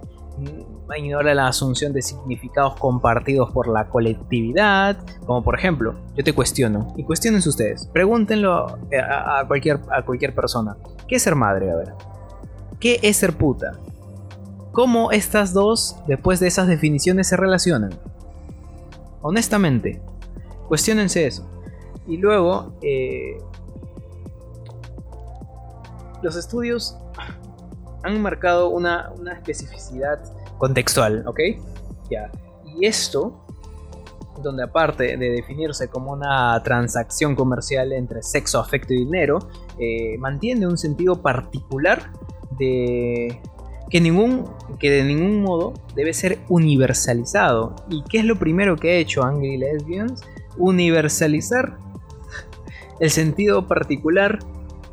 ignora 0.96 1.34
la 1.34 1.48
asunción 1.48 1.92
de 1.92 2.02
significados 2.02 2.76
compartidos 2.76 3.52
por 3.52 3.68
la 3.68 3.90
colectividad, 3.90 4.98
como 5.26 5.44
por 5.44 5.58
ejemplo, 5.58 5.96
yo 6.16 6.24
te 6.24 6.34
cuestiono, 6.34 6.94
y 6.96 7.04
cuestionense 7.04 7.50
ustedes, 7.50 7.88
pregúntenlo 7.88 8.78
a, 9.04 9.44
cualquier, 9.48 9.80
a 9.92 10.04
cualquier 10.04 10.34
persona, 10.34 10.78
¿qué 11.08 11.16
es 11.16 11.24
ser 11.24 11.36
madre? 11.36 11.72
A 11.72 11.76
ver, 11.76 11.94
¿qué 12.80 13.00
es 13.02 13.18
ser 13.18 13.34
puta? 13.34 13.74
¿Cómo 14.72 15.12
estas 15.12 15.54
dos, 15.54 15.98
después 16.08 16.40
de 16.40 16.48
esas 16.48 16.68
definiciones, 16.68 17.28
se 17.28 17.36
relacionan? 17.36 17.90
Honestamente, 19.22 20.00
cuestionense 20.68 21.26
eso. 21.26 21.50
Y 22.08 22.18
luego, 22.18 22.74
eh, 22.82 23.38
los 26.22 26.36
estudios 26.36 26.98
han 28.04 28.22
marcado 28.22 28.70
una, 28.70 29.12
una 29.18 29.34
especificidad 29.34 30.20
contextual, 30.58 31.24
¿ok? 31.28 31.40
Ya. 32.10 32.32
Y 32.66 32.86
esto, 32.86 33.46
donde 34.42 34.64
aparte 34.64 35.18
de 35.18 35.30
definirse 35.30 35.90
como 35.90 36.12
una 36.12 36.62
transacción 36.64 37.36
comercial 37.36 37.94
entre 37.94 38.22
sexo, 38.22 38.60
afecto 38.60 38.94
y 38.94 38.98
dinero, 38.98 39.40
eh, 39.80 40.18
mantiene 40.20 40.68
un 40.68 40.78
sentido 40.78 41.22
particular 41.22 42.12
de 42.58 43.42
que, 43.90 44.02
ningún, 44.02 44.46
que 44.80 44.92
de 44.92 45.04
ningún 45.04 45.42
modo 45.42 45.74
debe 45.96 46.14
ser 46.14 46.40
universalizado. 46.50 47.76
¿Y 47.90 48.04
qué 48.04 48.20
es 48.20 48.26
lo 48.26 48.38
primero 48.38 48.76
que 48.76 48.92
ha 48.92 48.96
hecho 48.96 49.24
Angry 49.24 49.58
Lesbians? 49.58 50.22
Universalizar 50.58 51.78
el 53.00 53.10
sentido 53.10 53.68
particular 53.68 54.40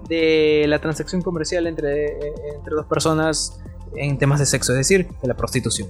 de 0.09 0.67
la 0.69 0.79
transacción 0.81 1.23
comercial 1.23 1.67
entre, 1.67 2.19
entre 2.55 2.75
dos 2.75 2.87
personas 2.87 3.63
en 3.97 4.19
temas 4.19 4.41
de 4.41 4.47
sexo, 4.47 4.73
es 4.73 4.79
decir, 4.79 5.09
de 5.23 5.29
la 5.29 5.35
prostitución. 5.35 5.89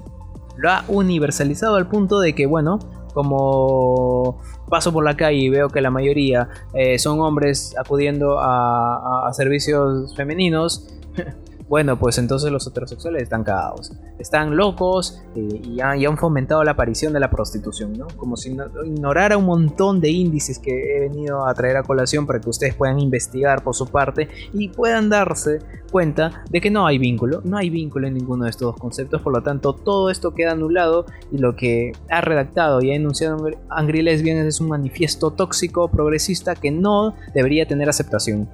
Lo 0.57 0.71
ha 0.71 0.85
universalizado 0.89 1.77
al 1.77 1.89
punto 1.89 2.21
de 2.21 2.35
que, 2.35 2.47
bueno, 2.47 2.79
como 3.13 4.41
paso 4.69 4.93
por 4.93 5.05
la 5.05 5.17
calle 5.17 5.39
y 5.39 5.49
veo 5.49 5.69
que 5.69 5.81
la 5.81 5.91
mayoría 5.91 6.49
eh, 6.75 6.99
son 6.99 7.21
hombres 7.21 7.75
acudiendo 7.79 8.39
a 8.41 9.31
servicios 9.33 10.15
femeninos, 10.17 10.89
bueno, 11.69 11.99
pues 11.99 12.19
entonces 12.19 12.51
los 12.51 12.67
heterosexuales 12.67 13.23
están 13.23 13.43
cagados. 13.43 13.93
Están 14.19 14.57
locos 14.57 15.23
eh, 15.35 15.63
y, 15.65 15.81
han, 15.81 16.19
fomentado 16.19 16.63
la 16.63 16.73
aparición 16.73 17.13
de 17.13 17.21
la 17.21 17.31
prostitución, 17.31 17.95
¿no? 17.95 18.07
Como 18.17 18.37
si 18.37 18.55
ignorara 18.85 19.37
un 19.37 19.47
montón 19.47 20.01
de 20.01 20.11
índices 20.11 20.59
que 20.59 20.97
he 20.97 21.01
venido 21.01 21.47
a 21.47 21.55
traer 21.55 21.77
a 21.77 21.83
colación 21.83 22.27
para 22.27 22.41
que 22.41 22.51
ustedes 22.51 22.75
puedan 22.75 23.01
investigar 23.01 23.65
por 23.65 23.75
su 23.75 23.87
parte 23.87 24.29
y 24.53 24.69
puedan 24.69 25.09
darse 25.09 25.61
cuenta 25.91 26.45
de 26.51 26.61
que 26.61 26.71
no 26.71 26.87
hay 26.87 26.99
vínculo, 26.99 27.41
no 27.45 27.57
hay 27.57 27.71
vínculo 27.71 28.07
en 28.09 28.15
ninguno 28.15 28.45
de 28.45 28.51
estos 28.51 28.73
dos 28.73 28.81
conceptos, 28.81 29.23
por 29.23 29.33
lo 29.33 29.43
tanto 29.43 29.75
todo 29.75 30.11
esto 30.11 30.35
queda 30.35 30.53
anulado 30.53 31.07
y 31.31 31.39
lo 31.39 31.55
que 31.57 31.93
ha 32.11 32.21
redactado 32.21 32.83
y 32.83 32.91
ha 32.91 32.95
enunciado 32.95 33.47
Angry 33.69 34.03
Lesbian 34.03 34.39
es 34.39 34.61
un 34.61 34.69
manifiesto 34.69 35.31
tóxico 35.31 35.89
progresista 35.89 36.55
que 36.55 36.71
no 36.71 37.15
debería 37.33 37.67
tener 37.67 37.89
aceptación. 37.89 38.49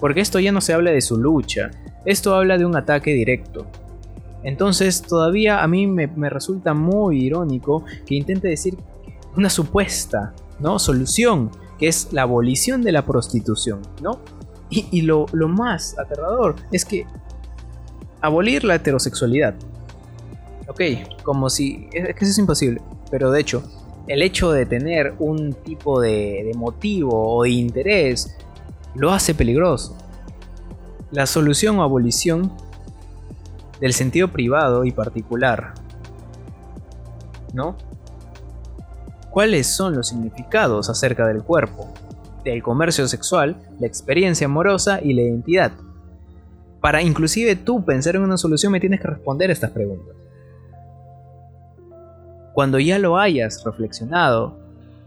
Porque 0.00 0.20
esto 0.20 0.40
ya 0.40 0.50
no 0.50 0.60
se 0.60 0.72
habla 0.72 0.90
de 0.90 1.02
su 1.02 1.18
lucha, 1.18 1.70
esto 2.04 2.34
habla 2.34 2.56
de 2.56 2.64
un 2.64 2.74
ataque 2.74 3.12
directo. 3.12 3.66
Entonces 4.42 5.02
todavía 5.02 5.62
a 5.62 5.68
mí 5.68 5.86
me, 5.86 6.08
resulta 6.30 6.72
muy 6.72 7.24
irónico 7.24 7.84
que 8.06 8.14
intente 8.14 8.48
decir 8.48 8.76
una 9.36 9.50
supuesta 9.50 10.32
¿no? 10.58 10.78
solución, 10.78 11.50
que 11.78 11.88
es 11.88 12.12
la 12.12 12.22
abolición 12.22 12.82
de 12.82 12.92
la 12.92 13.04
prostitución, 13.04 13.82
¿no? 14.02 14.20
Y, 14.70 15.02
lo, 15.02 15.26
más 15.48 15.98
aterrador 15.98 16.54
es 16.70 16.84
que 16.84 17.04
abolir 18.20 18.62
la 18.62 18.76
heterosexualidad. 18.76 19.56
Ok, 20.68 20.80
como 21.24 21.50
si... 21.50 21.88
Es 21.92 22.14
que 22.14 22.24
eso 22.24 22.30
es 22.30 22.38
imposible, 22.38 22.80
pero 23.10 23.32
de 23.32 23.40
hecho, 23.40 23.64
el 24.06 24.22
hecho 24.22 24.52
de 24.52 24.66
tener 24.66 25.14
un 25.18 25.54
tipo 25.54 26.00
de, 26.00 26.44
de 26.44 26.52
motivo 26.56 27.36
o 27.36 27.42
de 27.42 27.50
interés 27.50 28.36
lo 28.94 29.12
hace 29.12 29.34
peligroso. 29.34 29.96
La 31.10 31.26
solución 31.26 31.78
o 31.78 31.82
abolición 31.82 32.52
del 33.80 33.92
sentido 33.92 34.28
privado 34.28 34.84
y 34.84 34.92
particular. 34.92 35.74
¿No? 37.52 37.76
¿Cuáles 39.30 39.66
son 39.68 39.94
los 39.94 40.08
significados 40.08 40.90
acerca 40.90 41.26
del 41.26 41.42
cuerpo, 41.42 41.92
del 42.44 42.62
comercio 42.62 43.06
sexual, 43.08 43.56
la 43.78 43.86
experiencia 43.86 44.46
amorosa 44.46 45.00
y 45.02 45.14
la 45.14 45.22
identidad? 45.22 45.72
Para 46.80 47.02
inclusive 47.02 47.56
tú 47.56 47.84
pensar 47.84 48.16
en 48.16 48.22
una 48.22 48.36
solución 48.36 48.72
me 48.72 48.80
tienes 48.80 49.00
que 49.00 49.08
responder 49.08 49.50
estas 49.50 49.70
preguntas. 49.70 50.16
Cuando 52.54 52.78
ya 52.78 52.98
lo 52.98 53.18
hayas 53.18 53.62
reflexionado, 53.64 54.58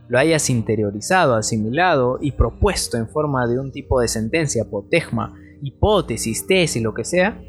lo 0.08 0.20
hayas 0.20 0.50
interiorizado, 0.50 1.36
asimilado 1.36 2.18
y 2.22 2.32
propuesto 2.32 2.98
en 2.98 3.08
forma 3.08 3.48
de 3.48 3.60
un 3.60 3.72
tipo 3.72 4.00
de 4.00 4.08
sentencia, 4.08 4.66
potegma, 4.66 5.36
hipótesis, 5.62 6.46
tesis, 6.46 6.84
lo 6.84 6.94
que 6.94 7.06
sea, 7.06 7.42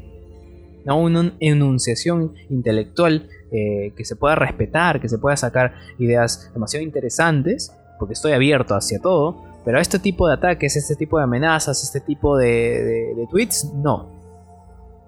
¿no? 0.85 0.99
una 0.99 1.33
enunciación 1.39 2.33
intelectual 2.49 3.29
eh, 3.51 3.93
que 3.95 4.05
se 4.05 4.15
pueda 4.15 4.35
respetar, 4.35 4.99
que 4.99 5.09
se 5.09 5.17
pueda 5.17 5.37
sacar 5.37 5.73
ideas 5.99 6.51
demasiado 6.53 6.83
interesantes, 6.83 7.71
porque 7.99 8.13
estoy 8.13 8.33
abierto 8.33 8.75
hacia 8.75 8.99
todo, 8.99 9.43
pero 9.63 9.79
este 9.79 9.97
tipo 9.99 10.27
de 10.27 10.35
ataques, 10.35 10.75
este 10.75 10.95
tipo 10.95 11.17
de 11.17 11.23
amenazas, 11.23 11.83
este 11.83 11.99
tipo 11.99 12.37
de, 12.37 13.27
tweets, 13.31 13.71
no. 13.73 14.11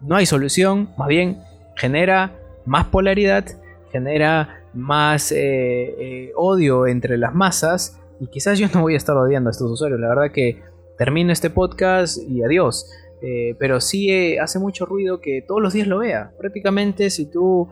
No 0.01 0.15
hay 0.15 0.25
solución, 0.25 0.89
más 0.97 1.07
bien 1.07 1.41
genera 1.75 2.35
más 2.65 2.87
polaridad, 2.87 3.45
genera 3.91 4.56
más 4.73 5.31
eh, 5.31 5.37
eh, 5.37 6.31
odio 6.35 6.87
entre 6.87 7.17
las 7.17 7.33
masas, 7.33 7.99
y 8.19 8.27
quizás 8.27 8.57
yo 8.59 8.67
no 8.73 8.81
voy 8.81 8.95
a 8.95 8.97
estar 8.97 9.15
odiando 9.15 9.49
a 9.49 9.51
estos 9.51 9.71
usuarios, 9.71 9.99
la 9.99 10.09
verdad 10.09 10.31
que 10.33 10.61
termino 10.97 11.31
este 11.31 11.49
podcast 11.49 12.17
y 12.17 12.43
adiós. 12.43 12.89
Eh, 13.21 13.55
pero 13.57 13.81
sí 13.81 14.11
eh, 14.11 14.39
hace 14.39 14.59
mucho 14.59 14.85
ruido 14.85 15.19
que 15.21 15.43
todos 15.47 15.61
los 15.61 15.73
días 15.73 15.87
lo 15.87 15.99
vea. 15.99 16.31
Prácticamente 16.37 17.09
si 17.09 17.25
tú 17.25 17.69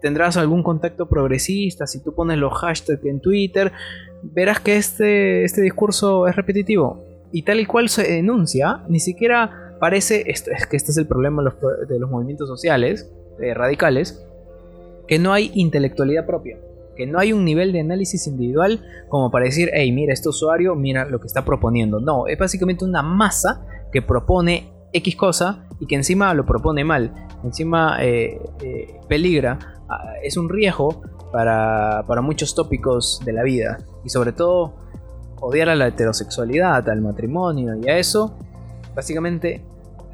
tendrás 0.00 0.36
algún 0.36 0.62
contacto 0.62 1.08
progresista, 1.08 1.86
si 1.86 2.02
tú 2.02 2.14
pones 2.14 2.36
los 2.38 2.52
hashtags 2.52 3.04
en 3.06 3.20
Twitter, 3.20 3.72
verás 4.22 4.60
que 4.60 4.76
este, 4.76 5.44
este 5.44 5.62
discurso 5.62 6.26
es 6.26 6.36
repetitivo. 6.36 7.02
Y 7.32 7.42
tal 7.42 7.60
y 7.60 7.66
cual 7.66 7.88
se 7.88 8.18
enuncia, 8.18 8.84
ni 8.88 9.00
siquiera 9.00 9.76
parece, 9.80 10.24
esto, 10.30 10.50
es 10.50 10.66
que 10.66 10.76
este 10.76 10.92
es 10.92 10.98
el 10.98 11.06
problema 11.06 11.42
de 11.88 11.98
los, 11.98 12.10
movimientos 12.10 12.48
sociales, 12.48 13.10
radicales, 13.38 14.24
que 15.06 15.18
no 15.18 15.32
hay 15.32 15.50
intelectualidad 15.54 16.26
propia 16.26 16.58
que 16.94 17.06
no 17.06 17.18
hay 17.18 17.32
un 17.32 17.44
nivel 17.44 17.72
de 17.72 17.80
análisis 17.80 18.26
individual 18.26 18.80
como 19.08 19.30
para 19.30 19.46
decir, 19.46 19.70
hey, 19.72 19.90
mira, 19.92 20.12
este 20.12 20.28
usuario, 20.28 20.74
mira 20.74 21.04
lo 21.04 21.20
que 21.20 21.26
está 21.26 21.44
proponiendo. 21.44 22.00
No, 22.00 22.26
es 22.26 22.38
básicamente 22.38 22.84
una 22.84 23.02
masa 23.02 23.66
que 23.92 24.02
propone 24.02 24.72
X 24.92 25.16
cosa 25.16 25.66
y 25.80 25.86
que 25.86 25.96
encima 25.96 26.32
lo 26.34 26.46
propone 26.46 26.84
mal, 26.84 27.12
encima 27.42 27.98
eh, 28.00 28.40
eh, 28.62 29.00
peligra, 29.08 29.58
ah, 29.88 30.14
es 30.22 30.36
un 30.36 30.48
riesgo 30.48 31.02
para, 31.32 32.04
para 32.06 32.20
muchos 32.20 32.54
tópicos 32.54 33.20
de 33.24 33.32
la 33.32 33.42
vida 33.42 33.78
y 34.04 34.08
sobre 34.08 34.32
todo 34.32 34.74
odiar 35.40 35.68
a 35.68 35.74
la 35.74 35.88
heterosexualidad, 35.88 36.88
al 36.88 37.02
matrimonio 37.02 37.74
y 37.74 37.88
a 37.88 37.98
eso, 37.98 38.38
básicamente 38.94 39.64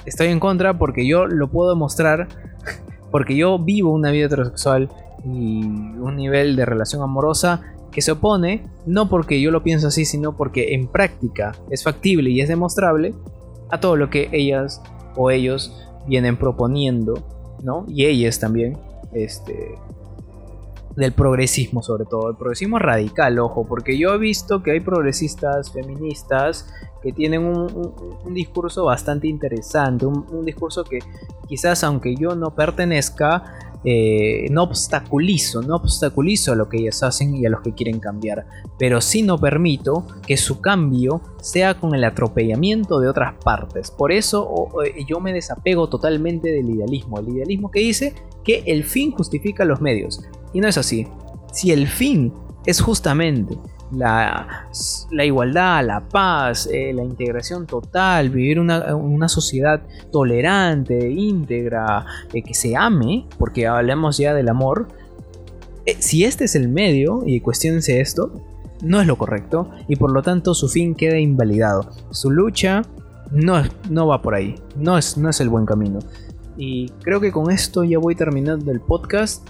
estoy 0.07 0.29
en 0.29 0.41
contra 0.41 0.79
porque 0.79 1.07
yo 1.07 1.27
lo 1.27 1.51
puedo 1.51 1.77
mostrar, 1.77 2.27
porque 3.11 3.37
yo 3.37 3.59
vivo 3.59 3.93
una 3.93 4.11
vida 4.11 4.27
heterosexual 4.27 4.89
y 5.25 5.63
un 5.63 6.17
nivel 6.17 6.57
de 6.57 6.65
relación 6.65 7.03
amorosa 7.03 7.61
que 7.91 8.03
se 8.03 8.13
opone, 8.13 8.65
no 8.87 9.09
porque 9.09 9.41
yo 9.41 9.51
lo 9.51 9.63
pienso 9.63 9.89
así, 9.89 10.05
sino 10.05 10.37
porque 10.37 10.75
en 10.75 10.87
práctica 10.87 11.53
es 11.71 11.83
factible 11.83 12.31
y 12.31 12.41
es 12.41 12.49
demostrable 12.49 13.15
a 13.71 13.81
todo 13.81 13.97
lo 13.97 14.11
que 14.11 14.29
ellas 14.33 14.81
o 15.17 15.31
ellos 15.31 15.89
vienen 16.07 16.37
proponiendo, 16.37 17.23
¿no? 17.63 17.85
Y 17.89 18.07
ellas 18.07 18.39
también, 18.39 18.79
este, 19.13 19.75
del 20.97 21.13
progresismo 21.13 21.83
sobre 21.83 22.05
todo, 22.05 22.31
el 22.31 22.37
progresismo 22.37 22.79
radical, 22.79 23.39
ojo, 23.39 23.67
porque 23.67 23.99
yo 23.99 24.15
he 24.15 24.19
visto 24.19 24.63
que 24.63 24.73
hay 24.73 24.81
progresistas 24.81 25.73
feministas 25.73 26.67
que 27.03 27.13
tienen 27.13 27.45
un, 27.45 28.35
discurso 28.35 28.85
bastante 28.85 29.27
interesante, 29.27 30.07
un, 30.07 30.45
discurso 30.45 30.85
que 30.85 30.99
quizás 31.49 31.83
aunque 31.85 32.15
yo 32.17 32.35
no 32.35 32.55
pertenezca, 32.55 33.70
eh, 33.85 34.47
no 34.51 34.65
obstaculizo, 34.65 35.63
no 35.63 35.77
obstaculizo 35.77 36.53
a 36.53 36.55
lo 36.55 36.69
que 36.69 36.79
ellas 36.79 37.03
hacen 37.03 37.35
y 37.35 37.47
a 37.47 37.51
los 37.51 37.63
que 37.63 37.73
quieren 37.73 37.99
cambiar, 37.99 38.47
pero 38.79 39.01
sí 39.01 39.23
no 39.23 39.39
permito 39.39 40.07
que 40.27 40.37
su 40.37 40.61
cambio 40.61 41.23
sea 41.41 41.75
con 41.79 41.95
el 41.95 42.05
atropellamiento 42.05 43.01
de 43.01 43.09
otras 43.09 43.35
partes. 43.43 43.91
Por 43.91 44.13
eso 44.13 44.69
eh, 44.85 45.05
yo 45.09 45.21
me 45.21 45.33
desapego 45.33 45.89
totalmente 45.89 46.51
del 46.51 46.69
idealismo, 46.71 47.19
el 47.19 47.31
idealismo 47.31 47.71
que 47.71 47.81
dice 47.81 48.15
que 48.45 48.63
el 48.67 48.85
fin 48.85 49.13
justifica 49.13 49.65
los 49.65 49.81
medios. 49.81 50.23
Y 50.53 50.61
no 50.61 50.69
es 50.69 50.77
así. 50.77 51.07
Si 51.53 51.73
el 51.73 51.87
fin 51.87 52.33
es 52.67 52.81
justamente 52.81 53.57
la, 53.93 55.25
igualdad, 55.25 55.85
la 55.85 56.01
paz, 56.01 56.69
eh, 56.73 56.93
la 56.95 57.03
integración 57.03 57.67
total, 57.67 58.31
vivir 58.31 58.61
una, 58.61 59.29
sociedad 59.29 59.83
tolerante, 60.13 61.11
íntegra, 61.11 62.05
eh, 62.33 62.43
que 62.43 62.55
se 62.55 62.77
ame, 62.77 63.27
porque 63.39 63.67
hablamos 63.67 64.19
ya 64.19 64.35
del 64.35 64.49
amor. 64.49 64.89
Eh, 65.87 65.97
si 65.99 66.25
este 66.25 66.45
es 66.45 66.55
el 66.55 66.69
medio, 66.69 67.23
y 67.27 67.41
cuestionense 67.41 68.01
esto, 68.01 68.33
no 68.83 69.01
es 69.01 69.07
lo 69.07 69.19
correcto 69.19 69.71
y 69.89 69.97
por 69.97 70.11
lo 70.11 70.23
tanto 70.23 70.55
su 70.55 70.69
fin 70.69 70.95
queda 70.95 71.19
invalidado. 71.19 71.91
Su 72.13 72.31
lucha 72.31 72.83
no, 73.31 73.63
no 73.91 74.07
va 74.07 74.23
por 74.23 74.35
ahí, 74.35 74.55
no 74.77 74.97
es, 74.97 75.19
no 75.19 75.29
es 75.29 75.41
el 75.41 75.49
buen 75.49 75.67
camino. 75.67 75.99
Y 76.57 76.89
creo 77.03 77.21
que 77.21 77.33
con 77.33 77.51
esto 77.51 77.85
ya 77.85 77.99
voy 77.99 78.15
terminando 78.15 78.71
el 78.71 78.81
podcast. 78.81 79.47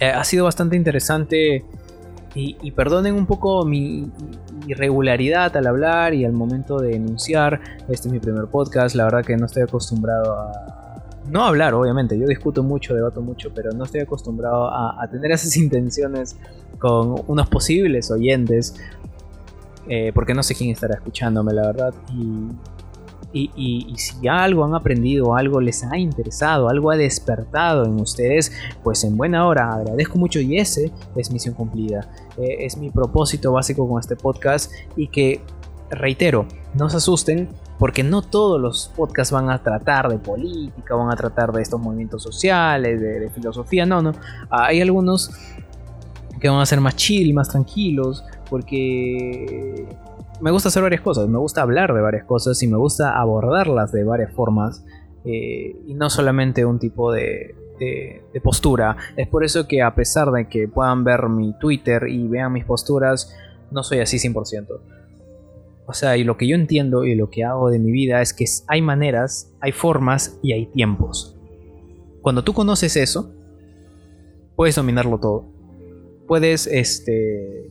ha 0.00 0.24
sido 0.24 0.44
bastante 0.44 0.76
interesante 0.76 1.64
y, 2.34 2.70
perdonen 2.72 3.14
un 3.14 3.26
poco 3.26 3.64
mi, 3.64 4.10
irregularidad 4.66 5.56
al 5.56 5.66
hablar 5.66 6.14
y 6.14 6.24
al 6.24 6.32
momento 6.32 6.78
de 6.78 6.96
enunciar. 6.96 7.60
Este 7.88 8.08
es 8.08 8.12
mi 8.12 8.18
primer 8.18 8.46
podcast, 8.46 8.96
la 8.96 9.04
verdad 9.04 9.24
que 9.24 9.36
no 9.36 9.46
estoy 9.46 9.62
acostumbrado 9.62 10.34
a... 10.34 10.52
No 11.28 11.44
hablar, 11.44 11.72
obviamente, 11.74 12.18
yo 12.18 12.26
discuto 12.26 12.62
mucho, 12.62 12.94
debato 12.94 13.22
mucho, 13.22 13.50
pero 13.54 13.72
no 13.72 13.84
estoy 13.84 14.00
acostumbrado 14.00 14.68
a, 14.68 15.06
tener 15.10 15.30
esas 15.30 15.56
intenciones 15.56 16.36
con 16.78 17.14
unos 17.28 17.48
posibles 17.48 18.10
oyentes, 18.10 18.74
eh, 19.88 20.12
porque 20.14 20.34
no 20.34 20.42
sé 20.42 20.54
quién 20.54 20.70
estará 20.70 20.96
escuchándome, 20.96 21.52
la 21.52 21.66
verdad. 21.66 21.94
Y 22.12 22.48
y, 23.34 23.94
si 23.96 24.28
algo 24.28 24.64
han 24.64 24.74
aprendido, 24.74 25.34
algo 25.34 25.60
les 25.60 25.82
ha 25.84 25.98
interesado, 25.98 26.68
algo 26.68 26.90
ha 26.90 26.96
despertado 26.96 27.84
en 27.84 28.00
ustedes, 28.00 28.52
pues 28.82 29.02
en 29.04 29.16
buena 29.16 29.46
hora 29.46 29.70
agradezco 29.70 30.18
mucho 30.18 30.40
y 30.40 30.58
ese 30.58 30.92
es 31.16 31.30
misión 31.32 31.54
cumplida. 31.54 32.08
Eh, 32.36 32.58
es 32.60 32.76
mi 32.76 32.90
propósito 32.90 33.52
básico 33.52 33.88
con 33.88 34.00
este 34.00 34.16
podcast 34.16 34.72
y 34.96 35.08
que, 35.08 35.40
reitero, 35.90 36.46
no 36.74 36.88
se 36.88 36.98
asusten 36.98 37.48
porque 37.78 38.04
no 38.04 38.22
todos 38.22 38.60
los 38.60 38.92
podcasts 38.96 39.32
van 39.32 39.50
a 39.50 39.62
tratar 39.62 40.08
de 40.08 40.18
política, 40.18 40.94
van 40.94 41.12
a 41.12 41.16
tratar 41.16 41.52
de 41.52 41.60
estos 41.60 41.80
movimientos 41.80 42.22
sociales, 42.22 43.00
de, 43.00 43.20
de 43.20 43.30
filosofía, 43.30 43.84
no, 43.84 44.00
no. 44.00 44.12
Hay 44.48 44.80
algunos 44.80 45.30
que 46.40 46.48
van 46.48 46.60
a 46.60 46.66
ser 46.66 46.80
más 46.80 46.94
chill, 46.94 47.34
más 47.34 47.48
tranquilos, 47.48 48.22
porque 48.48 49.88
me 50.40 50.50
gusta 50.50 50.68
hacer 50.68 50.82
varias 50.82 51.00
cosas, 51.00 51.28
me 51.28 51.38
gusta 51.38 51.62
hablar 51.62 51.94
de 51.94 52.00
varias 52.00 52.24
cosas 52.24 52.62
y 52.62 52.66
me 52.66 52.76
gusta 52.76 53.18
abordarlas 53.18 53.92
de 53.92 54.04
varias 54.04 54.32
formas 54.32 54.84
eh, 55.24 55.76
y 55.86 55.94
no 55.94 56.10
solamente 56.10 56.64
un 56.64 56.78
tipo 56.78 57.12
de, 57.12 57.56
postura. 58.42 58.96
Es 59.16 59.28
por 59.28 59.44
eso 59.44 59.66
que 59.66 59.82
a 59.82 59.94
pesar 59.94 60.30
de 60.30 60.48
que 60.48 60.68
puedan 60.68 61.04
ver 61.04 61.28
mi 61.28 61.58
Twitter 61.58 62.08
y 62.08 62.26
vean 62.28 62.52
mis 62.52 62.64
posturas, 62.64 63.34
no 63.70 63.82
soy 63.82 63.98
así 63.98 64.16
100%. 64.16 64.80
O 65.86 65.92
sea, 65.92 66.16
y 66.16 66.24
lo 66.24 66.36
que 66.36 66.46
yo 66.46 66.56
entiendo 66.56 67.04
y 67.04 67.14
lo 67.14 67.28
que 67.28 67.44
hago 67.44 67.70
de 67.70 67.78
mi 67.78 67.90
vida 67.92 68.22
es 68.22 68.32
que 68.32 68.46
hay 68.68 68.80
maneras, 68.80 69.52
hay 69.60 69.72
formas 69.72 70.38
y 70.42 70.52
hay 70.52 70.66
tiempos. 70.66 71.36
Cuando 72.22 72.42
tú 72.42 72.54
conoces 72.54 72.96
eso, 72.96 73.34
puedes 74.56 74.76
dominarlo 74.76 75.18
todo. 75.18 75.46
Puedes, 76.26 76.66
este, 76.66 77.70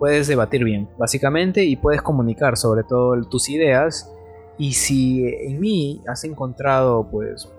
puedes 0.00 0.26
debatir 0.28 0.64
bien, 0.64 0.88
básicamente, 0.98 1.62
y 1.62 1.76
puedes 1.76 2.00
comunicar 2.00 2.56
sobre 2.56 2.84
todo 2.84 3.22
tus 3.28 3.50
ideas. 3.50 4.10
Y 4.56 4.72
si 4.72 5.26
en 5.26 5.60
mí 5.60 6.00
has 6.08 6.24
encontrado, 6.24 7.06
pues, 7.10 7.52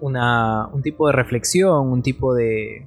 una, 0.00 0.66
un 0.68 0.80
tipo 0.80 1.06
de 1.06 1.12
reflexión, 1.12 1.88
un 1.88 2.00
tipo 2.00 2.34
de, 2.34 2.86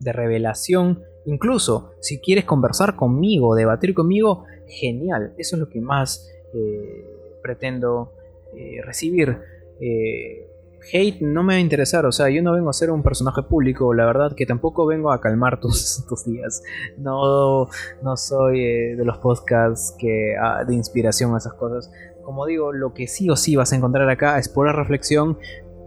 de 0.00 0.12
revelación, 0.12 1.00
incluso 1.26 1.92
si 2.00 2.18
quieres 2.18 2.44
conversar 2.44 2.96
conmigo, 2.96 3.54
debatir 3.54 3.94
conmigo, 3.94 4.44
genial. 4.66 5.32
Eso 5.38 5.54
es 5.54 5.60
lo 5.60 5.68
que 5.68 5.80
más 5.80 6.28
eh, 6.54 7.06
pretendo 7.40 8.14
eh, 8.56 8.82
recibir. 8.82 9.38
Eh, 9.80 10.50
hate 10.92 11.20
no 11.20 11.42
me 11.42 11.54
va 11.54 11.58
a 11.58 11.60
interesar, 11.60 12.06
o 12.06 12.12
sea, 12.12 12.30
yo 12.30 12.42
no 12.42 12.52
vengo 12.52 12.70
a 12.70 12.72
ser 12.72 12.90
un 12.90 13.02
personaje 13.02 13.42
público, 13.42 13.92
la 13.94 14.06
verdad 14.06 14.34
que 14.34 14.46
tampoco 14.46 14.86
vengo 14.86 15.10
a 15.10 15.20
calmar 15.20 15.60
tus, 15.60 16.04
tus 16.08 16.24
días. 16.24 16.62
No, 16.98 17.68
no 18.02 18.16
soy 18.16 18.60
eh, 18.60 18.96
de 18.96 19.04
los 19.04 19.18
podcasts 19.18 19.94
que, 19.98 20.34
ah, 20.40 20.64
de 20.64 20.74
inspiración 20.74 21.34
a 21.34 21.38
esas 21.38 21.54
cosas. 21.54 21.90
Como 22.22 22.46
digo, 22.46 22.72
lo 22.72 22.92
que 22.92 23.06
sí 23.06 23.30
o 23.30 23.36
sí 23.36 23.56
vas 23.56 23.72
a 23.72 23.76
encontrar 23.76 24.08
acá 24.08 24.38
es 24.38 24.48
pura 24.48 24.72
reflexión, 24.72 25.38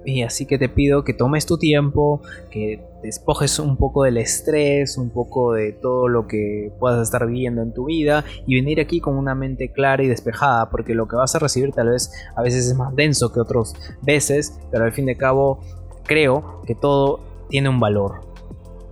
y 0.05 0.23
así 0.23 0.45
que 0.45 0.57
te 0.57 0.69
pido 0.69 1.03
que 1.03 1.13
tomes 1.13 1.45
tu 1.45 1.57
tiempo, 1.57 2.21
que 2.49 2.83
despojes 3.01 3.59
un 3.59 3.77
poco 3.77 4.03
del 4.03 4.17
estrés, 4.17 4.97
un 4.97 5.09
poco 5.09 5.53
de 5.53 5.73
todo 5.73 6.07
lo 6.07 6.27
que 6.27 6.71
puedas 6.79 7.01
estar 7.01 7.25
viviendo 7.27 7.61
en 7.61 7.73
tu 7.73 7.85
vida 7.85 8.23
y 8.45 8.55
venir 8.55 8.79
aquí 8.79 8.99
con 8.99 9.17
una 9.17 9.35
mente 9.35 9.71
clara 9.71 10.03
y 10.03 10.07
despejada, 10.07 10.69
porque 10.69 10.93
lo 10.93 11.07
que 11.07 11.15
vas 11.15 11.35
a 11.35 11.39
recibir 11.39 11.71
tal 11.71 11.89
vez 11.89 12.11
a 12.35 12.41
veces 12.41 12.67
es 12.67 12.75
más 12.75 12.95
denso 12.95 13.31
que 13.31 13.39
otras 13.39 13.73
veces, 14.01 14.59
pero 14.71 14.85
al 14.85 14.91
fin 14.91 15.05
de 15.05 15.15
cabo 15.15 15.59
creo 16.03 16.61
que 16.65 16.75
todo 16.75 17.19
tiene 17.49 17.69
un 17.69 17.79
valor. 17.79 18.21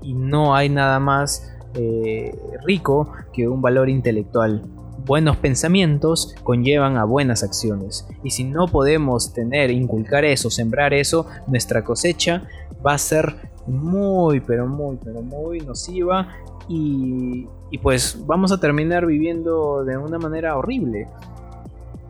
Y 0.02 0.14
no 0.14 0.56
hay 0.56 0.70
nada 0.70 1.00
más 1.00 1.54
eh, 1.74 2.34
rico 2.64 3.12
que 3.34 3.48
un 3.48 3.62
valor 3.62 3.90
intelectual 3.90 4.62
buenos 5.08 5.38
pensamientos 5.38 6.36
conllevan 6.44 6.98
a 6.98 7.06
buenas 7.06 7.44
acciones. 7.44 8.08
Y 8.24 8.32
si 8.32 8.44
no 8.44 8.68
podemos 8.68 9.34
tener, 9.34 9.72
inculcar 9.72 10.26
eso, 10.26 10.50
sembrar 10.50 10.94
eso, 10.94 11.26
nuestra 11.48 11.84
cosecha 11.84 12.44
va 12.86 12.94
a 12.94 12.98
ser 12.98 13.36
muy, 13.66 14.42
pero 14.42 14.68
muy, 14.68 14.98
pero 15.04 15.22
muy 15.22 15.62
nociva. 15.62 16.28
Y, 16.68 17.48
pues 17.82 18.26
vamos 18.26 18.52
a 18.52 18.60
terminar 18.60 19.06
viviendo 19.06 19.84
de 19.86 19.98
una 19.98 20.20
manera 20.20 20.58
horrible. 20.58 21.08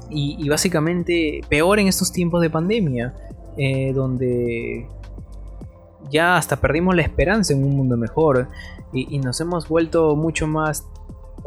Y, 0.10 0.48
básicamente 0.50 1.42
peor 1.50 1.80
en 1.80 1.88
estos 1.88 2.12
tiempos 2.12 2.42
de 2.42 2.50
pandemia, 2.50 3.14
eh, 3.58 3.92
donde 3.94 4.88
ya 6.10 6.38
hasta 6.38 6.56
perdimos 6.56 6.96
la 6.96 7.02
esperanza 7.02 7.54
en 7.54 7.64
un 7.64 7.76
mundo 7.76 7.98
mejor 7.98 8.48
y, 8.94 9.20
nos 9.20 9.40
hemos 9.42 9.68
vuelto 9.68 10.16
mucho 10.16 10.48
más 10.48 10.88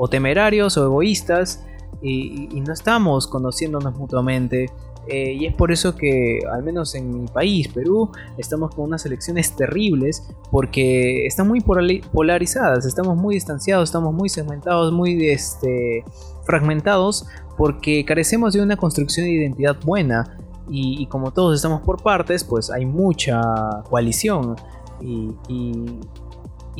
o 0.03 0.09
temerarios 0.09 0.79
o 0.79 0.85
egoístas 0.85 1.63
y, 2.01 2.49
no 2.67 2.73
estamos 2.73 3.27
conociéndonos 3.27 3.95
mutuamente. 3.97 4.71
Eh, 5.07 5.33
y 5.33 5.47
es 5.47 5.55
por 5.55 5.73
eso 5.73 5.95
que, 5.95 6.39
al 6.51 6.63
menos 6.63 6.95
en 6.95 7.23
mi 7.23 7.27
país, 7.27 7.69
Perú, 7.69 8.11
estamos 8.39 8.75
con 8.75 8.87
unas 8.87 9.05
elecciones 9.05 9.55
terribles 9.55 10.27
porque 10.51 11.27
están 11.27 11.49
muy 11.49 11.61
polarizadas, 11.61 12.87
estamos 12.87 13.15
muy 13.17 13.35
distanciados, 13.35 13.91
estamos 13.91 14.15
muy 14.15 14.31
segmentados, 14.31 14.91
muy 14.91 15.29
este, 15.29 16.03
fragmentados 16.45 17.27
porque 17.59 18.05
carecemos 18.07 18.55
de 18.55 18.63
una 18.63 18.77
construcción 18.77 19.27
de 19.27 19.33
identidad 19.33 19.77
buena. 19.85 20.39
Y, 20.73 21.05
como 21.07 21.33
todos 21.33 21.57
estamos 21.57 21.83
por 21.83 22.03
partes, 22.03 22.43
pues 22.45 22.71
hay 22.71 22.87
mucha 22.87 23.43
coalición. 23.91 24.57
y, 25.03 25.31
y 25.49 25.99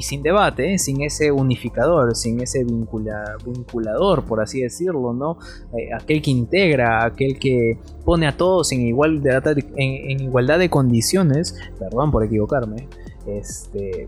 sin 0.03 0.23
debate, 0.23 0.79
sin 0.79 1.03
ese 1.03 1.31
unificador, 1.33 2.15
sin 2.17 2.41
ese 2.41 2.65
vinculador, 2.65 4.25
por 4.25 4.41
así 4.41 4.61
decirlo, 4.61 5.13
¿no? 5.13 5.39
Eh, 5.77 5.91
aquel 5.95 6.23
que 6.23 6.31
integra, 6.31 7.05
aquel 7.05 7.39
que 7.39 7.79
pone 8.05 8.27
a 8.27 8.37
todos 8.37 8.73
en, 8.73 8.83
igualdad 8.83 9.43
de, 9.43 9.65
en, 9.77 10.21
igualdad 10.21 10.59
de 10.59 10.71
condiciones, 10.71 11.55
perdón 11.79 12.11
por 12.11 12.25
equivocarme, 12.25 12.89
este, 13.27 14.07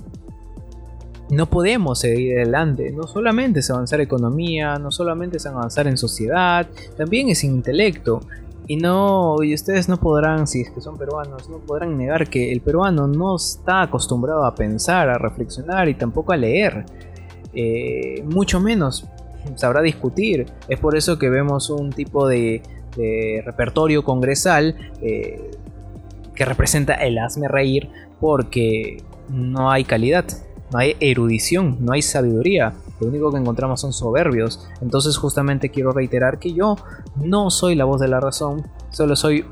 no 1.31 1.49
podemos 1.49 2.01
seguir 2.01 2.37
adelante. 2.37 2.93
No 2.93 3.05
solamente 3.05 3.61
es 3.61 3.71
avanzar 3.71 4.01
economía, 4.01 4.79
no 4.79 4.91
solamente 4.91 5.39
es 5.39 5.47
avanzar 5.47 5.87
en 5.87 5.97
sociedad, 5.97 6.69
también 6.97 7.31
es 7.31 7.43
intelecto. 7.43 8.21
Y 8.67 8.77
no, 8.77 9.43
y 9.43 9.55
ustedes 9.55 9.89
no 9.89 9.97
podrán, 9.97 10.47
si 10.47 10.61
es 10.61 10.71
que 10.71 10.81
son 10.81 10.97
peruanos, 10.97 11.49
no 11.49 11.59
podrán 11.59 11.99
negar 11.99 12.31
que 12.31 12.53
el 12.53 12.61
peruano 12.61 13.09
no 13.09 13.37
está 13.37 13.83
acostumbrado 13.83 14.45
a 14.45 14.55
pensar, 14.55 15.09
a 15.09 15.19
reflexionar 15.19 15.89
y 15.89 15.95
tampoco 15.95 16.33
a 16.33 16.37
leer. 16.37 16.87
Eh, 17.53 18.23
mucho 18.25 18.61
menos 18.61 19.07
sabrá 19.57 19.83
discutir. 19.83 20.47
Es 20.69 20.79
por 20.79 20.97
eso 20.97 21.19
que 21.19 21.29
vemos 21.29 21.71
un 21.71 21.91
tipo 21.91 22.27
de, 22.29 22.63
repertorio 23.45 24.05
congresal 24.05 24.77
eh, 25.01 25.51
que 26.35 26.45
representa 26.45 26.93
el 26.93 27.19
hazme 27.19 27.49
reír 27.49 27.89
porque 28.21 29.03
no 29.31 29.71
hay 29.71 29.85
calidad, 29.85 30.27
no 30.71 30.79
hay 30.79 30.95
erudición, 31.01 31.79
no 31.81 31.93
hay 31.93 32.03
sabiduría 32.03 32.75
lo 33.03 33.09
único 33.09 33.33
que 33.33 33.39
encontramos 33.39 33.81
son 33.81 33.93
soberbios. 33.93 34.67
Entonces 34.81 35.17
justamente 35.17 35.71
quiero 35.71 35.93
reiterar 35.93 36.39
que 36.39 36.53
yo 36.53 36.77
no 37.17 37.51
soy 37.51 37.75
la 37.75 37.85
voz 37.85 38.01
de 38.01 38.09
la 38.09 38.21
razón, 38.21 38.67
solo 38.91 39.17
soy 39.17 39.45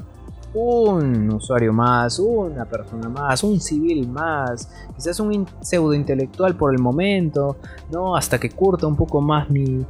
un 0.53 1.33
usuario 1.33 1.73
más, 1.73 2.19
una 2.19 2.65
persona 2.65 3.09
más, 3.09 3.45
un 3.45 3.61
civil 3.61 4.09
más, 4.09 4.69
quizás 4.97 5.21
un 5.21 5.47
pseudo 5.61 5.95
intelectual 5.95 6.57
por 6.57 6.73
el 6.73 6.81
momento, 6.81 7.57
¿no? 7.93 8.17
Hasta 8.17 8.39
que 8.39 8.51
curta 8.51 8.87
un 8.87 8.97
poco 8.97 9.21
más 9.21 9.49
mi, 9.49 9.85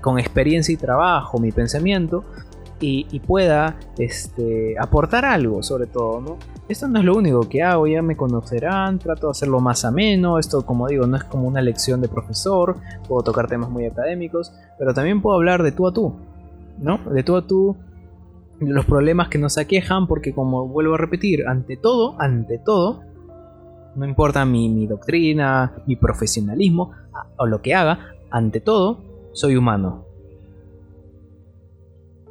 con 0.00 0.18
experiencia 0.18 0.72
y 0.72 0.76
trabajo 0.76 1.38
mi 1.38 1.50
pensamiento, 1.50 2.24
y, 2.82 3.20
pueda 3.20 3.78
este, 3.98 4.74
aportar 4.78 5.26
algo 5.26 5.62
sobre 5.62 5.86
todo, 5.86 6.20
¿no? 6.22 6.38
Esto 6.70 6.86
no 6.86 7.00
es 7.00 7.04
lo 7.04 7.16
único 7.16 7.48
que 7.48 7.64
hago, 7.64 7.88
ya 7.88 8.00
me 8.00 8.16
conocerán, 8.16 9.00
trato 9.00 9.26
de 9.26 9.30
hacerlo 9.32 9.58
más 9.58 9.84
ameno, 9.84 10.38
esto 10.38 10.64
como 10.64 10.86
digo 10.86 11.04
no 11.04 11.16
es 11.16 11.24
como 11.24 11.48
una 11.48 11.60
lección 11.60 12.00
de 12.00 12.06
profesor, 12.06 12.76
puedo 13.08 13.24
tocar 13.24 13.48
temas 13.48 13.68
muy 13.70 13.86
académicos, 13.86 14.52
pero 14.78 14.94
también 14.94 15.20
puedo 15.20 15.34
hablar 15.34 15.64
de 15.64 15.72
tú 15.72 15.88
a 15.88 15.92
tú, 15.92 16.14
¿no? 16.78 16.98
De 17.12 17.24
tú 17.24 17.34
a 17.34 17.44
tú, 17.44 17.76
los 18.60 18.84
problemas 18.84 19.28
que 19.28 19.38
nos 19.38 19.58
aquejan, 19.58 20.06
porque 20.06 20.32
como 20.32 20.68
vuelvo 20.68 20.94
a 20.94 20.98
repetir, 20.98 21.48
ante 21.48 21.76
todo, 21.76 22.14
ante 22.20 22.58
todo, 22.58 23.00
no 23.96 24.06
importa 24.06 24.44
mi, 24.44 24.68
mi 24.68 24.86
doctrina, 24.86 25.72
mi 25.86 25.96
profesionalismo 25.96 26.92
o 27.36 27.46
lo 27.46 27.62
que 27.62 27.74
haga, 27.74 28.12
ante 28.30 28.60
todo, 28.60 29.00
soy 29.32 29.56
humano, 29.56 30.04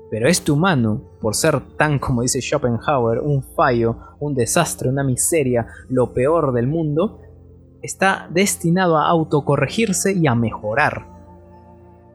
pero 0.10 0.28
este 0.28 0.52
humano, 0.52 1.02
por 1.22 1.36
ser 1.36 1.62
tan, 1.78 2.00
como 2.00 2.22
dice 2.22 2.42
Schopenhauer, 2.42 3.20
un 3.20 3.44
fallo, 3.44 3.98
un 4.20 4.34
desastre, 4.34 4.90
una 4.90 5.04
miseria, 5.04 5.68
lo 5.88 6.14
peor 6.14 6.52
del 6.54 6.68
mundo, 6.68 7.20
está 7.82 8.28
destinado 8.32 8.98
a 8.98 9.08
autocorregirse 9.08 10.14
y 10.14 10.28
a 10.28 10.36
mejorar. 10.36 11.06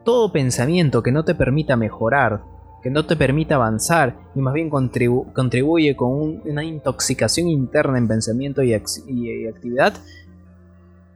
Todo 0.03 0.31
pensamiento 0.31 1.01
que 1.01 1.11
no 1.11 1.23
te 1.23 1.35
permita 1.35 1.75
mejorar, 1.77 2.43
que 2.83 2.91
no 2.91 3.05
te 3.05 3.15
permita 3.15 3.55
avanzar 3.55 4.15
y 4.35 4.41
más 4.41 4.53
bien 4.53 4.69
contribuye 4.69 5.95
con 5.95 6.41
una 6.45 6.63
intoxicación 6.63 7.47
interna 7.47 7.97
en 7.97 8.07
pensamiento 8.07 8.61
y, 8.61 8.73
actividad, 8.73 9.93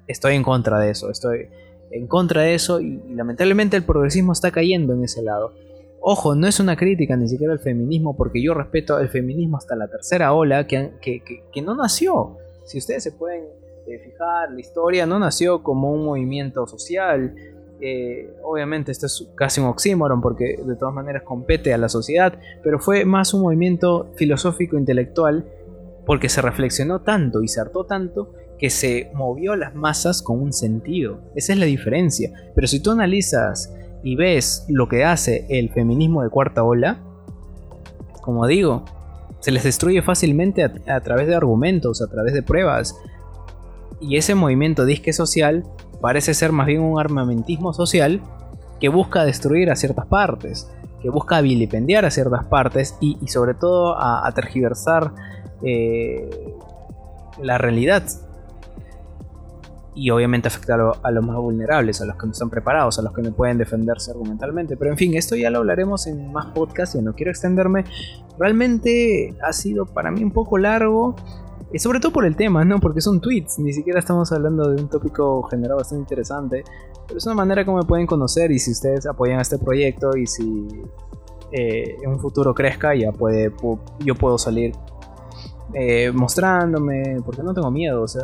estoy 0.07 0.35
en 0.35 0.43
contra 0.43 0.80
de 0.80 0.89
eso, 0.89 1.11
estoy 1.11 1.49
en 1.91 2.07
contra 2.07 2.41
de 2.41 2.56
eso 2.56 2.81
y, 2.81 2.99
lamentablemente 3.10 3.77
el 3.77 3.84
progresismo 3.84 4.31
está 4.31 4.49
cayendo 4.49 4.93
en 4.93 5.03
ese 5.03 5.22
lado. 5.22 5.53
Ojo, 6.02 6.36
no 6.36 6.48
es 6.48 6.60
una 6.60 6.76
crítica 6.76 7.16
ni 7.16 7.28
siquiera 7.28 7.54
al 7.54 7.60
feminismo, 7.60 8.16
porque 8.16 8.42
yo 8.42 8.54
respeto 8.54 9.00
el 9.00 9.10
feminismo 9.10 9.58
hasta 9.58 9.76
la 9.76 9.88
tercera 9.88 10.34
ola 10.34 10.66
que, 10.66 10.92
que 11.02 11.62
no 11.62 11.76
nació. 11.76 12.38
Si 12.66 12.78
ustedes 12.78 13.04
se 13.04 13.12
pueden 13.12 13.46
eh, 13.88 14.00
fijar, 14.00 14.52
la 14.52 14.60
historia 14.60 15.06
no 15.06 15.18
nació 15.18 15.64
como 15.64 15.92
un 15.92 16.06
movimiento 16.06 16.68
social, 16.68 17.34
eh, 17.82 18.36
obviamente 18.44 18.92
esto 18.92 19.06
es 19.06 19.28
casi 19.36 19.62
un 19.62 19.68
oxímoron 19.68 20.22
porque 20.22 20.60
de 20.64 20.76
todas 20.76 20.94
maneras 20.94 21.24
compete 21.24 21.74
a 21.74 21.78
la 21.78 21.90
sociedad, 21.90 22.38
pero 22.62 22.80
fue 22.80 23.06
más 23.06 23.34
un 23.34 23.42
movimiento 23.42 24.12
filosófico 24.16 24.78
intelectual 24.78 25.46
porque 26.06 26.30
se 26.30 26.42
reflexionó 26.42 27.02
tanto 27.02 27.42
y 27.42 27.48
se 27.48 27.62
hartó 27.62 27.86
tanto 27.86 28.34
que 28.58 28.70
se 28.70 29.10
movió 29.14 29.56
las 29.56 29.74
masas 29.74 30.22
con 30.22 30.42
un 30.42 30.52
sentido. 30.52 31.22
Esa 31.34 31.54
es 31.54 31.60
la 31.60 31.66
diferencia. 31.66 32.32
Pero 32.54 32.68
si 32.68 32.82
tú 32.82 32.92
analizas 32.92 33.74
y 34.04 34.16
ves 34.16 34.66
lo 34.70 34.88
que 34.88 35.04
hace 35.04 35.46
el 35.50 35.70
feminismo 35.70 36.24
de 36.24 36.30
cuarta 36.30 36.64
ola, 36.64 37.00
como 38.22 38.48
digo, 38.48 38.86
se 39.40 39.52
les 39.52 39.64
destruye 39.64 40.02
fácilmente 40.02 40.64
a 40.64 41.02
través 41.02 41.28
de 41.28 41.36
argumentos, 41.36 42.02
a 42.02 42.08
través 42.08 42.34
de 42.34 42.44
pruebas. 42.44 42.96
Y 44.02 44.18
ese 44.18 44.36
movimiento 44.36 44.86
disque 44.86 45.14
social 45.14 45.64
parece 46.02 46.34
ser 46.34 46.52
más 46.52 46.68
bien 46.68 46.82
un 46.82 47.00
armamentismo 47.00 47.74
social 47.74 48.22
que 48.80 48.90
busca 48.90 49.26
destruir 49.26 49.70
a 49.72 49.76
ciertas 49.76 50.06
partes, 50.06 50.70
que 51.02 51.10
busca 51.10 51.42
vilipendiar 51.42 52.06
a 52.06 52.12
ciertas 52.12 52.46
partes 52.46 52.96
y, 53.02 53.18
sobre 53.28 53.54
todo 53.54 53.96
a, 54.00 54.30
tergiversar 54.34 55.14
eh, 55.64 56.30
la 57.42 57.58
realidad. 57.58 58.04
Y 60.00 60.12
obviamente 60.12 60.48
afectar 60.48 60.80
a, 60.80 61.12
los 61.12 61.26
más 61.26 61.36
vulnerables, 61.36 62.02
a 62.02 62.06
los 62.06 62.16
que 62.16 62.26
no 62.26 62.32
están 62.32 62.50
preparados, 62.50 62.98
a 63.00 63.02
los 63.02 63.14
que 63.14 63.22
no 63.22 63.34
pueden 63.34 63.58
defenderse 63.58 64.12
argumentalmente. 64.12 64.78
Pero 64.78 64.92
en 64.92 64.98
fin, 64.98 65.14
esto 65.16 65.36
ya 65.36 65.50
lo 65.50 65.60
hablaremos 65.60 66.08
en 66.08 66.32
más 66.32 66.48
podcasts 66.48 66.96
y 66.96 67.02
no 67.02 67.14
quiero 67.14 67.32
extenderme. 67.32 67.84
Realmente 68.38 69.36
ha 69.44 69.52
sido 69.52 69.86
para 69.86 70.10
mí 70.10 70.24
un 70.24 70.32
poco 70.32 70.58
largo. 70.58 71.16
Y 71.74 71.80
sobre 71.80 72.00
todo 72.00 72.14
por 72.14 72.26
el 72.26 72.36
tema, 72.36 72.64
¿no? 72.64 72.80
Porque 72.80 73.02
son 73.02 73.20
tweets, 73.20 73.60
ni 73.60 73.74
siquiera 73.74 74.00
estamos 74.00 74.32
hablando 74.32 74.70
de 74.70 74.82
un 74.82 74.90
tópico 74.90 75.44
general 75.44 75.78
bastante 75.78 76.02
interesante. 76.02 76.64
Pero 77.06 77.18
es 77.18 77.26
una 77.26 77.36
manera 77.36 77.66
como 77.66 77.80
me 77.80 77.84
pueden 77.84 78.08
conocer 78.08 78.52
y 78.52 78.60
si 78.60 78.72
ustedes 78.72 79.06
apoyan 79.06 79.40
este 79.40 79.60
proyecto 79.60 80.16
y 80.16 80.26
si 80.26 80.68
eh, 81.52 81.98
en 82.02 82.10
un 82.10 82.20
futuro 82.20 82.54
crezca, 82.56 82.96
ya 82.96 83.12
puede, 83.12 83.52
yo 84.00 84.16
puedo 84.16 84.38
salir 84.38 84.74
eh, 85.74 86.12
mostrándome, 86.12 87.18
porque 87.24 87.44
no 87.44 87.54
tengo 87.54 87.70
miedo, 87.70 88.02
o 88.02 88.08
sea, 88.08 88.24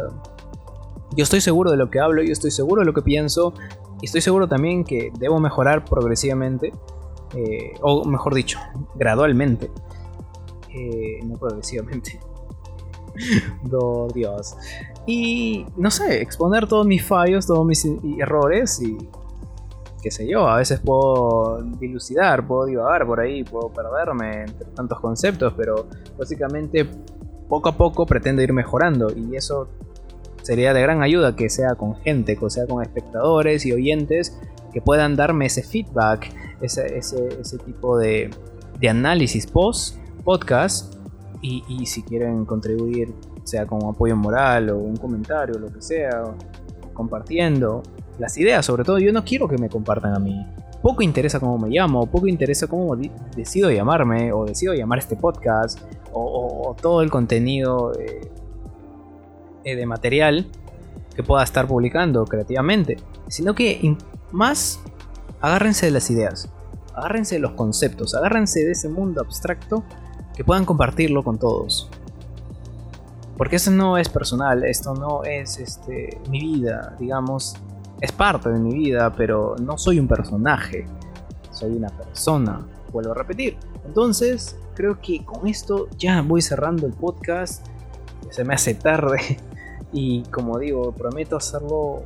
yo 1.16 1.24
estoy 1.24 1.42
seguro 1.42 1.72
de 1.72 1.78
lo 1.78 1.90
que 1.90 2.00
hablo, 2.00 2.22
yo 2.24 2.32
estoy 2.32 2.52
seguro 2.52 2.82
de 2.82 2.86
lo 2.86 2.94
que 2.94 3.02
pienso 3.02 3.54
y 4.02 4.06
estoy 4.06 4.22
seguro 4.22 4.48
también 4.48 4.84
que 4.84 5.12
debo 5.18 5.40
mejorar 5.40 5.86
progresivamente, 5.86 6.74
eh, 7.36 7.74
o 7.82 8.06
mejor 8.06 8.34
dicho, 8.34 8.60
gradualmente, 8.96 9.72
no 11.24 11.38
progresivamente. 11.38 12.20
Do 13.64 14.08
Dios. 14.14 14.56
Y 15.06 15.66
no 15.78 15.92
sé, 15.92 16.22
exponer 16.22 16.68
todos 16.68 16.86
mis 16.86 17.06
fallos, 17.06 17.46
todos 17.46 17.66
mis 17.66 17.88
errores 18.20 18.82
y 18.82 18.98
qué 20.02 20.12
sé 20.12 20.28
yo, 20.28 20.48
a 20.48 20.58
veces 20.58 20.80
puedo 20.80 21.64
dilucidar, 21.80 22.46
puedo 22.46 22.66
divagar 22.66 23.08
por 23.08 23.20
ahí, 23.20 23.44
puedo 23.44 23.70
perderme 23.70 24.44
entre 24.44 24.68
tantos 24.76 25.00
conceptos, 25.00 25.54
pero 25.58 25.88
básicamente 26.18 26.88
poco 27.50 27.70
a 27.70 27.78
poco 27.78 28.06
pretendo 28.06 28.42
ir 28.44 28.54
mejorando 28.54 29.12
y 29.16 29.36
eso 29.36 29.68
sería 30.46 30.76
de 30.76 30.82
gran 30.84 31.02
ayuda 31.02 31.36
que 31.36 31.50
sea 31.50 31.74
con 31.74 31.96
gente, 31.96 32.38
que 32.38 32.50
sea 32.52 32.68
con 32.68 32.84
espectadores 32.84 33.66
y 33.66 33.74
oyentes 33.74 34.38
que 34.72 34.80
puedan 34.80 35.16
darme 35.16 35.48
ese 35.48 35.64
feedback, 35.64 36.32
ese, 36.62 37.02
tipo 37.66 37.98
de, 37.98 38.30
análisis 38.88 39.48
post 39.48 39.98
podcast 40.24 40.94
y, 41.42 41.86
si 41.88 42.04
quieren 42.04 42.46
contribuir, 42.46 43.12
sea 43.44 43.66
con 43.66 43.84
apoyo 43.86 44.16
moral 44.16 44.70
o 44.70 44.78
un 44.78 44.98
comentario, 44.98 45.58
lo 45.58 45.74
que 45.74 45.82
sea, 45.82 46.24
compartiendo 46.94 47.82
las 48.20 48.38
ideas, 48.38 48.64
sobre 48.66 48.84
todo, 48.84 49.00
yo 49.00 49.12
no 49.12 49.24
quiero 49.24 49.48
que 49.48 49.58
me 49.58 49.68
compartan 49.70 50.14
a 50.14 50.20
mí. 50.20 50.46
Poco 50.84 51.02
interesa 51.02 51.40
cómo 51.40 51.58
me 51.58 51.70
llamo, 51.70 52.06
poco 52.06 52.28
interesa 52.28 52.68
cómo 52.68 52.96
decido 53.36 53.72
llamarme, 53.72 54.32
o 54.32 54.46
decido 54.46 54.76
llamar 54.76 55.00
este 55.00 55.16
podcast, 55.16 55.80
o, 56.14 56.76
todo 56.80 57.02
el 57.02 57.10
contenido 57.10 57.92
eh, 58.00 58.22
de 59.74 59.86
material 59.88 60.46
que 61.16 61.24
pueda 61.24 61.44
estar 61.44 61.68
publicando 61.68 62.26
creativamente, 62.26 62.98
sino 63.28 63.56
que 63.56 63.98
más 64.32 64.80
agárrense 65.42 65.88
de 65.88 65.92
las 65.94 66.10
ideas, 66.12 66.50
agárrense 66.94 67.36
de 67.36 67.42
los 67.42 67.54
conceptos, 67.54 68.14
agárrense 68.14 68.66
de 68.66 68.72
ese 68.72 68.90
mundo 68.90 69.22
abstracto 69.22 69.84
que 70.36 70.44
puedan 70.44 70.66
compartirlo 70.66 71.24
con 71.24 71.40
todos. 71.40 71.90
Porque 73.38 73.56
esto 73.56 73.72
no 73.72 73.98
es 73.98 74.10
personal, 74.10 74.64
esto 74.64 74.94
no 74.94 75.24
es 75.24 75.58
este, 75.58 76.20
mi 76.30 76.40
vida, 76.40 76.96
digamos, 77.00 77.56
es 78.02 78.12
parte 78.12 78.50
de 78.50 78.60
mi 78.60 78.74
vida, 78.74 79.14
pero 79.16 79.56
no 79.60 79.78
soy 79.78 80.00
un 80.00 80.08
personaje, 80.08 80.86
soy 81.52 81.72
una 81.72 81.90
persona, 81.90 82.66
vuelvo 82.92 83.12
a 83.12 83.16
repetir. 83.16 83.58
Entonces, 83.86 84.58
creo 84.74 85.00
que 85.02 85.24
con 85.26 85.48
esto 85.48 85.88
ya 85.98 86.22
voy 86.22 86.42
cerrando 86.42 86.88
el 86.88 86.94
podcast, 86.94 87.66
se 88.30 88.44
me 88.44 88.54
hace 88.54 88.74
tarde 88.74 89.38
y 89.96 90.24
como 90.24 90.60
digo, 90.60 90.92
prometo 90.92 91.38
hacerlo 91.38 92.04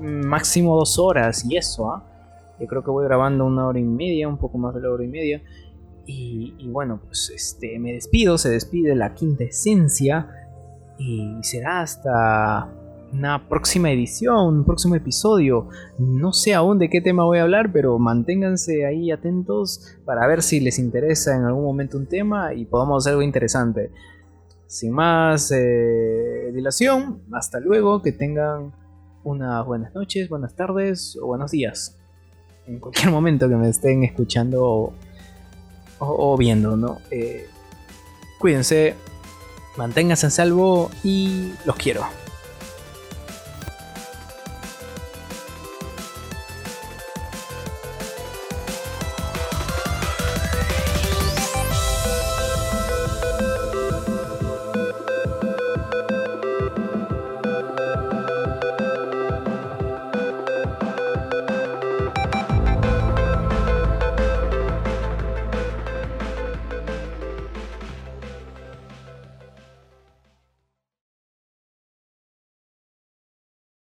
eh, 0.00 0.04
máximo 0.04 0.76
dos 0.76 0.98
horas 0.98 1.44
y 1.48 1.56
eso, 1.56 1.92
¿ah? 1.92 2.04
Yo 2.58 2.66
creo 2.66 2.82
que 2.82 2.90
voy 2.90 3.04
grabando 3.04 3.46
una 3.46 3.68
hora 3.68 3.78
y 3.78 3.84
media, 3.84 4.26
un 4.26 4.36
poco 4.36 4.58
más 4.58 4.74
de 4.74 4.80
la 4.80 4.90
hora 4.90 5.04
y 5.04 5.08
media. 5.08 5.40
Y, 6.06 6.66
bueno, 6.70 7.00
pues 7.06 7.30
este, 7.32 7.78
me 7.78 7.92
despido, 7.92 8.36
se 8.36 8.48
despide 8.48 8.96
la 8.96 9.14
quinta 9.14 9.44
esencia 9.44 10.26
y 10.98 11.36
será 11.42 11.82
hasta 11.82 12.68
una 13.12 13.48
próxima 13.48 13.92
edición, 13.92 14.56
un 14.56 14.64
próximo 14.64 14.96
episodio. 14.96 15.68
No 15.98 16.32
sé 16.32 16.54
aún 16.54 16.78
de 16.78 16.88
qué 16.88 17.00
tema 17.00 17.24
voy 17.24 17.38
a 17.38 17.42
hablar, 17.42 17.70
pero 17.72 17.98
manténganse 17.98 18.86
ahí 18.86 19.12
atentos 19.12 19.98
para 20.04 20.26
ver 20.26 20.42
si 20.42 20.58
les 20.58 20.80
interesa 20.80 21.36
en 21.36 21.44
algún 21.44 21.62
momento 21.62 21.96
un 21.96 22.06
tema 22.06 22.54
y 22.54 22.64
podamos 22.64 23.04
hacer 23.04 23.12
algo 23.12 23.22
interesante. 23.22 23.92
Sin 24.68 24.92
más 24.92 25.50
eh, 25.50 26.50
dilación, 26.52 27.22
hasta 27.32 27.58
luego, 27.58 28.02
que 28.02 28.12
tengan 28.12 28.74
unas 29.24 29.64
buenas 29.64 29.94
noches, 29.94 30.28
buenas 30.28 30.54
tardes 30.54 31.18
o 31.22 31.26
buenos 31.26 31.52
días. 31.52 31.96
En 32.66 32.78
cualquier 32.78 33.10
momento 33.10 33.48
que 33.48 33.56
me 33.56 33.70
estén 33.70 34.04
escuchando 34.04 34.92
o, 35.98 36.36
viendo, 36.36 36.76
¿no? 36.76 36.98
Eh, 37.10 37.46
cuídense, 38.38 38.94
manténganse 39.78 40.26
en 40.26 40.32
salvo 40.32 40.90
y 41.02 41.54
los 41.64 41.76
quiero. 41.76 42.02